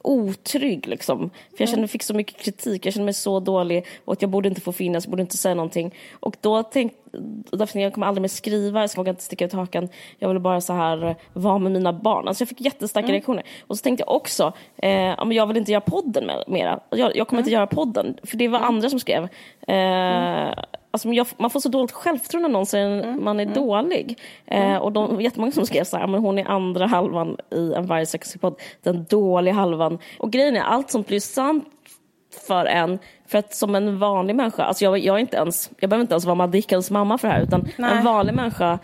otrygg. 0.02 0.86
Liksom. 0.86 1.30
För 1.56 1.62
jag 1.62 1.68
kände, 1.68 1.88
fick 1.88 2.02
så 2.02 2.14
mycket 2.14 2.36
kritik, 2.36 2.86
jag 2.86 2.94
kände 2.94 3.04
mig 3.04 3.14
så 3.14 3.40
dålig 3.40 3.86
och 4.04 4.12
att 4.12 4.22
jag 4.22 4.30
borde 4.30 4.48
inte 4.48 4.60
få 4.60 4.72
finnas, 4.72 5.04
jag 5.04 5.10
borde 5.10 5.22
inte 5.22 5.36
säga 5.36 5.54
någonting. 5.54 5.94
Och 6.20 6.36
då 6.40 6.62
tänkte 6.62 7.00
därför 7.50 7.78
jag 7.78 7.92
kommer 7.92 8.06
aldrig 8.06 8.22
mer 8.22 8.28
skriva, 8.28 8.80
jag 8.80 8.96
vågar 8.96 9.10
inte 9.10 9.22
sticka 9.22 9.44
ut 9.44 9.52
hakan. 9.52 9.88
Jag 10.18 10.28
ville 10.28 10.40
bara 10.40 10.60
så 10.60 10.72
här 10.72 11.16
vara 11.32 11.58
med 11.58 11.72
mina 11.72 11.92
barn. 11.92 12.28
Alltså 12.28 12.42
jag 12.42 12.48
fick 12.48 12.60
jättestarka 12.60 13.04
mm. 13.04 13.12
reaktioner. 13.12 13.44
Och 13.66 13.78
så 13.78 13.82
tänkte 13.82 14.04
jag 14.06 14.16
också, 14.16 14.52
eh, 14.76 15.30
jag 15.30 15.46
vill 15.46 15.56
inte 15.56 15.72
göra 15.72 15.80
podden 15.80 16.30
mera. 16.46 16.80
Jag, 16.90 17.16
jag 17.16 17.28
kommer 17.28 17.40
inte 17.40 17.52
göra 17.52 17.66
podden, 17.66 18.16
för 18.22 18.36
det 18.36 18.48
var 18.48 18.58
andra 18.58 18.90
som 18.90 19.00
skrev. 19.00 19.28
Eh, 19.68 20.54
Alltså, 20.90 21.08
jag, 21.08 21.26
man 21.36 21.50
får 21.50 21.60
så 21.60 21.68
dåligt 21.68 21.92
självförtroende 21.92 22.48
när 22.48 22.52
någon 22.52 22.66
säger 22.66 23.10
att 23.10 23.22
man 23.22 23.40
är 23.40 23.46
dålig. 23.46 24.18
Eh, 24.46 24.76
och 24.76 24.92
de, 24.92 25.20
jättemånga 25.20 25.52
som 25.52 25.66
skrev 25.66 25.84
så 25.84 25.96
här, 25.96 26.06
men 26.06 26.20
hon 26.20 26.38
är 26.38 26.44
andra 26.44 26.86
halvan 26.86 27.36
i 27.50 27.72
en 27.72 27.86
varje 27.86 28.06
podd, 28.40 28.60
den 28.82 29.04
dåliga 29.04 29.54
halvan. 29.54 29.98
Och 30.18 30.30
grejen 30.30 30.56
är, 30.56 30.60
allt 30.60 30.90
som 30.90 31.02
blir 31.02 31.20
sant 31.20 31.64
för 32.46 32.66
en, 32.66 32.98
för 33.26 33.38
att 33.38 33.54
som 33.54 33.74
en 33.74 33.98
vanlig 33.98 34.36
människa, 34.36 34.64
alltså 34.64 34.84
jag, 34.84 34.98
jag, 34.98 35.16
är 35.16 35.20
inte 35.20 35.36
ens, 35.36 35.70
jag 35.78 35.90
behöver 35.90 36.02
inte 36.02 36.14
ens 36.14 36.24
vara 36.24 36.34
Madikans 36.34 36.90
mamma 36.90 37.18
för 37.18 37.28
det 37.28 37.34
här, 37.34 37.42
utan 37.42 37.68
Nej. 37.76 37.96
en 37.96 38.04
vanlig 38.04 38.34
människa 38.34 38.78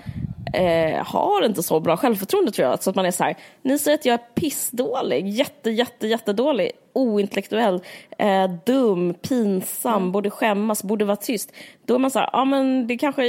eh, 0.57 1.05
har 1.07 1.45
inte 1.45 1.63
så 1.63 1.81
bra 1.81 1.97
självförtroende 1.97 2.51
tror 2.51 2.69
jag. 2.69 2.83
Så 2.83 2.91
att 2.91 2.97
man 2.97 3.07
är 3.07 3.11
så 3.11 3.25
här, 3.25 3.37
ni 3.63 3.79
säger 3.79 3.99
att 3.99 4.05
jag 4.05 4.15
är 4.15 4.25
pissdålig, 4.35 5.29
jätte, 5.29 5.71
jätte, 5.71 6.07
jättedålig, 6.07 6.71
ointellektuell, 6.93 7.81
eh, 8.19 8.51
dum, 8.67 9.15
pinsam, 9.15 9.95
Mm. 9.95 10.13
borde 10.13 10.31
skämmas, 10.31 10.83
borde 10.83 11.05
vara 11.05 11.17
tyst. 11.17 11.53
Då 11.87 11.95
är 11.95 11.99
man 11.99 12.11
så 12.11 12.19
här, 12.19 12.31
ja 12.33 12.45
men 12.45 12.87
det 12.87 12.97
kanske, 12.99 13.27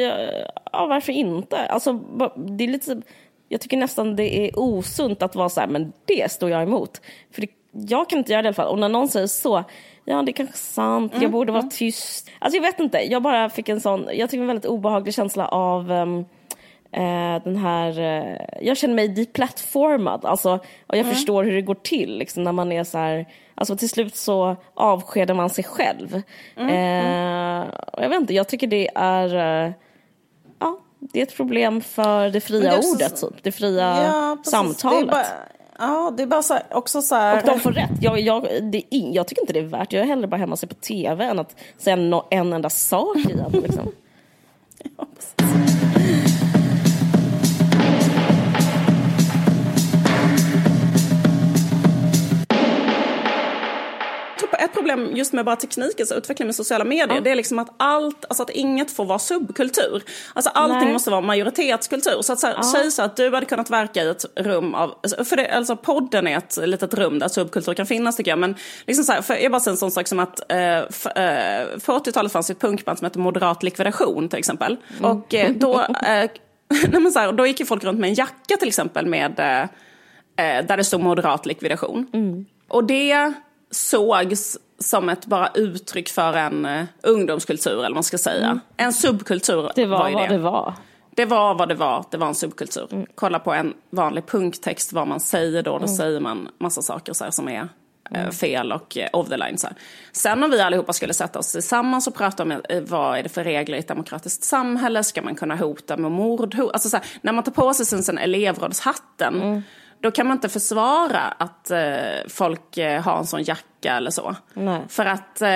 ja 0.72 0.86
varför 0.88 1.12
inte? 1.14 1.58
Alltså 1.58 1.94
det 2.36 2.64
är 2.64 2.68
lite, 2.68 3.02
jag 3.50 3.62
tycker 3.62 3.78
nästan 3.78 4.16
det 4.16 4.38
är 4.48 4.60
osunt 4.60 5.22
att 5.22 5.36
vara 5.36 5.50
så 5.50 5.60
här, 5.60 5.68
men 5.68 5.94
det 6.06 6.32
står 6.32 6.50
jag 6.50 6.64
emot. 6.64 7.02
För 7.32 7.42
det, 7.42 7.48
jag 7.72 8.10
kan 8.10 8.20
inte 8.20 8.32
göra 8.32 8.42
det 8.42 8.46
i 8.46 8.48
alla 8.48 8.54
fall. 8.54 8.68
Och 8.72 8.80
när 8.80 8.90
någon 8.90 9.08
säger 9.08 9.28
så, 9.28 9.64
ja 10.06 10.22
det 10.22 10.32
är 10.32 10.34
kanske 10.34 10.58
sant, 10.58 11.12
Mm, 11.14 11.24
jag 11.24 11.32
borde 11.32 11.52
vara 11.52 11.64
tyst. 11.64 12.30
Alltså 12.40 12.58
jag 12.58 12.64
vet 12.64 12.80
inte, 12.80 12.98
jag 12.98 13.22
bara 13.22 13.50
fick 13.50 13.70
en 13.70 13.82
sån, 13.82 14.08
jag 14.14 14.30
tycker 14.30 14.42
en 14.42 14.48
väldigt 14.48 14.66
obehaglig 14.66 15.14
känsla 15.14 15.48
av 15.48 15.92
ehm, 15.92 16.26
eh, 16.92 17.44
den 17.44 17.56
här, 17.58 18.00
eh, 18.00 18.38
jag 18.62 18.78
känner 18.78 18.96
mig 18.96 19.08
deplatformad, 19.08 20.26
alltså, 20.26 20.52
och 20.88 20.96
Mm. 20.96 21.08
jag 21.08 21.16
förstår 21.16 21.44
hur 21.44 21.52
det 21.54 21.62
går 21.62 21.76
till 21.76 22.18
liksom, 22.18 22.44
när 22.44 22.52
man 22.52 22.72
är 22.72 22.84
så 22.84 22.98
här, 22.98 23.26
alltså 23.56 23.76
till 23.78 23.90
slut 23.90 24.16
så 24.16 24.56
avskedar 24.74 25.34
man 25.36 25.50
sig 25.50 25.64
själv. 25.64 26.22
Mm, 26.58 26.70
Eh, 26.70 27.68
jag 27.98 28.10
vet 28.10 28.22
inte, 28.22 28.34
jag 28.34 28.48
tycker 28.48 28.68
det 28.68 28.90
är, 28.96 29.36
eh, 29.66 29.72
ja, 30.60 30.80
det 31.00 31.20
är 31.20 31.24
ett 31.24 31.36
problem 31.38 31.82
för 31.82 32.30
det 32.30 32.42
fria 32.42 32.72
det 32.72 32.78
ordet, 32.94 33.18
så- 33.18 33.30
typ, 33.32 33.44
det 33.44 33.52
fria 33.52 34.04
Ja, 34.04 34.38
samtalet. 34.44 35.10
Det 35.12 35.26
ja, 35.80 36.14
det 36.18 36.24
är 36.24 36.28
bara 36.28 36.42
så 36.44 36.54
här, 36.54 36.64
också 36.72 37.02
så 37.02 37.16
här... 37.16 37.38
Och 37.38 37.46
de 37.48 37.60
får 37.60 37.72
rätt. 37.72 37.90
Jag, 38.02 38.20
jag, 38.20 38.48
det 38.62 38.96
in, 38.96 39.14
jag 39.14 39.28
tycker 39.28 39.42
inte 39.42 39.54
det 39.54 39.60
är 39.60 39.64
värt. 39.64 39.94
Jag 39.94 40.04
är 40.04 40.08
hellre 40.08 40.28
bara 40.28 40.38
hemma 40.38 40.52
och 40.52 40.60
se 40.60 40.68
på 40.68 40.74
tv 40.76 41.26
än 41.26 41.40
att 41.40 41.56
säga 41.78 41.96
no, 41.96 42.28
en 42.30 42.54
enda 42.54 42.70
sak 42.70 43.18
igen. 43.18 43.52
Liksom. 43.52 43.92
Ja, 44.98 45.06
precis. 45.16 46.37
Ett 54.58 54.74
problem 54.74 55.16
just 55.16 55.34
med 55.34 55.46
bara 55.46 55.56
teknikens 55.56 56.12
utveckling 56.12 56.46
med 56.46 56.56
sociala 56.56 56.84
medier, 56.84 57.22
det 57.22 57.32
är 57.32 57.36
liksom 57.36 57.60
att 57.60 57.70
allt, 57.78 58.26
alltså 58.30 58.44
att 58.44 58.50
inget 58.50 58.92
får 58.92 59.06
vara 59.06 59.20
subkultur. 59.20 60.04
Alltså 60.34 60.50
allting 60.50 60.80
Nej. 60.80 60.94
måste 60.94 61.10
vara 61.10 61.22
majoritetskultur. 61.22 62.22
Så 62.22 62.34
att 62.34 62.40
så 62.40 62.48
här, 62.48 62.62
säg 62.62 62.92
så 62.92 63.02
att 63.02 63.16
du 63.16 63.34
hade 63.34 63.46
kunnat 63.46 63.70
verka 63.70 64.04
i 64.04 64.10
ett 64.10 64.26
rum 64.36 64.76
av, 64.76 64.96
alltså, 65.04 65.24
för 65.24 65.36
det, 65.36 65.50
alltså 65.50 65.76
podden 65.76 66.28
är 66.28 66.38
ett 66.38 66.58
litet 66.62 66.94
rum 66.94 67.20
där 67.20 67.28
subkultur 67.28 67.74
kan 67.74 67.86
finnas 67.86 68.16
tycker 68.16 68.32
jag. 68.32 68.40
Men 68.40 68.56
liksom 68.88 69.06
så 69.06 69.12
här, 69.12 69.22
för 69.22 69.36
jag 69.36 69.52
bara 69.52 69.60
säger 69.60 69.74
en 69.74 69.78
sån 69.78 69.92
sak 69.92 70.08
som 70.08 70.20
att 70.20 70.52
eh, 70.52 70.78
f, 70.78 71.06
eh, 71.06 71.68
på 71.86 72.00
80-talet 72.00 72.32
fanns 72.32 72.50
ett 72.50 72.60
punkband 72.60 72.98
som 72.98 73.06
hette 73.06 73.20
Moderat 73.20 73.64
likvidation 73.64 74.30
till 74.30 74.40
exempel. 74.40 74.78
Och 75.02 75.34
eh, 75.34 75.52
då, 75.52 75.82
eh, 75.82 75.88
nej, 76.92 77.12
så 77.12 77.20
här, 77.20 77.32
då 77.32 77.48
gick 77.48 77.60
ju 77.60 77.66
folk 77.66 77.84
runt 77.84 78.00
med 78.00 78.08
en 78.08 78.14
jacka 78.14 78.58
till 78.58 78.68
exempel 78.68 79.06
med 79.06 79.40
eh, 79.40 79.62
eh, 80.46 80.66
där 80.66 80.78
det 80.78 80.84
stod 80.84 81.02
moderat 81.02 81.46
likvidation. 81.46 82.08
Och 82.68 82.84
det 82.84 83.34
sågs 83.72 84.58
som 84.80 85.10
ett 85.10 85.26
bara 85.26 85.52
uttryck 85.56 86.10
för 86.10 86.34
en 86.34 86.66
eh, 86.66 86.86
ungdomskultur, 87.04 87.72
eller 87.72 87.82
vad 87.84 87.94
man 87.94 88.04
ska 88.04 88.18
säga. 88.18 88.60
En 88.78 88.94
subkultur 88.94 89.72
Det 89.76 89.86
var, 89.86 90.10
ju 90.10 90.14
vad 90.16 90.30
det 90.30 90.38
var. 90.38 90.74
Det 91.16 91.26
var 91.26 91.56
vad 91.56 91.68
det 91.70 91.76
var, 91.76 92.06
det 92.12 92.18
var 92.18 92.28
en 92.28 92.36
subkultur. 92.36 93.08
Kolla 93.16 93.40
på 93.40 93.54
en 93.54 93.74
vanlig 93.90 94.26
punktext, 94.28 94.94
vad 94.94 95.08
man 95.08 95.20
säger 95.20 95.64
då, 95.64 95.78
då 95.80 95.88
säger 95.88 96.20
man 96.20 96.50
massa 96.58 96.82
saker 96.82 97.14
så 97.14 97.24
här, 97.24 97.32
som 97.32 97.48
är 97.50 97.68
eh, 98.12 98.30
fel 98.30 98.72
och 98.72 98.98
eh, 98.98 99.10
off 99.14 99.30
the 99.30 99.38
line. 99.38 99.58
Så 99.58 99.68
här. 99.68 99.76
Sen 100.12 100.44
om 100.44 100.52
vi 100.52 100.62
allihopa 100.62 100.94
skulle 100.94 101.14
sätta 101.14 101.40
oss 101.40 101.52
tillsammans 101.52 102.08
och 102.08 102.16
prata 102.16 102.44
om 102.44 102.62
vad 102.88 103.18
är 103.18 103.24
det 103.24 103.30
för 103.30 103.44
regler 103.44 103.76
i 103.78 103.80
ett 103.80 103.88
demokratiskt 103.88 104.44
samhälle, 104.44 105.04
ska 105.04 105.22
man 105.22 105.36
kunna 105.36 105.56
hota 105.56 105.98
med 105.98 106.12
mord? 106.12 106.56
Ho- 106.56 106.70
Alltså, 106.74 106.90
så 106.90 106.98
här, 106.98 107.06
när 107.22 107.34
man 107.34 107.44
tar 107.44 107.52
på 107.52 107.74
sig 107.74 107.86
sen, 107.86 108.04
sen 108.04 108.18
elevrådshatten, 108.18 109.64
då 110.02 110.12
kan 110.12 110.28
man 110.28 110.38
inte 110.38 110.50
försvara 110.50 111.22
att 111.22 111.72
eh, 111.72 111.80
folk 112.28 112.78
eh, 112.78 113.02
har 113.02 113.18
en 113.18 113.26
sån 113.26 113.44
jacka 113.44 113.94
eller 113.98 114.12
så. 114.12 114.36
Nej. 114.54 114.82
För 114.90 115.06
att 115.06 115.42
eh, 115.42 115.48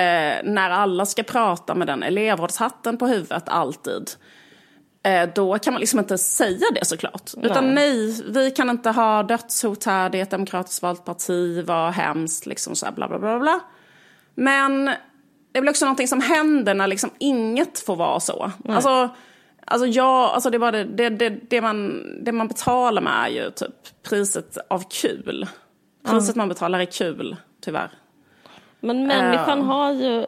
när 0.44 0.70
alla 0.70 1.06
ska 1.06 1.22
prata 1.22 1.74
med 1.74 1.86
den 1.86 2.02
elevrådshatten 2.02 2.98
på 2.98 3.06
huvudet 3.06 3.48
alltid, 3.48 4.10
eh, 5.02 5.28
då 5.34 5.58
kan 5.58 5.72
man 5.72 5.80
liksom 5.80 5.98
inte 5.98 6.18
säga 6.18 6.66
det 6.74 6.84
såklart. 6.84 7.30
Utan 7.42 7.74
nej, 7.74 8.22
vi 8.26 8.50
kan 8.50 8.70
inte 8.70 8.90
ha 8.90 9.22
dödshot 9.22 9.84
här, 9.84 10.10
det 10.10 10.18
är 10.18 10.22
ett 10.22 10.30
demokratiskt 10.30 10.82
valt 10.82 11.04
parti, 11.04 11.64
vad 11.66 11.92
hemskt, 11.92 12.46
liksom 12.46 12.76
så 12.76 12.86
här 12.86 12.92
bla 12.92 13.08
bla 13.08 13.18
bla 13.18 13.38
bla. 13.38 13.60
Men 14.34 14.90
det 15.52 15.60
blir 15.60 15.70
också 15.70 15.84
någonting 15.84 16.08
som 16.08 16.20
händer 16.20 16.74
när 16.74 16.86
liksom 16.86 17.10
inget 17.18 17.78
får 17.78 17.96
vara 17.96 18.20
så. 18.20 18.50
Alltså, 18.68 19.10
alltså, 19.72 19.86
jag, 19.86 20.06
alltså 20.30 20.50
det, 20.50 20.58
bara 20.58 20.70
det, 20.70 20.84
det, 20.84 21.08
det, 21.08 21.28
det, 21.48 21.60
man, 21.60 22.02
det 22.24 22.32
man 22.32 22.48
betalar 22.48 23.02
med 23.02 23.24
är 23.24 23.28
ju 23.28 23.50
typ 23.50 24.02
priset 24.02 24.58
av 24.70 24.82
kul. 24.90 25.46
Priset 26.04 26.36
man 26.36 26.48
betalar 26.48 26.80
är 26.80 26.84
kul, 26.84 27.36
tyvärr. 27.60 27.90
Men 28.80 29.06
människan 29.06 29.58
Ja. 29.58 29.64
har 29.64 29.92
ju 29.92 30.26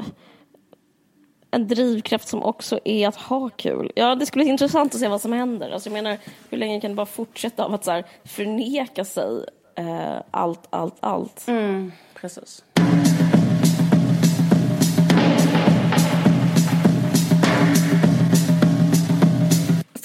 en 1.50 1.68
drivkraft 1.68 2.28
som 2.28 2.42
också 2.42 2.78
är 2.84 3.08
att 3.08 3.16
ha 3.16 3.48
kul. 3.48 3.92
Ja, 3.96 4.14
det 4.14 4.26
skulle 4.26 4.44
bli 4.44 4.50
intressant 4.50 4.94
att 4.94 5.00
se 5.00 5.08
vad 5.08 5.20
som 5.20 5.32
händer. 5.32 5.70
Alltså, 5.70 5.88
jag 5.88 5.92
menar, 6.02 6.18
hur 6.50 6.58
länge 6.58 6.80
kan 6.80 6.90
det 6.90 6.94
bara 6.94 7.06
fortsätta 7.06 7.64
av 7.64 7.74
att 7.74 7.84
så 7.84 7.90
här, 7.90 8.04
förneka 8.24 9.04
sig 9.04 9.44
eh, 9.76 10.16
allt, 10.30 10.66
allt, 10.70 10.96
allt? 11.00 11.46
Precis. 12.14 12.64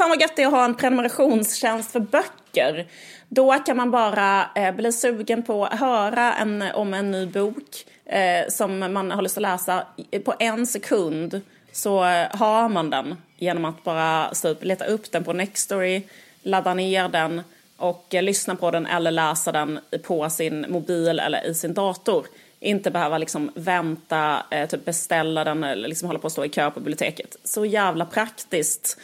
Fan 0.09 0.17
vad 0.17 0.21
gött 0.21 0.35
det 0.35 0.41
är 0.41 0.47
att 0.47 0.53
ha 0.53 0.65
en 0.65 0.75
prenumerationstjänst 0.75 1.91
för 1.91 1.99
böcker. 1.99 2.87
Då 3.27 3.53
kan 3.53 3.77
man 3.77 3.91
bara 3.91 4.49
eh, 4.55 4.75
bli 4.75 4.91
sugen 4.91 5.43
på 5.43 5.65
att 5.65 5.79
höra 5.79 6.33
en, 6.33 6.61
om 6.61 6.93
en 6.93 7.11
ny 7.11 7.25
bok 7.25 7.85
eh, 8.05 8.49
som 8.49 8.79
man 8.79 9.11
har 9.11 9.21
lust 9.21 9.37
att 9.37 9.41
läsa. 9.41 9.85
På 10.25 10.33
en 10.39 10.67
sekund 10.67 11.41
så 11.71 12.05
eh, 12.05 12.27
har 12.31 12.69
man 12.69 12.89
den 12.89 13.15
genom 13.37 13.65
att 13.65 13.83
bara 13.83 14.29
typ, 14.33 14.63
leta 14.63 14.85
upp 14.85 15.11
den 15.11 15.23
på 15.23 15.33
Nextory, 15.33 16.01
ladda 16.43 16.73
ner 16.73 17.09
den 17.09 17.41
och 17.77 18.15
eh, 18.15 18.23
lyssna 18.23 18.55
på 18.55 18.71
den 18.71 18.85
eller 18.85 19.11
läsa 19.11 19.51
den 19.51 19.79
på 20.03 20.29
sin 20.29 20.65
mobil 20.69 21.19
eller 21.19 21.47
i 21.47 21.53
sin 21.53 21.73
dator. 21.73 22.25
Inte 22.59 22.91
behöva 22.91 23.17
liksom 23.17 23.51
vänta, 23.55 24.43
eh, 24.51 24.69
typ 24.69 24.85
beställa 24.85 25.43
den 25.43 25.63
eller 25.63 25.87
liksom 25.87 26.07
hålla 26.07 26.19
på 26.19 26.27
att 26.27 26.33
stå 26.33 26.45
i 26.45 26.49
kö 26.49 26.71
på 26.71 26.79
biblioteket. 26.79 27.35
Så 27.43 27.65
jävla 27.65 28.05
praktiskt. 28.05 28.97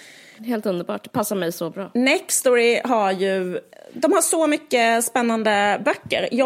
Helt 0.44 0.66
underbart. 0.66 1.04
Det 1.04 1.10
passar 1.10 1.36
mig 1.36 1.52
så 1.52 1.70
bra. 1.70 1.92
Nextory 1.94 2.82
har 2.84 3.12
ju, 3.12 3.60
de 3.94 4.14
har 4.14 4.22
så 4.22 4.48
mycket 4.48 5.04
spännande 5.04 5.82
böcker. 5.86 6.30
Jag 6.32 6.46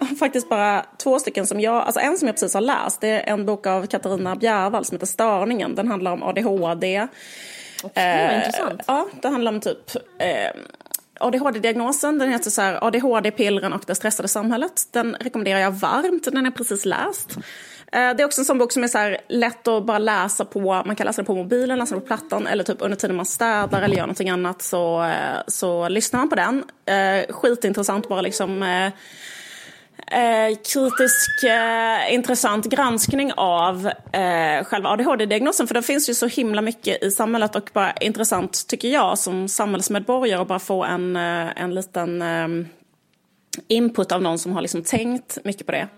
har 0.00 0.16
faktiskt 0.16 0.48
bara 0.48 0.86
två 0.98 1.18
stycken 1.18 1.46
som 1.46 1.60
jag, 1.60 1.74
alltså 1.74 2.00
en 2.00 2.18
som 2.18 2.28
jag 2.28 2.34
precis 2.34 2.54
har 2.54 2.60
läst. 2.60 3.00
Det 3.00 3.08
är 3.08 3.32
en 3.32 3.46
bok 3.46 3.66
av 3.66 3.86
Katarina 3.86 4.36
Bjärvall 4.36 4.84
som 4.84 4.94
heter 4.94 5.06
Störningen. 5.06 5.74
Den 5.74 5.88
handlar 5.88 6.12
om 6.12 6.22
ADHD. 6.22 7.06
Okej, 7.84 8.26
vad 8.26 8.36
intressant. 8.36 8.82
Ja, 8.86 9.06
det 9.22 9.28
handlar 9.28 9.52
om 9.52 9.60
typ 9.60 9.96
eh, 10.18 10.60
ADHD-diagnosen. 11.20 12.18
Den 12.18 12.32
heter 12.32 12.50
så 12.50 12.62
här 12.62 12.84
ADHD-pillren 12.84 13.72
och 13.72 13.82
det 13.86 13.94
stressade 13.94 14.28
samhället. 14.28 14.88
Den 14.90 15.16
rekommenderar 15.20 15.58
jag 15.58 15.70
varmt. 15.70 16.24
Den 16.32 16.46
är 16.46 16.50
precis 16.50 16.84
läst. 16.84 17.38
Eh, 17.94 18.16
det 18.16 18.22
är 18.22 18.24
också 18.24 18.40
en 18.40 18.44
sån 18.44 18.58
bok 18.58 18.72
som 18.72 18.84
är 18.84 18.88
så 18.88 18.98
här 18.98 19.18
lätt 19.28 19.68
att 19.68 19.86
bara 19.86 19.98
läsa 19.98 20.44
på. 20.44 20.82
Man 20.86 20.96
kan 20.96 21.06
läsa 21.06 21.22
den 21.22 21.26
på 21.26 21.34
mobilen, 21.34 21.78
läsa 21.78 21.94
den 21.94 22.00
på 22.00 22.06
plattan 22.06 22.46
eller 22.46 22.64
typ 22.64 22.76
under 22.80 22.96
tiden 22.96 23.16
man 23.16 23.26
städar 23.26 23.82
eller 23.82 23.96
gör 23.96 24.02
någonting 24.02 24.30
annat 24.30 24.62
så, 24.62 25.04
eh, 25.04 25.42
så 25.46 25.88
lyssnar 25.88 26.20
man 26.20 26.28
på 26.28 26.34
den. 26.34 26.64
Eh, 26.86 27.32
skitintressant 27.34 28.08
bara 28.08 28.20
liksom 28.20 28.62
eh, 28.62 28.92
kritisk, 30.72 31.44
eh, 31.44 32.14
intressant 32.14 32.66
granskning 32.66 33.32
av 33.36 33.90
eh, 34.12 34.64
själva 34.64 34.88
ADHD-diagnosen. 34.88 35.66
För 35.66 35.74
det 35.74 35.82
finns 35.82 36.08
ju 36.08 36.14
så 36.14 36.26
himla 36.26 36.62
mycket 36.62 37.02
i 37.02 37.10
samhället 37.10 37.56
och 37.56 37.70
bara 37.72 37.92
intressant, 37.92 38.66
tycker 38.68 38.88
jag, 38.88 39.18
som 39.18 39.48
samhällsmedborgare 39.48 40.42
att 40.42 40.48
bara 40.48 40.58
få 40.58 40.84
en, 40.84 41.16
en 41.16 41.74
liten 41.74 42.24
input 43.68 44.12
av 44.12 44.22
någon 44.22 44.38
som 44.38 44.52
har 44.52 44.62
liksom 44.62 44.82
tänkt 44.82 45.38
mycket 45.44 45.66
på 45.66 45.72
det. 45.72 45.88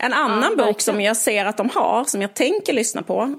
En 0.00 0.12
annan 0.12 0.40
bok 0.50 0.58
verkligen. 0.58 0.74
som 0.80 1.00
jag 1.00 1.16
ser 1.16 1.44
att 1.44 1.56
de 1.56 1.70
har, 1.74 2.04
som 2.04 2.22
jag 2.22 2.34
tänker 2.34 2.72
lyssna 2.72 3.02
på, 3.02 3.34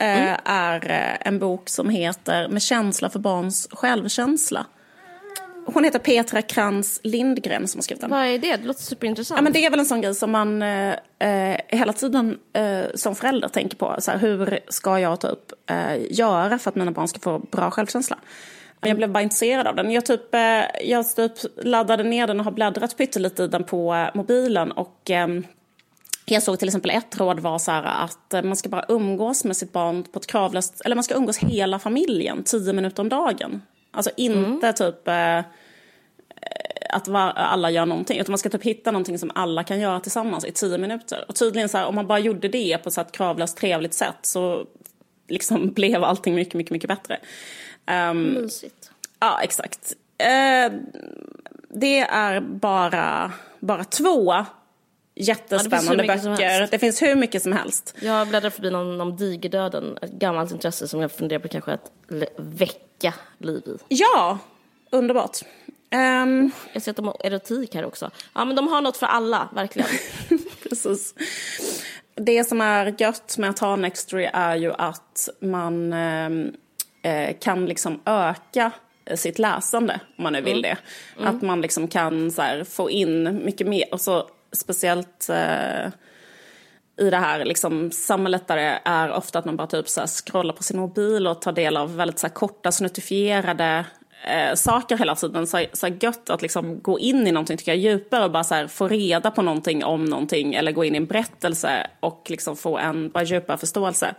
eh, 0.00 0.36
är 0.44 0.90
eh, 0.90 1.28
en 1.28 1.38
bok 1.38 1.68
som 1.68 1.90
heter 1.90 2.48
Med 2.48 2.62
känsla 2.62 3.10
för 3.10 3.18
barns 3.18 3.68
självkänsla. 3.70 4.66
hon 5.66 5.84
heter 5.84 5.98
Petra 5.98 6.42
Krantz 6.42 7.00
Lindgren 7.02 7.68
som 7.68 7.78
har 7.78 7.82
skrivit 7.82 8.00
den. 8.00 8.10
Vad 8.10 8.26
är 8.26 8.38
det? 8.38 8.56
Det 8.56 8.66
låter 8.66 8.82
superintressant. 8.82 9.38
Ja, 9.38 9.42
men 9.42 9.52
det 9.52 9.66
är 9.66 9.70
väl 9.70 9.80
en 9.80 9.86
sån 9.86 10.00
grej 10.00 10.14
som 10.14 10.30
man 10.30 10.62
eh, 10.62 10.94
eh, 11.18 11.56
hela 11.68 11.92
tiden 11.92 12.38
eh, 12.52 12.84
som 12.94 13.14
förälder 13.14 13.48
tänker 13.48 13.76
på. 13.76 13.96
Så 13.98 14.10
här, 14.10 14.18
hur 14.18 14.58
ska 14.68 14.98
jag 14.98 15.20
typ, 15.20 15.52
eh, 15.70 15.96
göra 16.10 16.58
för 16.58 16.70
att 16.70 16.74
mina 16.76 16.90
barn 16.90 17.08
ska 17.08 17.20
få 17.20 17.38
bra 17.38 17.70
självkänsla? 17.70 18.18
Jag 18.82 18.96
blev 18.96 19.10
bara 19.10 19.22
intresserad 19.22 19.66
av 19.66 19.76
den. 19.76 19.90
Jag, 19.90 20.06
typ, 20.06 20.34
jag 20.84 21.16
typ 21.16 21.32
laddade 21.62 22.02
ner 22.04 22.26
den 22.26 22.38
och 22.40 22.44
har 22.44 22.52
bläddrat 22.52 22.96
pyttelite 22.96 23.42
i 23.42 23.48
den 23.48 23.64
på 23.64 24.08
mobilen. 24.14 24.72
Och 24.72 25.10
ehm, 25.10 25.44
jag 26.34 26.42
såg 26.42 26.58
till 26.58 26.68
exempel 26.68 26.90
ett 26.90 27.20
råd 27.20 27.40
var 27.40 27.58
så 27.58 27.72
att 27.72 28.44
man 28.44 28.56
ska 28.56 28.68
bara 28.68 28.84
umgås 28.88 29.44
med 29.44 29.56
sitt 29.56 29.72
barn 29.72 30.02
på 30.02 30.18
ett 30.18 30.26
kravlöst... 30.26 30.80
Eller 30.84 30.96
man 30.96 31.04
ska 31.04 31.14
umgås 31.14 31.38
hela 31.38 31.78
familjen 31.78 32.42
tio 32.42 32.72
minuter 32.72 33.02
om 33.02 33.08
dagen. 33.08 33.62
Alltså 33.90 34.10
inte 34.16 34.66
mm. 34.66 34.74
typ 34.74 35.08
eh, 35.08 35.38
att 36.90 37.08
alla 37.34 37.70
gör 37.70 37.86
någonting. 37.86 38.18
Utan 38.18 38.32
man 38.32 38.38
ska 38.38 38.48
typ 38.48 38.62
hitta 38.62 38.90
någonting 38.90 39.18
som 39.18 39.30
alla 39.34 39.64
kan 39.64 39.80
göra 39.80 40.00
tillsammans 40.00 40.44
i 40.44 40.52
tio 40.52 40.78
minuter. 40.78 41.24
Och 41.28 41.34
tydligen 41.34 41.68
så 41.68 41.78
här, 41.78 41.86
om 41.86 41.94
man 41.94 42.06
bara 42.06 42.18
gjorde 42.18 42.48
det 42.48 42.78
på 42.78 42.88
ett 42.88 43.12
kravlöst 43.12 43.56
trevligt 43.56 43.94
sätt 43.94 44.18
så 44.22 44.66
liksom 45.28 45.70
blev 45.74 46.04
allting 46.04 46.34
mycket, 46.34 46.54
mycket, 46.54 46.70
mycket 46.70 46.88
bättre. 46.88 47.18
Um, 48.10 48.22
Mysigt. 48.22 48.90
Ja, 49.20 49.40
exakt. 49.42 49.92
Uh, 50.22 50.78
det 51.68 52.00
är 52.00 52.40
bara, 52.40 53.32
bara 53.60 53.84
två 53.84 54.44
jättespännande 55.14 56.04
ja, 56.04 56.16
det 56.16 56.22
böcker. 56.22 56.68
Det 56.70 56.78
finns 56.78 57.02
hur 57.02 57.14
mycket 57.14 57.42
som 57.42 57.52
helst. 57.52 57.94
Jag 58.00 58.28
bläddrar 58.28 58.50
förbi 58.50 58.70
någon 58.70 59.00
om 59.00 59.16
digerdöden, 59.16 59.98
ett 60.02 60.10
gammalt 60.10 60.52
intresse 60.52 60.88
som 60.88 61.00
jag 61.00 61.12
funderar 61.12 61.40
på 61.40 61.48
kanske 61.48 61.72
att 61.72 61.92
väcka 62.36 63.14
liv 63.38 63.62
i. 63.66 63.76
Ja, 63.88 64.38
underbart. 64.90 65.38
Um, 65.94 66.50
jag 66.72 66.82
ser 66.82 66.90
att 66.90 66.96
de 66.96 67.06
har 67.06 67.16
erotik 67.20 67.74
här 67.74 67.84
också. 67.84 68.10
Ja, 68.34 68.44
men 68.44 68.56
de 68.56 68.68
har 68.68 68.80
något 68.80 68.96
för 68.96 69.06
alla, 69.06 69.48
verkligen. 69.54 69.88
Precis. 70.68 71.14
Det 72.14 72.44
som 72.44 72.60
är 72.60 72.94
gött 72.98 73.38
med 73.38 73.50
att 73.50 73.58
ha 73.58 73.76
Nextory 73.76 74.30
är 74.32 74.56
ju 74.56 74.72
att 74.72 75.28
man 75.40 75.92
ehm, 75.92 76.52
eh, 77.02 77.36
kan 77.40 77.66
liksom 77.66 78.00
öka 78.04 78.70
sitt 79.14 79.38
läsande, 79.38 80.00
om 80.16 80.22
man 80.22 80.32
nu 80.32 80.40
vill 80.40 80.58
mm. 80.58 80.62
det. 80.62 80.76
Mm. 81.20 81.36
Att 81.36 81.42
man 81.42 81.60
liksom 81.60 81.88
kan 81.88 82.32
här, 82.38 82.64
få 82.64 82.90
in 82.90 83.44
mycket 83.44 83.66
mer. 83.66 83.84
Och 83.92 84.00
så 84.00 84.26
speciellt 84.52 85.28
eh, 85.28 85.88
i 87.00 87.10
det 87.10 87.16
här 87.16 87.44
liksom, 87.44 87.90
samhället 87.90 88.48
där 88.48 88.56
det 88.56 88.80
är 88.84 89.12
ofta 89.12 89.38
att 89.38 89.44
man 89.44 89.56
bara 89.56 89.66
typ 89.66 89.88
så 89.88 90.00
här, 90.00 90.06
scrollar 90.06 90.54
på 90.54 90.62
sin 90.62 90.80
mobil 90.80 91.26
och 91.26 91.42
tar 91.42 91.52
del 91.52 91.76
av 91.76 91.96
väldigt 91.96 92.18
så 92.18 92.26
här, 92.26 92.34
korta 92.34 92.72
snuttifierade 92.72 93.84
eh, 94.24 94.54
saker 94.54 94.98
hela 94.98 95.14
tiden. 95.14 95.46
Så, 95.46 95.64
så 95.72 95.88
gött 96.00 96.30
att 96.30 96.42
liksom 96.42 96.80
gå 96.80 96.98
in 96.98 97.26
i 97.26 97.32
någonting 97.32 97.56
tycker 97.56 97.72
jag 97.72 97.78
djupare 97.78 98.24
och 98.24 98.30
bara 98.30 98.44
så 98.44 98.54
här, 98.54 98.66
få 98.66 98.88
reda 98.88 99.30
på 99.30 99.42
någonting 99.42 99.84
om 99.84 100.04
någonting 100.04 100.54
eller 100.54 100.72
gå 100.72 100.84
in 100.84 100.94
i 100.94 100.96
en 100.96 101.06
berättelse 101.06 101.86
och 102.00 102.26
liksom 102.30 102.56
få 102.56 102.78
en 102.78 103.10
bara 103.10 103.24
djupare 103.24 103.58
förståelse. 103.58 104.14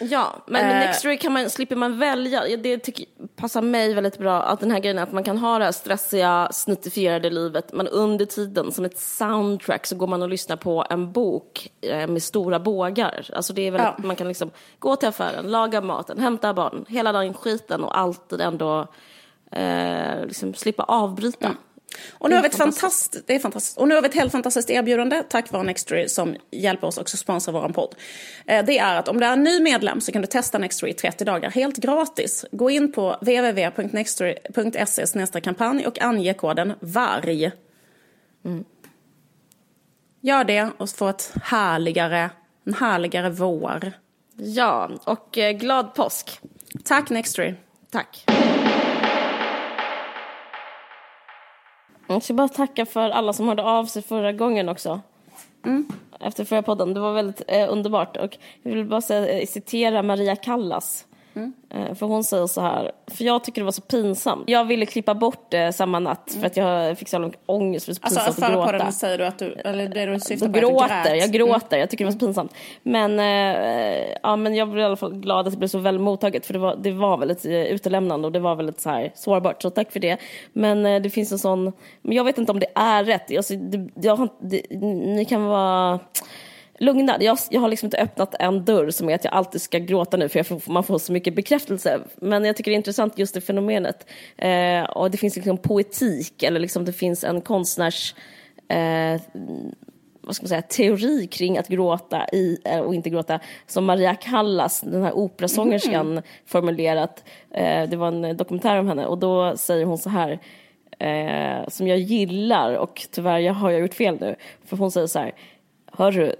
Ja, 0.00 0.36
men 0.46 0.66
med 0.66 0.82
eh. 0.82 0.86
Nextory 0.86 1.18
kan 1.18 1.32
man, 1.32 1.50
slipper 1.50 1.76
man 1.76 1.98
välja. 1.98 2.56
Det 2.56 2.78
tycker, 2.78 3.06
passar 3.36 3.62
mig 3.62 3.94
väldigt 3.94 4.18
bra, 4.18 4.42
att 4.42 4.60
den 4.60 4.70
här 4.70 4.78
grejen 4.78 4.98
att 4.98 5.12
man 5.12 5.24
kan 5.24 5.38
ha 5.38 5.58
det 5.58 5.64
här 5.64 5.72
stressiga, 5.72 6.48
snuttifierade 6.52 7.30
livet, 7.30 7.72
men 7.72 7.88
under 7.88 8.24
tiden 8.24 8.72
som 8.72 8.84
ett 8.84 8.98
soundtrack 8.98 9.86
så 9.86 9.96
går 9.96 10.06
man 10.06 10.22
och 10.22 10.28
lyssnar 10.28 10.56
på 10.56 10.86
en 10.90 11.12
bok 11.12 11.72
eh, 11.80 12.06
med 12.06 12.22
stora 12.22 12.58
bågar. 12.58 13.30
Alltså 13.34 13.52
det 13.52 13.62
är 13.62 13.70
väldigt, 13.70 13.94
ja. 13.98 14.06
man 14.06 14.16
kan 14.16 14.28
liksom 14.28 14.50
gå 14.78 14.96
till 14.96 15.08
affären, 15.08 15.50
laga 15.50 15.80
maten, 15.80 16.18
hämta 16.18 16.54
barn, 16.54 16.84
hela 16.88 17.12
den 17.12 17.34
skiten 17.34 17.84
och 17.84 17.98
alltid 17.98 18.40
ändå 18.40 18.86
eh, 19.52 20.24
liksom 20.24 20.54
slippa 20.54 20.82
avbryta. 20.82 21.46
Mm. 21.46 21.58
Och 22.10 22.30
nu 22.30 22.36
har 22.36 22.42
vi 22.42 22.48
ett 22.48 22.56
fantastiskt, 22.56 23.26
det 23.26 23.34
är 23.34 23.38
fantastiskt. 23.38 23.78
Och 23.78 23.88
nu 23.88 23.94
har 23.94 24.02
vi 24.02 24.08
ett 24.08 24.14
helt 24.14 24.32
fantastiskt 24.32 24.70
erbjudande 24.70 25.22
tack 25.28 25.52
vare 25.52 25.62
Nextory 25.62 26.08
som 26.08 26.36
hjälper 26.50 26.86
oss 26.86 26.98
också 26.98 27.16
sponsra 27.16 27.52
vår 27.52 27.68
podd. 27.68 27.94
Eh, 28.46 28.64
det 28.64 28.78
är 28.78 28.98
att 28.98 29.08
om 29.08 29.20
du 29.20 29.26
är 29.26 29.36
ny 29.36 29.60
medlem 29.60 30.00
så 30.00 30.12
kan 30.12 30.22
du 30.22 30.26
testa 30.26 30.58
Nextory 30.58 30.92
i 30.92 30.94
30 30.94 31.24
dagar 31.24 31.50
helt 31.50 31.76
gratis. 31.76 32.44
Gå 32.52 32.70
in 32.70 32.92
på 32.92 33.16
www.nextory.se 33.20 35.40
kampanj 35.40 35.86
och 35.86 36.02
ange 36.02 36.34
koden 36.34 36.72
VARG. 36.80 37.52
Mm. 38.44 38.64
Gör 40.20 40.44
det 40.44 40.70
och 40.78 40.90
få 40.90 41.08
ett 41.08 41.32
härligare, 41.42 42.30
en 42.66 42.74
härligare 42.74 43.30
vår. 43.30 43.92
Ja, 44.36 44.90
och 45.04 45.38
eh, 45.38 45.52
glad 45.52 45.94
påsk. 45.94 46.40
Tack 46.84 47.10
Nextory. 47.10 47.54
Tack. 47.90 48.24
Jag 52.10 52.22
ska 52.22 52.34
bara 52.34 52.48
tacka 52.48 52.86
för 52.86 53.10
alla 53.10 53.32
som 53.32 53.48
hörde 53.48 53.62
av 53.62 53.84
sig 53.84 54.02
förra 54.02 54.32
gången 54.32 54.68
också. 54.68 55.00
Mm. 55.64 55.88
Efter 56.20 56.44
förra 56.44 56.62
podden. 56.62 56.94
Det 56.94 57.00
var 57.00 57.12
väldigt 57.12 57.42
eh, 57.48 57.72
underbart. 57.72 58.16
Och 58.16 58.38
jag 58.62 58.70
vill 58.70 58.84
bara 58.84 59.00
säga, 59.00 59.46
citera 59.46 60.02
Maria 60.02 60.36
Callas. 60.36 61.06
Mm. 61.38 61.52
Eh, 61.70 61.94
för 61.94 62.06
hon 62.06 62.24
säger 62.24 62.46
så 62.46 62.60
här, 62.60 62.92
för 63.06 63.24
jag 63.24 63.44
tycker 63.44 63.60
det 63.60 63.64
var 63.64 63.72
så 63.72 63.82
pinsamt. 63.82 64.44
Jag 64.46 64.64
ville 64.64 64.86
klippa 64.86 65.14
bort 65.14 65.50
det 65.50 65.72
samma 65.72 65.98
natt 65.98 66.30
mm. 66.30 66.40
för 66.40 66.46
att 66.46 66.56
jag 66.56 66.98
fick 66.98 67.08
så 67.08 67.18
lång 67.18 67.34
ångest 67.46 67.86
för 67.86 67.92
det 67.92 68.00
var 68.02 68.10
så 68.10 68.20
alltså, 68.20 68.40
pinsamt 68.40 68.56
att 68.56 68.70
gråta. 68.70 68.92
säger 68.92 69.18
du 69.18 69.26
att 69.26 69.38
du, 69.38 69.52
eller 69.52 69.88
det 69.88 70.06
du 70.06 70.20
syftar 70.20 70.46
på 70.46 70.52
gråter, 70.52 70.84
att 70.84 71.04
du 71.04 71.10
grät. 71.10 71.20
Jag 71.20 71.32
gråter, 71.32 71.76
mm. 71.76 71.80
jag 71.80 71.90
tycker 71.90 72.04
det 72.04 72.10
var 72.10 72.12
så 72.12 72.26
pinsamt. 72.26 72.54
Men, 72.82 73.20
eh, 73.20 74.16
ja, 74.22 74.36
men 74.36 74.54
jag 74.54 74.68
blev 74.68 74.82
i 74.82 74.84
alla 74.84 74.96
fall 74.96 75.14
glad 75.14 75.46
att 75.46 75.52
det 75.52 75.58
blev 75.58 75.68
så 75.68 75.78
väl 75.78 75.98
mottaget 75.98 76.46
för 76.46 76.52
det 76.52 76.58
var, 76.58 76.76
det 76.76 76.92
var 76.92 77.18
väldigt 77.18 77.44
eh, 77.44 77.52
utelämnande 77.52 78.26
och 78.26 78.32
det 78.32 78.40
var 78.40 78.54
väldigt 78.54 78.80
så 78.80 78.90
här 78.90 79.12
sårbart. 79.14 79.62
Så 79.62 79.70
tack 79.70 79.92
för 79.92 80.00
det. 80.00 80.16
Men 80.52 80.86
eh, 80.86 81.02
det 81.02 81.10
finns 81.10 81.32
en 81.32 81.38
sån, 81.38 81.72
men 82.02 82.16
jag 82.16 82.24
vet 82.24 82.38
inte 82.38 82.52
om 82.52 82.60
det 82.60 82.70
är 82.74 83.04
rätt. 83.04 83.36
Alltså, 83.36 83.54
det, 83.54 83.88
jag, 83.94 84.28
det, 84.40 84.62
ni 84.80 85.24
kan 85.24 85.44
vara 85.44 85.98
lugna. 86.78 87.16
Jag, 87.20 87.38
jag 87.50 87.60
har 87.60 87.68
liksom 87.68 87.86
inte 87.86 87.98
öppnat 87.98 88.34
en 88.38 88.64
dörr 88.64 88.90
som 88.90 89.10
är 89.10 89.14
att 89.14 89.24
jag 89.24 89.34
alltid 89.34 89.62
ska 89.62 89.78
gråta 89.78 90.16
nu 90.16 90.28
för 90.28 90.42
får, 90.42 90.72
man 90.72 90.84
får 90.84 90.98
så 90.98 91.12
mycket 91.12 91.34
bekräftelse. 91.34 92.00
Men 92.16 92.44
jag 92.44 92.56
tycker 92.56 92.70
det 92.70 92.74
är 92.74 92.76
intressant 92.76 93.18
just 93.18 93.34
det 93.34 93.40
fenomenet. 93.40 94.06
Eh, 94.36 94.82
och 94.82 95.10
det 95.10 95.18
finns 95.18 95.36
liksom 95.36 95.58
poetik 95.58 96.42
eller 96.42 96.60
liksom 96.60 96.84
det 96.84 96.92
finns 96.92 97.24
en 97.24 97.40
konstnärs 97.40 98.14
eh, 98.68 99.20
vad 100.28 100.36
ska 100.36 100.44
man 100.44 100.48
säga, 100.48 100.62
teori 100.62 101.26
kring 101.26 101.58
att 101.58 101.68
gråta 101.68 102.26
i, 102.32 102.58
eh, 102.64 102.80
och 102.80 102.94
inte 102.94 103.10
gråta 103.10 103.40
som 103.66 103.84
Maria 103.84 104.14
Callas, 104.14 104.80
den 104.80 105.02
här 105.02 105.12
operasångerskan, 105.12 106.12
mm. 106.12 106.22
formulerat. 106.46 107.24
Eh, 107.50 107.88
det 107.88 107.96
var 107.96 108.08
en 108.08 108.36
dokumentär 108.36 108.78
om 108.78 108.88
henne 108.88 109.06
och 109.06 109.18
då 109.18 109.56
säger 109.56 109.84
hon 109.84 109.98
så 109.98 110.10
här 110.10 110.38
eh, 110.98 111.68
som 111.68 111.88
jag 111.88 111.98
gillar 111.98 112.74
och 112.74 113.06
tyvärr 113.10 113.38
jag 113.38 113.54
har 113.54 113.70
jag 113.70 113.80
gjort 113.80 113.94
fel 113.94 114.18
nu. 114.20 114.36
För 114.64 114.76
hon 114.76 114.90
säger 114.90 115.06
så 115.06 115.18
här, 115.18 115.34
hörru, 115.92 116.32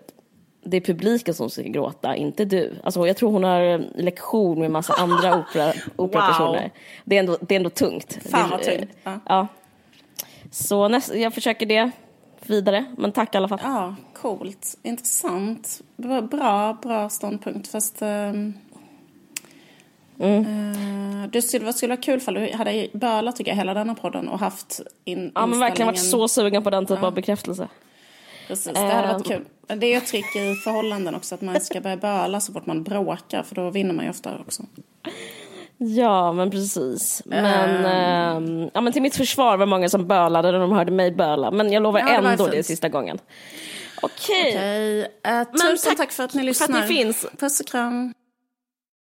det 0.70 0.76
är 0.76 0.80
publiken 0.80 1.34
som 1.34 1.50
ska 1.50 1.62
gråta, 1.62 2.16
inte 2.16 2.44
du. 2.44 2.74
Alltså, 2.84 3.06
jag 3.06 3.16
tror 3.16 3.30
hon 3.30 3.44
har 3.44 3.78
lektion 4.02 4.60
med 4.60 4.70
massa 4.70 4.92
andra 4.92 5.38
opera, 5.50 5.72
operapersoner. 5.96 6.62
Wow. 6.62 6.70
Det, 7.04 7.16
är 7.16 7.20
ändå, 7.20 7.38
det 7.40 7.54
är 7.54 7.56
ändå 7.56 7.70
tungt. 7.70 8.18
Fan 8.30 8.50
vad 8.50 8.62
tungt. 8.62 8.90
Ja. 9.04 9.20
ja. 9.26 9.46
Så 10.50 10.88
näst, 10.88 11.14
jag 11.14 11.34
försöker 11.34 11.66
det 11.66 11.90
vidare, 12.46 12.84
men 12.98 13.12
tack 13.12 13.34
i 13.34 13.38
alla 13.38 13.48
fall. 13.48 13.60
Ja, 13.62 13.94
coolt. 14.14 14.78
Intressant. 14.82 15.80
Bra, 15.96 16.72
bra 16.82 17.08
ståndpunkt. 17.08 17.68
Fast... 17.68 18.02
Um... 18.02 18.54
Mm. 20.20 20.46
Uh, 20.46 21.30
det 21.30 21.42
skulle, 21.42 21.72
skulle 21.72 21.90
vara 21.90 22.00
kul 22.00 22.20
om 22.26 22.34
du 22.34 22.52
hade 22.52 22.88
bölat 22.92 23.36
tycker 23.36 23.50
jag 23.50 23.56
hela 23.56 23.74
denna 23.74 23.94
podden 23.94 24.28
och 24.28 24.38
haft 24.38 24.80
in, 25.04 25.32
Ja 25.34 25.46
men 25.46 25.58
verkligen 25.58 25.86
varit 25.86 26.10
så 26.10 26.28
sugen 26.28 26.62
på 26.62 26.70
den 26.70 26.86
typen 26.86 27.02
ja. 27.02 27.06
av 27.06 27.14
bekräftelse. 27.14 27.68
Precis, 28.48 28.72
det 28.72 28.80
hade 28.80 29.12
varit 29.12 29.30
ehm. 29.30 29.44
kul. 29.66 29.78
Det 29.78 29.94
är 29.94 29.98
ett 29.98 30.06
trick 30.06 30.36
i 30.36 30.54
förhållanden 30.54 31.14
också 31.14 31.34
att 31.34 31.40
man 31.40 31.60
ska 31.60 31.80
börja 31.80 31.96
böla 31.96 32.40
så 32.40 32.52
fort 32.52 32.66
man 32.66 32.82
bråkar 32.82 33.42
för 33.42 33.54
då 33.54 33.70
vinner 33.70 33.94
man 33.94 34.04
ju 34.04 34.10
ofta 34.10 34.30
också. 34.46 34.62
Ja, 35.78 36.32
men 36.32 36.50
precis. 36.50 37.22
Men, 37.24 37.84
um, 38.36 38.62
äh, 38.62 38.68
ja, 38.74 38.80
men 38.80 38.92
till 38.92 39.02
mitt 39.02 39.16
försvar 39.16 39.56
var 39.56 39.66
många 39.66 39.88
som 39.88 40.06
bölade 40.06 40.52
när 40.52 40.58
de 40.58 40.72
hörde 40.72 40.92
mig 40.92 41.10
böla. 41.10 41.50
Men 41.50 41.72
jag 41.72 41.82
lovar 41.82 42.00
ja, 42.00 42.08
ändå 42.08 42.46
det, 42.46 42.56
det 42.56 42.62
sista 42.62 42.88
gången. 42.88 43.18
Okej. 44.02 44.50
Okay. 44.50 45.00
okay. 45.00 45.40
Uh, 45.40 45.70
tusen 45.70 45.90
tack, 45.90 45.96
tack, 45.96 46.12
för 46.12 46.24
att 46.24 46.34
ni 46.34 46.42
lyssnar. 46.42 46.66
För 46.66 46.74
att 46.74 46.88
ni 46.88 46.94
finns. 46.94 47.26
Puss 47.38 47.60
och 47.60 47.66
kram. 47.66 48.14